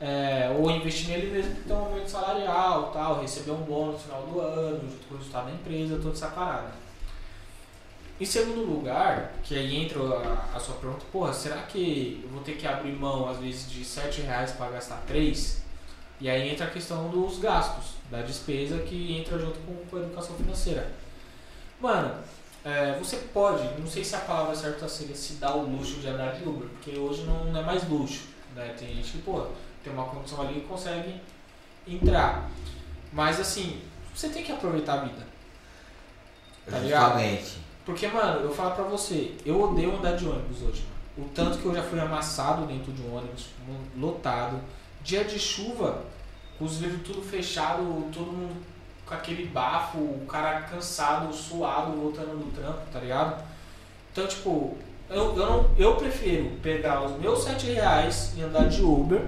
é, 0.00 0.54
ou 0.58 0.70
investir 0.70 1.08
nele 1.08 1.30
mesmo 1.30 1.54
que 1.54 1.62
tem 1.62 1.76
um 1.76 1.80
aumento 1.80 2.08
salarial, 2.08 2.90
tal, 2.92 3.20
receber 3.20 3.52
um 3.52 3.62
bônus 3.62 3.94
no 3.94 3.98
final 4.00 4.22
do 4.22 4.40
ano, 4.40 4.80
junto 4.80 5.06
com 5.06 5.14
o 5.14 5.18
resultado 5.18 5.46
da 5.46 5.52
empresa, 5.52 5.96
toda 5.96 6.14
essa 6.14 6.28
parada. 6.28 6.72
Em 8.20 8.24
segundo 8.24 8.62
lugar, 8.62 9.32
que 9.42 9.56
aí 9.56 9.76
entra 9.76 10.00
a, 10.00 10.56
a 10.56 10.60
sua 10.60 10.76
pergunta, 10.76 11.04
porra, 11.10 11.32
será 11.32 11.62
que 11.62 12.20
eu 12.22 12.30
vou 12.30 12.42
ter 12.42 12.56
que 12.56 12.66
abrir 12.66 12.92
mão, 12.92 13.28
às 13.28 13.38
vezes, 13.38 13.70
de 13.70 13.84
7 13.84 14.22
reais 14.22 14.52
para 14.52 14.70
gastar 14.70 15.02
3? 15.06 15.62
E 16.20 16.30
aí 16.30 16.48
entra 16.48 16.66
a 16.66 16.70
questão 16.70 17.08
dos 17.08 17.40
gastos, 17.40 17.94
da 18.10 18.22
despesa 18.22 18.78
que 18.78 19.16
entra 19.18 19.38
junto 19.38 19.58
com, 19.60 19.74
com 19.86 19.96
a 19.96 20.00
educação 20.00 20.36
financeira. 20.36 20.92
Mano, 21.80 22.14
é, 22.64 22.96
você 22.98 23.16
pode, 23.32 23.64
não 23.80 23.86
sei 23.86 24.04
se 24.04 24.14
a 24.14 24.20
palavra 24.20 24.54
certa 24.54 24.88
seria 24.88 25.16
se 25.16 25.34
dar 25.34 25.56
o 25.56 25.62
luxo 25.62 26.00
de 26.00 26.08
andar 26.08 26.34
de 26.34 26.48
Uber, 26.48 26.68
porque 26.68 26.96
hoje 26.96 27.24
não 27.24 27.56
é 27.56 27.62
mais 27.62 27.88
luxo. 27.88 28.28
Né? 28.54 28.74
Tem 28.78 28.94
gente 28.94 29.12
que, 29.12 29.18
pô, 29.18 29.46
tem 29.82 29.92
uma 29.92 30.04
condição 30.04 30.42
ali 30.42 30.58
e 30.58 30.62
consegue 30.62 31.20
entrar. 31.88 32.48
Mas 33.12 33.40
assim, 33.40 33.80
você 34.14 34.28
tem 34.28 34.44
que 34.44 34.52
aproveitar 34.52 34.94
a 34.94 35.04
vida. 35.04 35.26
Tá 36.70 36.78
ligado? 36.78 37.18
Justamente. 37.18 37.58
Porque, 37.84 38.06
mano, 38.06 38.40
eu 38.42 38.54
falo 38.54 38.76
pra 38.76 38.84
você, 38.84 39.34
eu 39.44 39.60
odeio 39.60 39.96
andar 39.96 40.16
de 40.16 40.24
ônibus 40.24 40.62
hoje, 40.62 40.82
mano. 40.82 40.92
O 41.26 41.30
tanto 41.34 41.58
que 41.58 41.66
eu 41.66 41.74
já 41.74 41.82
fui 41.82 41.98
amassado 41.98 42.64
dentro 42.66 42.92
de 42.92 43.02
um 43.02 43.16
ônibus, 43.16 43.48
lotado. 43.96 44.60
Dia 45.02 45.24
de 45.24 45.38
chuva, 45.38 46.04
com 46.58 46.64
os 46.64 46.76
vidros 46.76 47.02
tudo 47.04 47.20
fechado, 47.20 47.82
todo 48.12 48.32
mundo 48.32 48.54
com 49.06 49.14
aquele 49.14 49.46
bafo, 49.46 49.98
o 49.98 50.26
cara 50.26 50.62
cansado, 50.62 51.32
suado, 51.32 51.92
voltando 51.92 52.38
do 52.38 52.54
trampo, 52.54 52.80
tá 52.92 53.00
ligado? 53.00 53.42
Então, 54.12 54.26
tipo, 54.26 54.76
eu, 55.10 55.36
eu, 55.36 55.46
não, 55.46 55.70
eu 55.76 55.96
prefiro 55.96 56.50
pegar 56.62 57.02
os 57.02 57.18
meus 57.20 57.42
7 57.44 57.66
reais 57.72 58.32
e 58.36 58.42
andar 58.42 58.68
de 58.68 58.82
Uber, 58.82 59.20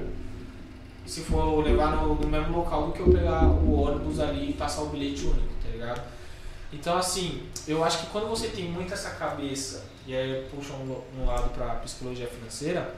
se 1.07 1.21
for 1.21 1.63
levar 1.63 1.97
no, 1.97 2.15
no 2.15 2.27
mesmo 2.29 2.57
local, 2.57 2.87
do 2.87 2.93
que 2.93 3.01
eu 3.01 3.11
pegar 3.11 3.45
o 3.45 3.73
ônibus 3.81 4.21
ali 4.21 4.51
e 4.51 4.53
passar 4.55 4.83
o 4.83 4.87
bilhete 4.87 5.27
único, 5.27 5.53
tá 5.63 5.69
ligado? 5.71 6.03
Então, 6.73 6.97
assim, 6.97 7.43
eu 7.69 7.85
acho 7.85 7.99
que 7.99 8.07
quando 8.07 8.29
você 8.29 8.49
tem 8.49 8.71
muito 8.71 8.93
essa 8.93 9.11
cabeça, 9.11 9.85
e 10.07 10.15
aí 10.15 10.49
puxa 10.51 10.73
um, 10.73 11.03
um 11.19 11.27
lado 11.27 11.51
pra 11.51 11.77
psicologia 11.77 12.27
financeira, 12.27 12.95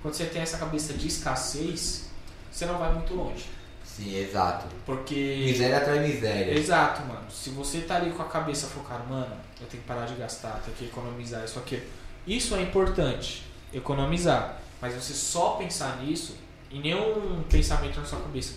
quando 0.00 0.14
você 0.14 0.26
tem 0.26 0.42
essa 0.42 0.58
cabeça 0.58 0.94
de 0.94 1.06
escassez, 1.06 2.10
você 2.50 2.66
não 2.66 2.78
vai 2.78 2.92
muito 2.92 3.14
longe. 3.14 3.46
Sim, 3.94 4.16
exato. 4.16 4.66
Porque. 4.84 5.42
Miséria 5.46 5.76
atrai 5.76 6.00
miséria. 6.00 6.52
Exato, 6.52 7.02
mano. 7.02 7.30
Se 7.30 7.50
você 7.50 7.82
tá 7.82 7.96
ali 7.96 8.10
com 8.10 8.22
a 8.22 8.26
cabeça 8.26 8.66
focada, 8.66 9.04
mano, 9.04 9.36
eu 9.60 9.66
tenho 9.68 9.82
que 9.82 9.88
parar 9.88 10.06
de 10.06 10.16
gastar, 10.16 10.60
tenho 10.64 10.76
que 10.76 10.86
economizar 10.86 11.44
isso 11.44 11.60
aqui. 11.60 11.80
Isso 12.26 12.56
é 12.56 12.62
importante, 12.62 13.44
economizar. 13.72 14.60
Mas 14.80 14.94
você 14.94 15.12
só 15.12 15.50
pensar 15.50 16.02
nisso, 16.02 16.36
e 16.70 16.80
nenhum 16.80 17.44
pensamento 17.48 18.00
na 18.00 18.04
sua 18.04 18.20
cabeça. 18.20 18.54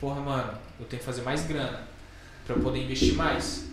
Porra, 0.00 0.20
mano, 0.20 0.58
eu 0.80 0.86
tenho 0.86 0.98
que 0.98 1.06
fazer 1.06 1.22
mais 1.22 1.46
grana 1.46 1.86
pra 2.44 2.56
eu 2.56 2.60
poder 2.60 2.82
investir 2.82 3.14
mais. 3.14 3.66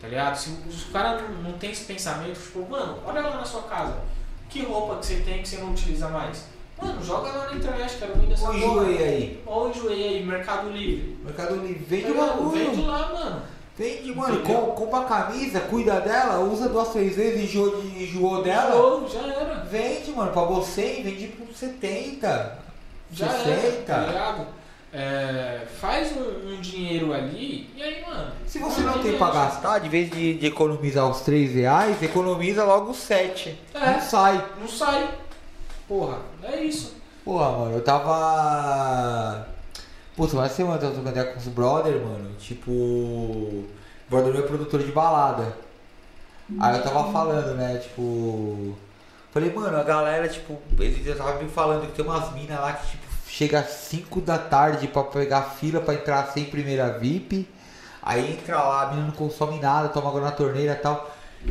Tá 0.00 0.08
ligado? 0.08 0.36
Se 0.36 0.48
o 0.48 0.92
cara 0.92 1.20
não, 1.20 1.42
não 1.42 1.52
tem 1.58 1.70
esse 1.70 1.84
pensamento, 1.84 2.40
tipo, 2.40 2.66
mano, 2.66 2.98
olha 3.04 3.20
lá 3.20 3.36
na 3.36 3.44
sua 3.44 3.64
casa. 3.64 4.00
Que 4.48 4.62
roupa 4.62 4.96
que 4.96 5.06
você 5.06 5.16
tem 5.16 5.42
que 5.42 5.48
você 5.48 5.58
não 5.58 5.72
utiliza 5.72 6.08
mais? 6.08 6.46
Mano, 6.80 7.04
joga 7.04 7.28
lá 7.30 7.50
na 7.50 7.56
internet, 7.56 7.96
quero 7.98 8.14
vender 8.14 8.32
essa 8.34 8.46
Ou 8.48 8.54
enjoei 8.54 8.98
aí. 9.02 9.42
Ou 9.46 9.70
enjoei 9.70 10.08
aí, 10.08 10.24
Mercado 10.26 10.70
Livre. 10.70 11.18
Mercado 11.24 11.56
Livre. 11.56 11.84
Vende 11.88 12.02
Tá 12.04 12.10
uma 12.12 12.24
ligado? 12.24 12.50
Vende 12.50 12.66
bagulho. 12.66 12.86
lá, 12.86 13.08
mano. 13.12 13.42
Vende, 13.76 14.14
mano. 14.14 14.40
Com, 14.40 14.54
compra 14.72 15.00
a 15.00 15.04
camisa, 15.04 15.60
cuida 15.60 16.00
dela, 16.00 16.40
usa 16.40 16.68
duas, 16.68 16.88
três 16.90 17.16
vezes, 17.16 17.44
enjoou, 17.44 17.80
de- 17.80 18.02
enjoou 18.04 18.42
dela. 18.42 18.74
Enjoou, 18.74 19.08
já 19.08 19.20
era. 19.20 19.54
Vende, 19.64 20.10
mano, 20.12 20.32
pra 20.32 20.42
você, 20.42 21.00
vende 21.02 21.28
por 21.28 21.54
70, 21.54 22.58
Já 23.10 23.28
60. 23.28 23.52
era, 23.52 23.82
tá 23.86 24.06
ligado? 24.06 24.46
É, 24.92 25.60
faz 25.80 26.12
um, 26.16 26.50
um 26.52 26.60
dinheiro 26.60 27.12
ali 27.14 27.70
e 27.76 27.82
aí, 27.82 28.04
mano. 28.04 28.32
Se 28.44 28.58
você 28.58 28.80
não 28.80 28.98
tem 28.98 29.14
e 29.14 29.16
pra 29.16 29.30
gastar, 29.30 29.78
de 29.78 29.88
vez 29.88 30.10
de, 30.10 30.34
de 30.34 30.46
economizar 30.46 31.08
os 31.08 31.20
3 31.20 31.54
reais, 31.54 32.02
economiza 32.02 32.64
logo 32.64 32.90
os 32.90 32.96
7. 32.98 33.56
É. 33.72 33.90
Não 33.92 34.00
sai. 34.00 34.44
Não 34.60 34.66
sai. 34.68 35.08
Porra, 35.90 36.18
é 36.44 36.62
isso. 36.62 36.94
Porra, 37.24 37.50
mano, 37.50 37.74
eu 37.74 37.82
tava. 37.82 39.44
Putz, 40.16 40.32
uma 40.32 40.48
semana 40.48 40.76
eu 40.76 40.80
tava 40.82 40.92
trocando 40.92 41.18
ideia 41.18 41.32
com 41.32 41.40
os 41.40 41.48
brother, 41.48 42.00
mano. 42.00 42.30
Tipo. 42.38 42.70
O 42.70 43.68
brother 44.08 44.32
meu 44.32 44.44
é 44.44 44.46
produtor 44.46 44.84
de 44.84 44.92
balada. 44.92 45.52
Aí 46.60 46.76
eu 46.76 46.82
tava 46.84 47.10
falando, 47.10 47.56
né? 47.56 47.78
Tipo. 47.78 48.76
Falei, 49.32 49.52
mano, 49.52 49.76
a 49.76 49.82
galera, 49.82 50.28
tipo, 50.28 50.60
eles 50.78 51.04
estavam 51.04 51.42
me 51.42 51.48
falando 51.48 51.88
que 51.88 51.92
tem 51.92 52.04
umas 52.04 52.32
minas 52.34 52.60
lá 52.60 52.72
que, 52.72 52.92
tipo, 52.92 53.04
chega 53.26 53.58
às 53.58 53.70
5 53.70 54.20
da 54.20 54.38
tarde 54.38 54.86
pra 54.86 55.02
pegar 55.02 55.42
fila 55.42 55.80
pra 55.80 55.94
entrar 55.94 56.24
sem 56.28 56.44
primeira 56.44 56.98
VIP. 57.00 57.48
Aí 58.00 58.32
entra 58.32 58.62
lá, 58.62 58.82
a 58.82 58.90
mina 58.92 59.06
não 59.06 59.12
consome 59.12 59.58
nada, 59.58 59.88
toma 59.88 60.08
água 60.08 60.20
na 60.20 60.30
torneira 60.30 60.72
e 60.72 60.76
tal. 60.76 61.10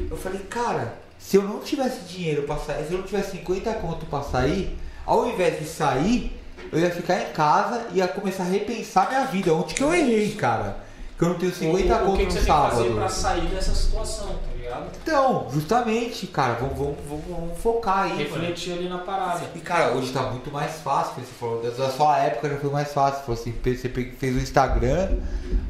Eu 0.09 0.15
falei, 0.15 0.39
cara, 0.43 0.93
se 1.19 1.35
eu 1.35 1.43
não 1.43 1.59
tivesse 1.59 1.99
dinheiro 2.05 2.43
pra 2.43 2.57
sair, 2.57 2.87
se 2.87 2.93
eu 2.93 2.99
não 2.99 3.05
tivesse 3.05 3.31
50 3.31 3.73
conto 3.75 4.05
pra 4.05 4.23
sair, 4.23 4.75
ao 5.05 5.29
invés 5.29 5.59
de 5.59 5.65
sair, 5.65 6.39
eu 6.71 6.79
ia 6.79 6.89
ficar 6.89 7.21
em 7.21 7.33
casa 7.33 7.87
e 7.93 7.97
ia 7.97 8.07
começar 8.07 8.43
a 8.43 8.47
repensar 8.47 9.09
minha 9.09 9.25
vida. 9.25 9.53
Onde 9.53 9.75
que 9.75 9.83
eu 9.83 9.93
errei, 9.93 10.31
cara? 10.31 10.77
Que 11.17 11.25
eu 11.25 11.29
não 11.29 11.35
tenho 11.35 11.53
50 11.53 11.93
o, 11.93 11.97
o 11.97 12.05
conto 12.05 12.17
que, 12.17 12.25
que 12.25 12.25
no 12.25 12.31
você 12.31 12.45
tem 12.45 12.45
que 12.45 12.61
fazer 12.61 12.75
sábado. 12.75 12.95
pra 12.95 13.09
sair 13.09 13.47
dessa 13.47 13.75
situação, 13.75 14.27
tá 14.27 14.58
ligado? 14.69 14.91
Então, 15.01 15.47
justamente, 15.51 16.27
cara, 16.27 16.53
vamos, 16.53 16.77
vamos, 16.77 16.97
vamos, 17.07 17.25
vamos 17.27 17.57
focar 17.59 18.03
aí, 18.03 18.09
mano. 18.09 18.19
Refletir 18.19 18.73
ali 18.73 18.87
na 18.89 18.99
parada. 18.99 19.45
E 19.55 19.59
cara, 19.59 19.91
hoje 19.93 20.13
tá 20.13 20.23
muito 20.23 20.51
mais 20.51 20.79
fácil, 20.81 21.15
você 21.15 21.31
falou, 21.31 21.61
da 21.61 21.89
sua 21.89 22.17
época 22.19 22.49
já 22.49 22.57
foi 22.57 22.69
mais 22.69 22.93
fácil. 22.93 23.21
Falou 23.21 23.41
assim, 23.41 23.53
você 23.63 23.89
fez 23.89 24.35
o 24.35 24.39
Instagram 24.39 25.17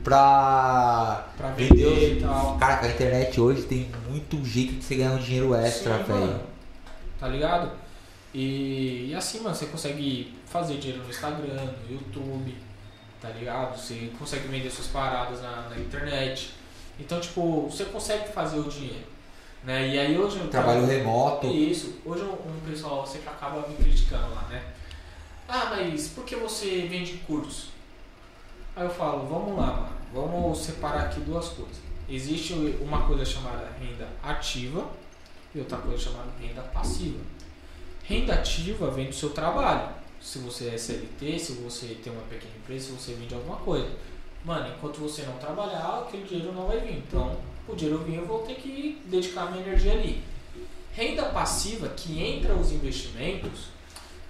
pra, 0.03 1.27
Pra 1.37 1.51
vender 1.51 2.17
e 2.17 2.21
tal. 2.21 2.57
Cara, 2.57 2.77
com 2.77 2.85
a 2.85 2.89
internet 2.89 3.39
hoje 3.39 3.61
tem 3.63 3.89
muito 4.09 4.43
jeito 4.43 4.73
de 4.73 4.83
você 4.83 4.95
ganhar 4.95 5.11
um 5.11 5.19
dinheiro 5.19 5.55
extra, 5.55 5.97
velho. 5.99 6.39
Tá 7.19 7.27
ligado? 7.27 7.71
E, 8.33 9.09
e 9.09 9.15
assim, 9.15 9.39
mano, 9.39 9.55
você 9.55 9.65
consegue 9.65 10.37
fazer 10.45 10.77
dinheiro 10.77 11.03
no 11.03 11.09
Instagram, 11.09 11.65
no 11.87 11.93
YouTube, 11.93 12.55
tá 13.21 13.29
ligado? 13.29 13.77
Você 13.77 14.11
consegue 14.17 14.47
vender 14.47 14.69
suas 14.69 14.87
paradas 14.87 15.41
na, 15.41 15.69
na 15.69 15.77
internet. 15.77 16.58
Então, 16.99 17.19
tipo, 17.19 17.67
você 17.69 17.85
consegue 17.85 18.29
fazer 18.29 18.59
o 18.59 18.63
dinheiro. 18.63 19.07
Né? 19.63 19.89
E 19.89 19.99
aí 19.99 20.17
hoje 20.17 20.39
eu 20.39 20.47
Trabalho 20.47 20.85
remoto. 20.85 21.47
Isso. 21.47 21.99
Hoje 22.05 22.23
um, 22.23 22.31
um 22.31 22.59
pessoal 22.67 23.05
sempre 23.05 23.29
acaba 23.29 23.67
me 23.67 23.75
criticando 23.75 24.33
lá, 24.33 24.43
né? 24.49 24.63
Ah, 25.47 25.67
mas 25.71 26.09
por 26.09 26.23
que 26.23 26.35
você 26.35 26.87
vende 26.89 27.17
curso? 27.25 27.69
Aí 28.75 28.85
eu 28.85 28.89
falo, 28.89 29.27
vamos 29.27 29.57
lá, 29.57 29.67
mano. 29.67 29.99
Vamos 30.13 30.59
separar 30.59 31.05
aqui 31.05 31.19
duas 31.21 31.49
coisas. 31.49 31.77
Existe 32.07 32.53
uma 32.81 33.05
coisa 33.05 33.23
chamada 33.23 33.69
renda 33.79 34.07
ativa 34.23 34.89
e 35.53 35.59
outra 35.59 35.77
coisa 35.77 35.97
chamada 35.97 36.29
renda 36.39 36.61
passiva. 36.61 37.19
Renda 38.03 38.33
ativa 38.33 38.89
vem 38.89 39.07
do 39.07 39.15
seu 39.15 39.29
trabalho. 39.29 39.89
Se 40.19 40.39
você 40.39 40.69
é 40.69 40.77
CLT, 40.77 41.39
se 41.39 41.53
você 41.53 41.97
tem 42.03 42.11
uma 42.11 42.23
pequena 42.23 42.53
empresa, 42.57 42.87
se 42.87 42.91
você 42.91 43.13
vende 43.13 43.33
alguma 43.33 43.57
coisa. 43.57 43.89
Mano, 44.45 44.67
enquanto 44.75 44.99
você 44.99 45.23
não 45.23 45.33
trabalhar, 45.33 46.05
aquele 46.07 46.23
dinheiro 46.23 46.53
não 46.53 46.67
vai 46.67 46.79
vir. 46.79 47.03
Então, 47.07 47.35
o 47.67 47.75
dinheiro 47.75 48.03
vir, 48.03 48.15
eu 48.15 48.25
vou 48.25 48.39
ter 48.39 48.55
que 48.55 49.01
dedicar 49.05 49.51
minha 49.51 49.65
energia 49.65 49.93
ali. 49.93 50.23
Renda 50.93 51.25
passiva, 51.25 51.89
que 51.89 52.21
entra 52.21 52.53
os 52.55 52.71
investimentos, 52.71 53.67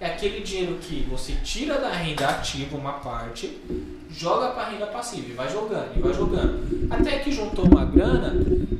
é 0.00 0.06
aquele 0.06 0.40
dinheiro 0.40 0.78
que 0.80 1.06
você 1.10 1.34
tira 1.44 1.78
da 1.78 1.90
renda 1.90 2.26
ativa 2.28 2.76
uma 2.76 2.94
parte, 2.94 3.58
joga 4.10 4.48
para 4.50 4.70
renda 4.70 4.86
passiva 4.86 5.28
e 5.28 5.32
vai 5.32 5.50
jogando, 5.50 5.96
e 5.96 6.00
vai 6.00 6.12
jogando. 6.12 6.88
Até 6.90 7.18
que 7.18 7.30
juntou 7.30 7.66
uma 7.66 7.84
grana, 7.84 8.34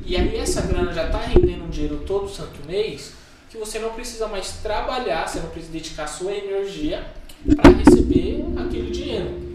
e 0.05 0.15
aí 0.15 0.35
essa 0.37 0.61
grana 0.61 0.93
já 0.93 1.05
está 1.05 1.19
rendendo 1.19 1.65
um 1.65 1.69
dinheiro 1.69 2.03
todo 2.07 2.29
santo 2.29 2.65
mês, 2.67 3.13
que 3.49 3.57
você 3.57 3.79
não 3.79 3.91
precisa 3.93 4.27
mais 4.27 4.53
trabalhar, 4.63 5.27
você 5.27 5.39
não 5.39 5.49
precisa 5.49 5.71
dedicar 5.73 6.07
sua 6.07 6.31
energia 6.31 7.05
para 7.55 7.71
receber 7.71 8.45
aquele 8.57 8.91
dinheiro. 8.91 9.50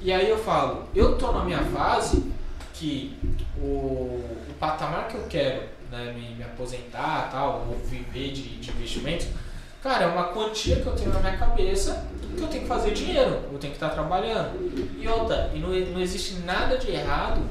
E 0.00 0.12
aí 0.12 0.28
eu 0.28 0.38
falo, 0.38 0.84
eu 0.94 1.18
tô 1.18 1.32
na 1.32 1.44
minha 1.44 1.62
fase 1.62 2.32
que 2.74 3.18
o, 3.60 4.22
o 4.48 4.54
patamar 4.60 5.08
que 5.08 5.16
eu 5.16 5.26
quero 5.28 5.62
né, 5.90 6.12
me, 6.12 6.36
me 6.36 6.44
aposentar 6.44 7.28
tal, 7.30 7.66
ou 7.68 7.76
viver 7.78 8.32
de, 8.32 8.58
de 8.58 8.70
investimentos, 8.70 9.26
cara, 9.82 10.04
é 10.04 10.06
uma 10.06 10.24
quantia 10.28 10.76
que 10.76 10.86
eu 10.86 10.94
tenho 10.94 11.12
na 11.12 11.20
minha 11.20 11.36
cabeça 11.36 12.06
que 12.36 12.44
eu 12.44 12.48
tenho 12.48 12.62
que 12.62 12.68
fazer 12.68 12.92
dinheiro, 12.92 13.40
eu 13.52 13.58
tenho 13.58 13.72
que 13.72 13.76
estar 13.76 13.90
trabalhando. 13.90 14.56
E 15.00 15.08
outra, 15.08 15.50
e 15.54 15.58
não, 15.58 15.70
não 15.70 16.00
existe 16.00 16.34
nada 16.44 16.78
de 16.78 16.90
errado 16.90 17.42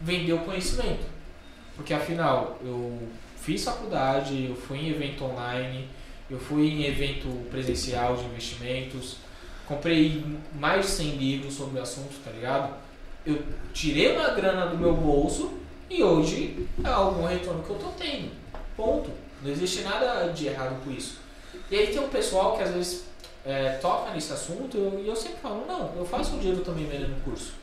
vender 0.00 0.32
o 0.32 0.38
conhecimento. 0.38 1.04
Porque 1.76 1.92
afinal, 1.92 2.58
eu 2.64 3.08
fiz 3.36 3.64
faculdade, 3.64 4.46
eu 4.48 4.56
fui 4.56 4.78
em 4.78 4.90
evento 4.90 5.24
online, 5.24 5.88
eu 6.30 6.38
fui 6.38 6.68
em 6.68 6.84
evento 6.84 7.28
presencial 7.50 8.16
de 8.16 8.24
investimentos, 8.24 9.18
comprei 9.66 10.24
mais 10.54 10.86
de 10.86 10.92
100 10.92 11.10
livros 11.16 11.54
sobre 11.54 11.78
o 11.78 11.82
assunto, 11.82 12.14
tá 12.24 12.30
ligado? 12.30 12.74
Eu 13.26 13.42
tirei 13.72 14.14
uma 14.14 14.30
grana 14.30 14.66
do 14.66 14.76
meu 14.76 14.94
bolso 14.94 15.52
e 15.88 16.02
hoje 16.02 16.66
é 16.82 16.88
algum 16.88 17.24
retorno 17.24 17.62
que 17.62 17.70
eu 17.70 17.76
tô 17.76 17.88
tendo. 17.98 18.30
Ponto. 18.76 19.10
Não 19.42 19.50
existe 19.50 19.82
nada 19.82 20.28
de 20.32 20.46
errado 20.46 20.82
com 20.84 20.90
isso. 20.90 21.18
E 21.70 21.76
aí 21.76 21.86
tem 21.88 22.00
um 22.00 22.08
pessoal 22.08 22.56
que 22.56 22.62
às 22.62 22.70
vezes 22.70 23.04
é, 23.44 23.70
toca 23.80 24.12
nesse 24.12 24.32
assunto 24.32 24.76
e 24.76 24.80
eu, 24.80 25.00
e 25.04 25.08
eu 25.08 25.16
sempre 25.16 25.38
falo, 25.42 25.64
não, 25.66 25.92
eu 25.96 26.04
faço 26.04 26.36
dinheiro 26.38 26.62
também 26.62 26.86
vendendo 26.86 27.22
curso. 27.24 27.54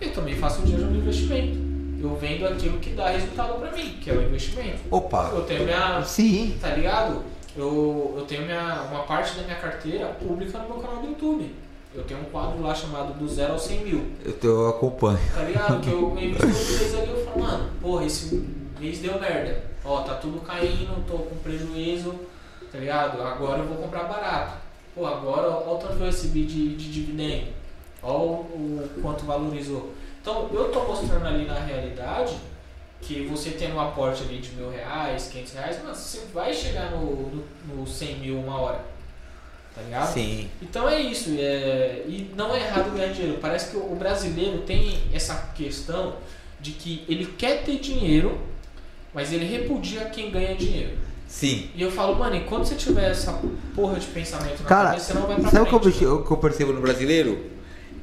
Eu 0.00 0.12
também 0.12 0.36
faço 0.36 0.62
dinheiro 0.62 0.86
no 0.86 0.96
investimento. 0.96 1.58
Eu 2.02 2.16
vendo 2.16 2.46
aquilo 2.46 2.78
que 2.78 2.90
dá 2.90 3.10
resultado 3.10 3.60
pra 3.60 3.70
mim, 3.70 3.98
que 4.02 4.10
é 4.10 4.12
o 4.12 4.22
investimento. 4.22 4.80
Opa! 4.90 5.30
Eu 5.32 5.44
tenho 5.44 5.64
minha, 5.64 6.02
Sim. 6.02 6.58
tá 6.60 6.74
ligado? 6.74 7.22
Eu, 7.56 8.14
eu 8.18 8.24
tenho 8.26 8.44
minha, 8.46 8.82
uma 8.90 9.02
parte 9.04 9.36
da 9.36 9.42
minha 9.42 9.56
carteira 9.56 10.06
pública 10.08 10.58
no 10.58 10.68
meu 10.68 10.78
canal 10.78 11.02
do 11.02 11.08
YouTube. 11.08 11.54
Eu 11.94 12.02
tenho 12.04 12.20
um 12.20 12.24
quadro 12.24 12.62
lá 12.62 12.74
chamado 12.74 13.12
do 13.18 13.28
zero 13.28 13.52
ao 13.52 13.58
100 13.58 13.84
mil, 13.84 14.06
Eu, 14.24 14.32
te- 14.32 14.46
eu 14.46 14.68
acompanho. 14.68 15.18
tá 15.34 15.42
ligado? 15.42 15.80
Que 15.82 15.90
eu 15.90 16.10
invisto 16.18 16.46
mês 16.46 16.94
ali 16.94 17.10
eu 17.10 17.24
falo, 17.26 17.40
mano, 17.40 17.70
porra, 17.82 18.04
esse 18.06 18.34
mês 18.80 18.98
deu 19.00 19.20
merda. 19.20 19.62
Ó, 19.84 20.00
tá 20.00 20.14
tudo 20.14 20.40
caindo, 20.40 21.06
tô 21.06 21.18
com 21.18 21.36
prejuízo, 21.36 22.14
tá 22.70 22.78
ligado? 22.78 23.20
Agora 23.20 23.58
eu 23.58 23.66
vou 23.66 23.76
comprar 23.76 24.04
barato. 24.04 24.56
Pô, 24.94 25.04
agora 25.04 25.50
ó, 25.50 25.74
o 25.74 25.78
tanto 25.78 25.96
que 25.96 26.00
eu 26.02 26.06
recebi 26.06 26.46
de, 26.46 26.76
de 26.76 26.90
dividendo. 26.90 27.48
Ó 28.02 28.16
o, 28.16 28.88
o 28.96 29.02
quanto 29.02 29.26
valorizou. 29.26 29.92
Então 30.22 30.48
eu 30.52 30.70
tô 30.70 30.84
mostrando 30.84 31.26
ali 31.26 31.44
na 31.44 31.58
realidade 31.58 32.36
que 33.02 33.26
você 33.26 33.50
tendo 33.50 33.74
um 33.74 33.80
aporte 33.80 34.22
ali 34.22 34.38
de 34.38 34.50
mil 34.52 34.70
reais, 34.70 35.28
quinhentos 35.30 35.52
reais, 35.52 35.78
mas 35.84 35.98
você 35.98 36.20
vai 36.32 36.54
chegar 36.54 36.92
no, 36.92 37.04
no, 37.04 37.44
no 37.74 37.86
100 37.86 38.18
mil 38.18 38.38
uma 38.38 38.58
hora. 38.58 38.84
Tá 39.74 39.82
ligado? 39.82 40.12
Sim. 40.12 40.48
Então 40.60 40.88
é 40.88 41.00
isso, 41.00 41.30
é, 41.38 42.04
e 42.06 42.30
não 42.36 42.54
é 42.54 42.60
errado 42.60 42.94
ganhar 42.94 43.12
dinheiro. 43.12 43.38
Parece 43.40 43.70
que 43.70 43.76
o 43.76 43.94
brasileiro 43.96 44.58
tem 44.62 44.98
essa 45.12 45.50
questão 45.54 46.16
de 46.60 46.72
que 46.72 47.04
ele 47.08 47.26
quer 47.36 47.64
ter 47.64 47.78
dinheiro, 47.78 48.38
mas 49.12 49.32
ele 49.32 49.44
repudia 49.46 50.04
quem 50.04 50.30
ganha 50.30 50.54
dinheiro. 50.54 50.96
Sim. 51.26 51.70
E 51.74 51.82
eu 51.82 51.90
falo, 51.90 52.14
mano, 52.14 52.36
enquanto 52.36 52.66
você 52.66 52.74
tiver 52.74 53.10
essa 53.10 53.40
porra 53.74 53.98
de 53.98 54.06
pensamento 54.06 54.62
na 54.62 54.68
Cara, 54.68 54.88
cabeça, 54.90 55.06
você 55.06 55.14
não 55.14 55.26
vai 55.26 55.40
pra 55.40 55.50
sabe 55.50 55.62
o 55.62 55.80
que 55.80 56.04
eu 56.04 56.14
o 56.16 56.24
que 56.24 56.30
eu 56.30 56.36
percebo 56.36 56.72
no 56.72 56.80
brasileiro? 56.80 57.46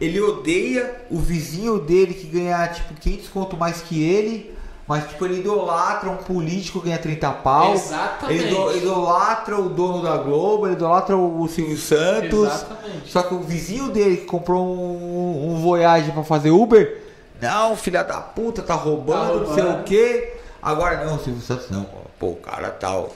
Ele 0.02 0.20
odeia 0.20 0.96
o 1.12 1.20
vizinho 1.20 1.80
dele 1.80 2.14
que 2.16 2.26
ganha 2.26 2.68
tipo 2.70 2.94
500 2.96 3.30
conto 3.30 3.56
mais 3.56 3.82
que 3.82 4.02
ele, 4.02 4.52
Mas, 4.90 5.08
tipo, 5.08 5.24
ele 5.26 5.42
idolatra 5.42 6.10
um 6.10 6.18
político 6.18 6.80
que 6.80 6.86
ganha 6.88 6.98
30 6.98 7.30
pau. 7.30 7.74
Exatamente. 7.76 8.44
Ele 8.44 8.52
ido- 8.52 8.76
idolatra 8.78 9.56
o 9.60 9.70
dono 9.70 10.02
da 10.02 10.18
Globo, 10.18 10.66
ele 10.66 10.74
idolatra 10.74 11.16
o 11.16 11.48
Silvio 11.48 11.78
Santos. 11.78 12.48
Exatamente. 12.48 13.08
Só 13.12 13.22
que 13.22 13.34
o 13.36 13.40
vizinho 13.42 13.90
dele 13.92 14.18
que 14.18 14.26
comprou 14.26 14.66
um, 14.66 15.52
um 15.54 15.62
Voyage 15.62 16.12
pra 16.12 16.24
fazer 16.24 16.50
Uber, 16.50 17.04
não, 17.40 17.76
filha 17.78 18.04
da 18.04 18.20
puta, 18.20 18.64
tá 18.64 18.74
roubando, 18.74 19.42
Tá 19.44 19.48
não 19.48 19.54
sei 19.54 19.64
o 19.64 19.68
roubando. 19.68 19.84
quê. 19.86 20.34
Agora 20.62 21.06
não, 21.06 21.20
Silvio 21.20 21.42
Santos 21.42 21.70
não. 21.70 21.86
Pô, 22.18 22.30
o 22.32 22.36
cara 22.38 22.70
tal. 22.72 23.14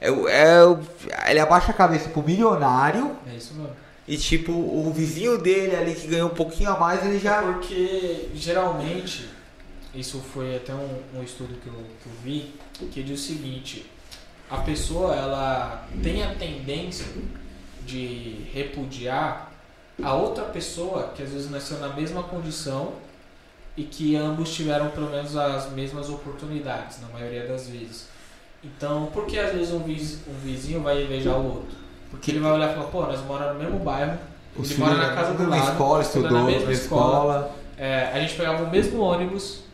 É, 0.00 0.10
o- 0.10 0.28
é, 0.28 0.64
o- 0.64 0.78
ele 1.28 1.40
abaixa 1.40 1.72
a 1.72 1.74
cabeça 1.74 2.08
pro 2.08 2.22
milionário 2.22 3.10
É 3.30 3.36
isso 3.36 3.52
mesmo. 3.54 3.70
e 4.06 4.16
tipo, 4.16 4.52
o 4.52 4.92
vizinho 4.94 5.36
dele 5.38 5.74
ali 5.74 5.94
que 5.94 6.06
ganhou 6.06 6.28
um 6.28 6.34
pouquinho 6.34 6.70
a 6.70 6.78
mais, 6.78 7.04
ele 7.04 7.18
já. 7.18 7.42
Porque 7.42 8.28
geralmente, 8.34 9.28
isso 9.96 10.20
foi 10.20 10.56
até 10.56 10.74
um, 10.74 11.18
um 11.18 11.22
estudo 11.22 11.54
que 11.62 11.66
eu, 11.66 11.72
que 11.72 12.06
eu 12.06 12.12
vi, 12.22 12.54
que 12.92 13.02
diz 13.02 13.20
o 13.20 13.22
seguinte, 13.22 13.90
a 14.50 14.58
pessoa 14.58 15.14
ela 15.14 15.86
tem 16.02 16.22
a 16.22 16.34
tendência 16.34 17.06
de 17.84 18.46
repudiar 18.52 19.52
a 20.02 20.14
outra 20.14 20.44
pessoa 20.44 21.12
que 21.14 21.22
às 21.22 21.30
vezes 21.30 21.50
nasceu 21.50 21.78
na 21.78 21.88
mesma 21.88 22.22
condição 22.22 22.92
e 23.76 23.84
que 23.84 24.16
ambos 24.16 24.54
tiveram 24.54 24.90
pelo 24.90 25.10
menos 25.10 25.36
as 25.36 25.70
mesmas 25.72 26.08
oportunidades, 26.08 27.00
na 27.00 27.08
maioria 27.08 27.46
das 27.46 27.68
vezes. 27.68 28.08
Então, 28.62 29.06
por 29.12 29.26
que 29.26 29.38
às 29.38 29.52
vezes 29.52 29.72
um 29.72 29.80
vizinho, 29.80 30.20
um 30.28 30.38
vizinho 30.40 30.80
vai 30.82 31.04
invejar 31.04 31.38
o 31.38 31.44
outro? 31.44 31.76
Porque 32.10 32.30
ele 32.30 32.40
vai 32.40 32.52
olhar 32.52 32.70
e 32.70 32.74
falar, 32.74 32.86
pô, 32.86 33.02
nós 33.02 33.20
moramos 33.24 33.54
no 33.54 33.64
mesmo 33.64 33.78
bairro, 33.80 34.18
ele 34.58 34.74
mora 34.76 34.94
na 34.94 35.14
casa 35.14 35.34
do 35.34 35.48
lado, 35.48 35.70
escola, 35.70 36.02
estudou 36.02 36.30
na 36.30 36.44
mesma 36.44 36.72
escola. 36.72 37.38
escola. 37.40 37.56
É, 37.76 38.10
a 38.14 38.20
gente 38.20 38.34
pegava 38.34 38.64
o 38.64 38.70
mesmo 38.70 39.00
ônibus, 39.00 39.65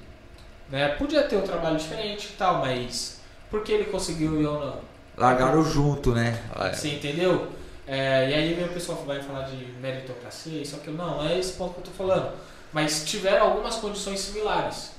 né? 0.73 0.89
Podia 0.89 1.23
ter 1.23 1.37
um 1.37 1.43
trabalho 1.43 1.77
diferente 1.77 2.31
e 2.33 2.37
tal, 2.37 2.59
mas 2.59 3.21
por 3.51 3.63
que 3.63 3.71
ele 3.71 3.85
conseguiu 3.85 4.41
e 4.41 4.45
eu 4.45 4.59
não? 4.59 4.77
Largaram 5.17 5.63
junto, 5.63 6.13
né? 6.13 6.43
Você 6.73 6.89
entendeu? 6.89 7.47
É, 7.87 8.31
e 8.31 8.35
aí 8.35 8.55
vem 8.55 8.65
o 8.65 8.73
pessoal 8.73 8.97
que 8.99 9.07
vai 9.07 9.21
falar 9.23 9.43
de 9.43 9.57
meritocracia, 9.81 10.63
isso 10.63 10.75
aquilo. 10.77 10.97
Não, 10.97 11.19
não 11.19 11.29
é 11.29 11.39
esse 11.39 11.53
ponto 11.53 11.75
que 11.75 11.81
eu 11.81 11.85
tô 11.85 11.91
falando. 11.91 12.33
Mas 12.73 13.05
tiveram 13.05 13.49
algumas 13.49 13.77
condições 13.77 14.19
similares. 14.21 14.93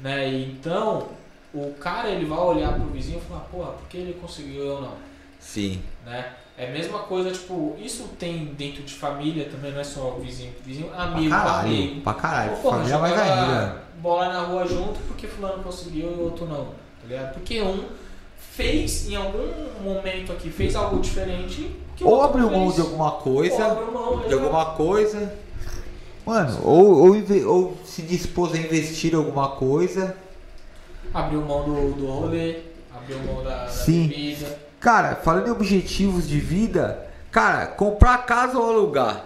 Né? 0.00 0.28
E 0.28 0.50
então, 0.50 1.06
o 1.54 1.72
cara 1.74 2.08
ele 2.08 2.24
vai 2.24 2.38
olhar 2.38 2.72
pro 2.72 2.86
vizinho 2.86 3.18
e 3.24 3.28
falar, 3.28 3.42
porra, 3.42 3.70
por 3.72 3.86
que 3.88 3.96
ele 3.96 4.18
conseguiu 4.20 4.64
e 4.64 4.66
eu 4.66 4.80
não? 4.80 4.94
Sim. 5.38 5.80
né? 6.04 6.32
É 6.56 6.68
a 6.68 6.70
mesma 6.70 7.00
coisa, 7.00 7.30
tipo, 7.32 7.76
isso 7.78 8.08
tem 8.18 8.46
dentro 8.56 8.82
de 8.82 8.94
família 8.94 9.48
também, 9.48 9.72
não 9.72 9.80
é 9.80 9.84
só 9.84 10.10
vizinho, 10.20 10.52
vizinho, 10.64 10.88
Pra 10.88 11.02
amigo, 11.02 11.30
caralho. 11.30 11.68
amigo. 11.68 12.00
Pra 12.00 12.14
caralho. 12.14 12.50
Pô, 12.50 12.56
porra, 12.56 12.76
Família 12.78 12.96
jogava 12.96 13.22
ainda. 13.22 13.83
Bola 14.04 14.28
na 14.30 14.40
rua 14.40 14.66
junto 14.66 15.00
porque 15.08 15.26
fulano 15.26 15.62
conseguiu 15.62 16.10
e 16.10 16.14
o 16.14 16.24
outro 16.24 16.44
não, 16.44 16.66
tá 16.66 17.06
ligado? 17.08 17.32
Porque 17.32 17.62
um 17.62 17.84
fez 18.52 19.08
em 19.08 19.16
algum 19.16 19.48
momento 19.82 20.30
aqui, 20.30 20.50
fez 20.50 20.76
algo 20.76 21.00
diferente 21.00 21.74
Ou 22.02 22.22
abriu 22.22 22.50
mão 22.50 22.64
fez. 22.70 22.74
de 22.74 22.80
alguma 22.82 23.10
coisa. 23.12 23.68
mão, 23.90 24.18
de 24.20 24.26
ele- 24.26 24.34
alguma 24.34 24.66
coisa. 24.74 25.34
Mano, 26.26 26.60
ou, 26.64 27.08
ou, 27.08 27.16
ou 27.46 27.76
se 27.86 28.02
dispôs 28.02 28.52
a 28.54 28.58
investir 28.58 29.12
em 29.14 29.16
alguma 29.16 29.48
coisa. 29.56 30.14
Abriu 31.12 31.40
mão 31.42 31.64
do, 31.64 31.92
do 31.94 32.06
rolê, 32.06 32.58
abriu 32.94 33.18
mão 33.20 33.42
da, 33.42 33.64
da 33.64 33.68
Sim. 33.68 34.08
bebida. 34.08 34.58
Cara, 34.80 35.16
falando 35.16 35.48
em 35.48 35.50
objetivos 35.50 36.28
de 36.28 36.38
vida, 36.40 37.06
cara, 37.30 37.66
comprar 37.68 38.18
casa 38.26 38.58
ou 38.58 38.68
alugar? 38.70 39.24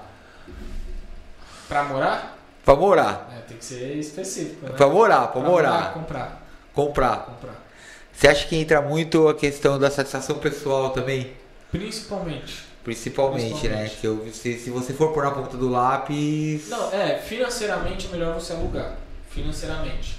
Pra 1.69 1.83
morar? 1.85 2.39
Pra 2.65 2.77
morar. 2.77 3.28
Tem 3.59 3.61
que 3.61 3.65
ser 3.65 3.97
específico, 3.97 4.67
né? 4.67 4.73
Pra 4.77 4.89
morar, 4.89 5.29
pra 5.29 5.41
Pra 5.41 5.51
morar. 5.51 5.93
comprar, 5.95 6.43
Comprar. 6.73 7.17
comprar. 7.27 7.67
Você 8.13 8.29
acha 8.29 8.47
que 8.47 8.57
entra 8.57 8.81
muito 8.81 9.29
a 9.29 9.35
questão 9.35 9.79
da 9.79 9.91
satisfação 9.91 10.39
pessoal 10.39 10.91
também? 10.91 11.33
Principalmente. 11.71 12.65
Principalmente, 12.85 13.69
né? 13.69 13.85
Principalmente. 13.89 13.97
Que 14.01 14.07
eu, 14.07 14.29
se, 14.33 14.59
se 14.59 14.71
você 14.71 14.93
for 14.93 15.13
pôr 15.13 15.25
na 15.25 15.31
ponta 15.33 15.57
do 15.57 15.69
lápis. 15.69 16.69
Não, 16.69 16.93
é, 16.93 17.19
financeiramente 17.19 18.07
é 18.07 18.11
melhor 18.11 18.35
você 18.35 18.53
alugar. 18.53 18.97
Financeiramente. 19.31 20.17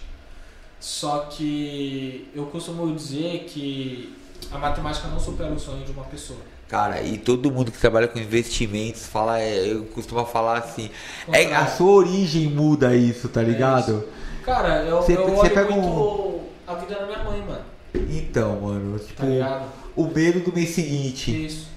Só 0.80 1.20
que 1.32 2.30
eu 2.36 2.46
costumo 2.48 2.94
dizer 2.96 3.46
que 3.50 4.16
a 4.52 4.58
matemática 4.58 5.08
não 5.08 5.20
supera 5.20 5.52
o 5.52 5.60
sonho 5.60 5.84
de 5.84 5.92
uma 5.92 6.04
pessoa. 6.06 6.40
Cara, 6.70 7.02
e 7.02 7.18
todo 7.18 7.52
mundo 7.52 7.72
que 7.72 7.80
trabalha 7.80 8.08
com 8.08 8.20
investimentos 8.20 9.08
fala, 9.08 9.40
é, 9.42 9.72
eu 9.74 9.86
costumo 9.86 10.24
falar 10.26 10.60
assim. 10.60 10.90
É, 11.34 11.54
a 11.56 11.66
sua 11.66 11.92
origem 11.92 12.48
muda 12.48 12.96
isso, 12.96 13.28
tá 13.28 13.42
ligado? 13.42 14.08
Cara, 14.44 14.84
eu, 14.84 15.02
Você- 15.02 15.18
eu 15.18 15.36
olho 15.36 15.50
pega 15.50 15.72
muito 15.72 16.40
a 16.68 16.76
vida 16.76 16.96
da 16.96 17.06
minha 17.08 17.24
mãe, 17.24 17.42
mano. 17.42 17.62
Então, 17.96 18.62
mano, 18.62 19.00
Tá 19.00 19.06
tipo, 19.06 19.26
ligado? 19.26 19.66
o 19.96 20.06
medo 20.06 20.40
do 20.42 20.54
mês 20.54 20.70
seguinte. 20.70 21.46
Isso. 21.48 21.68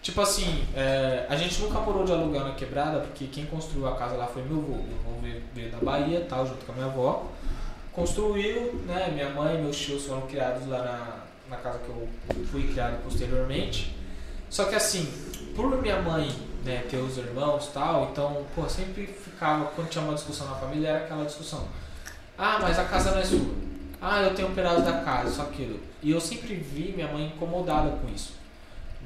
Tipo 0.00 0.20
assim, 0.20 0.62
é, 0.76 1.26
a 1.28 1.34
gente 1.34 1.60
nunca 1.62 1.80
parou 1.80 2.04
de 2.04 2.12
alugar 2.12 2.44
na 2.44 2.52
quebrada, 2.54 3.00
porque 3.00 3.26
quem 3.26 3.46
construiu 3.46 3.88
a 3.88 3.96
casa 3.96 4.14
lá 4.14 4.28
foi 4.28 4.42
meu 4.44 4.58
avô. 4.58 4.68
Meu 4.74 4.80
avô 5.08 5.20
veio, 5.20 5.42
veio 5.52 5.70
da 5.72 5.78
Bahia, 5.78 6.24
tal, 6.28 6.46
junto 6.46 6.64
com 6.64 6.70
a 6.70 6.74
minha 6.76 6.86
avó. 6.86 7.26
Construiu, 7.92 8.74
né? 8.86 9.10
Minha 9.12 9.30
mãe 9.30 9.56
e 9.56 9.62
meus 9.62 9.76
tios 9.76 10.04
foram 10.04 10.22
criados 10.22 10.68
lá 10.68 10.78
na, 11.50 11.56
na 11.56 11.60
casa 11.60 11.80
que 11.80 11.88
eu 11.88 12.06
fui 12.52 12.68
criado 12.68 13.02
posteriormente. 13.02 13.96
Só 14.50 14.64
que 14.64 14.74
assim, 14.74 15.06
por 15.54 15.80
minha 15.80 16.00
mãe 16.00 16.30
né, 16.64 16.84
ter 16.90 16.98
os 16.98 17.16
irmãos 17.16 17.66
e 17.66 17.72
tal, 17.72 18.08
então, 18.10 18.44
pô, 18.54 18.68
sempre 18.68 19.06
ficava, 19.06 19.66
quando 19.66 19.88
tinha 19.88 20.04
uma 20.04 20.14
discussão 20.14 20.48
na 20.48 20.56
família, 20.56 20.88
era 20.88 21.04
aquela 21.04 21.24
discussão. 21.24 21.66
Ah, 22.36 22.58
mas 22.60 22.78
a 22.78 22.84
casa 22.84 23.12
não 23.12 23.18
é 23.18 23.24
sua. 23.24 23.54
Ah, 24.00 24.22
eu 24.22 24.34
tenho 24.34 24.48
um 24.48 24.54
pedaço 24.54 24.82
da 24.82 25.00
casa, 25.00 25.30
só 25.30 25.42
aquilo. 25.42 25.80
E 26.02 26.10
eu 26.10 26.20
sempre 26.20 26.54
vi 26.54 26.92
minha 26.92 27.08
mãe 27.08 27.26
incomodada 27.26 27.90
com 27.90 28.08
isso 28.14 28.36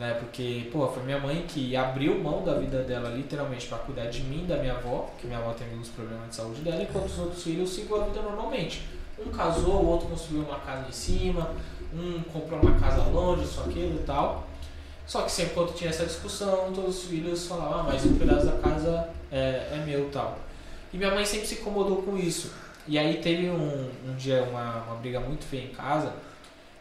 né? 0.01 0.15
Porque, 0.15 0.69
pô, 0.73 0.89
foi 0.89 1.03
minha 1.03 1.19
mãe 1.19 1.45
que 1.47 1.77
abriu 1.77 2.19
mão 2.19 2.43
da 2.43 2.55
vida 2.55 2.83
dela 2.83 3.11
literalmente 3.11 3.67
para 3.67 3.79
cuidar 3.79 4.07
de 4.07 4.23
mim, 4.23 4.47
da 4.47 4.57
minha 4.57 4.73
avó, 4.73 5.11
que 5.19 5.27
minha 5.27 5.39
avó 5.39 5.53
teve 5.53 5.77
uns 5.77 5.89
problemas 5.91 6.31
de 6.31 6.37
saúde 6.37 6.63
dela, 6.63 6.83
enquanto 6.83 7.05
os 7.05 7.19
outros 7.19 7.43
filhos 7.43 7.69
seguiu 7.69 8.01
a 8.01 8.07
vida 8.07 8.23
normalmente. 8.23 8.89
Um 9.19 9.31
casou, 9.31 9.75
o 9.75 9.87
outro 9.87 10.09
construiu 10.09 10.43
uma 10.43 10.59
casa 10.61 10.89
em 10.89 10.93
cima, 10.93 11.51
um 11.93 12.23
comprou 12.33 12.61
uma 12.61 12.81
casa 12.81 13.03
longe, 13.11 13.45
isso, 13.45 13.61
aquilo 13.61 14.01
e 14.01 14.05
tal. 14.05 14.47
Só 15.11 15.23
que 15.23 15.33
sempre 15.33 15.55
quando 15.55 15.75
tinha 15.75 15.91
essa 15.91 16.07
discussão, 16.07 16.71
todos 16.73 16.99
os 16.99 17.05
filhos 17.07 17.45
falavam, 17.49 17.81
ah, 17.81 17.83
mas 17.83 18.05
um 18.05 18.17
pedaço 18.17 18.47
da 18.47 18.53
casa 18.59 19.09
é, 19.33 19.67
é 19.73 19.83
meu 19.85 20.07
e 20.07 20.11
tal. 20.11 20.39
E 20.93 20.97
minha 20.97 21.13
mãe 21.13 21.25
sempre 21.25 21.49
se 21.49 21.57
incomodou 21.57 22.01
com 22.03 22.17
isso. 22.17 22.53
E 22.87 22.97
aí 22.97 23.21
teve 23.21 23.51
um, 23.51 23.91
um 24.07 24.15
dia 24.15 24.45
uma, 24.45 24.85
uma 24.85 24.95
briga 24.95 25.19
muito 25.19 25.45
feia 25.45 25.65
em 25.65 25.75
casa. 25.75 26.13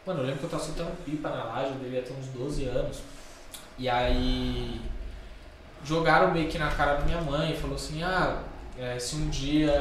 Mano, 0.06 0.20
eu 0.20 0.26
lembro 0.26 0.38
que 0.38 0.44
eu 0.44 0.48
tava 0.48 0.62
soltando 0.62 0.96
pipa 1.04 1.28
na 1.28 1.42
laje, 1.42 1.70
eu 1.70 1.78
devia 1.80 2.02
ter 2.02 2.12
uns 2.12 2.26
12 2.26 2.66
anos. 2.66 2.98
E 3.76 3.88
aí 3.88 4.80
jogaram 5.84 6.30
meio 6.30 6.48
que 6.48 6.56
na 6.56 6.70
cara 6.70 6.98
da 6.98 7.04
minha 7.04 7.20
mãe, 7.22 7.56
falou 7.56 7.74
assim, 7.74 8.00
ah, 8.04 8.44
é, 8.78 8.96
se 8.96 9.16
um 9.16 9.28
dia 9.28 9.72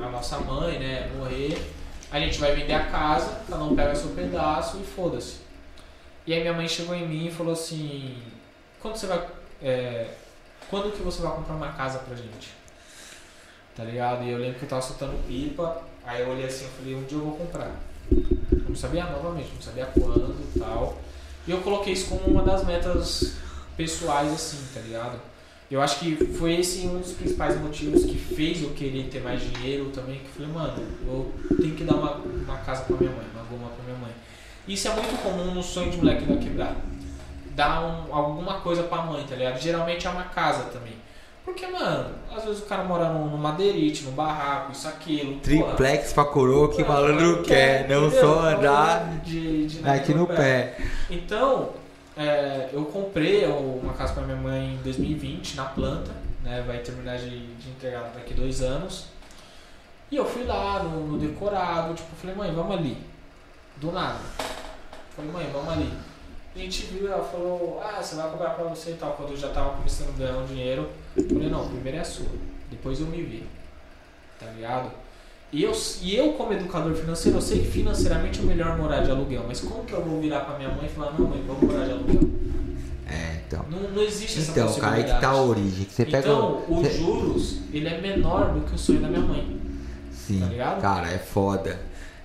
a 0.00 0.08
nossa 0.08 0.38
mãe, 0.38 0.78
né, 0.78 1.10
morrer, 1.18 1.60
a 2.12 2.20
gente 2.20 2.38
vai 2.38 2.54
vender 2.54 2.74
a 2.74 2.86
casa, 2.86 3.40
cada 3.50 3.64
um 3.64 3.74
pega 3.74 3.92
seu 3.96 4.10
pedaço 4.10 4.78
e 4.78 4.84
foda-se. 4.84 5.49
E 6.26 6.34
aí 6.34 6.40
minha 6.40 6.52
mãe 6.52 6.68
chegou 6.68 6.94
em 6.94 7.08
mim 7.08 7.26
e 7.26 7.30
falou 7.30 7.52
assim, 7.52 8.16
quando 8.80 8.96
você 8.96 9.06
vai. 9.06 9.26
é, 9.62 10.06
quando 10.68 10.92
que 10.92 11.02
você 11.02 11.22
vai 11.22 11.32
comprar 11.34 11.54
uma 11.54 11.72
casa 11.72 11.98
pra 12.00 12.14
gente? 12.14 12.50
Tá 13.76 13.84
ligado? 13.84 14.24
E 14.24 14.30
eu 14.30 14.38
lembro 14.38 14.58
que 14.58 14.64
eu 14.64 14.68
tava 14.68 14.82
soltando 14.82 15.26
pipa, 15.26 15.82
aí 16.04 16.22
eu 16.22 16.28
olhei 16.28 16.46
assim 16.46 16.66
e 16.66 16.68
falei, 16.68 16.94
um 16.94 17.04
dia 17.04 17.18
eu 17.18 17.24
vou 17.24 17.36
comprar. 17.36 17.74
Eu 18.10 18.68
não 18.68 18.76
sabia 18.76 19.04
novamente, 19.04 19.50
não 19.54 19.62
sabia 19.62 19.86
quando 19.86 20.36
e 20.54 20.58
tal. 20.58 20.98
E 21.46 21.50
eu 21.50 21.60
coloquei 21.62 21.92
isso 21.92 22.08
como 22.08 22.26
uma 22.26 22.42
das 22.42 22.64
metas 22.64 23.36
pessoais, 23.76 24.32
assim, 24.32 24.58
tá 24.74 24.80
ligado? 24.80 25.20
Eu 25.70 25.80
acho 25.80 26.00
que 26.00 26.16
foi 26.34 26.56
esse 26.56 26.80
um 26.80 26.98
dos 26.98 27.12
principais 27.12 27.58
motivos 27.60 28.04
que 28.04 28.18
fez 28.18 28.60
eu 28.62 28.70
querer 28.70 29.08
ter 29.08 29.20
mais 29.20 29.40
dinheiro 29.40 29.90
também, 29.90 30.18
que 30.18 30.26
eu 30.26 30.32
falei, 30.32 30.52
mano, 30.52 30.86
eu 31.06 31.32
tenho 31.56 31.76
que 31.76 31.84
dar 31.84 31.94
uma, 31.94 32.14
uma 32.16 32.58
casa 32.58 32.82
pra 32.84 32.96
minha 32.96 33.12
mãe, 33.12 33.24
uma 33.32 33.44
goma 33.44 33.68
pra 33.70 33.84
minha 33.84 33.96
mãe. 33.96 34.12
Isso 34.72 34.86
é 34.88 34.92
muito 34.92 35.20
comum 35.22 35.52
no 35.52 35.62
sonho 35.62 35.90
de 35.90 35.96
moleque 35.96 36.24
da 36.24 36.36
quebrada. 36.36 36.76
Dar 37.56 37.82
um- 37.82 38.14
alguma 38.14 38.60
coisa 38.60 38.84
pra 38.84 39.02
mãe, 39.02 39.24
tá 39.28 39.34
ligado? 39.34 39.58
Geralmente 39.60 40.06
é 40.06 40.10
uma 40.10 40.22
casa 40.24 40.64
também. 40.64 40.94
Porque, 41.44 41.66
mano, 41.66 42.14
às 42.34 42.44
vezes 42.44 42.60
o 42.62 42.66
cara 42.66 42.84
mora 42.84 43.08
num, 43.08 43.26
num 43.26 43.36
madeirite, 43.36 44.04
num 44.04 44.12
barraco, 44.12 44.70
isso, 44.70 44.86
aquilo. 44.86 45.32
porra. 45.40 45.40
Triplex 45.42 46.12
pra 46.12 46.24
coroa 46.24 46.68
que 46.70 46.82
Mano, 46.84 46.94
malandro 46.94 47.42
quer, 47.42 47.88
não 47.88 48.06
entendeu? 48.06 48.20
só 48.20 48.40
andar 48.46 49.20
de, 49.24 49.66
de 49.66 49.88
aqui 49.88 50.14
no 50.14 50.26
pé. 50.28 50.78
Então, 51.10 51.70
é, 52.16 52.68
eu 52.72 52.84
comprei 52.84 53.44
uma 53.46 53.94
casa 53.94 54.12
para 54.12 54.22
minha 54.22 54.36
mãe 54.36 54.74
em 54.74 54.82
2020, 54.84 55.56
na 55.56 55.64
planta, 55.64 56.12
né? 56.44 56.62
Vai 56.64 56.78
terminar 56.78 57.16
de, 57.18 57.54
de 57.56 57.70
entregar 57.70 58.12
daqui 58.14 58.32
dois 58.34 58.62
anos. 58.62 59.06
E 60.10 60.16
eu 60.16 60.24
fui 60.24 60.44
lá 60.44 60.82
no, 60.84 61.06
no 61.08 61.18
decorado, 61.18 61.94
tipo, 61.94 62.08
falei, 62.20 62.36
mãe, 62.36 62.52
vamos 62.52 62.76
ali. 62.76 62.96
Do 63.80 63.92
nada. 63.92 64.18
Falei, 65.16 65.30
mãe, 65.30 65.48
vamos 65.52 65.68
ali. 65.72 65.92
A 66.54 66.58
gente 66.58 66.82
viu, 66.86 67.10
ela 67.10 67.24
falou, 67.24 67.80
ah, 67.82 68.02
você 68.02 68.16
vai 68.16 68.30
cobrar 68.30 68.50
pra 68.50 68.64
você 68.64 68.90
e 68.90 68.94
tal. 68.94 69.12
Quando 69.12 69.30
eu 69.30 69.36
já 69.36 69.48
tava 69.50 69.70
começando 69.76 70.08
a 70.10 70.18
ganhar 70.18 70.38
um 70.38 70.46
dinheiro, 70.46 70.88
eu 71.16 71.28
falei, 71.28 71.48
não, 71.48 71.68
primeiro 71.68 71.98
é 71.98 72.00
a 72.00 72.04
sua. 72.04 72.26
Depois 72.70 73.00
eu 73.00 73.06
me 73.06 73.22
vi. 73.22 73.44
Tá 74.38 74.46
ligado? 74.46 74.90
E 75.52 75.62
eu, 75.64 75.72
e 76.02 76.14
eu, 76.16 76.32
como 76.34 76.52
educador 76.52 76.94
financeiro, 76.94 77.38
eu 77.38 77.42
sei 77.42 77.60
que 77.60 77.66
financeiramente 77.70 78.38
é 78.40 78.42
melhor 78.42 78.76
morar 78.76 79.00
de 79.00 79.10
aluguel. 79.10 79.44
Mas 79.46 79.60
como 79.60 79.84
que 79.84 79.92
eu 79.92 80.04
vou 80.04 80.20
virar 80.20 80.40
pra 80.40 80.56
minha 80.56 80.68
mãe 80.70 80.86
e 80.86 80.88
falar, 80.88 81.12
não, 81.18 81.26
mãe, 81.26 81.42
vamos 81.46 81.62
morar 81.62 81.86
de 81.86 81.92
aluguel? 81.92 82.20
É, 83.08 83.40
então. 83.46 83.64
Não, 83.70 83.90
não 83.90 84.02
existe 84.02 84.38
essa 84.40 84.50
Então, 84.52 84.66
cara, 84.74 84.96
aí 84.96 85.02
possibilidade. 85.02 85.14
que 85.14 85.20
tá 85.20 85.30
a 85.30 85.42
origem. 85.42 85.84
que 85.84 85.92
Você 85.92 86.04
pega. 86.04 86.18
então, 86.18 86.62
os 86.68 86.86
você- 86.86 86.90
juros, 86.98 87.56
ele 87.72 87.88
é 87.88 88.00
menor 88.00 88.52
do 88.52 88.60
que 88.60 88.74
o 88.74 88.78
sonho 88.78 89.00
da 89.00 89.08
minha 89.08 89.22
mãe. 89.22 89.60
Sim, 90.12 90.40
tá 90.40 90.46
ligado? 90.46 90.80
cara, 90.80 91.08
é 91.10 91.18
foda. 91.18 91.80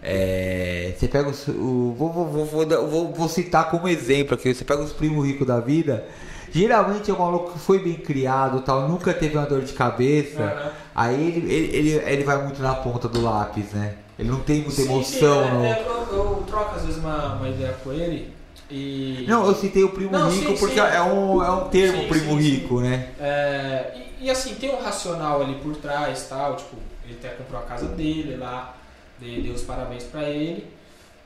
É, 0.06 0.94
você 0.98 1.08
pega 1.08 1.30
os. 1.30 1.48
O, 1.48 1.96
vou, 1.98 2.12
vou, 2.12 2.26
vou, 2.46 2.66
vou, 2.88 3.14
vou- 3.14 3.30
citar 3.30 3.70
como 3.72 3.88
exemplo 3.88 4.36
aqui. 4.36 4.54
Você 4.54 4.64
pega 4.64 4.82
os 4.82 4.94
primos 4.94 5.26
ricos 5.26 5.46
da 5.48 5.60
vida. 5.60 6.06
Geralmente 6.52 7.12
é 7.12 7.14
um 7.14 7.20
maluco 7.20 7.52
que 7.54 7.60
foi 7.60 7.80
bem 7.80 7.96
criado, 7.96 8.62
tal, 8.62 8.88
nunca 8.88 9.14
teve 9.14 9.38
uma 9.38 9.46
dor 9.46 9.62
de 9.62 9.74
cabeça. 9.74 10.42
Aham. 10.44 10.72
Aí 10.96 11.28
ele, 11.28 11.54
ele, 11.54 11.76
ele, 11.76 11.90
ele 12.14 12.24
vai 12.24 12.42
muito 12.42 12.62
na 12.62 12.74
ponta 12.76 13.10
do 13.10 13.22
lápis, 13.22 13.72
né? 13.74 13.96
Ele 14.18 14.30
não 14.30 14.40
tem 14.40 14.62
muita 14.62 14.82
emoção. 14.82 15.44
sim, 15.44 15.56
no- 15.56 15.66
é, 15.66 15.82
eu, 15.86 16.16
eu 16.18 16.44
troco 16.48 16.76
às 16.76 16.84
vezes 16.86 16.98
uma, 17.00 17.34
uma 17.36 17.50
ideia 17.50 17.76
com 17.84 17.92
ele 17.92 18.34
e. 18.72 19.26
Não, 19.28 19.46
eu 19.46 19.54
citei 19.56 19.84
o 19.84 19.90
primo 19.90 20.12
Não, 20.12 20.30
rico 20.30 20.52
sim, 20.54 20.58
porque 20.58 20.80
é 20.80 21.02
um, 21.02 21.44
é 21.44 21.52
um 21.52 21.68
termo 21.68 22.08
primo 22.08 22.36
rico, 22.36 22.80
né? 22.80 23.10
É, 23.20 23.92
e, 24.22 24.26
e 24.28 24.30
assim, 24.30 24.56
tem 24.56 24.70
um 24.74 24.82
racional 24.82 25.42
ali 25.42 25.56
por 25.56 25.76
trás 25.76 26.26
tal, 26.30 26.56
tipo, 26.56 26.78
ele 27.06 27.18
até 27.20 27.30
comprou 27.36 27.60
a 27.60 27.64
casa 27.64 27.88
dele 27.88 28.38
lá, 28.38 28.74
dei, 29.20 29.42
dei 29.42 29.52
os 29.52 29.62
parabéns 29.64 30.04
pra 30.04 30.24
ele. 30.30 30.74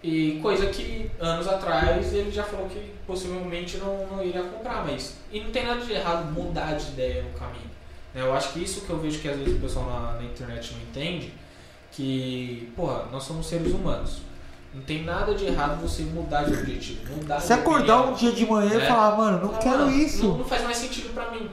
E 0.02 0.40
coisa 0.42 0.68
que 0.68 1.12
anos 1.20 1.46
atrás 1.48 2.14
ele 2.14 2.32
já 2.32 2.44
falou 2.44 2.68
que 2.70 2.92
possivelmente 3.06 3.78
não, 3.78 4.08
não 4.08 4.24
iria 4.24 4.44
comprar, 4.44 4.86
mas. 4.86 5.18
E 5.32 5.42
não 5.42 5.52
tem 5.52 5.66
nada 5.66 5.82
de 5.82 5.92
errado 5.92 6.32
mudar 6.32 6.76
de 6.78 6.88
ideia 6.92 7.22
no 7.24 7.38
caminho. 7.38 7.70
né? 8.14 8.22
Eu 8.22 8.34
acho 8.34 8.54
que 8.54 8.64
isso 8.64 8.82
que 8.82 8.90
eu 8.90 8.98
vejo 8.98 9.20
que 9.20 9.28
às 9.28 9.38
vezes 9.38 9.58
o 9.58 9.60
pessoal 9.60 9.86
na, 9.90 10.14
na 10.14 10.24
internet 10.24 10.74
não 10.74 10.82
entende, 10.84 11.34
que, 11.92 12.72
porra, 12.76 13.06
nós 13.12 13.24
somos 13.24 13.46
seres 13.48 13.74
humanos. 13.74 14.22
Não 14.74 14.82
tem 14.84 15.04
nada 15.04 15.34
de 15.34 15.46
errado 15.46 15.82
você 15.82 16.04
mudar 16.04 16.44
de 16.44 16.54
objetivo. 16.54 17.16
Mudar 17.18 17.40
Se 17.40 17.52
acordar 17.52 17.98
opinião. 18.02 18.14
um 18.14 18.16
dia 18.16 18.32
de 18.32 18.46
manhã 18.46 18.76
e 18.76 18.82
É. 18.82 18.86
falar, 18.86 19.18
mano, 19.18 19.48
não 19.48 19.54
quero 19.60 19.80
mano, 19.80 19.92
isso. 19.98 20.28
Não, 20.28 20.38
não 20.38 20.46
faz 20.46 20.64
mais 20.64 20.78
sentido 20.78 21.14
pra 21.14 21.32
mim, 21.32 21.50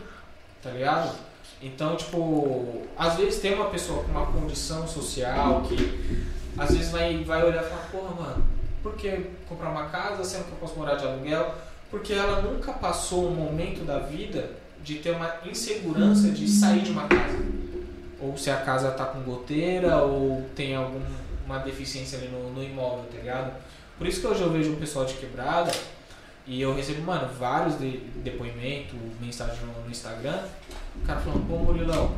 tá 0.63 0.71
ligado? 0.71 1.17
Então, 1.63 1.97
tipo, 1.97 2.83
às 2.97 3.17
vezes 3.17 3.41
tem 3.41 3.55
uma 3.55 3.67
pessoa 3.67 4.05
com 4.05 4.11
uma 4.11 4.27
condição 4.27 4.87
social 4.87 5.63
que 5.63 6.27
às 6.57 6.71
vezes 6.71 6.91
vai, 6.91 7.23
vai 7.25 7.43
olhar 7.43 7.65
e 7.65 7.69
falar, 7.69 7.89
porra, 7.91 8.15
mano, 8.15 8.47
por 8.83 8.95
que 8.95 9.27
comprar 9.49 9.71
uma 9.71 9.87
casa 9.87 10.23
sendo 10.25 10.45
que 10.45 10.53
eu 10.53 10.59
posso 10.59 10.77
morar 10.77 10.97
de 10.97 11.07
aluguel? 11.07 11.55
Porque 11.91 12.13
ela 12.13 12.43
nunca 12.43 12.73
passou 12.73 13.29
um 13.29 13.35
momento 13.35 13.85
da 13.85 13.99
vida 13.99 14.51
de 14.83 14.97
ter 14.97 15.11
uma 15.11 15.35
insegurança 15.45 16.31
de 16.31 16.49
sair 16.49 16.83
de 16.83 16.91
uma 16.91 17.09
casa. 17.09 17.39
Ou 18.21 18.37
se 18.37 18.51
a 18.51 18.57
casa 18.57 18.91
tá 18.93 19.05
com 19.07 19.21
goteira, 19.21 19.99
ou 19.99 20.45
tem 20.55 20.75
alguma 20.77 21.59
deficiência 21.65 22.19
ali 22.19 22.29
no, 22.29 22.53
no 22.53 22.63
imóvel, 22.63 23.05
tá 23.11 23.19
ligado? 23.19 23.53
Por 23.99 24.07
isso 24.07 24.21
que 24.21 24.27
hoje 24.27 24.43
eu 24.43 24.51
vejo 24.51 24.73
o 24.73 24.77
pessoal 24.77 25.05
de 25.05 25.15
quebrada 25.15 25.73
e 26.47 26.61
eu 26.61 26.75
recebo, 26.75 27.03
mano, 27.03 27.29
vários 27.39 27.79
de, 27.79 27.99
depoimentos, 28.23 28.95
mensagens 29.21 29.59
no, 29.63 29.85
no 29.85 29.91
Instagram. 29.91 30.39
O 31.03 31.07
cara 31.07 31.21
falando, 31.21 31.47
pô, 31.49 31.57
Murilão, 31.59 32.17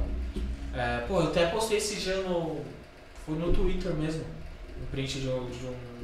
é, 0.75 0.99
pô, 1.07 1.21
eu 1.21 1.29
até 1.29 1.47
postei 1.47 1.79
esse 1.79 1.97
dia 1.97 2.17
no. 2.23 2.63
Foi 3.27 3.37
no 3.37 3.53
Twitter 3.53 3.93
mesmo. 3.95 4.25
Um 4.83 4.87
print 4.87 5.21
de 5.21 5.29
um. 5.29 5.51
de 5.51 5.67
um- 5.67 5.99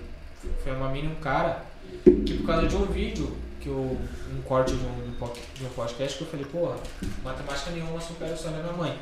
foi 0.63 0.73
uma 0.77 0.91
mina 0.91 1.11
um 1.11 1.15
cara. 1.17 1.63
Que 2.05 2.39
por 2.39 2.47
causa 2.47 2.67
de 2.67 2.77
um 2.77 2.85
vídeo, 2.87 3.35
que 3.61 3.69
eu, 3.69 3.99
um 4.31 4.43
corte 4.43 4.75
de 4.75 4.85
um, 4.85 5.15
de 5.55 5.65
um 5.65 5.69
podcast, 5.71 6.19
que 6.19 6.25
eu 6.25 6.29
falei, 6.29 6.45
porra, 6.47 6.77
matemática 7.23 7.71
nenhuma 7.71 7.99
supera 8.01 8.35
o 8.35 8.37
sonho 8.37 8.57
da 8.57 8.63
minha 8.63 8.73
mãe. 8.75 8.99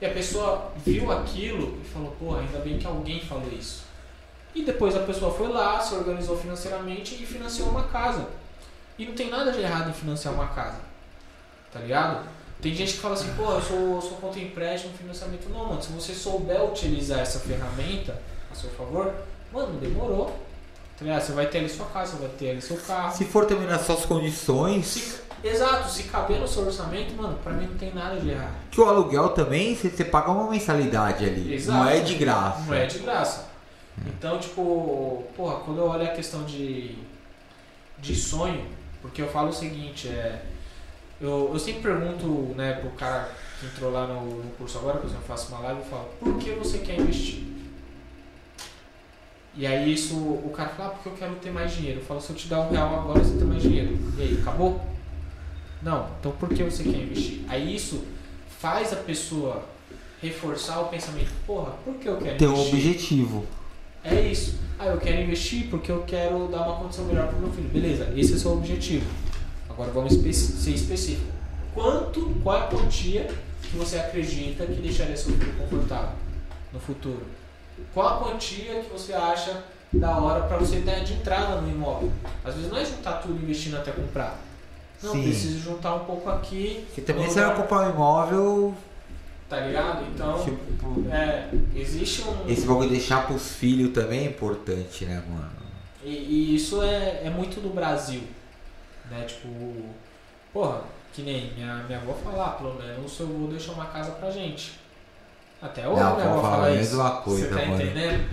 E 0.00 0.06
a 0.06 0.10
pessoa 0.10 0.72
viu 0.84 1.12
aquilo 1.12 1.78
e 1.80 1.84
falou, 1.86 2.10
porra, 2.18 2.40
ainda 2.40 2.58
bem 2.60 2.78
que 2.78 2.86
alguém 2.86 3.20
falou 3.20 3.48
isso. 3.52 3.84
E 4.54 4.64
depois 4.64 4.96
a 4.96 5.00
pessoa 5.00 5.32
foi 5.32 5.48
lá, 5.48 5.78
se 5.80 5.94
organizou 5.94 6.36
financeiramente 6.36 7.14
e 7.22 7.26
financiou 7.26 7.68
uma 7.68 7.84
casa. 7.84 8.26
E 8.98 9.04
não 9.06 9.14
tem 9.14 9.30
nada 9.30 9.52
de 9.52 9.60
errado 9.60 9.90
em 9.90 9.92
financiar 9.92 10.34
uma 10.34 10.48
casa. 10.48 10.78
Tá 11.72 11.78
ligado? 11.80 12.26
Tem 12.60 12.74
gente 12.74 12.92
que 12.94 12.98
fala 12.98 13.14
assim, 13.14 13.32
pô, 13.36 13.52
eu 13.52 13.62
sou, 13.62 14.00
sou 14.02 14.18
contra 14.18 14.38
empréstimo, 14.40 14.92
financiamento. 14.96 15.48
Não, 15.48 15.66
mano, 15.68 15.82
se 15.82 15.90
você 15.92 16.12
souber 16.12 16.62
utilizar 16.64 17.20
essa 17.20 17.38
ferramenta 17.40 18.20
a 18.50 18.54
seu 18.54 18.68
favor, 18.70 19.12
mano, 19.52 19.78
demorou. 19.80 20.36
Tá? 20.98 21.18
Você 21.18 21.32
vai 21.32 21.46
ter 21.46 21.58
ali 21.58 21.68
sua 21.70 21.86
casa, 21.86 22.12
você 22.12 22.18
vai 22.18 22.28
ter 22.38 22.50
ali 22.50 22.60
seu 22.60 22.76
carro. 22.76 23.16
Se 23.16 23.24
for 23.24 23.46
também 23.46 23.66
nas 23.66 23.80
suas 23.82 24.04
condições, 24.04 24.86
Se- 24.86 25.20
exato, 25.42 25.90
se 25.90 26.02
caber 26.04 26.38
no 26.38 26.46
seu 26.46 26.66
orçamento, 26.66 27.14
mano, 27.14 27.38
pra 27.42 27.54
mim 27.54 27.66
não 27.66 27.78
tem 27.78 27.94
nada 27.94 28.20
de 28.20 28.28
errado. 28.28 28.52
que 28.70 28.78
o 28.78 28.84
aluguel 28.84 29.30
também, 29.30 29.74
você, 29.74 29.88
você 29.88 30.04
paga 30.04 30.30
uma 30.30 30.50
mensalidade 30.50 31.24
ali. 31.24 31.54
Exato. 31.54 31.78
Não 31.78 31.88
é 31.88 32.00
de 32.00 32.14
graça. 32.16 32.60
Não 32.66 32.74
é 32.74 32.84
de 32.84 32.98
graça. 32.98 33.48
Então, 34.06 34.38
tipo, 34.38 35.24
porra, 35.34 35.60
quando 35.60 35.78
eu 35.78 35.86
olho 35.86 36.04
a 36.04 36.08
questão 36.10 36.44
de, 36.44 36.98
de 37.98 38.14
sonho, 38.14 38.66
porque 39.00 39.22
eu 39.22 39.28
falo 39.30 39.48
o 39.48 39.52
seguinte, 39.54 40.08
é. 40.08 40.42
Eu, 41.20 41.50
eu 41.52 41.58
sempre 41.58 41.82
pergunto, 41.82 42.54
né, 42.56 42.72
pro 42.74 42.90
cara 42.90 43.30
que 43.58 43.66
entrou 43.66 43.90
lá 43.92 44.06
no, 44.06 44.42
no 44.42 44.50
curso 44.52 44.78
agora, 44.78 44.98
por 44.98 45.06
exemplo, 45.06 45.22
eu 45.22 45.28
faço 45.28 45.52
uma 45.52 45.60
live, 45.60 45.80
eu 45.80 45.86
falo, 45.86 46.08
por 46.18 46.38
que 46.38 46.50
você 46.52 46.78
quer 46.78 46.98
investir? 46.98 47.44
E 49.54 49.66
aí 49.66 49.92
isso, 49.92 50.14
o 50.16 50.50
cara 50.54 50.70
fala, 50.70 50.88
ah, 50.88 50.92
porque 50.92 51.08
eu 51.08 51.12
quero 51.14 51.34
ter 51.34 51.50
mais 51.50 51.72
dinheiro. 51.72 52.00
Eu 52.00 52.04
falo, 52.04 52.20
se 52.20 52.30
eu 52.30 52.36
te 52.36 52.48
dar 52.48 52.60
um 52.60 52.70
real 52.70 53.00
agora, 53.00 53.22
você 53.22 53.36
tem 53.36 53.46
mais 53.46 53.62
dinheiro. 53.62 53.98
E 54.16 54.22
aí, 54.22 54.38
acabou? 54.40 54.80
Não, 55.82 56.08
então 56.18 56.32
por 56.32 56.48
que 56.48 56.62
você 56.62 56.84
quer 56.84 56.96
investir? 56.96 57.40
Aí 57.48 57.74
isso 57.74 58.04
faz 58.60 58.92
a 58.92 58.96
pessoa 58.96 59.64
reforçar 60.22 60.80
o 60.80 60.88
pensamento, 60.88 61.30
porra, 61.46 61.72
por 61.84 61.94
que 61.94 62.08
eu 62.08 62.18
quero 62.18 62.38
Tem 62.38 62.48
um 62.48 62.52
investir? 62.52 62.74
objetivo. 62.74 63.46
É 64.04 64.20
isso. 64.20 64.58
Ah, 64.78 64.86
eu 64.86 64.98
quero 64.98 65.20
investir 65.20 65.66
porque 65.68 65.90
eu 65.90 66.02
quero 66.06 66.48
dar 66.48 66.62
uma 66.62 66.76
condição 66.76 67.04
melhor 67.06 67.28
para 67.28 67.36
o 67.36 67.40
meu 67.40 67.52
filho. 67.52 67.68
Beleza, 67.68 68.12
esse 68.16 68.32
é 68.32 68.36
o 68.36 68.38
seu 68.38 68.52
objetivo. 68.52 69.06
Agora 69.80 69.92
vamos 69.92 70.12
espe- 70.12 70.34
ser 70.34 70.72
específico. 70.72 71.32
Quanto, 71.72 72.20
qual 72.42 72.56
é 72.56 72.60
a 72.60 72.66
quantia 72.66 73.30
que 73.62 73.76
você 73.78 73.96
acredita 73.98 74.66
que 74.66 74.74
deixaria 74.74 75.16
seu 75.16 75.32
filho 75.32 75.54
confortável 75.54 76.10
no 76.70 76.78
futuro? 76.78 77.22
Qual 77.94 78.06
a 78.06 78.18
quantia 78.18 78.82
que 78.82 78.90
você 78.92 79.14
acha 79.14 79.64
da 79.90 80.18
hora 80.18 80.42
para 80.42 80.58
você 80.58 80.80
dar 80.80 81.00
de 81.00 81.14
entrada 81.14 81.60
no 81.62 81.70
imóvel? 81.70 82.12
Às 82.44 82.56
vezes 82.56 82.70
não 82.70 82.76
é 82.76 82.84
juntar 82.84 83.14
tudo 83.22 83.42
investindo 83.42 83.76
até 83.78 83.90
comprar. 83.90 84.38
Não, 85.02 85.12
Sim. 85.12 85.22
preciso 85.22 85.58
juntar 85.60 85.94
um 85.94 86.04
pouco 86.04 86.28
aqui. 86.28 86.84
Que 86.94 87.00
também 87.00 87.26
você 87.26 87.40
vai 87.40 87.56
comprar 87.56 87.86
um 87.88 87.90
imóvel, 87.94 88.74
Tá 89.48 89.58
ligado? 89.60 90.04
Então, 90.14 90.44
tipo, 90.44 91.10
é, 91.10 91.48
existe 91.74 92.22
um. 92.22 92.48
esse 92.48 92.64
bagulho 92.66 92.88
de 92.88 92.96
deixar 92.96 93.26
pros 93.26 93.48
filhos 93.54 93.92
também 93.92 94.20
é 94.20 94.24
importante, 94.26 95.04
né, 95.06 95.20
mano? 95.28 95.50
E, 96.04 96.10
e 96.10 96.54
isso 96.54 96.80
é, 96.82 97.22
é 97.24 97.30
muito 97.30 97.60
do 97.60 97.70
Brasil. 97.70 98.20
Né? 99.10 99.24
Tipo, 99.26 99.48
porra, 100.52 100.82
que 101.12 101.22
nem 101.22 101.52
minha, 101.54 101.74
minha 101.84 101.98
avó 101.98 102.12
falar, 102.14 102.50
pelo 102.52 102.74
menos 102.74 103.18
eu 103.18 103.26
vou 103.26 103.48
deixar 103.48 103.72
uma 103.72 103.86
casa 103.86 104.12
pra 104.12 104.30
gente. 104.30 104.78
Até 105.60 105.86
hoje 105.86 105.96
minha 105.96 106.06
avó 106.08 106.40
fala 106.42 106.66
a 106.66 106.70
isso. 106.70 106.78
mesma 106.96 107.10
coisa, 107.22 107.48
Você 107.48 107.54
tá 107.54 107.66
mano. 107.66 107.82
entendendo? 107.82 108.30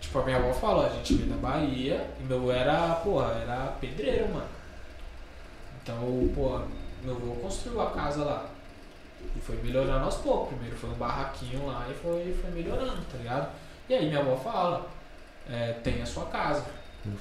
Tipo, 0.00 0.18
a 0.18 0.24
minha 0.24 0.36
avó 0.38 0.52
falou, 0.52 0.86
a 0.86 0.88
gente 0.88 1.14
veio 1.14 1.30
da 1.30 1.36
Bahia 1.36 2.10
e 2.20 2.22
meu 2.24 2.38
avô 2.38 2.50
era, 2.52 2.94
porra, 2.96 3.32
era 3.42 3.72
pedreiro, 3.80 4.28
mano. 4.28 4.46
Então, 5.82 6.30
porra, 6.34 6.64
meu 7.02 7.14
avô 7.14 7.34
construiu 7.36 7.80
a 7.82 7.90
casa 7.90 8.24
lá. 8.24 8.46
E 9.36 9.40
foi 9.40 9.56
melhorando 9.62 10.04
aos 10.04 10.16
poucos. 10.16 10.48
Primeiro 10.48 10.76
foi 10.76 10.90
um 10.90 10.94
barraquinho 10.94 11.66
lá 11.66 11.86
e 11.90 11.94
foi, 11.94 12.36
foi 12.40 12.50
melhorando, 12.50 13.02
tá 13.10 13.18
ligado? 13.18 13.48
E 13.88 13.94
aí 13.94 14.06
minha 14.06 14.20
avó 14.20 14.36
fala, 14.36 14.86
é, 15.50 15.72
tem 15.82 16.02
a 16.02 16.06
sua 16.06 16.24
casa. 16.26 16.64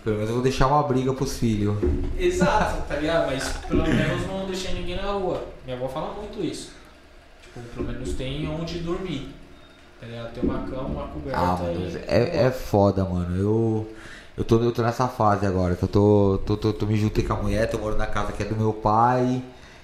Pelo 0.03 0.15
menos 0.15 0.29
eu 0.29 0.35
vou 0.35 0.43
deixar 0.43 0.67
uma 0.67 0.83
briga 0.83 1.13
pros 1.13 1.37
filhos. 1.37 1.75
Exato, 2.17 2.83
tá 2.87 2.95
ligado? 2.95 3.27
Mas 3.27 3.49
pelo 3.67 3.83
menos 3.83 4.25
não 4.27 4.45
deixei 4.45 4.73
ninguém 4.73 4.95
na 4.95 5.11
rua. 5.11 5.43
Minha 5.65 5.75
avó 5.77 5.89
fala 5.89 6.13
muito 6.13 6.41
isso. 6.43 6.71
Tipo, 7.41 7.59
pelo 7.75 7.87
menos 7.87 8.13
tem 8.13 8.47
onde 8.47 8.79
dormir. 8.79 9.33
Tá 9.99 10.07
ligado? 10.07 10.33
Tem 10.33 10.43
uma 10.43 10.59
cama, 10.63 10.87
uma 10.87 11.07
coberta 11.07 11.39
Ah, 11.39 11.57
mano, 11.57 11.81
e. 11.81 11.97
é, 12.07 12.45
é 12.45 12.51
foda, 12.51 13.03
mano. 13.03 13.35
Eu, 13.37 13.93
eu, 14.37 14.43
tô, 14.43 14.57
eu 14.59 14.71
tô 14.71 14.81
nessa 14.81 15.07
fase 15.07 15.45
agora, 15.45 15.75
que 15.75 15.83
eu 15.83 15.87
tô, 15.89 16.39
tô, 16.45 16.57
tô, 16.57 16.73
tô 16.73 16.85
me 16.85 16.95
juntei 16.97 17.23
com 17.23 17.33
a 17.33 17.41
mulher, 17.41 17.69
tô 17.69 17.77
morando 17.77 17.99
na 17.99 18.07
casa 18.07 18.31
que 18.31 18.41
é 18.43 18.45
do 18.45 18.55
meu 18.55 18.73
pai. 18.73 19.41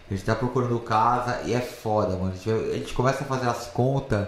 A 0.10 0.14
gente 0.14 0.26
tá 0.26 0.34
procurando 0.34 0.80
casa 0.80 1.42
e 1.46 1.54
é 1.54 1.60
foda, 1.62 2.16
mano. 2.18 2.32
A 2.32 2.36
gente, 2.36 2.50
a 2.50 2.74
gente 2.76 2.94
começa 2.94 3.24
a 3.24 3.28
fazer 3.28 3.48
as 3.48 3.68
contas. 3.68 4.28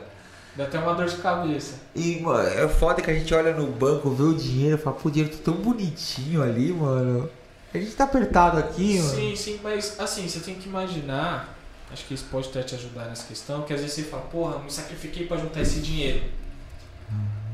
Dá 0.55 0.65
até 0.65 0.79
uma 0.79 0.93
dor 0.93 1.05
de 1.05 1.15
cabeça. 1.17 1.75
E, 1.95 2.19
mano, 2.19 2.47
é 2.47 2.67
foda 2.67 3.01
que 3.01 3.09
a 3.09 3.13
gente 3.13 3.33
olha 3.33 3.53
no 3.53 3.67
banco, 3.67 4.09
vê 4.09 4.23
o 4.23 4.33
dinheiro 4.33 4.75
e 4.75 4.77
fala, 4.77 4.95
pô, 4.97 5.07
o 5.07 5.11
dinheiro 5.11 5.35
tá 5.35 5.43
tão 5.45 5.53
bonitinho 5.53 6.43
ali, 6.43 6.73
mano. 6.73 7.29
A 7.73 7.77
gente 7.77 7.91
tá 7.93 8.03
apertado 8.03 8.57
aqui, 8.57 8.99
mano. 8.99 9.15
Sim, 9.15 9.35
sim, 9.35 9.59
mas 9.63 9.97
assim, 9.97 10.27
você 10.27 10.41
tem 10.41 10.55
que 10.55 10.67
imaginar. 10.67 11.57
Acho 11.91 12.05
que 12.05 12.13
isso 12.13 12.25
pode 12.29 12.49
até 12.49 12.63
te 12.63 12.75
ajudar 12.75 13.05
nessa 13.05 13.25
questão. 13.27 13.63
Que 13.63 13.73
às 13.73 13.79
vezes 13.79 13.95
você 13.95 14.03
fala, 14.03 14.23
porra, 14.23 14.59
me 14.59 14.69
sacrifiquei 14.69 15.25
pra 15.25 15.37
juntar 15.37 15.61
esse 15.61 15.79
dinheiro. 15.79 16.21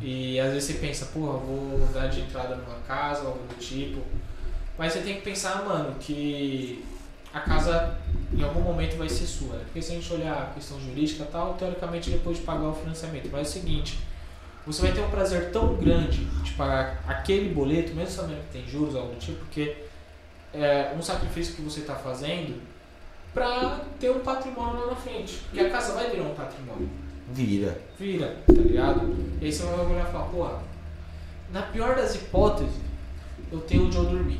E 0.01 0.39
às 0.39 0.53
vezes 0.53 0.65
você 0.65 0.73
pensa, 0.73 1.05
porra, 1.07 1.37
vou 1.37 1.87
dar 1.93 2.07
de 2.07 2.21
entrada 2.21 2.55
numa 2.55 2.79
casa, 2.87 3.25
algo 3.25 3.39
do 3.47 3.55
tipo. 3.59 4.01
Mas 4.77 4.93
você 4.93 4.99
tem 4.99 5.15
que 5.15 5.21
pensar, 5.21 5.63
mano, 5.65 5.95
que 5.99 6.83
a 7.37 7.41
casa 7.41 7.97
em 8.33 8.43
algum 8.43 8.61
momento 8.61 8.97
vai 8.97 9.07
ser 9.09 9.25
sua. 9.25 9.55
né? 9.55 9.61
Porque 9.65 9.81
se 9.81 9.91
a 9.91 9.95
gente 9.95 10.13
olhar 10.13 10.33
a 10.33 10.53
questão 10.53 10.79
jurídica 10.79 11.23
e 11.23 11.27
tal, 11.27 11.53
teoricamente 11.53 12.09
depois 12.09 12.37
de 12.37 12.43
pagar 12.43 12.67
o 12.67 12.73
financiamento. 12.73 13.29
Mas 13.31 13.39
é 13.39 13.49
o 13.49 13.53
seguinte, 13.53 13.99
você 14.65 14.81
vai 14.81 14.91
ter 14.91 15.01
um 15.01 15.09
prazer 15.09 15.51
tão 15.51 15.75
grande 15.75 16.25
de 16.25 16.51
pagar 16.53 17.03
aquele 17.07 17.53
boleto, 17.53 17.93
mesmo 17.93 18.11
sabendo 18.11 18.41
que 18.47 18.53
tem 18.57 18.67
juros, 18.67 18.95
algo 18.95 19.13
do 19.13 19.19
tipo, 19.19 19.37
porque 19.39 19.77
é 20.53 20.93
um 20.97 21.01
sacrifício 21.01 21.55
que 21.55 21.61
você 21.61 21.81
está 21.81 21.95
fazendo 21.95 22.61
para 23.33 23.81
ter 23.99 24.09
um 24.09 24.19
patrimônio 24.19 24.79
lá 24.81 24.87
na 24.87 24.95
frente. 24.95 25.41
Porque 25.49 25.59
a 25.59 25.69
casa 25.69 25.93
vai 25.93 26.09
virar 26.09 26.23
um 26.23 26.33
patrimônio. 26.33 26.89
Vira. 27.31 27.79
Vira, 27.99 28.37
tá 28.47 28.53
ligado? 28.53 29.15
E 29.41 29.45
aí 29.45 29.51
você 29.51 29.63
vai 29.63 29.85
olhar 29.85 30.07
e 30.07 30.11
falar, 30.11 30.25
porra, 30.25 30.59
na 31.51 31.61
pior 31.61 31.95
das 31.95 32.15
hipóteses, 32.15 32.73
eu 33.51 33.59
tenho 33.61 33.85
onde 33.85 33.95
eu 33.97 34.05
dormir. 34.05 34.39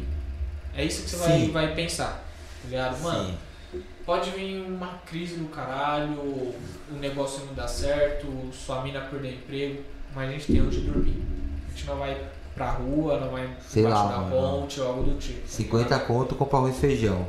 É 0.76 0.84
isso 0.84 1.04
que 1.04 1.10
você 1.10 1.18
vai, 1.18 1.48
vai 1.50 1.76
pensar, 1.76 2.27
ligado? 2.68 3.02
Mano, 3.02 3.34
Sim. 3.72 3.82
pode 4.06 4.30
vir 4.32 4.62
uma 4.62 5.00
crise 5.06 5.36
do 5.36 5.46
caralho, 5.50 6.14
o 6.20 6.56
negócio 7.00 7.46
não 7.46 7.54
dá 7.54 7.68
certo, 7.68 8.28
sua 8.54 8.82
mina 8.84 9.02
perder 9.02 9.34
emprego, 9.36 9.84
mas 10.16 10.30
a 10.30 10.32
gente 10.34 10.48
tem 10.48 10.62
onde 10.62 10.82
dormir. 10.82 11.22
A 11.68 11.70
gente 11.72 11.86
não 11.86 11.98
vai 11.98 12.18
pra 12.56 12.72
rua, 12.72 13.20
não 13.20 13.30
vai 13.30 13.50
Sei 13.68 13.84
embaixo 13.84 14.04
lá, 14.04 14.18
da 14.18 14.30
ponte 14.30 14.80
ou 14.82 14.88
algo 14.88 15.04
do 15.04 15.20
tipo. 15.20 15.42
tá 15.42 15.48
50 15.48 15.84
ligado? 15.84 16.08
conto, 16.08 16.36
compra 16.36 16.58
arroz 16.58 16.76
e 16.78 16.80
feijão. 16.80 17.28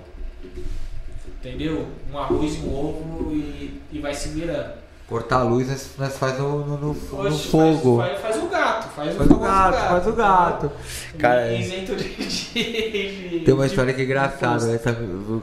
Entendeu? 1.38 1.86
Um 2.12 2.18
arroz 2.18 2.54
e 2.56 2.58
um 2.60 2.74
ovo 2.74 3.32
e, 3.32 3.80
e 3.92 3.98
vai 4.00 4.14
se 4.14 4.30
virando. 4.30 4.87
Cortar 5.08 5.38
a 5.38 5.42
luz, 5.42 5.66
nós, 5.68 5.88
nós 5.96 6.18
faz 6.18 6.38
no, 6.38 6.58
no, 6.66 6.76
no- 6.76 6.88
no 6.92 6.94
fogo. 7.38 7.96
Faz, 7.96 8.20
faz, 8.20 8.20
faz 8.34 8.44
o 8.44 8.46
gato, 8.48 8.88
faz, 8.90 9.14
Faz 9.16 9.30
o 9.30 9.34
famoso 9.34 9.40
gato, 9.40 9.88
faz 9.88 10.06
o 10.06 10.12
gato. 10.12 10.72
Cara, 11.18 11.46
é. 11.48 11.60
Isento 11.60 11.96
de, 11.96 12.08
de- 12.14 13.40
Tem 13.44 13.54
uma 13.54 13.64
história 13.64 13.94
que 13.94 14.02
é 14.02 14.04
engraçada. 14.04 14.70
Essa, 14.70 14.96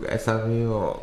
essa 0.07 0.33
minha, 0.45 0.65
eu 0.65 1.01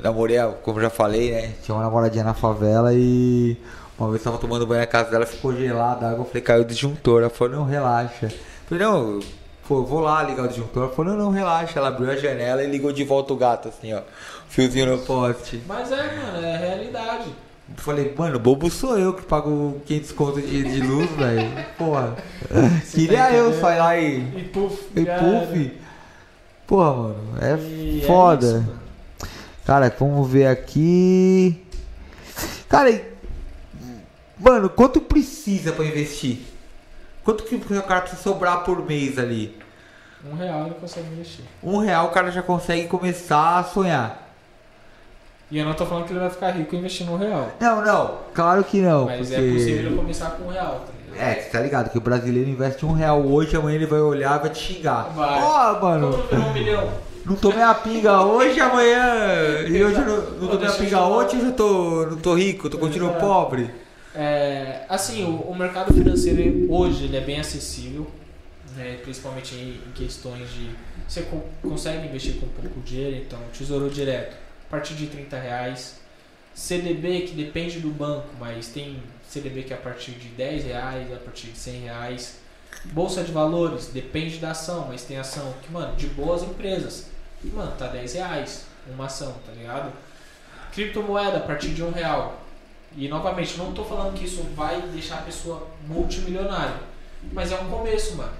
namorei, 0.00 0.36
como 0.62 0.78
eu 0.78 0.82
já 0.82 0.90
falei, 0.90 1.32
né? 1.32 1.52
Tinha 1.64 1.74
uma 1.74 1.82
namoradinha 1.82 2.22
na 2.22 2.34
favela 2.34 2.92
e 2.94 3.56
uma 3.98 4.08
vez 4.10 4.22
tava 4.22 4.38
tomando 4.38 4.64
banho 4.64 4.80
na 4.82 4.86
casa 4.86 5.10
dela, 5.10 5.26
ficou 5.26 5.52
gelada 5.52 6.06
a 6.06 6.10
água. 6.10 6.22
Eu 6.22 6.26
falei, 6.26 6.42
caiu 6.42 6.62
o 6.62 6.64
disjuntor. 6.64 7.22
Ela 7.22 7.30
falou, 7.30 7.56
não, 7.56 7.64
relaxa. 7.64 8.26
Eu 8.26 8.30
falei, 8.68 8.84
não, 8.86 9.18
pô, 9.66 9.82
vou 9.82 9.98
lá 9.98 10.22
ligar 10.22 10.44
o 10.44 10.48
disjuntor. 10.48 10.84
Ela 10.84 10.92
falou, 10.92 11.12
não, 11.16 11.24
não, 11.24 11.30
relaxa. 11.32 11.80
Ela 11.80 11.88
abriu 11.88 12.08
a 12.12 12.16
janela 12.16 12.62
e 12.62 12.70
ligou 12.70 12.92
de 12.92 13.02
volta 13.02 13.32
o 13.32 13.36
gato, 13.36 13.68
assim, 13.70 13.92
ó. 13.92 14.02
Fiozinho 14.48 14.86
no 14.86 14.98
poste. 14.98 15.60
Mas 15.66 15.90
é, 15.90 15.96
mano, 15.96 16.46
é 16.46 16.54
a 16.54 16.58
realidade. 16.58 17.24
Eu 17.68 17.76
Falei, 17.82 18.14
mano, 18.16 18.38
bobo 18.38 18.70
sou 18.70 18.98
eu 18.98 19.14
que 19.14 19.22
pago 19.22 19.80
500 19.86 20.12
conto 20.12 20.40
de, 20.40 20.62
de 20.62 20.80
luz, 20.80 21.10
velho. 21.16 21.50
Porra. 21.78 22.16
Queria 22.92 23.32
eu 23.32 23.46
entendendo? 23.46 23.60
sair 23.60 23.78
lá 23.78 23.96
e. 23.98 24.18
E 24.38 24.44
puf, 24.52 24.84
E 24.94 25.04
já 25.04 25.18
puff. 25.18 25.72
Porra, 26.66 26.92
mano, 26.94 27.38
é. 27.40 27.56
E 27.58 28.02
é 28.02 28.06
foda. 28.06 28.46
isso, 28.46 28.56
mano. 28.58 28.80
Cara, 29.64 29.96
vamos 29.98 30.30
ver 30.30 30.46
aqui. 30.46 31.58
Cara, 32.68 33.02
mano, 34.38 34.68
quanto 34.68 35.00
precisa 35.00 35.72
pra 35.72 35.84
investir? 35.84 36.40
Quanto 37.24 37.44
que 37.44 37.54
o 37.54 37.82
cara 37.82 38.02
precisa 38.02 38.22
sobrar 38.22 38.62
por 38.64 38.84
mês 38.84 39.18
ali? 39.18 39.56
Um 40.30 40.34
real 40.34 40.66
ele 40.66 40.74
consegue 40.74 41.06
investir. 41.08 41.44
Um 41.62 41.78
real 41.78 42.06
o 42.06 42.10
cara 42.10 42.30
já 42.30 42.42
consegue 42.42 42.86
começar 42.88 43.58
a 43.58 43.64
sonhar. 43.64 44.23
E 45.54 45.58
eu 45.60 45.64
não 45.64 45.72
tô 45.72 45.86
falando 45.86 46.04
que 46.06 46.12
ele 46.12 46.18
vai 46.18 46.30
ficar 46.30 46.50
rico 46.50 46.74
investindo 46.74 47.12
um 47.12 47.16
real. 47.16 47.48
Não, 47.60 47.80
não, 47.80 48.18
claro 48.34 48.64
que 48.64 48.80
não. 48.80 49.04
mas 49.04 49.28
porque... 49.28 49.34
é 49.36 49.52
possível 49.52 49.86
ele 49.86 49.96
começar 49.96 50.30
com 50.30 50.46
um 50.46 50.48
real, 50.48 50.84
tá 50.84 50.92
ligado? 51.12 51.28
É, 51.30 51.40
você 51.40 51.48
tá 51.48 51.60
ligado 51.60 51.90
que 51.90 51.98
o 51.98 52.00
brasileiro 52.00 52.50
investe 52.50 52.84
um 52.84 52.90
real 52.90 53.22
hoje, 53.24 53.56
amanhã 53.56 53.76
ele 53.76 53.86
vai 53.86 54.00
olhar 54.00 54.36
e 54.36 54.42
vai 54.42 54.50
te 54.50 54.58
xingar. 54.58 55.12
Vai. 55.14 55.40
Ó, 55.40 55.80
mano, 55.80 56.10
não 56.10 56.22
virou 56.24 56.44
um 56.48 56.52
milhão? 56.52 56.90
não 57.24 57.36
tomei 57.36 57.62
a 57.62 57.72
pinga 57.72 58.20
hoje, 58.22 58.58
amanhã. 58.58 59.62
E 59.70 59.84
hoje 59.84 59.96
eu 60.00 60.04
não, 60.04 60.30
não 60.40 60.48
tomei 60.48 60.66
a 60.66 60.72
pinga 60.72 61.06
hoje 61.06 61.38
eu 61.40 61.52
tô, 61.52 62.06
não 62.06 62.16
tô 62.16 62.34
rico, 62.34 62.68
tô 62.68 62.76
continuo 62.76 63.10
Exato. 63.10 63.24
pobre. 63.24 63.70
É, 64.12 64.80
assim, 64.88 65.22
o, 65.22 65.36
o 65.36 65.56
mercado 65.56 65.94
financeiro 65.94 66.66
hoje 66.68 67.04
ele 67.04 67.16
é 67.16 67.20
bem 67.20 67.38
acessível, 67.38 68.08
né, 68.76 68.96
principalmente 69.04 69.54
em, 69.54 69.80
em 69.88 69.92
questões 69.94 70.50
de 70.52 70.70
você 71.06 71.22
co- 71.22 71.44
consegue 71.62 72.08
investir 72.08 72.40
com 72.40 72.48
pouco 72.60 72.80
dinheiro, 72.80 73.22
então 73.24 73.38
tesouro 73.56 73.88
direto 73.88 74.42
partir 74.74 74.94
de 74.94 75.06
30 75.06 75.38
reais, 75.38 76.00
CDB 76.52 77.22
que 77.22 77.34
depende 77.34 77.78
do 77.78 77.90
banco, 77.90 78.28
mas 78.40 78.68
tem 78.68 79.00
CDB 79.22 79.62
que 79.62 79.72
é 79.72 79.76
a 79.76 79.80
partir 79.80 80.12
de 80.12 80.26
10 80.28 80.64
reais, 80.64 81.12
a 81.12 81.16
partir 81.16 81.46
de 81.46 81.58
100 81.58 81.80
reais, 81.82 82.40
bolsa 82.86 83.22
de 83.22 83.30
valores 83.30 83.86
depende 83.86 84.38
da 84.38 84.50
ação, 84.50 84.86
mas 84.88 85.04
tem 85.04 85.16
ação 85.16 85.54
que 85.62 85.70
mano 85.70 85.94
de 85.94 86.08
boas 86.08 86.42
empresas, 86.42 87.06
mano 87.44 87.70
tá 87.78 87.86
10 87.86 88.14
reais 88.14 88.66
uma 88.88 89.06
ação, 89.06 89.36
tá 89.46 89.52
ligado? 89.52 89.92
Criptomoeda 90.72 91.36
a 91.36 91.40
partir 91.40 91.68
de 91.68 91.82
um 91.82 91.92
real. 91.92 92.40
E 92.96 93.08
novamente, 93.08 93.56
não 93.56 93.72
tô 93.72 93.84
falando 93.84 94.14
que 94.14 94.24
isso 94.24 94.42
vai 94.56 94.80
deixar 94.92 95.18
a 95.18 95.22
pessoa 95.22 95.68
multimilionária. 95.86 96.76
Mas 97.32 97.50
é 97.50 97.58
um 97.58 97.70
começo, 97.70 98.16
mano. 98.16 98.32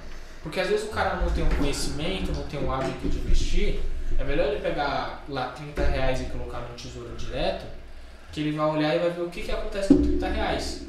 Porque 0.43 0.61
às 0.61 0.69
vezes 0.69 0.86
o 0.86 0.90
cara 0.90 1.16
não 1.16 1.31
tem 1.31 1.43
um 1.43 1.48
conhecimento, 1.48 2.32
não 2.32 2.43
tem 2.43 2.62
um 2.62 2.70
hábito 2.70 3.09
de 3.09 3.19
investir. 3.19 3.81
É 4.18 4.24
melhor 4.24 4.48
ele 4.48 4.60
pegar 4.60 5.24
lá 5.28 5.48
30 5.48 5.82
reais 5.82 6.20
e 6.20 6.24
colocar 6.24 6.60
no 6.60 6.74
tesouro 6.74 7.14
direto, 7.16 7.64
que 8.32 8.40
ele 8.40 8.56
vai 8.56 8.66
olhar 8.66 8.94
e 8.94 8.98
vai 8.98 9.10
ver 9.10 9.22
o 9.22 9.31
que, 9.31 9.43
que 9.43 9.51
acontece 9.51 9.89
com 9.89 10.02
30 10.02 10.28
reais. 10.28 10.82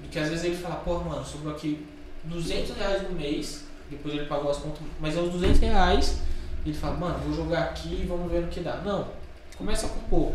Porque 0.00 0.18
às 0.18 0.28
vezes 0.28 0.44
ele 0.44 0.56
fala, 0.56 0.76
pô, 0.76 0.98
mano, 1.00 1.24
sobrou 1.24 1.54
aqui 1.54 1.86
200 2.24 2.76
reais 2.76 3.02
no 3.02 3.10
mês, 3.10 3.64
depois 3.90 4.14
ele 4.14 4.26
pagou 4.26 4.50
as 4.50 4.58
contas, 4.58 4.80
mas 5.00 5.16
é 5.16 5.20
os 5.20 5.30
200 5.30 5.60
reais, 5.60 6.20
e 6.64 6.70
ele 6.70 6.78
fala, 6.78 6.96
mano, 6.96 7.18
vou 7.18 7.34
jogar 7.34 7.64
aqui 7.64 8.02
e 8.02 8.06
vamos 8.06 8.30
ver 8.30 8.42
no 8.42 8.48
que 8.48 8.60
dá. 8.60 8.76
Não, 8.76 9.08
começa 9.56 9.88
com 9.88 10.00
pouco 10.08 10.34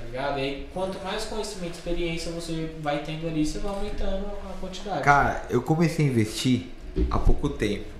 tá 0.00 0.06
ligado? 0.06 0.38
E 0.38 0.42
aí, 0.42 0.68
quanto 0.72 1.02
mais 1.04 1.24
conhecimento 1.24 1.74
e 1.74 1.76
experiência 1.76 2.32
você 2.32 2.74
vai 2.80 3.02
tendo 3.02 3.26
ali, 3.26 3.44
você 3.44 3.58
vai 3.58 3.72
aumentando 3.72 4.26
a 4.48 4.60
quantidade. 4.60 5.02
Cara, 5.02 5.44
eu 5.50 5.62
comecei 5.62 6.06
a 6.06 6.08
investir 6.08 6.66
há 7.10 7.18
pouco 7.18 7.48
tempo. 7.48 7.99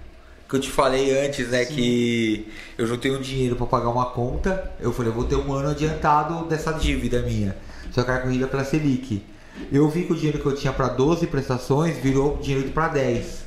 Que 0.51 0.56
eu 0.56 0.60
te 0.60 0.68
falei 0.68 1.16
antes, 1.24 1.48
né, 1.48 1.64
Sim. 1.64 1.74
que 1.74 2.52
eu 2.77 2.89
não 2.89 2.97
tenho 2.97 3.20
dinheiro 3.20 3.55
pra 3.55 3.66
pagar 3.66 3.89
uma 3.89 4.06
conta. 4.06 4.72
Eu 4.81 4.93
falei, 4.93 5.12
eu 5.12 5.14
vou 5.14 5.24
ter 5.24 5.36
um 5.36 5.52
ano 5.52 5.70
adiantado 5.70 6.44
dessa 6.47 6.72
dívida 6.72 7.22
minha. 7.22 7.56
Só 7.93 8.02
que 8.02 8.10
era 8.10 8.20
corrida 8.20 8.48
pela 8.48 8.64
Selic. 8.64 9.22
Eu 9.70 9.89
vi 9.89 10.02
que 10.02 10.12
o 10.12 10.16
dinheiro 10.16 10.40
que 10.40 10.47
eu 10.47 10.55
tinha 10.55 10.72
pra 10.72 10.89
12 10.89 11.28
prestações 11.28 11.97
virou 11.98 12.36
dinheiro 12.39 12.68
pra 12.70 12.89
10. 12.89 13.44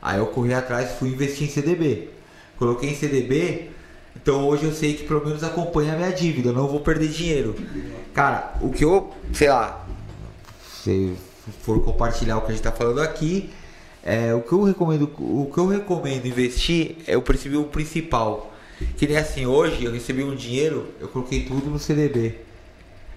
Aí 0.00 0.18
eu 0.18 0.26
corri 0.26 0.54
atrás 0.54 0.92
e 0.92 0.98
fui 0.98 1.08
investir 1.08 1.48
em 1.48 1.50
CDB. 1.50 2.10
Coloquei 2.56 2.90
em 2.90 2.94
CDB, 2.94 3.70
então 4.14 4.46
hoje 4.46 4.64
eu 4.64 4.72
sei 4.72 4.94
que 4.94 5.04
pelo 5.04 5.24
menos 5.26 5.42
acompanha 5.42 5.94
a 5.94 5.96
minha 5.96 6.12
dívida, 6.12 6.50
eu 6.50 6.52
não 6.52 6.68
vou 6.68 6.80
perder 6.80 7.08
dinheiro. 7.08 7.56
Cara, 8.12 8.54
o 8.60 8.70
que 8.70 8.84
eu, 8.84 9.12
sei 9.32 9.48
lá, 9.48 9.84
se 10.84 11.14
for 11.62 11.82
compartilhar 11.82 12.36
o 12.38 12.42
que 12.42 12.52
a 12.52 12.54
gente 12.54 12.62
tá 12.62 12.70
falando 12.70 13.00
aqui, 13.00 13.50
é, 14.04 14.34
o 14.34 14.40
que 14.42 14.52
eu 14.52 14.62
recomendo, 14.62 15.10
o 15.18 15.50
que 15.52 15.58
eu 15.58 15.66
recomendo 15.66 16.26
investir 16.26 16.96
é 17.06 17.14
eu 17.14 17.22
percebi 17.22 17.56
o 17.56 17.64
principal. 17.64 18.52
Que 18.96 19.06
nem 19.06 19.16
assim, 19.16 19.46
hoje 19.46 19.84
eu 19.84 19.92
recebi 19.92 20.22
um 20.22 20.34
dinheiro, 20.34 20.88
eu 21.00 21.08
coloquei 21.08 21.44
tudo 21.44 21.70
no 21.70 21.78
CDB. 21.78 22.40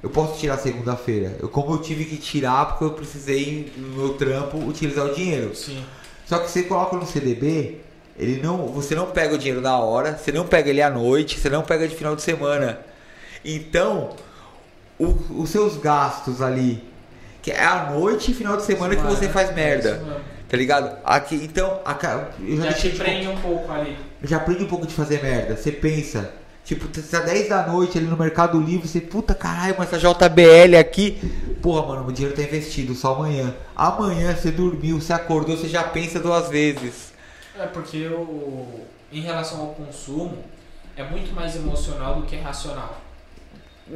Eu 0.01 0.09
posso 0.11 0.39
tirar 0.39 0.57
segunda-feira. 0.57 1.35
Eu 1.39 1.49
como 1.49 1.73
eu 1.73 1.79
tive 1.79 2.05
que 2.05 2.17
tirar 2.17 2.65
porque 2.67 2.83
eu 2.85 2.91
precisei 2.91 3.73
no 3.75 3.89
meu 3.97 4.13
trampo 4.13 4.57
utilizar 4.59 5.05
o 5.07 5.13
dinheiro. 5.13 5.53
Sim. 5.55 5.83
Só 6.25 6.37
que 6.39 6.49
você 6.49 6.63
coloca 6.63 6.95
no 6.95 7.05
CDB, 7.05 7.77
ele 8.17 8.39
não, 8.41 8.67
você 8.67 8.93
não 8.95 9.07
pega 9.07 9.33
o 9.35 9.37
dinheiro 9.37 9.59
na 9.61 9.77
hora, 9.79 10.15
você 10.17 10.31
não 10.31 10.45
pega 10.45 10.69
ele 10.69 10.81
à 10.81 10.89
noite, 10.89 11.39
você 11.39 11.49
não 11.49 11.63
pega 11.63 11.87
de 11.87 11.95
final 11.95 12.15
de 12.15 12.21
semana. 12.21 12.79
Então, 13.43 14.11
o- 14.99 15.41
os 15.41 15.49
seus 15.49 15.77
gastos 15.77 16.41
ali, 16.41 16.83
que 17.41 17.51
é 17.51 17.63
à 17.63 17.91
noite 17.91 18.31
e 18.31 18.33
final 18.33 18.55
de 18.57 18.63
semana 18.63 18.95
que 18.95 19.01
você 19.03 19.27
faz 19.29 19.53
merda. 19.55 20.01
Tá 20.49 20.57
ligado? 20.57 20.97
Aqui, 21.03 21.35
então, 21.35 21.79
a 21.85 21.97
eu 22.39 22.57
já, 22.57 22.71
Já 22.71 22.73
te 22.73 22.89
de 22.91 22.97
prende 22.97 23.27
um 23.27 23.37
pouco 23.37 23.71
ali. 23.71 23.97
já 24.23 24.37
aprende 24.37 24.63
um 24.63 24.67
pouco 24.67 24.87
de 24.87 24.93
fazer 24.93 25.21
merda. 25.21 25.55
Você 25.55 25.71
pensa, 25.71 26.33
tipo, 26.63 26.87
você 26.87 27.01
tá 27.01 27.23
10 27.23 27.49
da 27.49 27.67
noite 27.67 27.97
ali 27.97 28.07
no 28.07 28.17
Mercado 28.17 28.59
Livre, 28.59 28.87
você, 28.87 29.01
puta 29.01 29.35
caralho, 29.35 29.75
mas 29.77 29.91
essa 29.91 29.99
JBL 29.99 30.77
aqui. 30.79 31.19
Porra, 31.61 31.87
mano, 31.87 32.07
o 32.07 32.11
dinheiro 32.11 32.35
tá 32.35 32.43
investido 32.43 32.93
só 32.95 33.15
amanhã. 33.15 33.53
Amanhã 33.75 34.35
você 34.35 34.51
dormiu, 34.51 35.01
você 35.01 35.13
acordou, 35.13 35.57
você 35.57 35.67
já 35.67 35.83
pensa 35.83 36.19
duas 36.19 36.49
vezes. 36.49 37.13
É 37.59 37.65
porque 37.65 38.07
o, 38.07 38.81
em 39.11 39.21
relação 39.21 39.61
ao 39.61 39.67
consumo, 39.69 40.37
é 40.95 41.03
muito 41.03 41.33
mais 41.33 41.55
emocional 41.55 42.15
do 42.15 42.25
que 42.25 42.35
racional. 42.35 43.01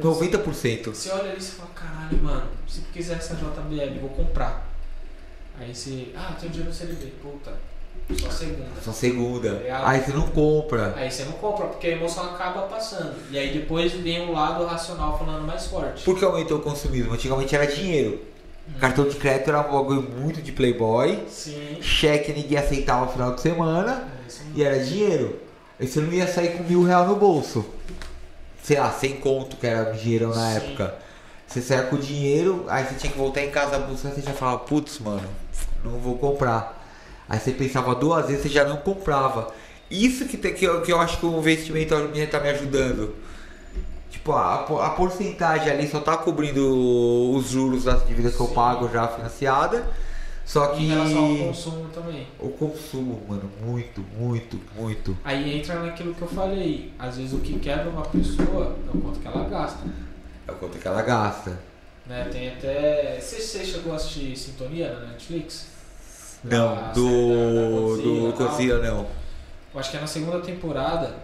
90%. 0.00 0.86
Você 0.94 1.10
olha 1.10 1.30
ali 1.30 1.38
e 1.38 1.42
você 1.42 1.52
fala, 1.52 1.70
caralho, 1.74 2.22
mano, 2.22 2.46
se 2.66 2.78
eu 2.78 2.84
quiser 2.92 3.16
essa 3.16 3.34
JBL, 3.34 4.00
vou 4.00 4.10
comprar. 4.10 4.71
Aí 5.60 5.74
você, 5.74 6.08
ah, 6.16 6.34
tem 6.40 6.50
dinheiro 6.50 6.70
no 6.70 6.74
CDB, 6.74 7.12
puta, 7.22 7.52
só 8.18 8.30
segunda. 8.30 8.80
Só 8.82 8.92
segunda. 8.92 9.62
Aí 9.84 10.00
você 10.00 10.12
não 10.12 10.28
compra. 10.28 10.94
Aí 10.96 11.10
você 11.10 11.24
não 11.24 11.32
compra, 11.32 11.66
porque 11.66 11.86
a 11.86 11.90
emoção 11.90 12.34
acaba 12.34 12.62
passando. 12.62 13.14
E 13.30 13.38
aí 13.38 13.52
depois 13.52 13.92
vem 13.92 14.28
o 14.28 14.32
lado 14.32 14.64
racional 14.64 15.18
falando 15.18 15.46
mais 15.46 15.66
forte. 15.66 16.04
Por 16.04 16.18
que 16.18 16.24
aumentou 16.24 16.58
o 16.58 16.62
consumismo? 16.62 17.14
Antigamente 17.14 17.54
era 17.54 17.66
dinheiro. 17.66 18.20
Cartão 18.78 19.08
de 19.08 19.16
crédito 19.16 19.48
era 19.48 19.60
um 19.60 19.72
bagulho 19.72 20.02
muito 20.02 20.40
de 20.40 20.52
playboy. 20.52 21.24
Sim. 21.28 21.78
Cheque 21.80 22.32
ninguém 22.32 22.58
aceitava 22.58 23.06
no 23.06 23.12
final 23.12 23.34
de 23.34 23.40
semana. 23.40 24.08
É 24.24 24.28
isso 24.28 24.42
E 24.54 24.62
era 24.62 24.84
dinheiro. 24.84 25.40
E 25.80 25.86
você 25.86 26.00
não 26.00 26.12
ia 26.12 26.26
sair 26.28 26.56
com 26.56 26.62
mil 26.64 26.84
reais 26.84 27.08
no 27.08 27.16
bolso. 27.16 27.64
Sei 28.62 28.78
lá, 28.78 28.90
sem 28.92 29.16
conto, 29.16 29.56
que 29.56 29.66
era 29.66 29.90
dinheiro 29.90 30.28
na 30.28 30.50
Sim. 30.50 30.56
época. 30.56 30.94
Você 31.52 31.60
saia 31.60 31.82
com 31.82 31.96
o 31.96 31.98
dinheiro, 31.98 32.64
aí 32.66 32.82
você 32.82 32.94
tinha 32.94 33.12
que 33.12 33.18
voltar 33.18 33.42
em 33.42 33.50
casa 33.50 33.78
buscar, 33.78 34.08
você 34.08 34.22
já 34.22 34.32
falava, 34.32 34.60
putz, 34.60 34.98
mano, 35.00 35.28
não 35.84 35.98
vou 35.98 36.16
comprar. 36.16 36.82
Aí 37.28 37.38
você 37.38 37.50
pensava 37.50 37.94
duas 37.94 38.26
vezes, 38.26 38.44
você 38.44 38.48
já 38.48 38.64
não 38.64 38.78
comprava. 38.78 39.52
Isso 39.90 40.24
que, 40.24 40.38
que, 40.38 40.64
eu, 40.64 40.80
que 40.80 40.90
eu 40.90 40.98
acho 40.98 41.18
que 41.18 41.26
o 41.26 41.38
investimento 41.38 41.94
está 42.14 42.40
me 42.40 42.48
ajudando. 42.48 43.14
Tipo, 44.10 44.32
a, 44.32 44.64
a 44.86 44.90
porcentagem 44.90 45.70
ali 45.70 45.86
só 45.86 46.00
tá 46.00 46.16
cobrindo 46.16 47.34
os 47.34 47.50
juros 47.50 47.84
das 47.84 48.06
dívidas 48.06 48.34
que 48.34 48.40
eu 48.40 48.48
pago 48.48 48.88
já 48.88 49.06
financiada. 49.08 49.84
Só 50.46 50.68
que. 50.68 50.84
Em 50.84 50.88
relação 50.88 51.18
ao 51.18 51.36
consumo 51.36 51.88
também. 51.92 52.26
O 52.38 52.48
consumo, 52.48 53.22
mano, 53.28 53.50
muito, 53.62 54.02
muito, 54.18 54.58
muito. 54.74 55.18
Aí 55.22 55.58
entra 55.58 55.80
naquilo 55.80 56.14
que 56.14 56.22
eu 56.22 56.28
falei. 56.28 56.94
Às 56.98 57.18
vezes 57.18 57.34
o 57.34 57.40
que 57.40 57.58
quebra 57.58 57.90
uma 57.90 58.02
pessoa 58.06 58.74
é 58.86 58.96
o 58.96 59.00
quanto 59.02 59.20
que 59.20 59.28
ela 59.28 59.46
gasta. 59.50 59.86
É 60.52 60.54
o 60.54 60.58
quanto 60.58 60.78
que 60.78 60.86
ela 60.86 61.02
gasta. 61.02 61.58
Né? 62.06 62.28
Tem 62.30 62.48
até. 62.50 63.18
Você, 63.20 63.40
você 63.40 63.64
chegou 63.64 63.92
a 63.92 63.96
assistir 63.96 64.36
Sintonia 64.36 64.92
na 64.92 65.06
Netflix? 65.06 65.66
Não, 66.44 66.76
A 66.78 66.92
do. 66.92 67.06
série 67.08 67.54
da- 67.54 67.60
da 67.62 67.70
Godzilla, 67.70 68.32
do. 68.32 68.36
Godzilla, 68.38 68.78
não. 68.82 69.06
Eu 69.74 69.80
acho 69.80 69.90
que 69.90 69.96
é 69.96 70.00
na 70.00 70.06
segunda 70.06 70.40
temporada 70.40 71.14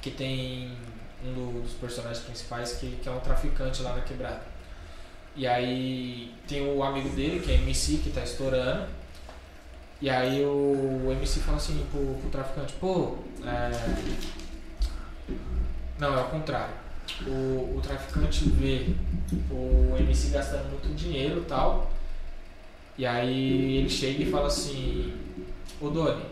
que 0.00 0.10
tem 0.10 0.72
um 1.26 1.32
do- 1.32 1.62
dos 1.62 1.72
personagens 1.72 2.20
principais 2.24 2.72
que, 2.74 2.92
que 3.02 3.08
é 3.08 3.12
um 3.12 3.18
traficante 3.20 3.82
lá 3.82 3.94
na 3.94 4.02
quebrada. 4.02 4.40
E 5.36 5.46
aí 5.48 6.32
tem 6.46 6.64
o 6.66 6.82
amigo 6.84 7.08
dele, 7.10 7.40
que 7.40 7.50
é 7.50 7.54
MC, 7.56 7.96
que 7.98 8.10
tá 8.10 8.22
estourando. 8.22 8.86
E 10.00 10.08
aí 10.08 10.44
o 10.44 11.08
MC 11.10 11.40
fala 11.40 11.56
assim 11.56 11.84
pro, 11.90 12.14
pro 12.20 12.30
traficante, 12.30 12.74
pô, 12.74 13.16
é... 13.44 13.70
Não, 15.98 16.14
é 16.14 16.18
ao 16.18 16.28
contrário. 16.28 16.74
O, 17.26 17.76
o 17.76 17.80
traficante 17.82 18.48
vê 18.50 18.86
o 19.50 19.96
MC 19.98 20.30
gastando 20.30 20.68
muito 20.70 20.94
dinheiro 20.94 21.40
e 21.40 21.44
tal. 21.44 21.90
E 22.98 23.06
aí 23.06 23.78
ele 23.78 23.88
chega 23.88 24.22
e 24.22 24.30
fala 24.30 24.46
assim, 24.46 25.12
ô 25.80 25.88
Doni, 25.88 26.24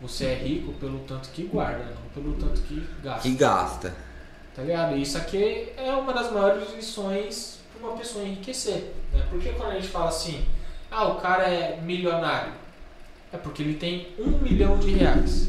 você 0.00 0.26
é 0.26 0.34
rico 0.34 0.72
pelo 0.74 1.00
tanto 1.00 1.28
que 1.30 1.44
guarda, 1.44 1.84
não 1.84 2.22
pelo 2.22 2.34
tanto 2.34 2.60
que 2.62 2.86
gasta. 3.02 3.22
Que 3.22 3.34
gasta. 3.34 3.94
Tá 4.54 4.62
ligado? 4.62 4.96
E 4.96 5.02
Isso 5.02 5.18
aqui 5.18 5.72
é 5.76 5.92
uma 5.92 6.12
das 6.12 6.32
maiores 6.32 6.74
lições 6.74 7.60
para 7.72 7.88
uma 7.88 7.96
pessoa 7.96 8.24
enriquecer. 8.24 8.94
Né? 9.12 9.26
Porque 9.30 9.50
quando 9.50 9.72
a 9.72 9.74
gente 9.74 9.88
fala 9.88 10.08
assim, 10.08 10.46
ah, 10.90 11.08
o 11.08 11.20
cara 11.20 11.44
é 11.44 11.80
milionário, 11.80 12.52
é 13.32 13.36
porque 13.36 13.62
ele 13.62 13.74
tem 13.74 14.08
um 14.18 14.38
milhão 14.38 14.78
de 14.78 14.90
reais 14.92 15.46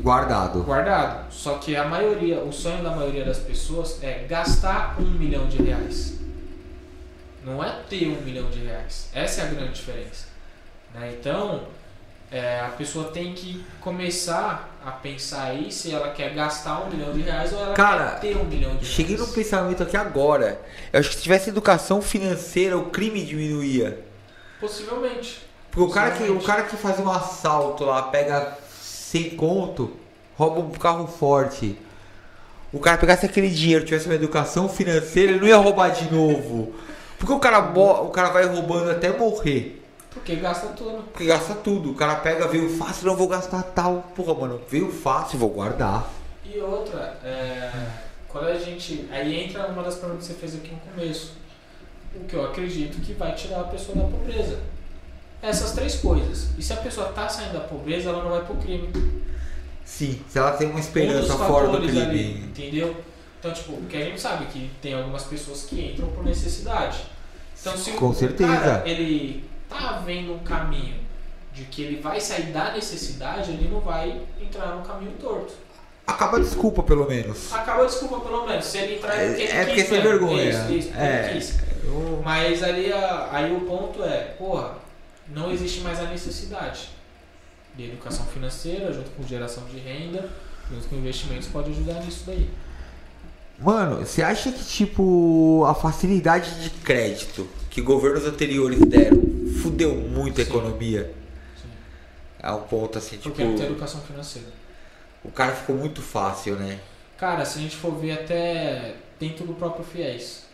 Guardado. 0.00 0.62
guardado. 0.62 1.32
Só 1.32 1.54
que 1.58 1.76
a 1.76 1.84
maioria, 1.84 2.40
o 2.40 2.52
sonho 2.52 2.82
da 2.82 2.90
maioria 2.90 3.24
das 3.24 3.38
pessoas 3.38 4.02
é 4.02 4.24
gastar 4.28 4.96
um 5.00 5.04
milhão 5.04 5.46
de 5.46 5.62
reais. 5.62 6.14
Não 7.44 7.62
é 7.64 7.70
ter 7.88 8.08
um 8.08 8.20
milhão 8.22 8.50
de 8.50 8.60
reais. 8.60 9.08
Essa 9.14 9.42
é 9.42 9.44
a 9.44 9.48
grande 9.48 9.72
diferença. 9.72 10.26
né? 10.94 11.14
Então, 11.18 11.62
é, 12.30 12.60
a 12.60 12.68
pessoa 12.68 13.10
tem 13.10 13.32
que 13.34 13.64
começar 13.80 14.68
a 14.84 14.90
pensar 14.90 15.44
aí 15.44 15.70
se 15.72 15.92
ela 15.92 16.10
quer 16.10 16.34
gastar 16.34 16.80
um 16.82 16.90
milhão 16.90 17.12
de 17.12 17.22
reais 17.22 17.52
ou 17.52 17.60
ela 17.60 17.74
Cara, 17.74 18.12
quer 18.12 18.20
ter 18.20 18.36
um 18.36 18.44
milhão 18.44 18.76
de 18.76 18.84
Cheguei 18.86 19.16
num 19.16 19.22
reais. 19.24 19.34
pensamento 19.34 19.82
aqui 19.82 19.96
agora. 19.96 20.60
Eu 20.92 21.00
acho 21.00 21.08
que 21.10 21.16
se 21.16 21.22
tivesse 21.22 21.50
educação 21.50 22.00
financeira, 22.02 22.76
o 22.78 22.90
crime 22.90 23.24
diminuía. 23.24 24.04
Possivelmente. 24.60 25.40
Porque 25.70 25.90
o 25.90 25.94
cara, 25.94 26.10
que, 26.12 26.24
o 26.24 26.40
cara 26.40 26.62
que 26.64 26.76
faz 26.76 26.98
um 26.98 27.10
assalto 27.10 27.84
lá, 27.84 28.02
pega 28.02 28.56
sem 29.10 29.30
conto, 29.30 29.90
rouba 30.36 30.60
um 30.60 30.70
carro 30.70 31.04
forte. 31.08 31.76
O 32.72 32.78
cara 32.78 32.96
pegasse 32.96 33.26
aquele 33.26 33.50
dinheiro, 33.50 33.84
tivesse 33.84 34.06
uma 34.06 34.14
educação 34.14 34.68
financeira, 34.68 35.32
ele 35.32 35.40
não 35.40 35.48
ia 35.48 35.56
roubar 35.56 35.88
de 35.88 36.14
novo. 36.14 36.72
Porque 37.18 37.32
o 37.32 37.40
cara, 37.40 37.58
o 37.58 38.08
cara 38.10 38.30
vai 38.30 38.46
roubando 38.46 38.88
até 38.88 39.10
morrer. 39.10 39.82
Porque 40.10 40.36
gasta 40.36 40.68
tudo. 40.68 41.02
Porque 41.12 41.24
gasta 41.24 41.54
tudo. 41.56 41.90
O 41.90 41.94
cara 41.96 42.14
pega, 42.16 42.46
veio 42.46 42.70
fácil, 42.76 43.08
não 43.08 43.16
vou 43.16 43.26
gastar 43.26 43.64
tal. 43.64 44.12
Porra, 44.14 44.32
mano, 44.32 44.60
veio 44.68 44.92
fácil, 44.92 45.40
vou 45.40 45.50
guardar. 45.50 46.08
E 46.44 46.60
outra, 46.60 47.18
é, 47.24 47.72
quando 48.28 48.46
a 48.46 48.58
gente. 48.60 49.08
Aí 49.10 49.44
entra 49.44 49.66
uma 49.66 49.82
das 49.82 49.96
perguntas 49.96 50.28
que 50.28 50.34
você 50.34 50.38
fez 50.38 50.54
aqui 50.54 50.70
no 50.72 50.92
começo. 50.92 51.32
O 52.14 52.24
que 52.26 52.34
eu 52.34 52.44
acredito 52.44 53.00
que 53.04 53.12
vai 53.14 53.34
tirar 53.34 53.62
a 53.62 53.64
pessoa 53.64 53.98
da 53.98 54.04
pobreza. 54.04 54.60
Essas 55.42 55.72
três 55.72 55.96
coisas. 55.96 56.48
E 56.58 56.62
se 56.62 56.72
a 56.72 56.76
pessoa 56.76 57.08
tá 57.08 57.28
saindo 57.28 57.54
da 57.54 57.60
pobreza, 57.60 58.10
ela 58.10 58.22
não 58.22 58.30
vai 58.30 58.44
pro 58.44 58.56
crime. 58.56 58.90
Sim, 59.84 60.20
se 60.28 60.38
ela 60.38 60.52
tem 60.52 60.68
uma 60.68 60.76
Um 60.76 60.80
esperança 60.80 61.34
dos 61.36 61.46
fora 61.46 61.68
do 61.68 61.78
crime. 61.80 62.00
ali, 62.00 62.30
entendeu? 62.44 62.96
Então, 63.38 63.52
tipo, 63.52 63.72
porque 63.72 63.96
a 63.96 64.04
gente 64.04 64.20
sabe 64.20 64.44
que 64.46 64.70
tem 64.82 64.94
algumas 64.94 65.24
pessoas 65.24 65.62
que 65.64 65.80
entram 65.92 66.08
por 66.08 66.22
necessidade. 66.24 66.98
Então, 67.60 67.76
se 67.76 67.92
Com 67.92 68.08
o 68.10 68.14
certeza. 68.14 68.52
cara, 68.54 68.82
ele 68.86 69.44
tá 69.68 70.02
vendo 70.04 70.34
um 70.34 70.38
caminho 70.40 70.96
de 71.52 71.64
que 71.64 71.82
ele 71.82 72.00
vai 72.00 72.20
sair 72.20 72.52
da 72.52 72.72
necessidade, 72.72 73.50
ele 73.50 73.68
não 73.72 73.80
vai 73.80 74.20
entrar 74.40 74.76
no 74.76 74.82
caminho 74.82 75.12
torto. 75.20 75.54
Acaba 76.06 76.36
a 76.36 76.40
desculpa, 76.40 76.82
pelo 76.82 77.08
menos. 77.08 77.52
Acaba 77.52 77.82
a 77.82 77.86
desculpa, 77.86 78.20
pelo 78.20 78.46
menos. 78.46 78.64
Se 78.64 78.78
ele 78.78 78.96
entrar, 78.96 79.14
É- 79.16 79.26
ele 79.32 79.42
é 79.44 79.64
porque 79.64 79.82
quis 79.82 79.90
mesmo. 79.90 80.08
vergonha. 80.08 80.50
Isso, 80.50 80.72
isso, 80.72 80.90
É. 80.96 81.40
Mas 82.24 82.62
ali, 82.62 82.92
aí 83.32 83.54
o 83.54 83.60
ponto 83.62 84.02
é, 84.04 84.34
porra, 84.38 84.74
não 85.32 85.50
existe 85.50 85.80
mais 85.80 85.98
a 86.00 86.04
necessidade 86.04 86.88
de 87.76 87.84
educação 87.84 88.26
financeira, 88.26 88.92
junto 88.92 89.10
com 89.10 89.22
geração 89.26 89.64
de 89.66 89.78
renda, 89.78 90.28
junto 90.70 90.88
com 90.88 90.96
investimentos, 90.96 91.48
pode 91.48 91.70
ajudar 91.70 92.02
nisso 92.04 92.24
daí. 92.26 92.48
Mano, 93.58 94.06
você 94.06 94.22
acha 94.22 94.50
que, 94.50 94.64
tipo, 94.64 95.64
a 95.66 95.74
facilidade 95.74 96.62
de 96.62 96.70
crédito 96.70 97.46
que 97.68 97.80
governos 97.82 98.24
anteriores 98.24 98.78
deram 98.80 99.20
fudeu 99.62 99.94
muito 99.94 100.40
a 100.40 100.44
Sim. 100.44 100.50
economia? 100.50 101.14
Sim. 101.60 101.68
É 102.42 102.50
um 102.52 102.62
ponto 102.62 102.96
assim, 102.98 103.16
tipo, 103.18 103.28
Porque 103.28 103.44
não 103.44 103.54
tem 103.54 103.66
educação 103.66 104.00
financeira. 104.00 104.48
o 105.22 105.30
cara 105.30 105.52
ficou 105.54 105.76
muito 105.76 106.00
fácil, 106.00 106.56
né? 106.56 106.80
Cara, 107.18 107.44
se 107.44 107.58
a 107.58 107.62
gente 107.62 107.76
for 107.76 107.92
ver 107.98 108.12
até 108.12 108.94
dentro 109.20 109.44
do 109.44 109.52
próprio 109.52 109.84
FIES, 109.84 110.44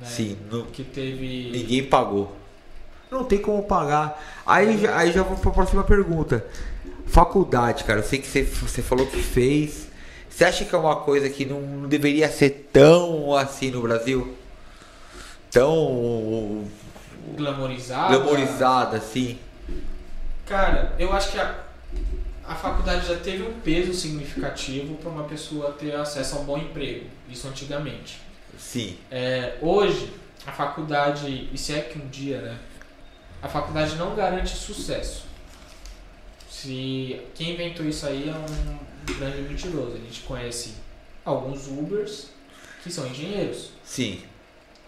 né? 0.00 0.06
Sim, 0.06 0.38
não- 0.50 0.64
Que 0.64 0.82
teve. 0.82 1.50
ninguém 1.52 1.84
pagou. 1.84 2.34
Não 3.14 3.24
tem 3.24 3.38
como 3.38 3.62
pagar. 3.62 4.22
Aí, 4.44 4.76
já- 4.78 4.96
aí 4.96 5.12
já 5.12 5.22
vou 5.22 5.36
pra 5.38 5.50
próxima 5.52 5.84
pergunta. 5.84 6.44
Faculdade, 7.06 7.84
cara, 7.84 8.00
eu 8.00 8.04
sei 8.04 8.18
que 8.18 8.26
você, 8.26 8.42
você 8.42 8.82
falou 8.82 9.06
que 9.06 9.22
fez. 9.22 9.86
Você 10.28 10.44
acha 10.44 10.64
que 10.64 10.74
é 10.74 10.78
uma 10.78 10.96
coisa 10.96 11.30
que 11.30 11.44
não 11.44 11.88
deveria 11.88 12.28
ser 12.28 12.68
tão 12.72 13.34
assim 13.36 13.70
no 13.70 13.80
Brasil? 13.82 14.34
Tão 15.50 16.64
Glamorizada. 17.36 18.16
glamorizada 18.18 18.96
assim? 18.96 19.38
Cara, 20.46 20.92
eu 20.98 21.12
acho 21.12 21.30
que 21.30 21.38
a, 21.38 21.54
a 22.46 22.54
faculdade 22.54 23.06
já 23.06 23.16
teve 23.16 23.44
um 23.44 23.52
peso 23.60 23.94
significativo 23.94 24.96
para 24.96 25.10
uma 25.10 25.24
pessoa 25.24 25.70
ter 25.72 25.94
acesso 25.94 26.36
a 26.36 26.40
um 26.40 26.44
bom 26.44 26.58
emprego. 26.58 27.06
Isso 27.30 27.46
antigamente. 27.46 28.20
Sim. 28.58 28.96
É, 29.10 29.54
hoje, 29.62 30.12
a 30.46 30.52
faculdade, 30.52 31.48
e 31.52 31.56
se 31.56 31.72
é 31.74 31.80
que 31.80 31.98
um 31.98 32.08
dia, 32.08 32.40
né? 32.42 32.56
A 33.44 33.48
faculdade 33.48 33.96
não 33.96 34.16
garante 34.16 34.56
sucesso. 34.56 35.26
Se 36.50 37.20
quem 37.34 37.52
inventou 37.52 37.84
isso 37.86 38.06
aí 38.06 38.26
é 38.26 38.32
um 38.32 39.14
grande 39.18 39.42
mentiroso. 39.42 39.92
A 39.96 39.98
gente 39.98 40.20
conhece 40.22 40.72
alguns 41.22 41.66
Ubers 41.68 42.28
que 42.82 42.90
são 42.90 43.06
engenheiros. 43.06 43.68
Sim. 43.84 44.22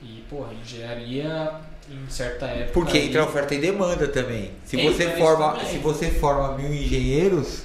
E, 0.01 0.25
porra, 0.31 0.55
engenharia 0.55 1.53
em 1.91 2.09
certa 2.09 2.47
época. 2.47 2.73
Porque 2.73 2.97
aí- 2.97 3.09
entra 3.09 3.25
oferta 3.25 3.55
e 3.55 3.59
demanda 3.59 4.09
também. 4.09 4.53
Se 4.65 4.79
você 4.83 5.11
forma, 5.19 5.53
também. 5.53 5.67
se 5.73 5.79
você 5.79 6.11
forma 6.13 6.57
mil 6.57 6.73
engenheiros, 6.73 7.65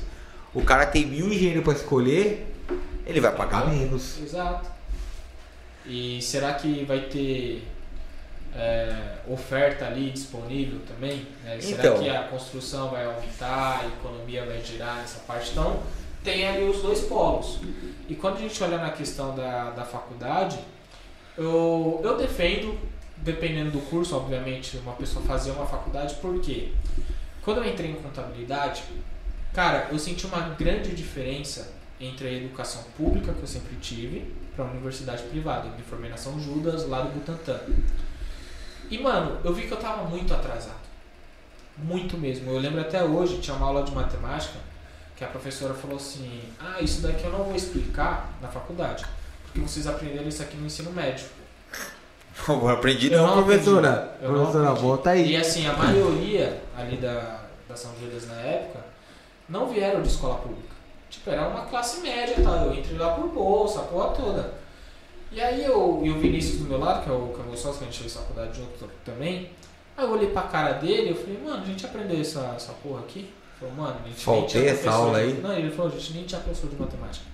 o 0.54 0.62
cara 0.62 0.86
tem 0.86 1.06
mil 1.06 1.28
engenheiros 1.32 1.64
para 1.64 1.74
escolher, 1.74 2.54
ele 3.06 3.22
vai 3.22 3.34
pagar 3.34 3.66
menos. 3.70 4.20
Exato. 4.22 4.70
E 5.86 6.22
será 6.22 6.54
que 6.54 6.84
vai 6.84 7.00
ter 7.06 7.66
é, 8.56 9.18
oferta 9.28 9.86
ali 9.86 10.10
disponível 10.12 10.80
também? 10.88 11.26
né? 11.44 11.60
Será 11.62 11.84
Então. 11.86 12.00
que 12.00 12.10
a 12.10 12.24
construção 12.24 12.90
vai 12.90 13.06
aumentar, 13.06 13.82
a 13.82 13.88
economia 13.88 14.46
vai 14.46 14.62
girar 14.62 14.98
nessa 14.98 15.20
parte? 15.20 15.52
Então, 15.52 15.82
tem 16.24 16.48
ali 16.48 16.64
os 16.64 16.82
dois 16.82 17.02
polos. 17.02 17.60
E 18.08 18.16
quando 18.16 18.38
a 18.38 18.40
gente 18.40 18.62
olha 18.64 18.78
na 18.78 18.92
questão 18.92 19.36
da, 19.36 19.72
da 19.72 19.84
faculdade, 19.84 20.60
eu, 21.38 22.02
eu 22.04 22.18
defendo, 22.18 22.78
dependendo 23.18 23.72
do 23.72 23.80
curso, 23.90 24.16
obviamente, 24.16 24.78
uma 24.78 24.94
pessoa 24.94 25.24
fazer 25.26 25.52
uma 25.52 25.66
faculdade, 25.66 26.16
porque 26.22 26.74
quando 27.42 27.58
eu 27.58 27.66
entrei 27.66 27.92
em 27.92 27.96
contabilidade, 27.96 28.84
cara, 29.54 29.88
eu 29.92 29.98
senti 29.98 30.26
uma 30.26 30.42
grande 30.50 30.94
diferença 30.96 31.74
entre 32.00 32.28
a 32.28 32.32
educação 32.34 32.84
pública 32.98 33.32
que 33.34 33.42
eu 33.42 33.48
sempre 33.48 33.76
tive 33.78 34.32
para 34.56 34.66
a 34.66 34.68
universidade 34.72 35.24
privada. 35.24 35.68
Eu 35.68 35.74
me 35.74 35.82
formei 35.84 36.10
na 36.10 36.18
São 36.18 36.40
Judas, 36.40 36.88
lá 36.88 37.02
do 37.02 37.10
Butantã. 37.10 37.60
E, 38.92 39.00
mano, 39.00 39.40
eu 39.44 39.54
vi 39.54 39.64
que 39.68 39.72
eu 39.72 39.78
tava 39.78 40.04
muito 40.04 40.34
atrasado. 40.34 40.76
Muito 41.78 42.18
mesmo. 42.18 42.52
Eu 42.52 42.60
lembro 42.60 42.82
até 42.82 43.04
hoje, 43.04 43.40
tinha 43.40 43.56
uma 43.56 43.66
aula 43.68 43.84
de 43.84 43.92
matemática, 43.94 44.60
que 45.16 45.24
a 45.24 45.28
professora 45.28 45.74
falou 45.74 45.96
assim: 45.98 46.42
Ah, 46.60 46.82
isso 46.82 47.02
daqui 47.02 47.24
eu 47.24 47.32
não 47.32 47.44
vou 47.46 47.56
explicar 47.56 48.30
na 48.42 48.48
faculdade, 48.50 49.06
porque 49.46 49.60
vocês 49.62 49.88
aprenderam 49.88 50.28
isso 50.28 50.42
aqui 50.44 50.58
no 50.58 50.66
ensino 50.66 50.92
médio. 50.92 51.26
Eu 52.48 52.70
aprendi 52.70 53.12
Eu 53.12 53.22
não, 53.22 53.36
não 53.38 53.44
professora. 53.44 53.94
aprendi. 53.94 54.18
Eu 54.24 54.32
não 54.32 54.38
professora, 54.40 54.68
aprendi. 54.70 54.82
volta 54.88 55.10
aí. 55.12 55.32
E 55.32 55.38
assim, 55.38 55.68
a 55.68 55.74
maioria 55.74 56.62
ali 56.78 56.98
da, 56.98 57.42
da 57.68 57.76
São 57.76 57.92
Judas 58.00 58.28
na 58.28 58.36
época 58.36 58.80
não 59.50 59.68
vieram 59.70 60.02
de 60.02 60.08
escola 60.08 60.36
pública. 60.36 60.72
Tipo, 61.10 61.30
era 61.30 61.48
uma 61.48 61.66
classe 61.66 62.00
média, 62.02 62.36
tá? 62.44 62.64
Eu 62.64 62.74
entrei 62.74 62.98
lá 62.98 63.14
por 63.14 63.28
bolsa, 63.30 63.80
a 63.80 63.84
porra 63.84 64.10
toda. 64.16 64.54
E 65.32 65.40
aí 65.40 65.64
eu, 65.64 66.02
e 66.04 66.10
o 66.10 66.20
Vinícius 66.20 66.60
do 66.60 66.66
meu 66.66 66.78
lado, 66.80 67.04
que 67.04 67.10
é 67.10 67.14
o, 67.14 67.28
que 67.30 67.40
é 67.40 67.44
o 67.44 67.48
meu 67.48 67.58
sócio, 67.58 67.80
que 67.80 67.84
a 67.86 67.88
gente 67.88 68.00
fez 68.00 68.14
faculdade 68.14 68.58
junto 68.58 68.90
também. 69.06 69.50
Aí 69.96 70.06
eu 70.06 70.12
olhei 70.12 70.30
pra 70.30 70.42
cara 70.44 70.74
dele 70.74 71.08
e 71.08 71.10
eu 71.10 71.16
falei, 71.16 71.40
mano, 71.44 71.64
a 71.64 71.66
gente 71.66 71.86
aprendeu 71.86 72.20
essa, 72.20 72.54
essa 72.56 72.74
porra 72.74 73.00
aqui? 73.00 73.20
Ele 73.20 73.32
falou, 73.60 73.76
mano, 73.76 73.96
a 74.04 74.08
gente 74.08 74.16
nem 74.18 74.26
Faltei 74.26 74.48
tinha 74.62 74.72
essa 74.74 74.92
aula 74.92 75.20
de- 75.20 75.26
aí? 75.26 75.34
Não, 75.42 75.54
ele 75.54 75.72
falou, 75.72 75.92
a 75.92 75.96
gente 75.98 76.14
nem 76.14 76.24
tinha 76.26 76.42
professor 76.42 76.70
de 76.70 76.76
matemática. 76.76 77.26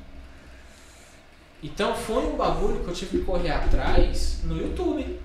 Então 1.63 1.95
foi 1.95 2.23
um 2.25 2.35
bagulho 2.35 2.81
que 2.81 2.87
eu 2.89 2.93
tive 2.93 3.17
que 3.19 3.25
correr 3.25 3.51
atrás 3.51 4.41
no 4.43 4.57
YouTube. 4.61 5.19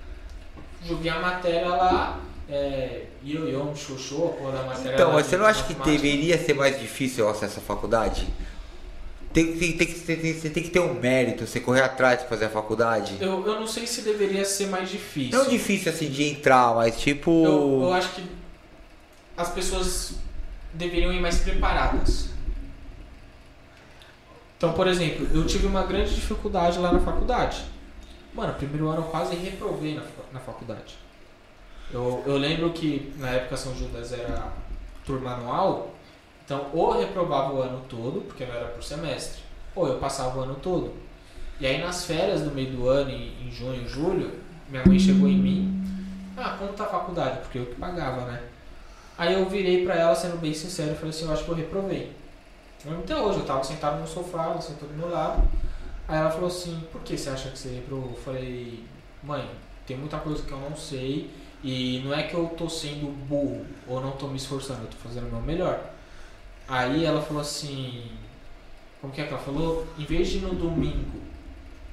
Joguei 0.83 1.11
a 1.11 1.19
matéria 1.19 1.67
lá, 1.69 2.19
é, 2.49 3.03
um 3.23 3.75
xoxô, 3.75 4.25
a 4.25 4.29
porra 4.29 4.51
da 4.53 4.63
matéria 4.63 4.93
Então, 4.95 5.07
lá 5.09 5.13
mas 5.13 5.27
você 5.27 5.37
não 5.37 5.45
acha 5.45 5.63
que 5.63 5.73
matemática. 5.75 6.01
deveria 6.03 6.37
ser 6.37 6.53
mais 6.55 6.79
difícil 6.79 7.25
o 7.25 7.29
acesso 7.29 7.59
à 7.59 7.61
faculdade? 7.61 8.27
Tem, 9.33 9.57
tem, 9.57 9.75
tem 9.75 9.87
tem, 9.87 10.15
tem- 10.17 10.33
você 10.33 10.49
tem 10.49 10.61
que 10.63 10.69
ter 10.69 10.79
um 10.79 10.93
mérito, 10.93 11.47
você 11.47 11.59
correr 11.59 11.81
atrás 11.81 12.19
pra 12.19 12.29
fazer 12.29 12.45
a 12.45 12.49
faculdade. 12.49 13.17
Eu, 13.19 13.45
eu 13.47 13.59
não 13.59 13.67
sei 13.67 13.87
se 13.87 14.01
deveria 14.01 14.45
ser 14.45 14.67
mais 14.67 14.89
difícil. 14.89 15.37
Não 15.37 15.49
difícil 15.49 15.91
assim 15.91 16.09
de 16.09 16.23
entrar, 16.23 16.75
mas 16.75 16.99
tipo. 16.99 17.43
Eu, 17.43 17.81
eu 17.83 17.93
acho 17.93 18.09
que 18.13 18.23
as 19.35 19.49
pessoas 19.49 20.13
deveriam 20.73 21.11
ir 21.11 21.19
mais 21.19 21.39
preparadas. 21.39 22.29
Então, 24.57 24.73
por 24.73 24.87
exemplo, 24.87 25.27
eu 25.33 25.45
tive 25.45 25.65
uma 25.67 25.83
grande 25.83 26.13
dificuldade 26.13 26.77
lá 26.79 26.91
na 26.91 26.99
faculdade. 26.99 27.63
Mano, 28.33 28.53
primeiro 28.53 28.87
ano 28.87 28.99
eu 29.01 29.05
quase 29.05 29.35
reprovei 29.35 29.95
na, 29.95 30.03
na 30.31 30.39
faculdade. 30.39 30.95
Eu, 31.91 32.23
eu 32.25 32.37
lembro 32.37 32.71
que 32.71 33.13
na 33.17 33.29
época 33.29 33.57
São 33.57 33.75
Judas 33.75 34.13
era 34.13 34.53
turma 35.05 35.33
anual, 35.33 35.93
então 36.45 36.67
ou 36.73 36.99
reprovava 36.99 37.53
o 37.53 37.61
ano 37.61 37.81
todo, 37.89 38.21
porque 38.21 38.45
não 38.45 38.53
era 38.53 38.67
por 38.67 38.83
semestre, 38.83 39.41
ou 39.75 39.87
eu 39.87 39.97
passava 39.99 40.39
o 40.39 40.43
ano 40.43 40.55
todo. 40.55 40.93
E 41.59 41.65
aí 41.65 41.81
nas 41.81 42.05
férias 42.05 42.41
do 42.41 42.51
meio 42.51 42.71
do 42.71 42.87
ano, 42.87 43.11
em, 43.11 43.49
junho, 43.51 43.87
julho, 43.87 44.31
minha 44.69 44.83
mãe 44.85 44.99
chegou 44.99 45.27
em 45.27 45.37
mim 45.37 45.83
ah, 46.35 46.55
como 46.57 46.73
tá 46.73 46.85
a 46.85 46.87
faculdade? 46.87 47.39
Porque 47.39 47.59
eu 47.59 47.65
que 47.65 47.75
pagava, 47.75 48.25
né? 48.25 48.41
Aí 49.17 49.33
eu 49.33 49.47
virei 49.47 49.85
pra 49.85 49.95
ela, 49.95 50.15
sendo 50.15 50.39
bem 50.39 50.53
sincero, 50.53 50.91
e 50.91 50.95
falei 50.95 51.11
assim, 51.11 51.25
eu 51.25 51.33
acho 51.33 51.43
que 51.43 51.49
eu 51.49 51.55
reprovei. 51.55 52.11
Até 52.85 53.15
hoje, 53.15 53.39
eu 53.39 53.45
tava 53.45 53.63
sentado 53.63 53.99
no 53.99 54.07
sofá, 54.07 54.45
ela 54.45 54.61
sentou 54.61 54.89
do 54.89 54.95
meu 54.95 55.09
lado. 55.09 55.47
Aí 56.07 56.17
ela 56.17 56.31
falou 56.31 56.47
assim, 56.47 56.83
por 56.91 57.01
que 57.01 57.17
você 57.17 57.29
acha 57.29 57.49
que 57.49 57.57
você 57.57 57.69
reprovou? 57.69 58.09
Eu 58.09 58.17
falei, 58.17 58.83
mãe, 59.21 59.47
tem 59.85 59.95
muita 59.95 60.17
coisa 60.17 60.43
que 60.43 60.51
eu 60.51 60.59
não 60.59 60.75
sei 60.75 61.29
e 61.63 62.01
não 62.03 62.13
é 62.13 62.23
que 62.23 62.33
eu 62.33 62.47
tô 62.57 62.67
sendo 62.67 63.07
burro 63.27 63.65
ou 63.87 64.01
não 64.01 64.11
tô 64.11 64.27
me 64.27 64.35
esforçando, 64.35 64.81
eu 64.81 64.87
tô 64.87 64.97
fazendo 64.97 65.27
o 65.27 65.31
meu 65.31 65.41
melhor. 65.41 65.92
Aí 66.67 67.05
ela 67.05 67.21
falou 67.21 67.41
assim, 67.41 68.09
como 69.01 69.11
que 69.11 69.21
é 69.21 69.25
que 69.25 69.33
ela 69.33 69.41
falou? 69.41 69.85
Em 69.97 70.05
vez 70.05 70.29
de 70.29 70.39
no 70.39 70.53
domingo 70.55 71.21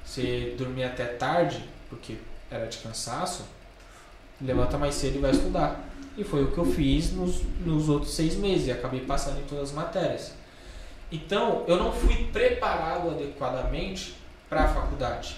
você 0.03 0.55
dormir 0.57 0.83
até 0.83 1.05
tarde, 1.05 1.63
porque 1.89 2.17
era 2.49 2.67
de 2.67 2.77
cansaço, 2.79 3.45
levanta 4.41 4.77
mais 4.77 4.95
cedo 4.95 5.17
e 5.17 5.19
vai 5.19 5.31
estudar. 5.31 5.79
E 6.17 6.23
foi 6.23 6.43
o 6.43 6.51
que 6.51 6.57
eu 6.57 6.65
fiz 6.65 7.13
nos, 7.13 7.41
nos 7.65 7.87
outros 7.87 8.13
seis 8.13 8.35
meses 8.35 8.67
e 8.67 8.71
acabei 8.71 9.01
passando 9.01 9.39
em 9.39 9.43
todas 9.43 9.69
as 9.69 9.75
matérias. 9.75 10.33
Então, 11.11 11.63
eu 11.67 11.77
não 11.77 11.91
fui 11.91 12.29
preparado 12.31 13.09
adequadamente 13.09 14.15
para 14.49 14.63
a 14.63 14.67
faculdade, 14.67 15.37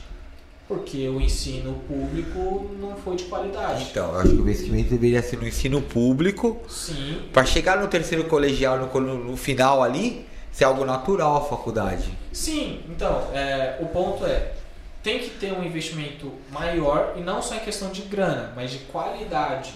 porque 0.68 1.08
o 1.10 1.20
ensino 1.20 1.74
público 1.88 2.72
não 2.80 2.96
foi 2.96 3.16
de 3.16 3.26
qualidade. 3.26 3.88
Então, 3.92 4.14
eu 4.14 4.20
acho 4.20 4.30
que 4.30 4.36
o 4.38 4.40
investimento 4.42 4.90
deveria 4.90 5.22
ser 5.22 5.38
no 5.38 5.48
ensino 5.48 5.82
público. 5.82 6.62
Sim, 6.70 7.22
Pra 7.34 7.46
chegar 7.46 7.78
no 7.80 7.88
terceiro 7.88 8.24
colegial, 8.26 8.78
no, 8.80 9.00
no- 9.02 9.24
no 9.32 9.38
final 9.38 9.84
ali, 9.84 10.26
ser 10.52 10.64
algo 10.66 10.86
natural 10.86 11.38
a 11.38 11.42
faculdade. 11.42 12.18
sim. 12.32 12.82
Então, 12.90 13.28
é, 13.34 13.78
o 13.82 13.88
ponto 13.88 14.26
é, 14.26 14.54
tem 15.02 15.20
que 15.20 15.32
ter 15.32 15.52
um 15.52 15.64
investimento 15.64 16.32
maior 16.52 17.14
e 17.18 17.22
não 17.22 17.42
só 17.42 17.56
em 17.56 17.60
questão 17.60 17.90
de 17.92 18.04
grana, 18.04 18.54
mas 18.56 18.72
de 18.72 18.78
qualidade 18.80 19.74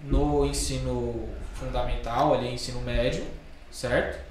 no 0.00 0.44
ensino 0.46 1.28
fundamental, 1.54 2.34
ali 2.34 2.52
ensino 2.54 2.80
médio, 2.80 3.24
certo? 3.70 4.22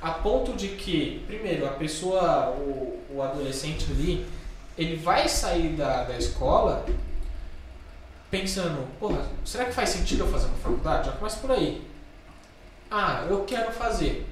A 0.00 0.10
ponto 0.10 0.52
de 0.52 0.68
que, 0.68 1.22
primeiro, 1.26 1.66
a 1.66 1.70
pessoa, 1.70 2.50
o, 2.50 2.98
o 3.14 3.22
adolescente 3.22 3.86
ali, 3.90 4.24
ele 4.76 4.96
vai 4.96 5.28
sair 5.28 5.70
da, 5.70 6.04
da 6.04 6.16
escola 6.16 6.84
pensando, 8.30 8.88
porra, 8.98 9.22
será 9.44 9.66
que 9.66 9.72
faz 9.72 9.90
sentido 9.90 10.24
eu 10.24 10.28
fazer 10.28 10.46
uma 10.46 10.56
faculdade? 10.56 11.06
Já 11.06 11.12
começa 11.12 11.36
por 11.38 11.52
aí. 11.52 11.86
Ah, 12.90 13.24
eu 13.28 13.44
quero 13.44 13.70
fazer. 13.72 14.26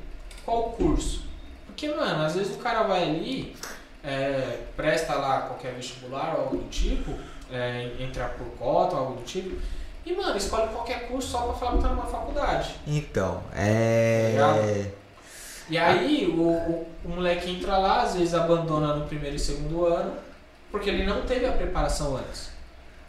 Qual 0.44 0.70
curso? 0.70 1.22
Porque, 1.66 1.88
mano, 1.88 2.24
às 2.24 2.34
vezes 2.34 2.54
o 2.54 2.58
cara 2.58 2.82
vai 2.82 3.04
ali, 3.04 3.56
é, 4.02 4.64
presta 4.76 5.14
lá 5.14 5.42
qualquer 5.42 5.74
vestibular 5.74 6.34
ou 6.34 6.42
algo 6.42 6.56
do 6.56 6.68
tipo, 6.68 7.12
é, 7.50 7.92
entra 8.00 8.28
por 8.28 8.46
cota 8.58 8.96
ou 8.96 9.00
algo 9.00 9.14
do 9.20 9.24
tipo, 9.24 9.56
e, 10.04 10.12
mano, 10.14 10.36
escolhe 10.36 10.68
qualquer 10.68 11.06
curso 11.06 11.28
só 11.28 11.42
pra 11.42 11.54
falar 11.54 11.76
que 11.76 11.82
tá 11.82 11.88
numa 11.90 12.06
faculdade. 12.06 12.74
Então, 12.86 13.40
é. 13.54 14.90
E 15.70 15.78
aí 15.78 16.26
o, 16.26 16.42
o, 16.42 16.86
o 17.04 17.08
moleque 17.08 17.50
entra 17.50 17.78
lá, 17.78 18.02
às 18.02 18.14
vezes 18.14 18.34
abandona 18.34 18.96
no 18.96 19.06
primeiro 19.06 19.36
e 19.36 19.38
segundo 19.38 19.86
ano, 19.86 20.12
porque 20.72 20.88
ele 20.88 21.04
não 21.04 21.22
teve 21.22 21.46
a 21.46 21.52
preparação 21.52 22.16
antes. 22.16 22.50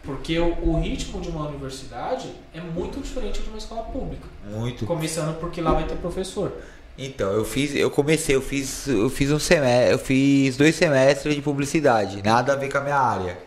Porque 0.02 0.38
o, 0.38 0.52
o 0.62 0.80
ritmo 0.80 1.18
de 1.20 1.30
uma 1.30 1.48
universidade 1.48 2.30
é 2.52 2.60
muito 2.60 3.00
diferente 3.00 3.40
de 3.40 3.48
uma 3.48 3.56
escola 3.56 3.82
pública. 3.84 4.28
Muito. 4.46 4.84
Começando 4.84 5.40
porque 5.40 5.62
lá 5.62 5.72
vai 5.72 5.86
ter 5.86 5.96
professor. 5.96 6.52
Então, 6.96 7.32
eu 7.32 7.44
fiz, 7.44 7.74
eu 7.74 7.90
comecei, 7.90 8.36
eu 8.36 8.42
fiz, 8.42 8.86
eu 8.86 9.08
fiz 9.10 9.32
um 9.32 9.38
semestre, 9.38 9.92
eu 9.92 9.98
fiz 9.98 10.56
dois 10.56 10.76
semestres 10.76 11.34
de 11.34 11.42
publicidade, 11.42 12.22
nada 12.22 12.52
a 12.52 12.56
ver 12.56 12.70
com 12.70 12.78
a 12.78 12.80
minha 12.82 12.98
área. 12.98 13.38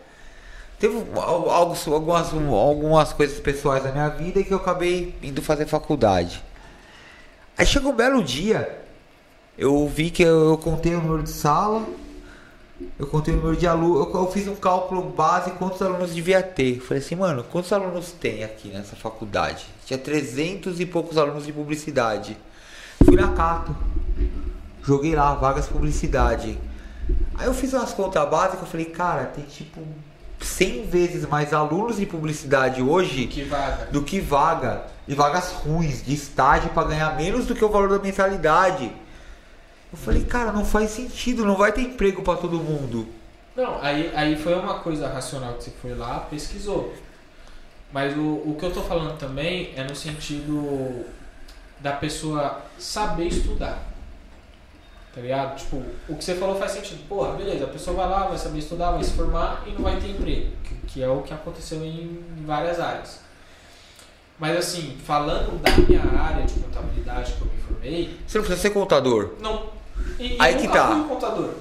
Teve 0.80 0.98
algumas, 1.16 2.34
algumas 2.34 3.14
coisas 3.14 3.40
pessoais 3.40 3.84
da 3.84 3.92
minha 3.92 4.10
vida 4.10 4.44
que 4.44 4.52
eu 4.52 4.58
acabei 4.58 5.16
indo 5.24 5.42
fazer 5.42 5.66
faculdade. 5.66 6.44
Aí 7.58 7.66
chegou 7.66 7.94
um 7.94 7.96
belo 7.96 8.22
dia, 8.22 8.80
eu 9.58 9.88
vi 9.88 10.12
que 10.12 10.24
eu, 10.24 10.50
eu 10.50 10.58
contei 10.58 10.94
o 10.94 11.02
número 11.02 11.24
de 11.24 11.30
sala, 11.30 11.84
eu 13.00 13.08
contei 13.08 13.34
o 13.34 13.38
número 13.38 13.56
de 13.58 13.68
alunos, 13.68 14.08
eu, 14.14 14.22
eu 14.22 14.32
fiz 14.32 14.48
um 14.48 14.56
cálculo 14.56 15.02
base 15.04 15.52
quantos 15.52 15.82
alunos 15.82 16.14
devia 16.14 16.42
ter. 16.44 16.80
Falei 16.80 17.02
assim, 17.02 17.16
mano, 17.16 17.44
quantos 17.44 17.72
alunos 17.74 18.12
tem 18.12 18.44
aqui 18.44 18.70
nessa 18.70 18.96
faculdade? 18.96 19.66
Tinha 19.86 19.98
300 19.98 20.80
e 20.80 20.86
poucos 20.86 21.18
alunos 21.18 21.46
de 21.46 21.54
publicidade. 21.54 22.38
Fui 23.04 23.16
na 23.16 23.30
Cato. 23.34 23.76
Joguei 24.84 25.16
lá, 25.16 25.34
vagas 25.36 25.68
publicidade. 25.68 26.58
Aí 27.36 27.46
eu 27.46 27.54
fiz 27.54 27.74
umas 27.74 27.94
contas 27.94 28.28
básicas, 28.30 28.62
eu 28.62 28.68
falei, 28.68 28.86
cara, 28.86 29.26
tem 29.26 29.44
tipo 29.46 29.82
100 30.40 30.86
vezes 30.88 31.28
mais 31.28 31.54
alunos 31.54 31.98
de 31.98 32.06
publicidade 32.06 32.82
hoje 32.82 33.28
Que 33.28 33.44
vaga. 33.44 33.88
do 33.92 34.02
que 34.04 34.20
vaga. 34.20 34.84
E 35.08 35.16
vagas 35.16 35.52
ruins, 35.52 36.04
de 36.06 36.14
estágio 36.14 36.70
para 36.72 36.88
ganhar 36.90 37.16
menos 37.16 37.46
do 37.46 37.56
que 37.56 37.64
o 37.64 37.70
valor 37.70 37.90
da 37.90 38.00
mensalidade. 38.00 38.92
Eu 39.92 39.98
falei, 39.98 40.24
cara, 40.24 40.52
não 40.52 40.66
faz 40.66 40.92
sentido, 40.92 41.46
não 41.46 41.56
vai 41.56 41.72
ter 41.72 41.82
emprego 41.82 42.22
para 42.22 42.38
todo 42.38 42.58
mundo. 42.58 43.08
Não, 43.56 43.82
aí, 43.82 44.12
aí 44.16 44.36
foi 44.36 44.54
uma 44.54 44.80
coisa 44.80 45.08
racional 45.08 45.54
que 45.54 45.64
você 45.66 45.72
foi 45.82 45.96
lá, 45.96 46.20
pesquisou. 46.30 46.94
Mas 47.92 48.16
o, 48.18 48.20
o 48.22 48.56
que 48.60 48.66
eu 48.66 48.72
tô 48.74 48.82
falando 48.82 49.18
também 49.18 49.74
é 49.76 49.84
no 49.84 49.96
sentido 49.96 51.06
da 51.80 51.94
pessoa 51.94 52.62
saber 52.78 53.28
estudar. 53.28 53.82
Tá 55.16 55.22
ligado? 55.22 55.58
Tipo, 55.58 55.78
o 56.08 56.16
que 56.16 56.24
você 56.24 56.36
falou 56.36 56.56
faz 56.60 56.74
sentido. 56.74 57.08
Porra, 57.08 57.32
beleza, 57.34 57.64
a 57.64 57.70
pessoa 57.70 57.96
vai 57.98 58.10
lá, 58.10 58.28
vai 58.28 58.38
saber 58.38 58.60
estudar, 58.60 58.92
vai 58.92 59.04
se 59.04 59.14
formar 59.14 59.64
e 59.66 59.72
não 59.72 59.82
vai 59.82 60.00
ter 60.00 60.10
emprego. 60.10 60.52
Que, 60.64 60.76
que 60.86 61.04
é 61.04 61.10
o 61.10 61.24
que 61.24 61.34
aconteceu 61.34 61.84
em 61.84 62.24
várias 62.46 62.80
áreas. 62.80 63.22
Mas 64.38 64.56
assim, 64.58 64.96
falando 65.04 65.60
da 65.64 65.72
minha 65.78 66.04
área 66.22 66.46
de 66.46 66.54
contabilidade 66.60 67.34
que 67.34 67.42
eu 67.42 67.48
me 67.48 67.58
formei, 67.62 68.20
Você 68.28 68.38
não 68.38 68.46
precisa 68.46 68.62
ser 68.68 68.70
contador. 68.74 69.32
não. 69.42 69.77
E, 70.20 70.36
Aí 70.40 70.54
eu 70.54 70.60
que 70.60 70.68
nunca 70.68 70.80
tá. 70.80 70.96
fui 70.96 71.04
contador. 71.08 71.54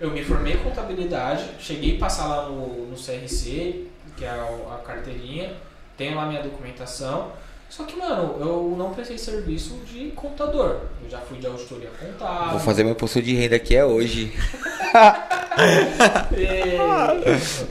Eu 0.00 0.10
me 0.10 0.24
formei 0.24 0.54
em 0.54 0.58
contabilidade, 0.58 1.44
cheguei 1.58 1.96
a 1.96 2.00
passar 2.00 2.26
lá 2.26 2.48
no, 2.48 2.86
no 2.86 2.96
CRC, 2.96 3.86
que 4.16 4.24
é 4.24 4.28
a, 4.28 4.74
a 4.74 4.78
carteirinha, 4.84 5.52
tenho 5.96 6.16
lá 6.16 6.26
minha 6.26 6.42
documentação. 6.42 7.32
Só 7.68 7.84
que, 7.84 7.96
mano, 7.96 8.36
eu 8.38 8.74
não 8.76 8.92
prestei 8.92 9.18
serviço 9.18 9.80
de 9.90 10.10
contador. 10.10 10.80
Eu 11.02 11.10
já 11.10 11.18
fui 11.18 11.38
de 11.38 11.46
auditoria 11.46 11.90
contábil. 11.98 12.50
Vou 12.50 12.60
fazer 12.60 12.84
meu 12.84 12.92
imposto 12.92 13.20
de 13.20 13.34
renda 13.34 13.58
que 13.58 13.74
é 13.74 13.84
hoje. 13.84 14.32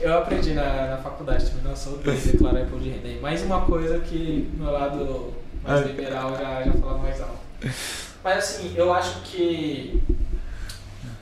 Eu 0.00 0.18
aprendi 0.18 0.52
na, 0.54 0.88
na 0.88 0.96
faculdade, 0.98 1.46
tive 1.46 1.66
noção 1.66 1.96
de 1.98 2.10
declarar 2.10 2.62
imposto 2.62 2.84
de 2.84 2.90
renda. 2.90 3.08
E 3.08 3.18
mais 3.20 3.42
uma 3.42 3.62
coisa 3.62 3.98
que 4.00 4.50
meu 4.58 4.70
lado 4.70 5.32
mais 5.62 5.86
liberal 5.86 6.32
já, 6.36 6.62
já 6.62 6.72
fala 6.72 6.98
mais 6.98 7.20
alto. 7.20 7.38
Mas 8.24 8.38
assim, 8.38 8.72
eu 8.74 8.92
acho 8.92 9.20
que 9.20 10.02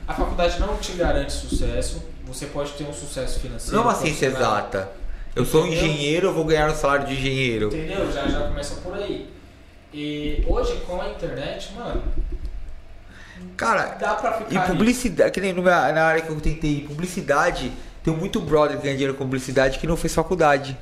a 0.07 0.13
faculdade 0.13 0.57
não 0.59 0.77
te 0.77 0.93
garante 0.93 1.33
sucesso. 1.33 2.01
Você 2.25 2.45
pode 2.47 2.71
ter 2.71 2.85
um 2.85 2.93
sucesso 2.93 3.39
financeiro. 3.41 3.75
Não 3.75 3.83
é 3.83 3.87
uma 3.87 3.95
ciência 3.95 4.27
exata. 4.27 4.89
Eu 5.35 5.45
sou 5.45 5.63
um 5.63 5.67
engenheiro, 5.67 6.27
eu 6.27 6.33
vou 6.33 6.45
ganhar 6.45 6.69
o 6.71 6.75
salário 6.75 7.05
de 7.05 7.13
engenheiro. 7.13 7.67
Entendeu? 7.67 8.09
Já, 8.11 8.27
já 8.27 8.47
começa 8.47 8.75
por 8.75 8.93
aí. 8.93 9.29
E 9.93 10.43
hoje 10.47 10.75
com 10.87 11.01
a 11.01 11.09
internet, 11.09 11.73
mano, 11.75 12.01
Cara, 13.57 13.95
dá 13.99 14.15
pra 14.15 14.39
e 14.41 14.45
ficar. 14.45 14.61
ali. 14.63 14.71
publicidade, 14.71 15.31
que 15.31 15.41
nem 15.41 15.53
meu- 15.53 15.63
na 15.63 16.03
área 16.05 16.21
que 16.21 16.29
eu 16.29 16.39
tentei, 16.39 16.81
publicidade, 16.87 17.71
tem 18.03 18.15
muito 18.15 18.39
brother 18.39 18.77
que 18.77 18.83
ganha 18.83 18.95
dinheiro 18.95 19.13
com 19.15 19.25
publicidade 19.25 19.77
que 19.77 19.85
não 19.85 19.97
fez 19.97 20.13
faculdade. 20.15 20.77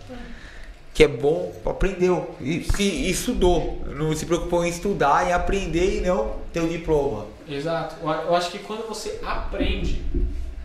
Que 0.94 1.04
é 1.06 1.08
bom, 1.08 1.54
aprendeu. 1.66 2.36
E, 2.42 2.66
e 2.80 3.10
estudou. 3.10 3.82
Não 3.96 4.14
se 4.16 4.26
preocupou 4.26 4.64
em 4.66 4.70
estudar, 4.70 5.28
em 5.28 5.32
aprender 5.34 5.98
e 6.00 6.02
não 6.02 6.34
ter 6.52 6.60
o 6.62 6.68
diploma. 6.68 7.26
Exato. 7.48 7.96
Eu 8.04 8.36
acho 8.36 8.52
que 8.52 8.60
quando 8.60 8.88
você 8.88 9.20
aprende, 9.26 10.02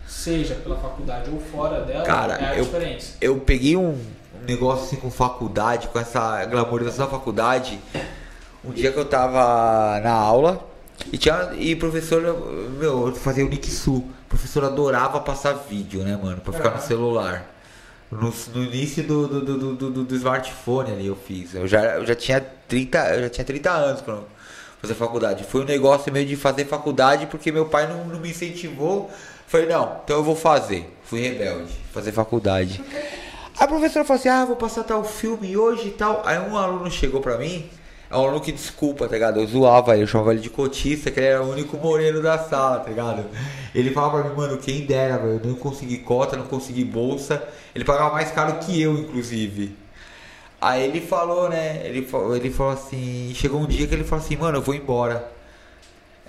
seja 0.07 0.55
pela 0.55 0.75
faculdade 0.77 1.29
ou 1.31 1.39
fora 1.39 1.81
dela, 1.81 2.03
Cara, 2.03 2.33
é 2.35 2.45
a 2.49 2.57
eu- 2.57 2.65
diferença. 2.65 3.13
eu 3.21 3.37
peguei 3.39 3.75
um, 3.77 3.97
negócio 4.47 4.85
assim 4.85 4.95
com 4.97 5.09
faculdade, 5.09 5.87
com 5.87 5.99
essa 5.99 6.43
glamorização 6.45 7.05
da 7.05 7.11
faculdade. 7.11 7.79
Um 8.63 8.71
dia 8.71 8.91
que 8.91 8.99
eu 8.99 9.05
tava 9.05 9.99
na 10.01 10.11
aula 10.11 10.65
e 11.11 11.17
tinha 11.17 11.51
e 11.57 11.75
professora, 11.75 12.33
meu, 12.77 13.07
eu 13.07 13.15
fazia 13.15 13.45
o 13.45 13.49
Nixu. 13.49 13.95
O 13.97 14.29
professor 14.29 14.63
adorava 14.65 15.21
passar 15.21 15.53
vídeo, 15.53 16.01
né, 16.03 16.19
mano, 16.21 16.41
pra 16.41 16.51
ficar 16.51 16.71
no 16.71 16.81
celular. 16.81 17.45
No, 18.11 18.33
no 18.55 18.63
início 18.63 19.03
do, 19.03 19.27
do, 19.27 19.41
do, 19.57 19.75
do, 19.75 20.03
do- 20.03 20.15
smartphone 20.15 20.91
ali 20.91 21.07
eu 21.07 21.15
fiz. 21.15 21.53
Eu 21.53 21.67
já, 21.67 21.95
eu 21.95 22.05
já 22.05 22.15
tinha 22.15 22.39
30, 22.39 22.97
eu 23.15 23.21
já 23.23 23.29
tinha 23.29 23.45
30 23.45 23.69
anos 23.69 24.01
eu 24.07 24.25
fazer 24.81 24.93
faculdade. 24.93 25.43
Foi 25.43 25.61
um 25.61 25.65
negócio 25.65 26.11
meio 26.11 26.25
de 26.25 26.35
fazer 26.35 26.65
faculdade 26.65 27.27
porque 27.27 27.51
meu 27.51 27.65
pai 27.65 27.87
não, 27.87 28.05
não 28.05 28.19
me 28.19 28.29
incentivou. 28.29 29.11
Falei, 29.47 29.67
não, 29.67 29.99
então 30.03 30.17
eu 30.17 30.23
vou 30.23 30.35
fazer. 30.35 30.93
Fui 31.03 31.21
rebelde, 31.21 31.73
fazer 31.93 32.11
faculdade. 32.11 32.81
A 33.57 33.67
professora 33.67 34.05
falou 34.05 34.19
assim: 34.19 34.29
ah, 34.29 34.45
vou 34.45 34.55
passar 34.55 34.83
tal 34.83 35.03
filme 35.03 35.57
hoje 35.57 35.87
e 35.87 35.91
tal. 35.91 36.21
Aí 36.25 36.37
um 36.39 36.55
aluno 36.55 36.89
chegou 36.91 37.21
pra 37.21 37.37
mim, 37.37 37.69
é 38.09 38.15
um 38.15 38.21
aluno 38.21 38.39
que 38.39 38.51
desculpa, 38.51 39.05
tá 39.05 39.13
ligado? 39.13 39.39
Eu 39.39 39.47
zoava 39.47 39.93
ele, 39.93 40.03
eu 40.03 40.07
chamava 40.07 40.31
ele 40.31 40.41
de 40.41 40.49
cotista, 40.49 41.11
que 41.11 41.19
ele 41.19 41.27
era 41.27 41.43
o 41.43 41.51
único 41.51 41.75
moreno 41.77 42.21
da 42.21 42.37
sala, 42.37 42.79
tá 42.79 42.89
ligado? 42.89 43.25
Ele 43.75 43.91
falava 43.91 44.21
pra 44.21 44.29
mim, 44.29 44.35
mano, 44.35 44.57
quem 44.57 44.85
dera, 44.85 45.15
eu 45.15 45.41
não 45.43 45.55
consegui 45.55 45.97
cota, 45.97 46.37
não 46.37 46.45
consegui 46.45 46.85
bolsa. 46.85 47.43
Ele 47.75 47.83
pagava 47.83 48.13
mais 48.13 48.31
caro 48.31 48.59
que 48.59 48.81
eu, 48.81 48.93
inclusive. 48.97 49.75
Aí 50.59 50.83
ele 50.83 51.01
falou, 51.01 51.49
né? 51.49 51.81
Ele 51.85 52.03
falou, 52.03 52.35
ele 52.35 52.49
falou 52.49 52.73
assim: 52.73 53.31
chegou 53.35 53.59
um 53.61 53.67
dia 53.67 53.85
que 53.87 53.93
ele 53.93 54.03
falou 54.03 54.23
assim, 54.23 54.35
mano, 54.35 54.57
eu 54.57 54.61
vou 54.61 54.73
embora. 54.73 55.31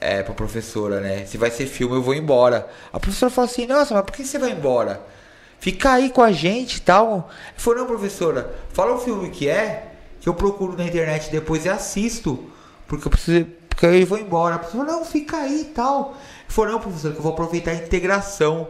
É, 0.01 0.23
pra 0.23 0.33
professora, 0.35 1.01
né? 1.01 1.25
Se 1.27 1.37
vai 1.37 1.51
ser 1.51 1.67
filme, 1.67 1.97
eu 1.97 2.03
vou 2.03 2.15
embora. 2.15 2.69
A 2.93 3.01
professora 3.01 3.31
falou 3.31 3.51
assim: 3.51 3.67
nossa, 3.67 3.95
mas 3.95 4.05
por 4.05 4.13
que 4.13 4.25
você 4.25 4.39
vai 4.39 4.51
embora? 4.51 5.01
Fica 5.59 5.93
aí 5.93 6.11
com 6.11 6.23
a 6.23 6.31
gente 6.31 6.77
e 6.77 6.81
tal. 6.83 7.31
Ele 7.49 7.59
falou: 7.59 7.81
não, 7.81 7.87
professora, 7.87 8.55
fala 8.73 8.95
o 8.95 8.99
filme 8.99 9.31
que 9.31 9.49
é, 9.49 9.88
que 10.29 10.31
eu 10.31 10.35
procuro 10.35 10.77
na 10.77 10.85
internet 10.85 11.31
depois 11.31 11.65
e 11.65 11.69
assisto. 11.71 12.51
Porque 12.87 13.07
eu 13.07 13.11
preciso. 13.11 13.47
Porque 13.69 13.87
eu 13.87 14.07
vou 14.07 14.19
embora. 14.19 14.57
A 14.57 14.59
falou: 14.59 14.87
não, 14.87 15.05
fica 15.05 15.39
aí 15.39 15.63
e 15.63 15.65
tal. 15.67 16.11
Ele 16.11 16.49
falou: 16.49 16.73
não, 16.73 16.81
professora, 16.81 17.15
que 17.15 17.19
eu 17.19 17.23
vou 17.23 17.33
aproveitar 17.33 17.71
a 17.71 17.75
integração 17.75 18.69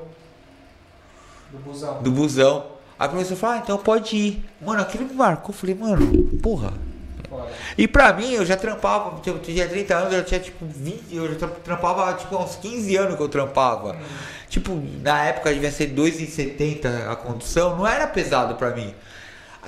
Do 1.50 1.58
busão. 1.58 2.02
do 2.02 2.10
busão. 2.10 2.66
Aí 2.98 3.06
a 3.06 3.08
professora 3.08 3.36
falou: 3.40 3.56
ah, 3.56 3.58
então 3.58 3.78
pode 3.78 4.16
ir. 4.16 4.44
Mano, 4.60 4.82
aquilo 4.82 5.04
me 5.04 5.14
marcou. 5.14 5.50
Eu 5.50 5.54
falei: 5.58 5.74
mano, 5.74 6.24
porra. 6.42 6.72
E 7.76 7.86
pra 7.86 8.12
mim, 8.14 8.32
eu 8.32 8.44
já 8.46 8.56
trampava, 8.56 9.20
eu 9.26 9.38
tinha 9.38 9.68
30 9.68 9.94
anos, 9.94 10.12
eu 10.12 10.18
já 10.20 10.24
tinha 10.24 10.40
tipo 10.40 10.64
20, 10.64 11.14
eu 11.14 11.28
já 11.28 11.34
tra- 11.38 11.48
trampava 11.62 12.14
tipo 12.14 12.36
uns 12.36 12.56
15 12.56 12.96
anos 12.96 13.16
que 13.16 13.22
eu 13.22 13.28
trampava. 13.28 13.96
Tipo, 14.48 14.82
na 15.02 15.24
época 15.24 15.52
devia 15.52 15.70
ser 15.70 15.94
2,70 15.94 17.06
a 17.08 17.14
condução, 17.14 17.76
não 17.76 17.86
era 17.86 18.06
pesado 18.06 18.54
pra 18.54 18.70
mim. 18.70 18.94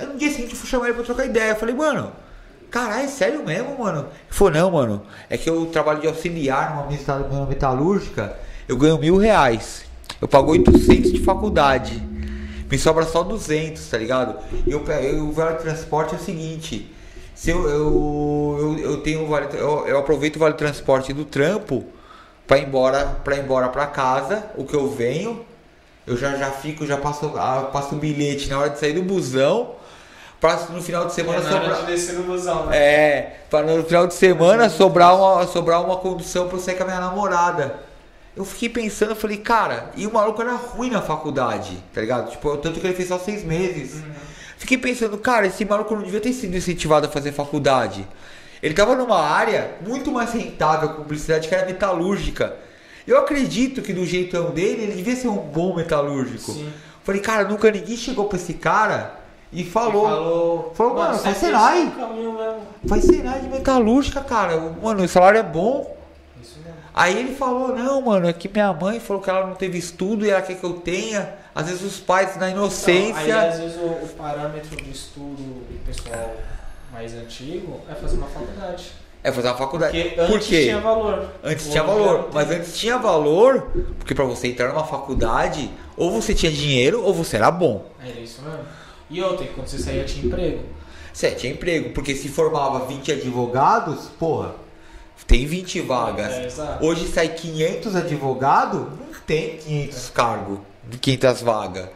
Aí 0.01 0.07
no 0.07 0.17
dia 0.17 0.31
seguinte 0.31 0.51
eu 0.53 0.57
fui 0.57 0.67
chamar 0.67 0.85
ele 0.87 0.95
pra 0.95 1.03
trocar 1.03 1.25
ideia. 1.25 1.51
Eu 1.51 1.55
falei, 1.55 1.75
mano, 1.75 2.11
caralho, 2.71 3.03
é 3.03 3.07
sério 3.07 3.45
mesmo, 3.45 3.77
mano? 3.77 3.99
Ele 3.99 4.09
falou, 4.31 4.53
não, 4.53 4.71
mano, 4.71 5.03
é 5.29 5.37
que 5.37 5.47
eu 5.49 5.67
trabalho 5.67 6.01
de 6.01 6.07
auxiliar 6.07 6.75
numa 6.75 6.87
meta- 6.87 7.19
numa 7.19 7.45
metalúrgica, 7.45 8.35
eu 8.67 8.75
ganho 8.77 8.97
mil 8.97 9.17
reais. 9.17 9.83
Eu 10.19 10.27
pago 10.27 10.51
800 10.51 11.11
de 11.11 11.23
faculdade. 11.23 12.01
Me 12.69 12.79
sobra 12.79 13.03
só 13.05 13.21
200, 13.21 13.85
tá 13.87 13.97
ligado? 13.97 14.37
E 14.65 14.71
eu, 14.71 14.83
eu, 14.85 15.25
o 15.27 15.31
vale 15.31 15.57
transporte 15.57 16.15
é 16.15 16.17
o 16.17 16.21
seguinte: 16.21 16.91
se 17.35 17.49
eu, 17.51 17.67
eu, 17.69 18.57
eu, 18.59 18.79
eu 18.79 18.97
tenho 19.01 19.27
vale, 19.27 19.47
eu, 19.53 19.85
eu 19.87 19.99
aproveito 19.99 20.37
o 20.37 20.39
vale 20.39 20.55
transporte 20.55 21.13
do 21.13 21.25
trampo 21.25 21.85
ir 22.57 22.63
embora, 22.63 23.05
para 23.23 23.37
embora 23.37 23.69
para 23.69 23.85
casa, 23.87 24.43
o 24.57 24.65
que 24.65 24.73
eu 24.73 24.89
venho, 24.89 25.45
eu 26.05 26.17
já 26.17 26.35
já 26.35 26.51
fico, 26.51 26.85
já 26.85 26.97
passo, 26.97 27.31
ah, 27.37 27.69
passo 27.71 27.95
o 27.95 27.97
bilhete 27.97 28.49
na 28.49 28.59
hora 28.59 28.69
de 28.69 28.79
sair 28.79 28.93
do 28.93 29.01
busão, 29.03 29.75
pra 30.41 30.55
no 30.71 30.81
final 30.81 31.05
de 31.05 31.13
semana 31.13 31.39
É 31.39 31.43
sobrar. 31.43 31.85
de 31.85 32.11
no 32.13 32.23
busão, 32.23 32.65
né? 32.65 32.77
É, 32.77 33.39
para 33.49 33.65
no 33.67 33.83
final 33.83 34.07
de 34.07 34.15
semana 34.15 34.69
sobrar 34.69 35.15
uma, 35.15 35.45
sobrar 35.45 35.85
uma 35.85 35.97
condução 35.97 36.47
pra 36.47 36.57
eu 36.57 36.61
sair 36.61 36.75
com 36.75 36.83
a 36.83 36.87
minha 36.87 36.99
namorada. 36.99 37.75
Eu 38.35 38.43
fiquei 38.43 38.67
pensando, 38.67 39.15
falei, 39.15 39.37
cara, 39.37 39.91
e 39.95 40.07
o 40.07 40.13
maluco 40.13 40.41
era 40.41 40.53
ruim 40.53 40.89
na 40.89 41.01
faculdade, 41.01 41.77
tá 41.93 42.01
ligado? 42.01 42.31
Tipo, 42.31 42.57
tanto 42.57 42.79
que 42.79 42.87
ele 42.87 42.95
fez 42.95 43.07
só 43.09 43.19
seis 43.19 43.43
meses. 43.43 44.01
Fiquei 44.57 44.77
pensando, 44.77 45.17
cara, 45.17 45.45
esse 45.45 45.63
maluco 45.63 45.95
não 45.95 46.01
devia 46.01 46.19
ter 46.21 46.33
sido 46.33 46.55
incentivado 46.57 47.05
a 47.07 47.09
fazer 47.09 47.31
faculdade. 47.33 48.07
Ele 48.63 48.73
tava 48.73 48.95
numa 48.95 49.19
área 49.19 49.71
muito 49.85 50.11
mais 50.11 50.31
rentável 50.33 50.89
com 50.89 50.95
publicidade 51.03 51.47
que 51.47 51.53
era 51.53 51.65
metalúrgica. 51.65 52.55
Eu 53.05 53.17
acredito 53.17 53.81
que 53.81 53.91
do 53.91 54.05
jeitão 54.05 54.51
dele, 54.51 54.83
ele 54.83 54.93
devia 54.93 55.15
ser 55.15 55.27
um 55.27 55.37
bom 55.37 55.75
metalúrgico. 55.75 56.51
Sim. 56.53 56.71
Falei, 57.03 57.19
cara, 57.21 57.43
nunca 57.43 57.69
ninguém 57.69 57.97
chegou 57.97 58.25
pra 58.25 58.37
esse 58.37 58.53
cara 58.53 59.20
e 59.51 59.63
falou. 59.63 60.07
Falou, 60.07 60.73
Falou, 60.75 60.93
mano, 60.95 61.17
faz 61.17 61.37
Senai. 61.37 61.91
Vai 62.83 63.01
ser 63.01 63.23
nada 63.23 63.39
de 63.39 63.49
metalúrgica, 63.49 64.21
cara. 64.21 64.57
Mano, 64.81 65.03
o 65.03 65.07
salário 65.07 65.39
é 65.39 65.43
bom. 65.43 65.95
Isso 66.41 66.57
mesmo. 66.59 66.73
Aí 66.93 67.17
ele 67.17 67.35
falou, 67.35 67.75
não, 67.75 68.01
mano, 68.01 68.27
é 68.27 68.33
que 68.33 68.49
minha 68.49 68.71
mãe 68.73 68.99
falou 68.99 69.21
que 69.21 69.29
ela 69.29 69.45
não 69.47 69.55
teve 69.55 69.77
estudo 69.77 70.25
e 70.25 70.29
ela 70.29 70.41
quer 70.41 70.55
que 70.55 70.63
eu 70.63 70.73
tenha. 70.73 71.35
Às 71.53 71.67
vezes 71.67 71.81
os 71.83 71.99
pais 71.99 72.37
na 72.37 72.49
inocência. 72.49 73.21
Então, 73.23 73.39
aí 73.39 73.47
às 73.49 73.59
vezes 73.59 73.77
o, 73.77 73.85
o 73.85 74.09
parâmetro 74.17 74.75
de 74.75 74.89
estudo 74.89 75.35
do 75.35 75.85
pessoal 75.85 76.33
mais 76.91 77.13
antigo 77.13 77.79
é 77.89 77.95
fazer 77.95 78.17
uma 78.17 78.27
faculdade. 78.27 78.91
É 79.23 79.31
fazer 79.31 79.47
uma 79.49 79.57
faculdade. 79.57 80.01
Porque 80.01 80.15
Por 80.15 80.35
antes 80.35 80.47
quê? 80.47 80.63
tinha 80.63 80.79
valor. 80.79 81.29
Antes 81.43 81.69
tinha 81.69 81.83
valor. 81.83 82.23
tem. 82.23 82.29
Mas 82.33 82.51
antes 82.51 82.77
tinha 82.77 82.97
valor, 82.97 83.67
porque 83.99 84.15
pra 84.15 84.25
você 84.25 84.47
entrar 84.47 84.69
numa 84.69 84.85
faculdade, 84.85 85.69
ou 85.95 86.09
você 86.09 86.33
tinha 86.33 86.51
dinheiro 86.51 87.03
ou 87.03 87.13
você 87.13 87.35
era 87.35 87.51
bom. 87.51 87.85
Era 87.99 88.19
isso 88.19 88.41
mesmo. 88.41 88.59
E 89.11 89.21
outra, 89.21 89.45
quando 89.47 89.67
você 89.67 89.77
saía 89.77 90.05
tinha 90.05 90.25
emprego. 90.25 90.63
Você 91.13 91.31
tinha 91.31 91.51
emprego, 91.51 91.89
porque 91.89 92.15
se 92.15 92.29
formava 92.29 92.85
20 92.85 93.11
advogados, 93.11 94.05
porra, 94.17 94.55
tem 95.27 95.45
20 95.45 95.81
vagas. 95.81 96.57
É. 96.57 96.77
Hoje 96.81 97.07
sai 97.07 97.29
500 97.29 97.95
advogados, 97.95 98.79
não 98.79 99.19
tem 99.27 99.57
500 99.57 100.09
cargos, 100.11 100.59
500 101.01 101.41
vagas. 101.41 101.89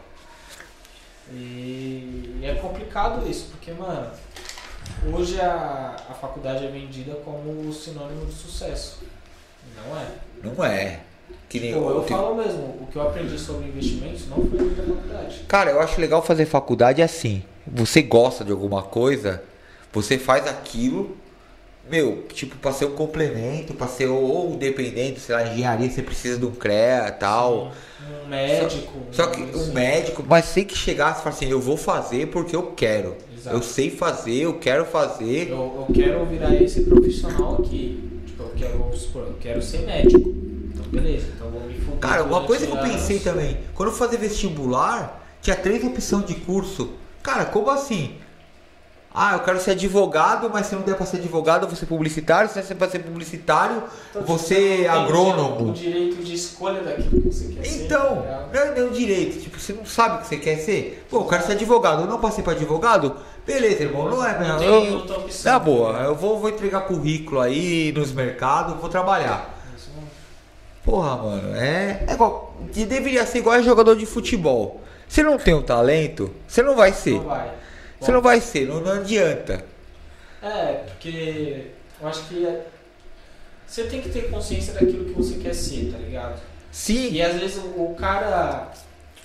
E 1.32 2.38
é 2.42 2.54
complicado 2.54 3.28
isso, 3.28 3.48
porque, 3.50 3.72
mano, 3.72 4.10
hoje 5.12 5.40
a, 5.40 5.96
a 6.10 6.14
faculdade 6.14 6.66
é 6.66 6.70
vendida 6.70 7.14
como 7.24 7.72
sinônimo 7.72 8.26
de 8.26 8.34
sucesso. 8.34 9.00
Não 9.74 9.98
é. 9.98 10.06
Não 10.42 10.64
é. 10.64 11.00
Que 11.48 11.60
nem 11.60 11.72
Pô, 11.74 11.90
eu 11.90 12.00
tem- 12.02 12.16
falo 12.16 12.34
mesmo, 12.36 12.76
o 12.80 12.86
que 12.90 12.96
eu 12.96 13.02
aprendi 13.02 13.38
sobre 13.38 13.68
investimentos 13.68 14.28
não 14.28 14.36
foi 14.44 14.68
da 14.70 14.82
faculdade. 14.82 15.40
Cara, 15.46 15.70
eu 15.70 15.80
acho 15.80 16.00
legal 16.00 16.22
fazer 16.22 16.44
faculdade 16.46 17.00
assim. 17.00 17.42
Você 17.66 18.02
gosta 18.02 18.44
de 18.44 18.50
alguma 18.52 18.82
coisa, 18.82 19.42
você 19.92 20.18
faz 20.18 20.46
aquilo, 20.48 21.16
meu, 21.88 22.24
tipo, 22.32 22.56
pra 22.56 22.72
ser 22.72 22.86
um 22.86 22.92
complemento, 22.96 23.74
pra 23.74 23.86
ser 23.86 24.06
ou, 24.08 24.56
dependente, 24.56 25.20
sei 25.20 25.34
lá, 25.36 25.46
engenharia, 25.46 25.88
você 25.88 26.02
precisa 26.02 26.36
de 26.38 26.46
um 26.46 26.50
CREA 26.50 27.06
e 27.08 27.12
tal. 27.12 27.70
Um 28.24 28.28
médico. 28.28 28.92
Só 29.12 29.28
que 29.28 29.42
assim. 29.44 29.70
um 29.70 29.72
médico, 29.72 30.24
mas 30.28 30.52
tem 30.52 30.64
que 30.64 30.76
chegar 30.76 31.12
e 31.12 31.18
falar 31.22 31.30
assim, 31.30 31.48
eu 31.48 31.60
vou 31.60 31.76
fazer 31.76 32.26
porque 32.26 32.56
eu 32.56 32.72
quero. 32.72 33.14
Exato. 33.36 33.56
Eu 33.56 33.62
sei 33.62 33.90
fazer, 33.90 34.42
eu 34.42 34.58
quero 34.58 34.84
fazer. 34.84 35.48
Eu, 35.50 35.86
eu 35.88 35.94
quero 35.94 36.24
virar 36.26 36.54
esse 36.56 36.82
profissional 36.82 37.58
aqui. 37.60 38.02
Tipo, 38.26 38.42
eu 38.42 38.50
quero, 38.56 38.96
supor, 38.96 39.22
eu 39.22 39.34
quero 39.40 39.62
ser 39.62 39.86
médico. 39.86 40.45
Então, 40.86 41.02
beleza. 41.02 41.26
Então, 41.34 41.50
vou 41.50 41.60
me 41.62 41.74
fuder 41.74 41.98
Cara, 41.98 42.24
uma 42.24 42.42
coisa 42.42 42.66
que 42.66 42.72
eu 42.72 42.78
pensei 42.78 43.18
também, 43.18 43.58
quando 43.74 43.90
eu 43.90 43.94
fazia 43.94 44.18
vestibular, 44.18 45.22
tinha 45.40 45.56
três 45.56 45.84
opções 45.84 46.26
de 46.26 46.34
curso. 46.34 46.90
Cara, 47.22 47.44
como 47.44 47.70
assim? 47.70 48.16
Ah, 49.18 49.32
eu 49.32 49.40
quero 49.40 49.58
ser 49.58 49.70
advogado, 49.70 50.50
mas 50.52 50.66
se 50.66 50.74
não 50.74 50.82
der 50.82 50.94
pra 50.94 51.06
ser 51.06 51.16
advogado, 51.16 51.62
eu 51.62 51.68
vou 51.68 51.76
ser 51.76 51.86
publicitário. 51.86 52.50
Se 52.50 52.58
não 52.58 52.66
der 52.66 52.74
pra 52.74 52.90
ser 52.90 52.98
publicitário, 52.98 53.82
Então, 54.10 54.22
tipo, 54.22 54.24
você 54.26 54.84
não 54.86 54.94
agrônomo. 54.94 55.70
O 55.70 55.72
direito 55.72 56.22
de 56.22 56.34
escolha 56.34 56.82
daquilo 56.82 57.22
que 57.22 57.32
você 57.32 57.46
quer 57.46 57.64
ser. 57.64 57.84
Então, 57.86 58.22
tá 58.22 58.48
não 58.52 58.76
é 58.76 58.84
o 58.84 58.90
direito. 58.90 59.40
Tipo, 59.40 59.58
você 59.58 59.72
não 59.72 59.86
sabe 59.86 60.16
o 60.16 60.18
que 60.20 60.26
você 60.26 60.36
quer 60.36 60.58
ser. 60.58 61.06
Pô, 61.08 61.20
eu 61.20 61.24
quero 61.24 61.46
ser 61.46 61.52
advogado. 61.52 62.02
Eu 62.02 62.06
não 62.06 62.20
passei 62.20 62.44
pra 62.44 62.52
advogado? 62.52 63.16
Beleza, 63.46 63.84
irmão. 63.84 64.10
Não 64.10 64.22
é, 64.22 64.38
Não 64.38 64.58
não. 64.58 64.94
outra 64.96 65.16
opção. 65.16 65.50
na 65.50 65.58
boa, 65.60 65.92
eu 66.00 66.14
vou, 66.14 66.38
vou 66.38 66.50
entregar 66.50 66.82
currículo 66.82 67.40
aí 67.40 67.92
nos 67.92 68.12
mercados, 68.12 68.76
vou 68.78 68.90
trabalhar. 68.90 69.55
Porra, 70.86 71.16
mano, 71.16 71.54
é, 71.56 72.04
é 72.08 72.12
igual. 72.14 72.56
Deveria 72.72 73.26
ser 73.26 73.38
igual 73.38 73.56
a 73.56 73.60
jogador 73.62 73.96
de 73.96 74.06
futebol. 74.06 74.80
Você 75.08 75.22
não 75.22 75.36
tem 75.36 75.52
o 75.52 75.62
talento, 75.62 76.32
você 76.48 76.62
não 76.62 76.74
vai 76.74 76.92
ser. 76.92 77.14
Não 77.16 77.24
vai. 77.24 77.52
Você 78.00 78.12
não 78.12 78.22
vai 78.22 78.40
ser, 78.40 78.66
não, 78.68 78.80
não 78.80 78.92
adianta. 78.92 79.64
É, 80.42 80.84
porque 80.86 81.66
eu 82.00 82.08
acho 82.08 82.24
que 82.28 82.46
é- 82.46 82.66
você 83.66 83.84
tem 83.84 84.00
que 84.00 84.10
ter 84.10 84.30
consciência 84.30 84.72
daquilo 84.74 85.04
que 85.06 85.12
você 85.12 85.34
quer 85.34 85.54
ser, 85.54 85.90
tá 85.92 85.98
ligado? 85.98 86.40
Sim, 86.70 87.10
E 87.10 87.20
às 87.20 87.34
vezes 87.36 87.56
o, 87.56 87.82
o 87.82 87.94
cara, 87.98 88.70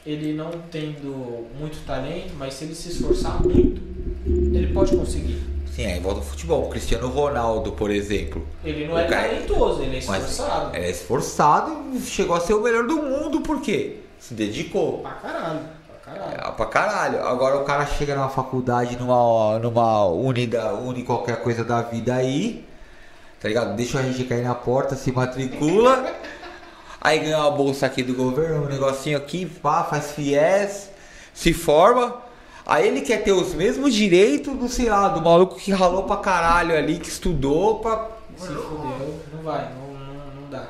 ele 0.05 0.33
não 0.33 0.49
tendo 0.71 1.47
muito 1.59 1.85
talento, 1.85 2.33
mas 2.37 2.55
se 2.55 2.63
ele 2.63 2.73
se 2.73 2.89
esforçar 2.89 3.41
muito, 3.43 3.81
ele 4.25 4.73
pode 4.73 4.95
conseguir. 4.95 5.43
Sim, 5.75 5.85
aí 5.85 5.99
volta 5.99 6.19
ao 6.19 6.25
futebol. 6.25 6.65
O 6.65 6.69
Cristiano 6.69 7.07
Ronaldo, 7.09 7.71
por 7.73 7.89
exemplo. 7.91 8.45
Ele 8.63 8.87
não 8.87 8.95
O 8.95 8.99
é 8.99 9.05
cara- 9.07 9.29
talentoso, 9.29 9.81
ele 9.81 9.95
é 9.95 9.99
esforçado. 9.99 10.75
é 10.75 10.89
esforçado 10.89 11.83
e 11.93 12.01
chegou 12.01 12.35
a 12.35 12.39
ser 12.39 12.53
o 12.53 12.61
melhor 12.61 12.85
do 12.87 12.97
mundo, 12.97 13.41
por 13.41 13.61
quê? 13.61 13.97
Se 14.19 14.33
dedicou. 14.33 14.99
Pra 14.99 15.11
caralho, 15.11 15.59
pra 16.03 16.13
caralho. 16.13 16.33
É, 16.47 16.51
pra 16.51 16.65
caralho. 16.67 17.23
Agora 17.27 17.57
o 17.57 17.63
cara 17.63 17.85
chega 17.85 18.13
numa 18.15 18.29
faculdade, 18.29 18.97
numa, 18.97 19.57
numa 19.59 20.05
unida, 20.07 20.73
uni 20.75 21.03
qualquer 21.03 21.41
coisa 21.41 21.63
da 21.63 21.81
vida 21.81 22.13
aí, 22.15 22.65
tá 23.39 23.47
ligado? 23.47 23.75
Deixa 23.75 23.99
a 23.99 24.03
gente 24.03 24.23
cair 24.25 24.43
na 24.43 24.53
porta, 24.53 24.95
se 24.95 25.11
matricula, 25.11 26.05
aí 27.01 27.19
ganha 27.19 27.39
uma 27.39 27.51
bolsa 27.51 27.87
aqui 27.87 28.03
do 28.03 28.13
governo, 28.13 28.65
um 28.65 28.67
negocinho 28.67 29.17
aqui, 29.17 29.45
pá, 29.47 29.83
faz 29.83 30.11
fiéis, 30.11 30.89
se 31.33 31.51
forma. 31.53 32.29
Aí 32.71 32.87
ele 32.87 33.01
quer 33.01 33.21
ter 33.21 33.33
os 33.33 33.53
mesmos 33.53 33.93
direitos 33.93 34.57
do, 34.57 34.69
sei 34.69 34.87
lá, 34.87 35.09
do 35.09 35.21
maluco 35.21 35.57
que 35.57 35.73
ralou 35.73 36.03
pra 36.03 36.15
caralho 36.15 36.73
ali, 36.73 36.99
que 36.99 37.09
estudou 37.09 37.79
pra. 37.79 38.11
Se 38.37 38.47
fudeu, 38.47 39.19
não 39.33 39.43
vai, 39.43 39.69
não, 39.73 39.93
não, 39.93 40.41
não 40.41 40.49
dá. 40.49 40.67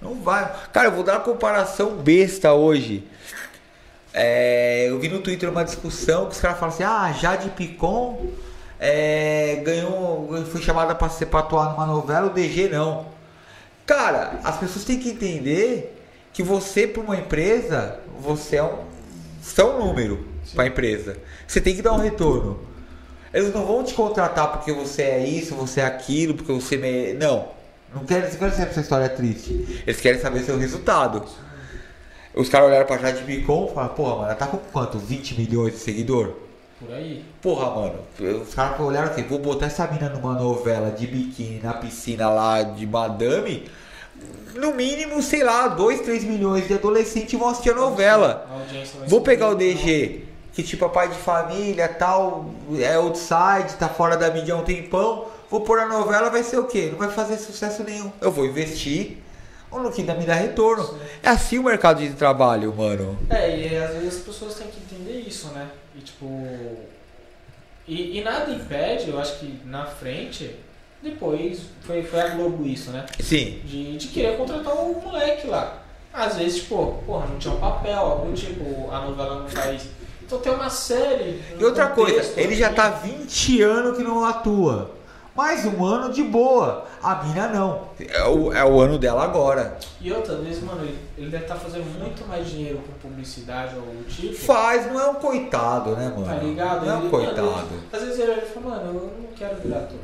Não 0.00 0.14
vai. 0.22 0.50
Cara, 0.72 0.88
eu 0.88 0.92
vou 0.92 1.04
dar 1.04 1.16
uma 1.16 1.20
comparação 1.20 1.96
besta 1.96 2.54
hoje. 2.54 3.06
É, 4.14 4.86
eu 4.88 4.98
vi 4.98 5.10
no 5.10 5.20
Twitter 5.20 5.50
uma 5.50 5.66
discussão 5.66 6.24
que 6.24 6.32
os 6.32 6.40
caras 6.40 6.58
falam 6.58 6.74
assim: 6.74 6.82
ah, 6.82 7.12
Jade 7.12 7.50
Picon 7.50 8.26
é, 8.80 9.60
ganhou, 9.62 10.46
foi 10.46 10.62
chamada 10.62 10.94
pra, 10.94 11.10
ser, 11.10 11.26
pra 11.26 11.40
atuar 11.40 11.72
numa 11.72 11.84
novela, 11.84 12.28
o 12.28 12.30
DG 12.30 12.70
não. 12.70 13.04
Cara, 13.84 14.40
as 14.42 14.56
pessoas 14.56 14.86
têm 14.86 14.98
que 14.98 15.10
entender 15.10 15.94
que 16.32 16.42
você, 16.42 16.86
para 16.86 17.02
uma 17.02 17.18
empresa, 17.18 18.00
você 18.18 18.56
é 18.56 18.64
um, 18.64 18.78
é 19.58 19.62
um 19.62 19.86
número 19.86 20.33
pra 20.52 20.66
empresa. 20.66 21.16
Você 21.46 21.60
tem 21.60 21.74
que 21.74 21.82
dar 21.82 21.92
um 21.92 21.98
retorno. 21.98 22.58
Eles 23.32 23.52
não 23.52 23.66
vão 23.66 23.82
te 23.82 23.94
contratar 23.94 24.52
porque 24.52 24.72
você 24.72 25.02
é 25.02 25.26
isso, 25.26 25.54
você 25.54 25.80
é 25.80 25.84
aquilo, 25.84 26.34
porque 26.34 26.52
você. 26.52 26.76
Me... 26.76 27.14
Não. 27.14 27.48
Não 27.94 28.04
querem, 28.04 28.30
não 28.30 28.38
querem 28.38 28.54
saber 28.54 28.70
essa 28.70 28.80
história 28.80 29.08
triste. 29.08 29.82
Eles 29.86 30.00
querem 30.00 30.20
saber 30.20 30.42
seu 30.42 30.58
resultado. 30.58 31.24
Os 32.34 32.48
caras 32.48 32.68
olharam 32.68 32.86
pra 32.86 32.98
Jade 32.98 33.22
Picon 33.22 33.68
e 33.70 33.74
falaram, 33.74 33.94
porra, 33.94 34.10
mano, 34.10 34.24
ela 34.26 34.34
tá 34.34 34.46
com 34.46 34.56
quanto? 34.56 34.98
20 34.98 35.38
milhões 35.38 35.74
de 35.74 35.78
seguidor? 35.78 36.34
Por 36.80 36.92
aí. 36.92 37.24
Porra, 37.40 37.70
mano, 37.70 38.42
os 38.42 38.52
caras 38.52 38.80
olharam 38.80 39.12
assim, 39.12 39.22
vou 39.22 39.38
botar 39.38 39.66
essa 39.66 39.86
mina 39.86 40.08
numa 40.08 40.34
novela 40.34 40.90
de 40.90 41.06
biquíni 41.06 41.60
na 41.62 41.72
piscina 41.72 42.28
lá 42.28 42.62
de 42.62 42.86
madame. 42.86 43.68
No 44.56 44.74
mínimo, 44.74 45.22
sei 45.22 45.44
lá, 45.44 45.68
2, 45.68 46.00
3 46.00 46.24
milhões 46.24 46.66
de 46.66 46.74
adolescentes 46.74 47.38
vão 47.38 47.48
assistir 47.48 47.70
a 47.70 47.74
novela. 47.74 48.46
A 48.50 49.06
Vou 49.06 49.20
pegar 49.20 49.50
o. 49.50 49.54
DG, 49.54 50.24
que 50.54 50.62
tipo 50.62 50.84
é 50.84 50.88
pai 50.88 51.08
de 51.08 51.16
família, 51.16 51.88
tal, 51.88 52.46
é 52.78 52.94
outside, 52.94 53.74
tá 53.78 53.88
fora 53.88 54.16
da 54.16 54.30
mídia 54.30 54.54
há 54.54 54.56
um 54.56 54.64
tempão. 54.64 55.26
Vou 55.50 55.60
pôr 55.60 55.80
a 55.80 55.86
novela, 55.86 56.30
vai 56.30 56.42
ser 56.44 56.58
o 56.58 56.64
quê? 56.64 56.88
Não 56.92 56.98
vai 56.98 57.10
fazer 57.10 57.36
sucesso 57.38 57.82
nenhum. 57.82 58.10
Eu 58.20 58.30
vou 58.30 58.46
investir, 58.46 59.18
ou 59.70 59.80
no 59.80 59.90
que 59.90 60.02
dá 60.02 60.14
me 60.14 60.24
dá 60.24 60.34
retorno. 60.34 60.96
É 61.22 61.28
assim 61.28 61.58
o 61.58 61.64
mercado 61.64 62.00
de 62.00 62.10
trabalho, 62.14 62.72
mano. 62.74 63.18
É, 63.28 63.56
e 63.56 63.76
às 63.76 63.90
vezes 63.94 64.18
as 64.18 64.22
pessoas 64.22 64.54
têm 64.54 64.68
que 64.68 64.78
entender 64.78 65.20
isso, 65.20 65.48
né? 65.48 65.68
E 65.96 66.00
tipo. 66.00 66.26
E, 67.86 68.18
e 68.18 68.24
nada 68.24 68.50
impede, 68.50 69.10
eu 69.10 69.20
acho 69.20 69.40
que 69.40 69.60
na 69.66 69.84
frente, 69.84 70.56
depois 71.02 71.62
foi, 71.82 72.02
foi 72.02 72.20
a 72.20 72.28
Globo 72.28 72.64
isso, 72.66 72.90
né? 72.90 73.04
Sim. 73.20 73.60
De, 73.64 73.98
de 73.98 74.08
querer 74.08 74.36
contratar 74.38 74.74
o 74.74 75.00
moleque 75.00 75.48
lá. 75.48 75.82
Às 76.12 76.36
vezes, 76.36 76.62
tipo, 76.62 77.02
porra, 77.04 77.26
não 77.26 77.38
tinha 77.38 77.52
um 77.52 77.60
papel, 77.60 77.98
algo 77.98 78.30
do 78.30 78.34
tipo, 78.34 78.88
a 78.90 79.00
novela 79.00 79.40
não 79.40 79.48
faz. 79.48 79.88
Então 80.34 80.40
tem 80.40 80.52
uma 80.54 80.70
série. 80.70 81.42
E 81.58 81.64
outra 81.64 81.86
coisa, 81.88 82.40
ele 82.40 82.54
já 82.56 82.72
tá 82.72 82.90
20 82.90 83.62
anos 83.62 83.96
que 83.96 84.02
não 84.02 84.24
atua. 84.24 84.90
Mais 85.34 85.64
um 85.64 85.84
ano 85.84 86.12
de 86.12 86.22
boa. 86.22 86.84
A 87.02 87.22
mina 87.24 87.48
não. 87.48 87.82
É 88.00 88.22
o, 88.24 88.52
é 88.52 88.64
o 88.64 88.80
ano 88.80 88.98
dela 88.98 89.24
agora. 89.24 89.76
E 90.00 90.12
outra 90.12 90.36
vez, 90.36 90.62
mano, 90.62 90.82
ele, 90.84 90.96
ele 91.18 91.28
deve 91.30 91.42
estar 91.44 91.56
fazendo 91.56 91.84
muito 91.98 92.26
mais 92.28 92.48
dinheiro 92.48 92.78
com 92.78 93.08
publicidade 93.08 93.74
ou 93.74 93.80
algo 93.80 93.94
do 93.94 94.04
tipo. 94.04 94.34
Faz, 94.34 94.86
não 94.92 95.00
é 95.00 95.06
um 95.10 95.14
coitado, 95.14 95.90
né, 95.96 96.08
mano? 96.08 96.24
Tá 96.24 96.34
ligado? 96.34 96.86
Não 96.86 96.92
é 96.92 96.96
um 96.96 97.00
Ele- 97.00 97.10
coitado. 97.10 97.42
mano, 97.50 97.68
Às 97.92 98.00
vezes 98.02 98.18
ele 98.20 98.40
fala, 98.42 98.66
mano, 98.76 98.86
eu 98.86 99.12
não 99.22 99.28
quero 99.36 99.56
virar 99.56 99.78
ator. 99.78 99.98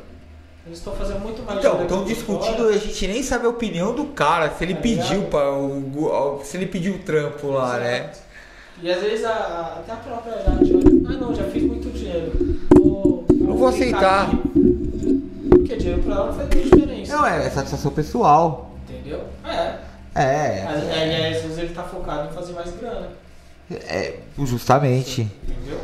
Eles 0.65 0.77
estão 0.77 0.93
fazendo 0.93 1.19
muito 1.21 1.41
mais 1.43 1.57
Então, 1.59 1.81
estão 1.81 2.03
discutindo, 2.03 2.57
fora. 2.57 2.69
a 2.69 2.77
gente 2.77 3.07
nem 3.07 3.23
sabe 3.23 3.45
a 3.47 3.49
opinião 3.49 3.95
do 3.95 4.05
cara, 4.07 4.51
se 4.51 4.63
ele 4.63 4.75
Tá 4.75 4.81
pediu 4.81 5.23
para 5.23 5.49
o 5.51 6.41
se 6.43 6.57
ele 6.57 6.67
pediu 6.67 6.95
o 6.95 6.99
trampo 6.99 7.47
lá, 7.51 7.77
né? 7.77 8.11
E 8.81 8.91
às 8.91 9.01
vezes 9.01 9.23
a, 9.25 9.77
até 9.79 9.91
a 9.93 9.95
própria 9.97 10.41
idade 10.41 10.73
olha, 10.75 11.09
ah 11.15 11.19
não, 11.19 11.35
já 11.35 11.43
fiz 11.45 11.63
muito 11.63 11.89
dinheiro. 11.91 12.31
Vou, 12.77 13.25
Não 13.29 13.55
vou 13.55 13.67
aceitar. 13.67 14.25
aqui. 14.25 14.37
Porque 15.49 15.75
dinheiro 15.77 16.01
pra 16.01 16.15
ela 16.15 16.25
não 16.27 16.33
faz 16.33 16.47
muita 16.49 16.69
diferença. 16.75 17.15
Não, 17.15 17.25
é 17.25 17.49
satisfação 17.49 17.91
pessoal. 17.91 18.71
Entendeu? 18.89 19.23
É. 19.45 19.75
É, 20.13 20.63
Mas 20.65 20.89
aí 20.89 21.33
às 21.35 21.41
vezes 21.43 21.57
ele 21.59 21.73
tá 21.73 21.83
focado 21.83 22.29
em 22.29 22.33
fazer 22.33 22.53
mais 22.53 22.71
grana. 22.75 23.09
é, 23.69 24.15
justamente. 24.39 25.21
Entendeu? 25.47 25.79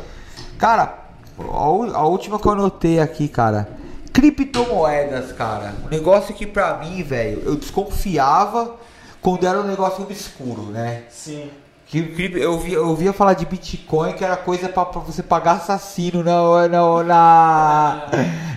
Cara, 0.58 0.98
a 1.38 2.02
última 2.06 2.38
que 2.38 2.46
eu 2.46 2.52
anotei 2.52 2.98
aqui, 3.00 3.28
cara. 3.28 3.68
Criptomoedas, 4.12 5.32
cara. 5.32 5.72
Um 5.84 5.88
negócio 5.88 6.34
que 6.34 6.46
pra 6.46 6.78
mim, 6.78 7.02
velho, 7.04 7.42
eu 7.46 7.54
desconfiava 7.54 8.74
quando 9.22 9.46
era 9.46 9.60
um 9.60 9.66
negócio 9.66 10.02
obscuro, 10.02 10.62
né? 10.64 11.04
Sim. 11.08 11.48
Que 11.88 11.98
eu 12.36 12.58
via, 12.58 12.76
eu 12.76 12.94
via 12.94 13.12
falar 13.14 13.32
de 13.32 13.46
Bitcoin, 13.46 14.12
que 14.12 14.22
era 14.22 14.36
coisa 14.36 14.68
pra, 14.68 14.84
pra 14.84 15.00
você 15.00 15.22
pagar 15.22 15.52
assassino 15.52 16.22
na, 16.22 16.68
na, 16.68 17.02
na, 17.02 18.08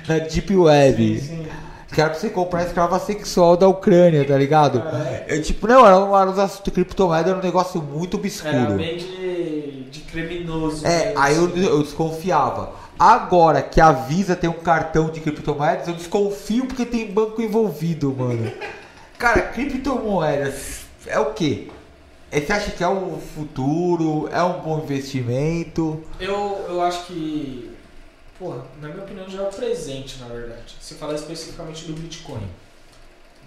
na 0.05 0.17
Deep 0.19 0.53
Web. 0.53 1.19
Sim, 1.19 1.27
sim. 1.27 1.47
Que 1.93 1.99
era 1.99 2.09
pra 2.09 2.19
você 2.19 2.29
comprar 2.29 2.63
escrava 2.63 2.99
sexual 2.99 3.55
da 3.55 3.67
Ucrânia, 3.67 4.25
tá 4.25 4.37
ligado? 4.37 4.81
Caralho. 4.81 5.23
Eu, 5.27 5.41
tipo, 5.41 5.67
não, 5.67 5.85
era 5.85 5.97
um, 5.97 6.17
era 6.17 6.29
um 6.29 6.41
assunto 6.41 6.71
criptomoeda, 6.71 7.29
era 7.29 7.39
um 7.39 7.41
negócio 7.41 7.81
muito 7.81 8.15
obscuro. 8.15 8.55
Era 8.55 8.69
bem 8.71 8.97
de, 8.97 9.83
de 9.89 9.99
criminoso. 10.01 10.85
É, 10.85 11.13
aí 11.17 11.35
eu, 11.35 11.45
assim. 11.45 11.65
eu 11.65 11.83
desconfiava. 11.83 12.73
Agora 12.99 13.61
que 13.61 13.81
a 13.81 13.91
Visa 13.91 14.35
tem 14.35 14.49
um 14.49 14.53
cartão 14.53 15.09
de 15.09 15.21
criptomoedas, 15.21 15.87
eu 15.87 15.93
desconfio 15.93 16.65
porque 16.65 16.85
tem 16.85 17.11
banco 17.11 17.41
envolvido, 17.41 18.13
mano. 18.17 18.51
Cara, 19.17 19.41
criptomoedas 19.41 20.81
é 21.05 21.19
o 21.19 21.33
quê? 21.33 21.67
É, 22.31 22.39
Você 22.39 22.53
acha 22.53 22.71
que 22.71 22.81
é 22.81 22.87
o 22.87 23.17
futuro? 23.17 24.29
É 24.31 24.41
um 24.41 24.61
bom 24.61 24.81
investimento? 24.81 26.01
Eu, 26.17 26.65
eu 26.69 26.81
acho 26.81 27.07
que, 27.07 27.75
porra, 28.39 28.63
na 28.81 28.87
minha 28.87 29.03
opinião 29.03 29.29
já 29.29 29.43
é 29.43 29.47
o 29.47 29.51
presente, 29.51 30.17
na 30.19 30.27
verdade. 30.27 30.77
Se 30.79 30.95
falar 30.95 31.15
especificamente 31.15 31.85
do 31.85 31.93
Bitcoin. 31.93 32.47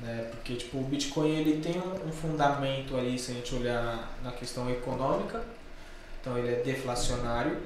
Né? 0.02 0.28
Porque, 0.30 0.56
tipo, 0.56 0.76
o 0.76 0.82
Bitcoin 0.82 1.30
ele 1.30 1.62
tem 1.62 1.80
um, 1.80 2.08
um 2.08 2.12
fundamento 2.12 2.94
ali, 2.94 3.18
se 3.18 3.30
a 3.30 3.34
gente 3.34 3.54
olhar 3.54 4.18
na 4.22 4.32
questão 4.32 4.70
econômica. 4.70 5.42
Então 6.20 6.36
ele 6.36 6.48
é 6.48 6.56
deflacionário. 6.56 7.56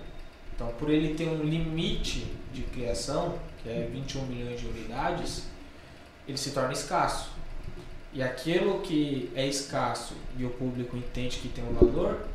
Então 0.54 0.68
por 0.78 0.88
ele 0.88 1.14
ter 1.14 1.28
um 1.28 1.42
limite 1.42 2.32
de 2.52 2.62
criação, 2.62 3.36
que 3.62 3.68
é 3.68 3.88
21 3.92 4.24
milhões 4.26 4.60
de 4.60 4.66
unidades, 4.66 5.44
ele 6.28 6.38
se 6.38 6.52
torna 6.52 6.72
escasso. 6.72 7.30
E 8.12 8.22
aquilo 8.22 8.80
que 8.80 9.30
é 9.34 9.46
escasso 9.46 10.14
e 10.36 10.44
o 10.44 10.50
público 10.50 10.96
entende 10.96 11.38
que 11.38 11.48
tem 11.48 11.64
um 11.64 11.74
valor, 11.74 12.26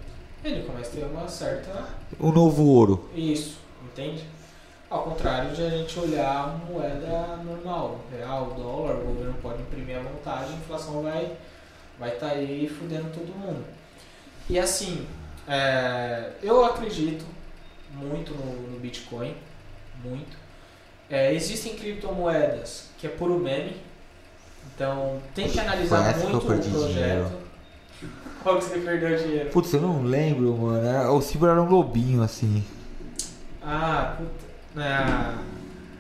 ele 0.44 0.64
começa 0.64 0.92
a 0.92 0.94
ter 0.94 1.06
uma 1.06 1.28
certa 1.28 1.90
O 2.20 2.32
novo 2.32 2.66
ouro. 2.66 3.10
isso, 3.16 3.58
entende? 3.84 4.24
Ao 4.90 5.04
contrário 5.04 5.56
de 5.56 5.64
a 5.64 5.70
gente 5.70 6.00
olhar 6.00 6.50
uma 6.50 6.66
moeda 6.66 7.38
normal, 7.38 8.02
real, 8.12 8.54
dólar, 8.56 8.98
o 8.98 9.06
governo 9.06 9.34
pode 9.42 9.62
imprimir 9.62 9.98
à 9.98 10.02
vontade, 10.02 10.52
a 10.54 10.56
inflação 10.56 11.02
vai 11.02 11.36
vai 12.00 12.14
estar 12.14 12.28
aí 12.32 12.68
fudendo 12.68 13.10
todo 13.12 13.38
mundo. 13.38 13.64
E 14.50 14.60
assim, 14.60 15.08
é, 15.48 16.32
eu 16.42 16.64
acredito 16.66 17.26
muito 17.94 18.34
no, 18.34 18.72
no 18.72 18.80
Bitcoin, 18.80 19.36
muito. 20.04 20.38
É, 21.10 21.34
existem 21.34 21.76
criptomoedas 21.76 22.90
que 22.98 23.08
é 23.08 23.10
puro 23.10 23.38
meme, 23.40 23.78
então 24.76 25.18
tem 25.36 25.48
que 25.48 25.60
analisar 25.60 25.98
Foi 26.02 26.10
essa 26.10 26.20
que 26.20 26.26
eu 26.26 26.30
muito 26.32 26.46
o 26.46 26.48
perdi 26.50 26.70
projeto. 26.70 26.94
dinheiro. 26.94 27.28
Qual 28.44 28.58
que 28.58 28.64
você 28.66 28.80
perdeu 28.80 29.18
dinheiro? 29.18 29.50
Putz, 29.52 29.74
eu 29.74 29.82
não 29.82 30.04
lembro, 30.04 30.54
mano. 30.58 30.86
Era- 30.86 31.12
O 31.12 31.22
Silvio 31.22 31.48
era 31.50 31.62
um 31.62 31.70
lobinho, 31.70 32.22
assim. 32.22 32.64
Ah, 33.62 34.16
puta. 34.18 34.32
Não 34.76 34.84
é 34.84 34.94
a, 34.94 35.36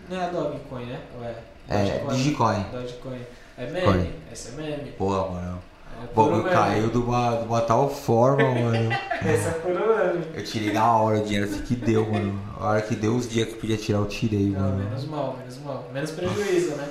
não 0.09 0.21
é 0.21 0.25
a 0.25 0.29
Dogecoin, 0.29 0.85
né? 0.87 0.99
Ou 1.17 1.23
é? 1.23 1.35
É, 1.69 2.03
Digicoin. 2.11 2.65
Dogecoin. 2.71 3.21
É 3.57 3.65
meme? 3.67 3.85
Coin. 3.85 4.11
Essa 4.31 4.49
é 4.49 4.51
meme. 4.55 4.91
Porra, 4.93 5.29
mano. 5.29 5.59
É 6.01 6.11
O 6.11 6.15
bagulho 6.15 6.43
caiu 6.51 6.89
de 6.89 6.97
uma, 6.97 7.37
de 7.37 7.45
uma 7.47 7.61
tal 7.61 7.89
forma, 7.89 8.43
mano. 8.51 8.91
É 8.91 9.51
puro 9.61 9.95
meme. 9.95 10.25
Eu 10.33 10.43
tirei 10.43 10.73
na 10.73 10.97
hora 10.97 11.19
o 11.19 11.23
dinheiro 11.23 11.45
assim 11.49 11.61
que 11.61 11.75
deu, 11.75 12.11
mano. 12.11 12.37
A 12.59 12.67
hora 12.67 12.81
que 12.81 12.95
deu 12.95 13.15
os 13.15 13.29
dias 13.29 13.47
que 13.47 13.53
eu 13.53 13.59
podia 13.59 13.77
tirar, 13.77 13.99
eu 13.99 14.05
tirei, 14.07 14.47
Não, 14.49 14.59
mano. 14.59 14.83
menos 14.83 15.05
mal, 15.05 15.37
menos 15.37 15.57
mal. 15.59 15.85
Menos 15.93 16.11
prejuízo, 16.11 16.71
né? 16.75 16.89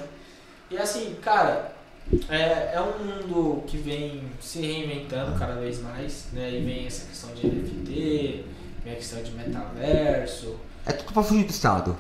E 0.71 0.79
assim, 0.79 1.15
cara, 1.21 1.72
é, 2.29 2.75
é 2.75 2.81
um 2.81 3.05
mundo 3.05 3.65
que 3.67 3.77
vem 3.77 4.23
se 4.41 4.61
reinventando 4.61 5.39
cada 5.39 5.55
vez 5.55 5.81
mais, 5.81 6.27
né? 6.33 6.51
E 6.51 6.61
vem 6.61 6.87
essa 6.87 7.07
questão 7.07 7.33
de 7.35 7.47
NFT, 7.47 8.45
vem 8.85 8.93
a 8.93 8.97
questão 8.97 9.23
de 9.23 9.31
metaverso. 9.33 10.57
É 10.85 10.93
tudo 10.93 11.13
pra 11.13 11.23
fugir 11.23 11.45
do 11.45 11.51
estado. 11.51 11.97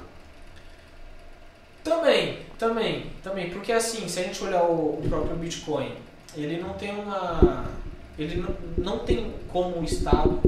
Também, 1.82 2.38
também, 2.58 3.06
também. 3.22 3.50
Porque 3.50 3.72
assim, 3.72 4.06
se 4.06 4.20
a 4.20 4.22
gente 4.22 4.42
olhar 4.44 4.62
o, 4.64 4.98
o 4.98 5.08
próprio 5.08 5.36
Bitcoin, 5.36 5.94
ele 6.36 6.60
não 6.60 6.74
tem 6.74 6.92
uma. 6.92 7.64
Ele 8.18 8.36
não, 8.36 8.54
não 8.78 8.98
tem 9.00 9.32
como 9.48 9.80
o 9.80 9.84
Estado. 9.84 10.40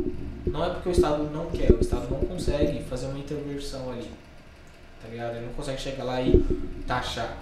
Não 0.47 0.65
é 0.65 0.71
porque 0.71 0.91
o 0.91 0.93
Estado 0.93 1.25
não 1.33 1.47
quer, 1.47 1.73
o 1.73 1.81
Estado 1.81 2.09
não 2.11 2.21
consegue 2.21 2.83
fazer 2.85 3.07
uma 3.07 3.19
intervenção 3.19 3.91
ali. 3.91 4.11
Tá 5.03 5.09
ligado? 5.09 5.37
Ele 5.37 5.47
não 5.47 5.55
consegue 5.55 5.81
chegar 5.81 6.05
lá 6.05 6.21
e 6.21 6.39
taxar. 6.87 7.37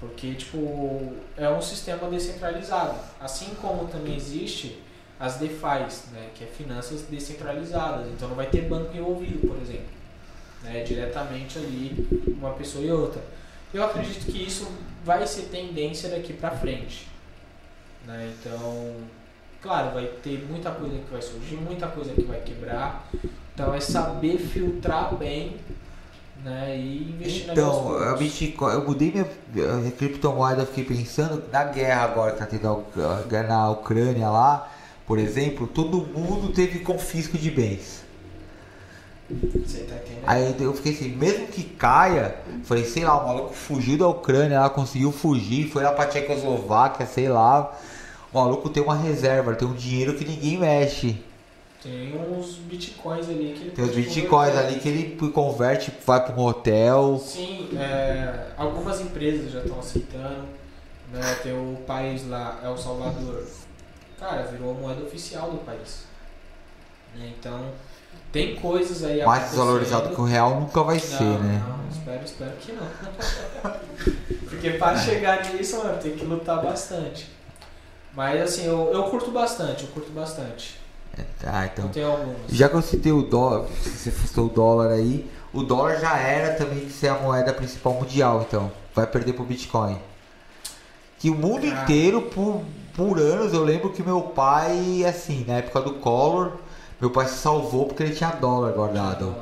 Porque, 0.00 0.34
tipo, 0.34 1.12
é 1.36 1.48
um 1.50 1.60
sistema 1.60 2.08
descentralizado. 2.08 2.98
Assim 3.20 3.54
como 3.60 3.88
também 3.88 4.14
existe 4.14 4.80
as 5.18 5.36
DeFi's, 5.36 6.04
né? 6.12 6.30
Que 6.34 6.44
é 6.44 6.46
finanças 6.46 7.02
descentralizadas. 7.02 8.06
Então 8.08 8.28
não 8.28 8.36
vai 8.36 8.46
ter 8.46 8.62
banco 8.62 8.96
envolvido, 8.96 9.46
por 9.46 9.60
exemplo. 9.60 9.98
Né, 10.62 10.82
diretamente 10.82 11.56
ali 11.56 12.26
uma 12.26 12.52
pessoa 12.52 12.84
e 12.84 12.90
outra. 12.90 13.22
Eu 13.72 13.84
acredito 13.84 14.26
que 14.26 14.44
isso 14.44 14.68
vai 15.04 15.24
ser 15.26 15.42
tendência 15.42 16.08
daqui 16.08 16.32
pra 16.32 16.50
frente. 16.50 17.06
Né? 18.06 18.32
Então, 18.40 18.96
claro, 19.62 19.94
vai 19.94 20.06
ter 20.06 20.44
muita 20.48 20.70
coisa 20.70 20.98
que 20.98 21.12
vai 21.12 21.22
surgir, 21.22 21.56
muita 21.56 21.86
coisa 21.86 22.12
que 22.12 22.22
vai 22.22 22.40
quebrar. 22.40 23.08
Então 23.54 23.74
é 23.74 23.80
saber 23.80 24.38
filtrar 24.38 25.14
bem 25.14 25.56
né? 26.44 26.76
e 26.76 27.10
investir 27.10 27.50
Então, 27.50 27.70
a 27.70 28.04
poucos. 28.04 28.18
Bitcoin, 28.18 28.72
eu 28.72 28.84
mudei 28.84 29.12
minha 29.12 29.26
a 29.88 29.90
criptomoeda, 29.90 30.62
eu 30.62 30.66
fiquei 30.66 30.84
pensando 30.84 31.44
na 31.52 31.64
guerra 31.64 32.04
agora 32.04 32.32
que 32.32 32.38
tá 32.38 32.46
tendo 32.46 32.84
na 33.46 33.70
Ucrânia 33.70 34.28
lá, 34.28 34.70
por 35.06 35.18
exemplo, 35.18 35.66
todo 35.66 36.06
mundo 36.06 36.52
teve 36.52 36.80
confisco 36.80 37.38
de 37.38 37.50
bens. 37.50 38.04
Você 39.30 39.80
tá 39.80 39.96
entendendo? 39.96 40.22
Aí 40.26 40.54
eu 40.58 40.72
fiquei 40.74 40.92
assim, 40.92 41.10
mesmo 41.10 41.48
que 41.48 41.62
caia, 41.62 42.36
falei, 42.64 42.84
sei 42.84 43.04
lá, 43.04 43.22
o 43.22 43.26
maluco 43.26 43.54
fugiu 43.54 43.98
da 43.98 44.08
Ucrânia, 44.08 44.60
lá 44.60 44.70
conseguiu 44.70 45.12
fugir, 45.12 45.68
foi 45.70 45.82
lá 45.82 45.92
pra 45.92 46.06
Tchecoslováquia, 46.06 47.06
sei 47.06 47.28
lá. 47.28 47.72
O 48.32 48.38
maluco 48.38 48.68
tem 48.68 48.82
uma 48.82 48.96
reserva, 48.96 49.54
tem 49.54 49.68
um 49.68 49.74
dinheiro 49.74 50.14
que 50.14 50.24
ninguém 50.24 50.58
mexe. 50.58 51.22
Tem 51.82 52.16
uns 52.16 52.56
bitcoins 52.56 53.28
ali 53.28 53.54
que 53.56 53.62
ele 53.62 53.70
Tem 53.70 53.84
os 53.84 53.94
bitcoins 53.94 54.28
converter. 54.28 54.58
ali 54.58 54.80
que 54.80 54.88
ele 54.88 55.30
converte, 55.30 55.92
vai 56.04 56.24
pra 56.24 56.34
um 56.34 56.44
hotel. 56.44 57.22
Sim, 57.24 57.68
é, 57.78 58.48
algumas 58.56 59.00
empresas 59.00 59.52
já 59.52 59.60
estão 59.60 59.78
aceitando. 59.78 60.48
Né? 61.12 61.34
Tem 61.42 61.52
o 61.52 61.76
país 61.86 62.28
lá, 62.28 62.58
El 62.64 62.76
Salvador. 62.76 63.46
Cara, 64.18 64.42
virou 64.42 64.72
a 64.72 64.74
moeda 64.74 65.04
oficial 65.04 65.50
do 65.52 65.58
país. 65.58 66.04
Né? 67.14 67.32
Então, 67.38 67.70
tem 68.32 68.56
coisas 68.56 69.04
aí 69.04 69.24
Mais 69.24 69.44
desvalorizado 69.44 70.14
que 70.14 70.20
o 70.20 70.24
real 70.24 70.60
nunca 70.60 70.82
vai 70.82 70.98
ser, 70.98 71.22
não, 71.22 71.38
né? 71.38 71.62
Não, 71.66 71.88
espero, 71.88 72.24
espero 72.24 72.52
que 72.60 72.72
não. 72.72 72.88
Porque 74.50 74.70
para 74.72 74.98
chegar 74.98 75.44
nisso, 75.52 75.78
mano, 75.78 75.98
tem 76.02 76.16
que 76.16 76.24
lutar 76.24 76.62
bastante. 76.62 77.30
Mas 78.12 78.42
assim, 78.42 78.66
eu, 78.66 78.90
eu 78.92 79.04
curto 79.04 79.30
bastante, 79.30 79.84
eu 79.84 79.90
curto 79.90 80.10
bastante. 80.10 80.78
Ah, 81.44 81.66
então. 81.66 81.90
Já 82.48 82.68
que 82.68 82.74
eu 82.76 82.82
citei 82.82 83.12
o 83.12 83.22
dólar, 83.22 83.66
se 83.82 83.90
você 83.90 84.10
citou 84.10 84.46
o 84.46 84.48
dólar 84.48 84.92
aí, 84.92 85.28
o 85.52 85.62
dólar 85.62 85.98
já 86.00 86.16
era 86.16 86.54
também 86.54 86.84
de 86.86 86.92
ser 86.92 87.08
a 87.08 87.14
moeda 87.14 87.52
principal 87.52 87.94
mundial, 87.94 88.44
então. 88.46 88.70
Vai 88.94 89.06
perder 89.06 89.32
pro 89.32 89.44
Bitcoin. 89.44 89.98
Que 91.18 91.30
o 91.30 91.34
mundo 91.34 91.64
Ah. 91.64 91.82
inteiro, 91.82 92.22
por, 92.22 92.62
por 92.94 93.18
anos, 93.18 93.52
eu 93.52 93.64
lembro 93.64 93.90
que 93.90 94.02
meu 94.02 94.20
pai, 94.20 95.04
assim, 95.04 95.44
na 95.46 95.54
época 95.54 95.80
do 95.80 95.94
Collor, 95.94 96.52
meu 97.00 97.10
pai 97.10 97.26
se 97.26 97.38
salvou 97.38 97.86
porque 97.86 98.02
ele 98.02 98.14
tinha 98.14 98.30
dólar 98.30 98.72
guardado. 98.72 99.34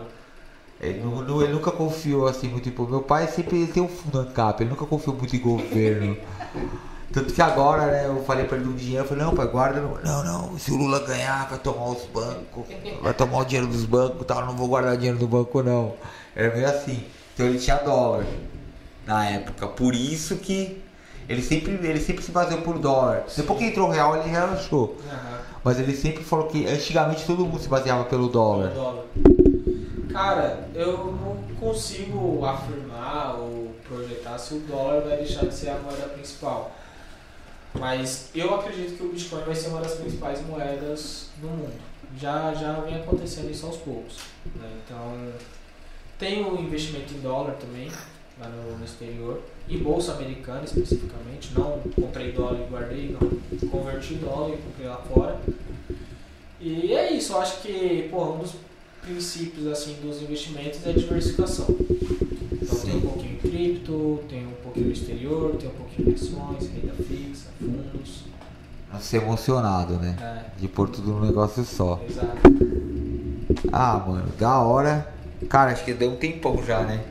Ele, 0.80 1.00
nu- 1.00 1.42
ele 1.42 1.52
nunca 1.54 1.70
confiou 1.70 2.26
assim 2.28 2.48
muito 2.48 2.68
em. 2.68 2.88
Meu 2.90 3.00
pai 3.02 3.26
sempre 3.28 3.66
tem 3.66 3.82
um 3.82 3.88
fundo 3.88 4.18
ANCAP, 4.20 4.60
ele 4.62 4.70
nunca 4.70 4.84
confiou 4.86 5.16
muito 5.16 5.34
em 5.34 5.40
governo. 5.40 6.16
Tanto 7.12 7.32
que 7.32 7.40
agora, 7.40 7.86
né, 7.86 8.06
eu 8.06 8.22
falei 8.24 8.44
pra 8.44 8.56
ele 8.56 8.66
do 8.66 8.72
dinheiro, 8.74 9.04
eu 9.04 9.08
falei, 9.08 9.24
não, 9.24 9.34
pai, 9.34 9.46
guarda. 9.46 9.80
Não, 9.80 10.24
não, 10.24 10.58
se 10.58 10.70
o 10.72 10.76
Lula 10.76 11.00
ganhar, 11.00 11.48
vai 11.48 11.58
tomar 11.58 11.90
os 11.90 12.04
bancos, 12.06 12.64
vai 13.00 13.14
tomar 13.14 13.38
o 13.38 13.44
dinheiro 13.44 13.66
dos 13.66 13.84
bancos 13.84 14.22
e 14.22 14.24
tal, 14.24 14.40
eu 14.40 14.46
não 14.46 14.56
vou 14.56 14.68
guardar 14.68 14.96
dinheiro 14.96 15.18
do 15.18 15.26
banco, 15.26 15.62
não. 15.62 15.94
Era 16.34 16.54
meio 16.54 16.68
assim. 16.68 17.04
Então 17.34 17.46
ele 17.46 17.58
tinha 17.58 17.76
dólar 17.76 18.26
na 19.06 19.24
época. 19.30 19.66
Por 19.68 19.94
isso 19.94 20.36
que 20.36 20.82
ele 21.28 21.42
sempre, 21.42 21.72
ele 21.72 22.00
sempre 22.00 22.22
se 22.22 22.30
baseou 22.30 22.60
por 22.62 22.78
dólar. 22.78 23.24
Depois 23.36 23.58
que 23.58 23.66
entrou 23.66 23.88
o 23.88 23.92
real, 23.92 24.16
ele 24.16 24.28
relaxou. 24.28 24.96
Aham. 25.10 25.36
Mas 25.64 25.80
ele 25.80 25.96
sempre 25.96 26.22
falou 26.22 26.46
que 26.46 26.66
antigamente 26.66 27.24
todo 27.26 27.44
mundo 27.44 27.58
se 27.58 27.68
baseava 27.68 28.04
pelo 28.04 28.28
dólar. 28.28 28.68
dólar. 28.68 29.04
Cara, 30.12 30.68
eu 30.74 31.12
não 31.12 31.36
consigo 31.58 32.44
afirmar 32.44 33.34
ou 33.34 33.74
projetar 33.88 34.38
se 34.38 34.54
o 34.54 34.60
dólar 34.60 35.02
vai 35.02 35.16
deixar 35.16 35.44
de 35.44 35.54
ser 35.54 35.70
a 35.70 35.78
moeda 35.78 36.06
principal. 36.08 36.70
Mas 37.78 38.30
eu 38.34 38.54
acredito 38.54 38.96
que 38.96 39.04
o 39.04 39.08
Bitcoin 39.08 39.42
vai 39.42 39.54
ser 39.54 39.68
uma 39.68 39.80
das 39.80 39.94
principais 39.94 40.44
moedas 40.46 41.28
no 41.42 41.48
mundo. 41.48 41.72
Já, 42.18 42.54
já 42.54 42.80
vem 42.80 42.96
acontecendo 42.96 43.50
isso 43.50 43.66
aos 43.66 43.76
poucos. 43.76 44.16
né? 44.54 44.70
Então, 44.84 45.32
tem 46.18 46.44
o 46.44 46.58
investimento 46.60 47.12
em 47.12 47.20
dólar 47.20 47.54
também, 47.54 47.90
lá 48.40 48.48
no, 48.48 48.78
no 48.78 48.84
exterior. 48.84 49.42
Em 49.68 49.78
bolsa 49.78 50.12
americana 50.12 50.64
especificamente. 50.64 51.52
Não 51.54 51.80
comprei 51.94 52.32
dólar 52.32 52.60
e 52.60 52.70
guardei, 52.70 53.16
não. 53.20 53.68
Converti 53.68 54.14
dólar 54.14 54.54
e 54.54 54.58
comprei 54.58 54.86
lá 54.86 54.96
fora. 54.96 55.40
E 56.60 56.94
é 56.94 57.12
isso, 57.12 57.32
eu 57.32 57.40
acho 57.40 57.60
que 57.60 58.08
pô, 58.10 58.32
um 58.32 58.38
dos 58.38 58.54
princípios 59.02 59.66
assim 59.66 59.94
dos 60.02 60.22
investimentos 60.22 60.84
é 60.86 60.92
diversificação. 60.92 61.66
Cripto, 63.56 64.20
tem 64.28 64.46
um 64.46 64.52
pouquinho 64.62 64.86
no 64.86 64.92
exterior, 64.92 65.56
tem 65.56 65.68
um 65.68 65.72
pouquinho 65.72 66.10
em 66.10 66.14
ações, 66.14 66.70
renda 66.70 66.92
fixa, 66.94 67.48
fundos. 67.58 68.24
Não 68.92 69.00
ser 69.00 69.22
emocionado, 69.22 69.94
né? 69.94 70.14
É, 70.20 70.60
De 70.60 70.68
pôr 70.68 70.88
tudo 70.90 71.12
num 71.12 71.24
negócio 71.24 71.64
só. 71.64 72.00
exato. 72.08 72.36
Ah, 73.72 74.02
mano, 74.06 74.28
da 74.38 74.58
hora. 74.60 75.08
Cara, 75.48 75.72
acho 75.72 75.84
que 75.84 75.94
deu 75.94 76.10
um 76.10 76.16
tempão 76.16 76.62
já, 76.64 76.82
né? 76.82 77.02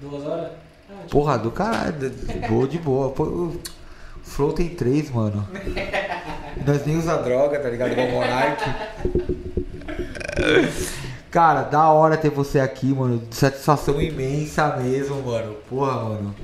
Duas 0.00 0.24
horas? 0.24 0.52
Ah, 0.88 0.94
tipo, 1.02 1.10
Porra, 1.10 1.36
do 1.38 1.50
caralho. 1.50 1.92
de- 1.92 2.10
de 2.10 2.48
boa, 2.48 2.68
de 2.68 2.78
boa. 2.78 3.10
Pô, 3.10 3.24
o 3.24 3.60
Flow 4.22 4.52
tem 4.52 4.68
três, 4.70 5.10
mano. 5.10 5.46
Nós 6.66 6.86
nem 6.86 6.96
usa 6.96 7.16
droga, 7.18 7.58
tá 7.58 7.68
ligado? 7.68 7.92
Igual 7.92 8.10
Monark. 8.10 8.60
Cara, 11.30 11.62
da 11.62 11.88
hora 11.90 12.16
ter 12.16 12.30
você 12.30 12.58
aqui, 12.58 12.86
mano. 12.86 13.22
Satisfação 13.30 14.00
imensa 14.00 14.76
mesmo, 14.76 15.22
mano. 15.22 15.54
Porra, 15.68 15.94
mano. 16.08 16.34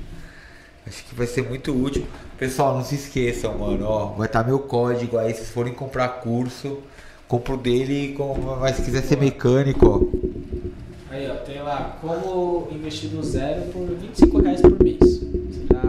Acho 0.86 1.04
que 1.04 1.14
vai 1.14 1.26
ser 1.26 1.42
muito 1.42 1.72
útil. 1.74 2.06
Pessoal, 2.38 2.76
não 2.76 2.84
se 2.84 2.94
esqueçam, 2.94 3.58
mano. 3.58 3.84
Ó, 3.84 4.06
vai 4.12 4.26
estar 4.26 4.44
meu 4.44 4.60
código 4.60 5.18
aí. 5.18 5.32
Se 5.32 5.38
vocês 5.38 5.50
forem 5.50 5.72
comprar 5.74 6.08
curso, 6.20 6.78
compro 7.26 7.56
dele. 7.56 8.14
com- 8.16 8.36
Mas 8.60 8.76
se 8.76 8.82
quiser 8.82 9.02
ser 9.02 9.16
mecânico, 9.18 9.86
ó. 9.88 11.12
Aí 11.12 11.28
ó, 11.30 11.34
tem 11.36 11.60
lá 11.62 11.96
como 12.00 12.68
investir 12.70 13.10
do 13.10 13.22
zero 13.24 13.62
por 13.72 13.86
25 13.88 14.38
reais 14.40 14.60
por 14.60 14.80
mês. 14.82 14.98
Você 15.00 15.66
já 15.72 15.80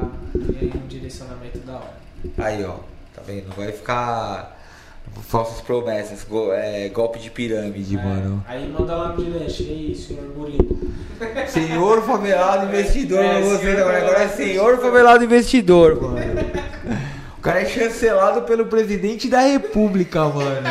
tem 0.59 0.71
um 0.81 0.87
direcionamento 0.87 1.59
da 1.59 1.73
hora. 1.73 1.93
Aí, 2.39 2.63
ó. 2.65 2.75
Tá 3.13 3.21
vendo? 3.25 3.47
Não 3.49 3.55
vai 3.55 3.71
ficar 3.71 4.56
falsas 5.27 5.61
promessas. 5.61 6.23
go- 6.23 6.51
é, 6.53 6.89
golpe 6.89 7.19
de 7.19 7.29
pirâmide, 7.29 7.97
É, 7.97 8.03
mano. 8.03 8.43
Aí 8.47 8.67
manda 8.67 8.95
lá 8.95 9.09
no 9.09 9.23
direct, 9.23 9.63
ei, 9.63 9.95
senhor 9.95 10.23
Murilo. 10.35 10.77
Senhor 11.47 12.01
favelado 12.03 12.67
investidor, 12.67 13.23
É, 13.23 13.41
você 13.41 13.57
senhor 13.59 13.79
agora, 13.79 13.97
agora 13.97 14.23
é 14.23 14.27
senhor 14.27 14.77
favelado 14.79 15.23
investidor, 15.23 16.01
mano. 16.01 16.17
O 17.37 17.41
cara 17.41 17.61
é 17.61 17.65
chancelado 17.65 18.41
pelo 18.43 18.65
presidente 18.65 19.27
da 19.29 19.39
república, 19.41 20.25
mano. 20.25 20.67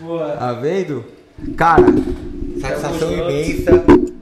Boa. 0.00 0.28
Tá 0.36 0.52
vendo? 0.52 1.04
Cara, 1.56 1.86
satisfação 2.60 3.12
imensa. 3.12 3.70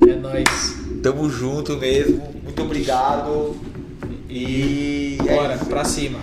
É 0.09 0.15
nóis. 0.15 0.77
Tamo 1.03 1.29
junto 1.31 1.77
mesmo. 1.77 2.23
Muito 2.43 2.63
obrigado. 2.63 3.57
E 4.29 5.19
é 5.27 5.35
Bora, 5.35 5.55
isso. 5.55 5.67
pra 5.67 5.85
cima. 5.85 6.19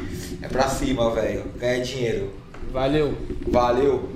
É 0.45 0.47
pra 0.47 0.67
cima, 0.69 1.09
velho. 1.09 1.43
Ganhar 1.57 1.83
dinheiro. 1.83 2.29
Valeu. 2.71 3.15
Valeu. 3.47 4.07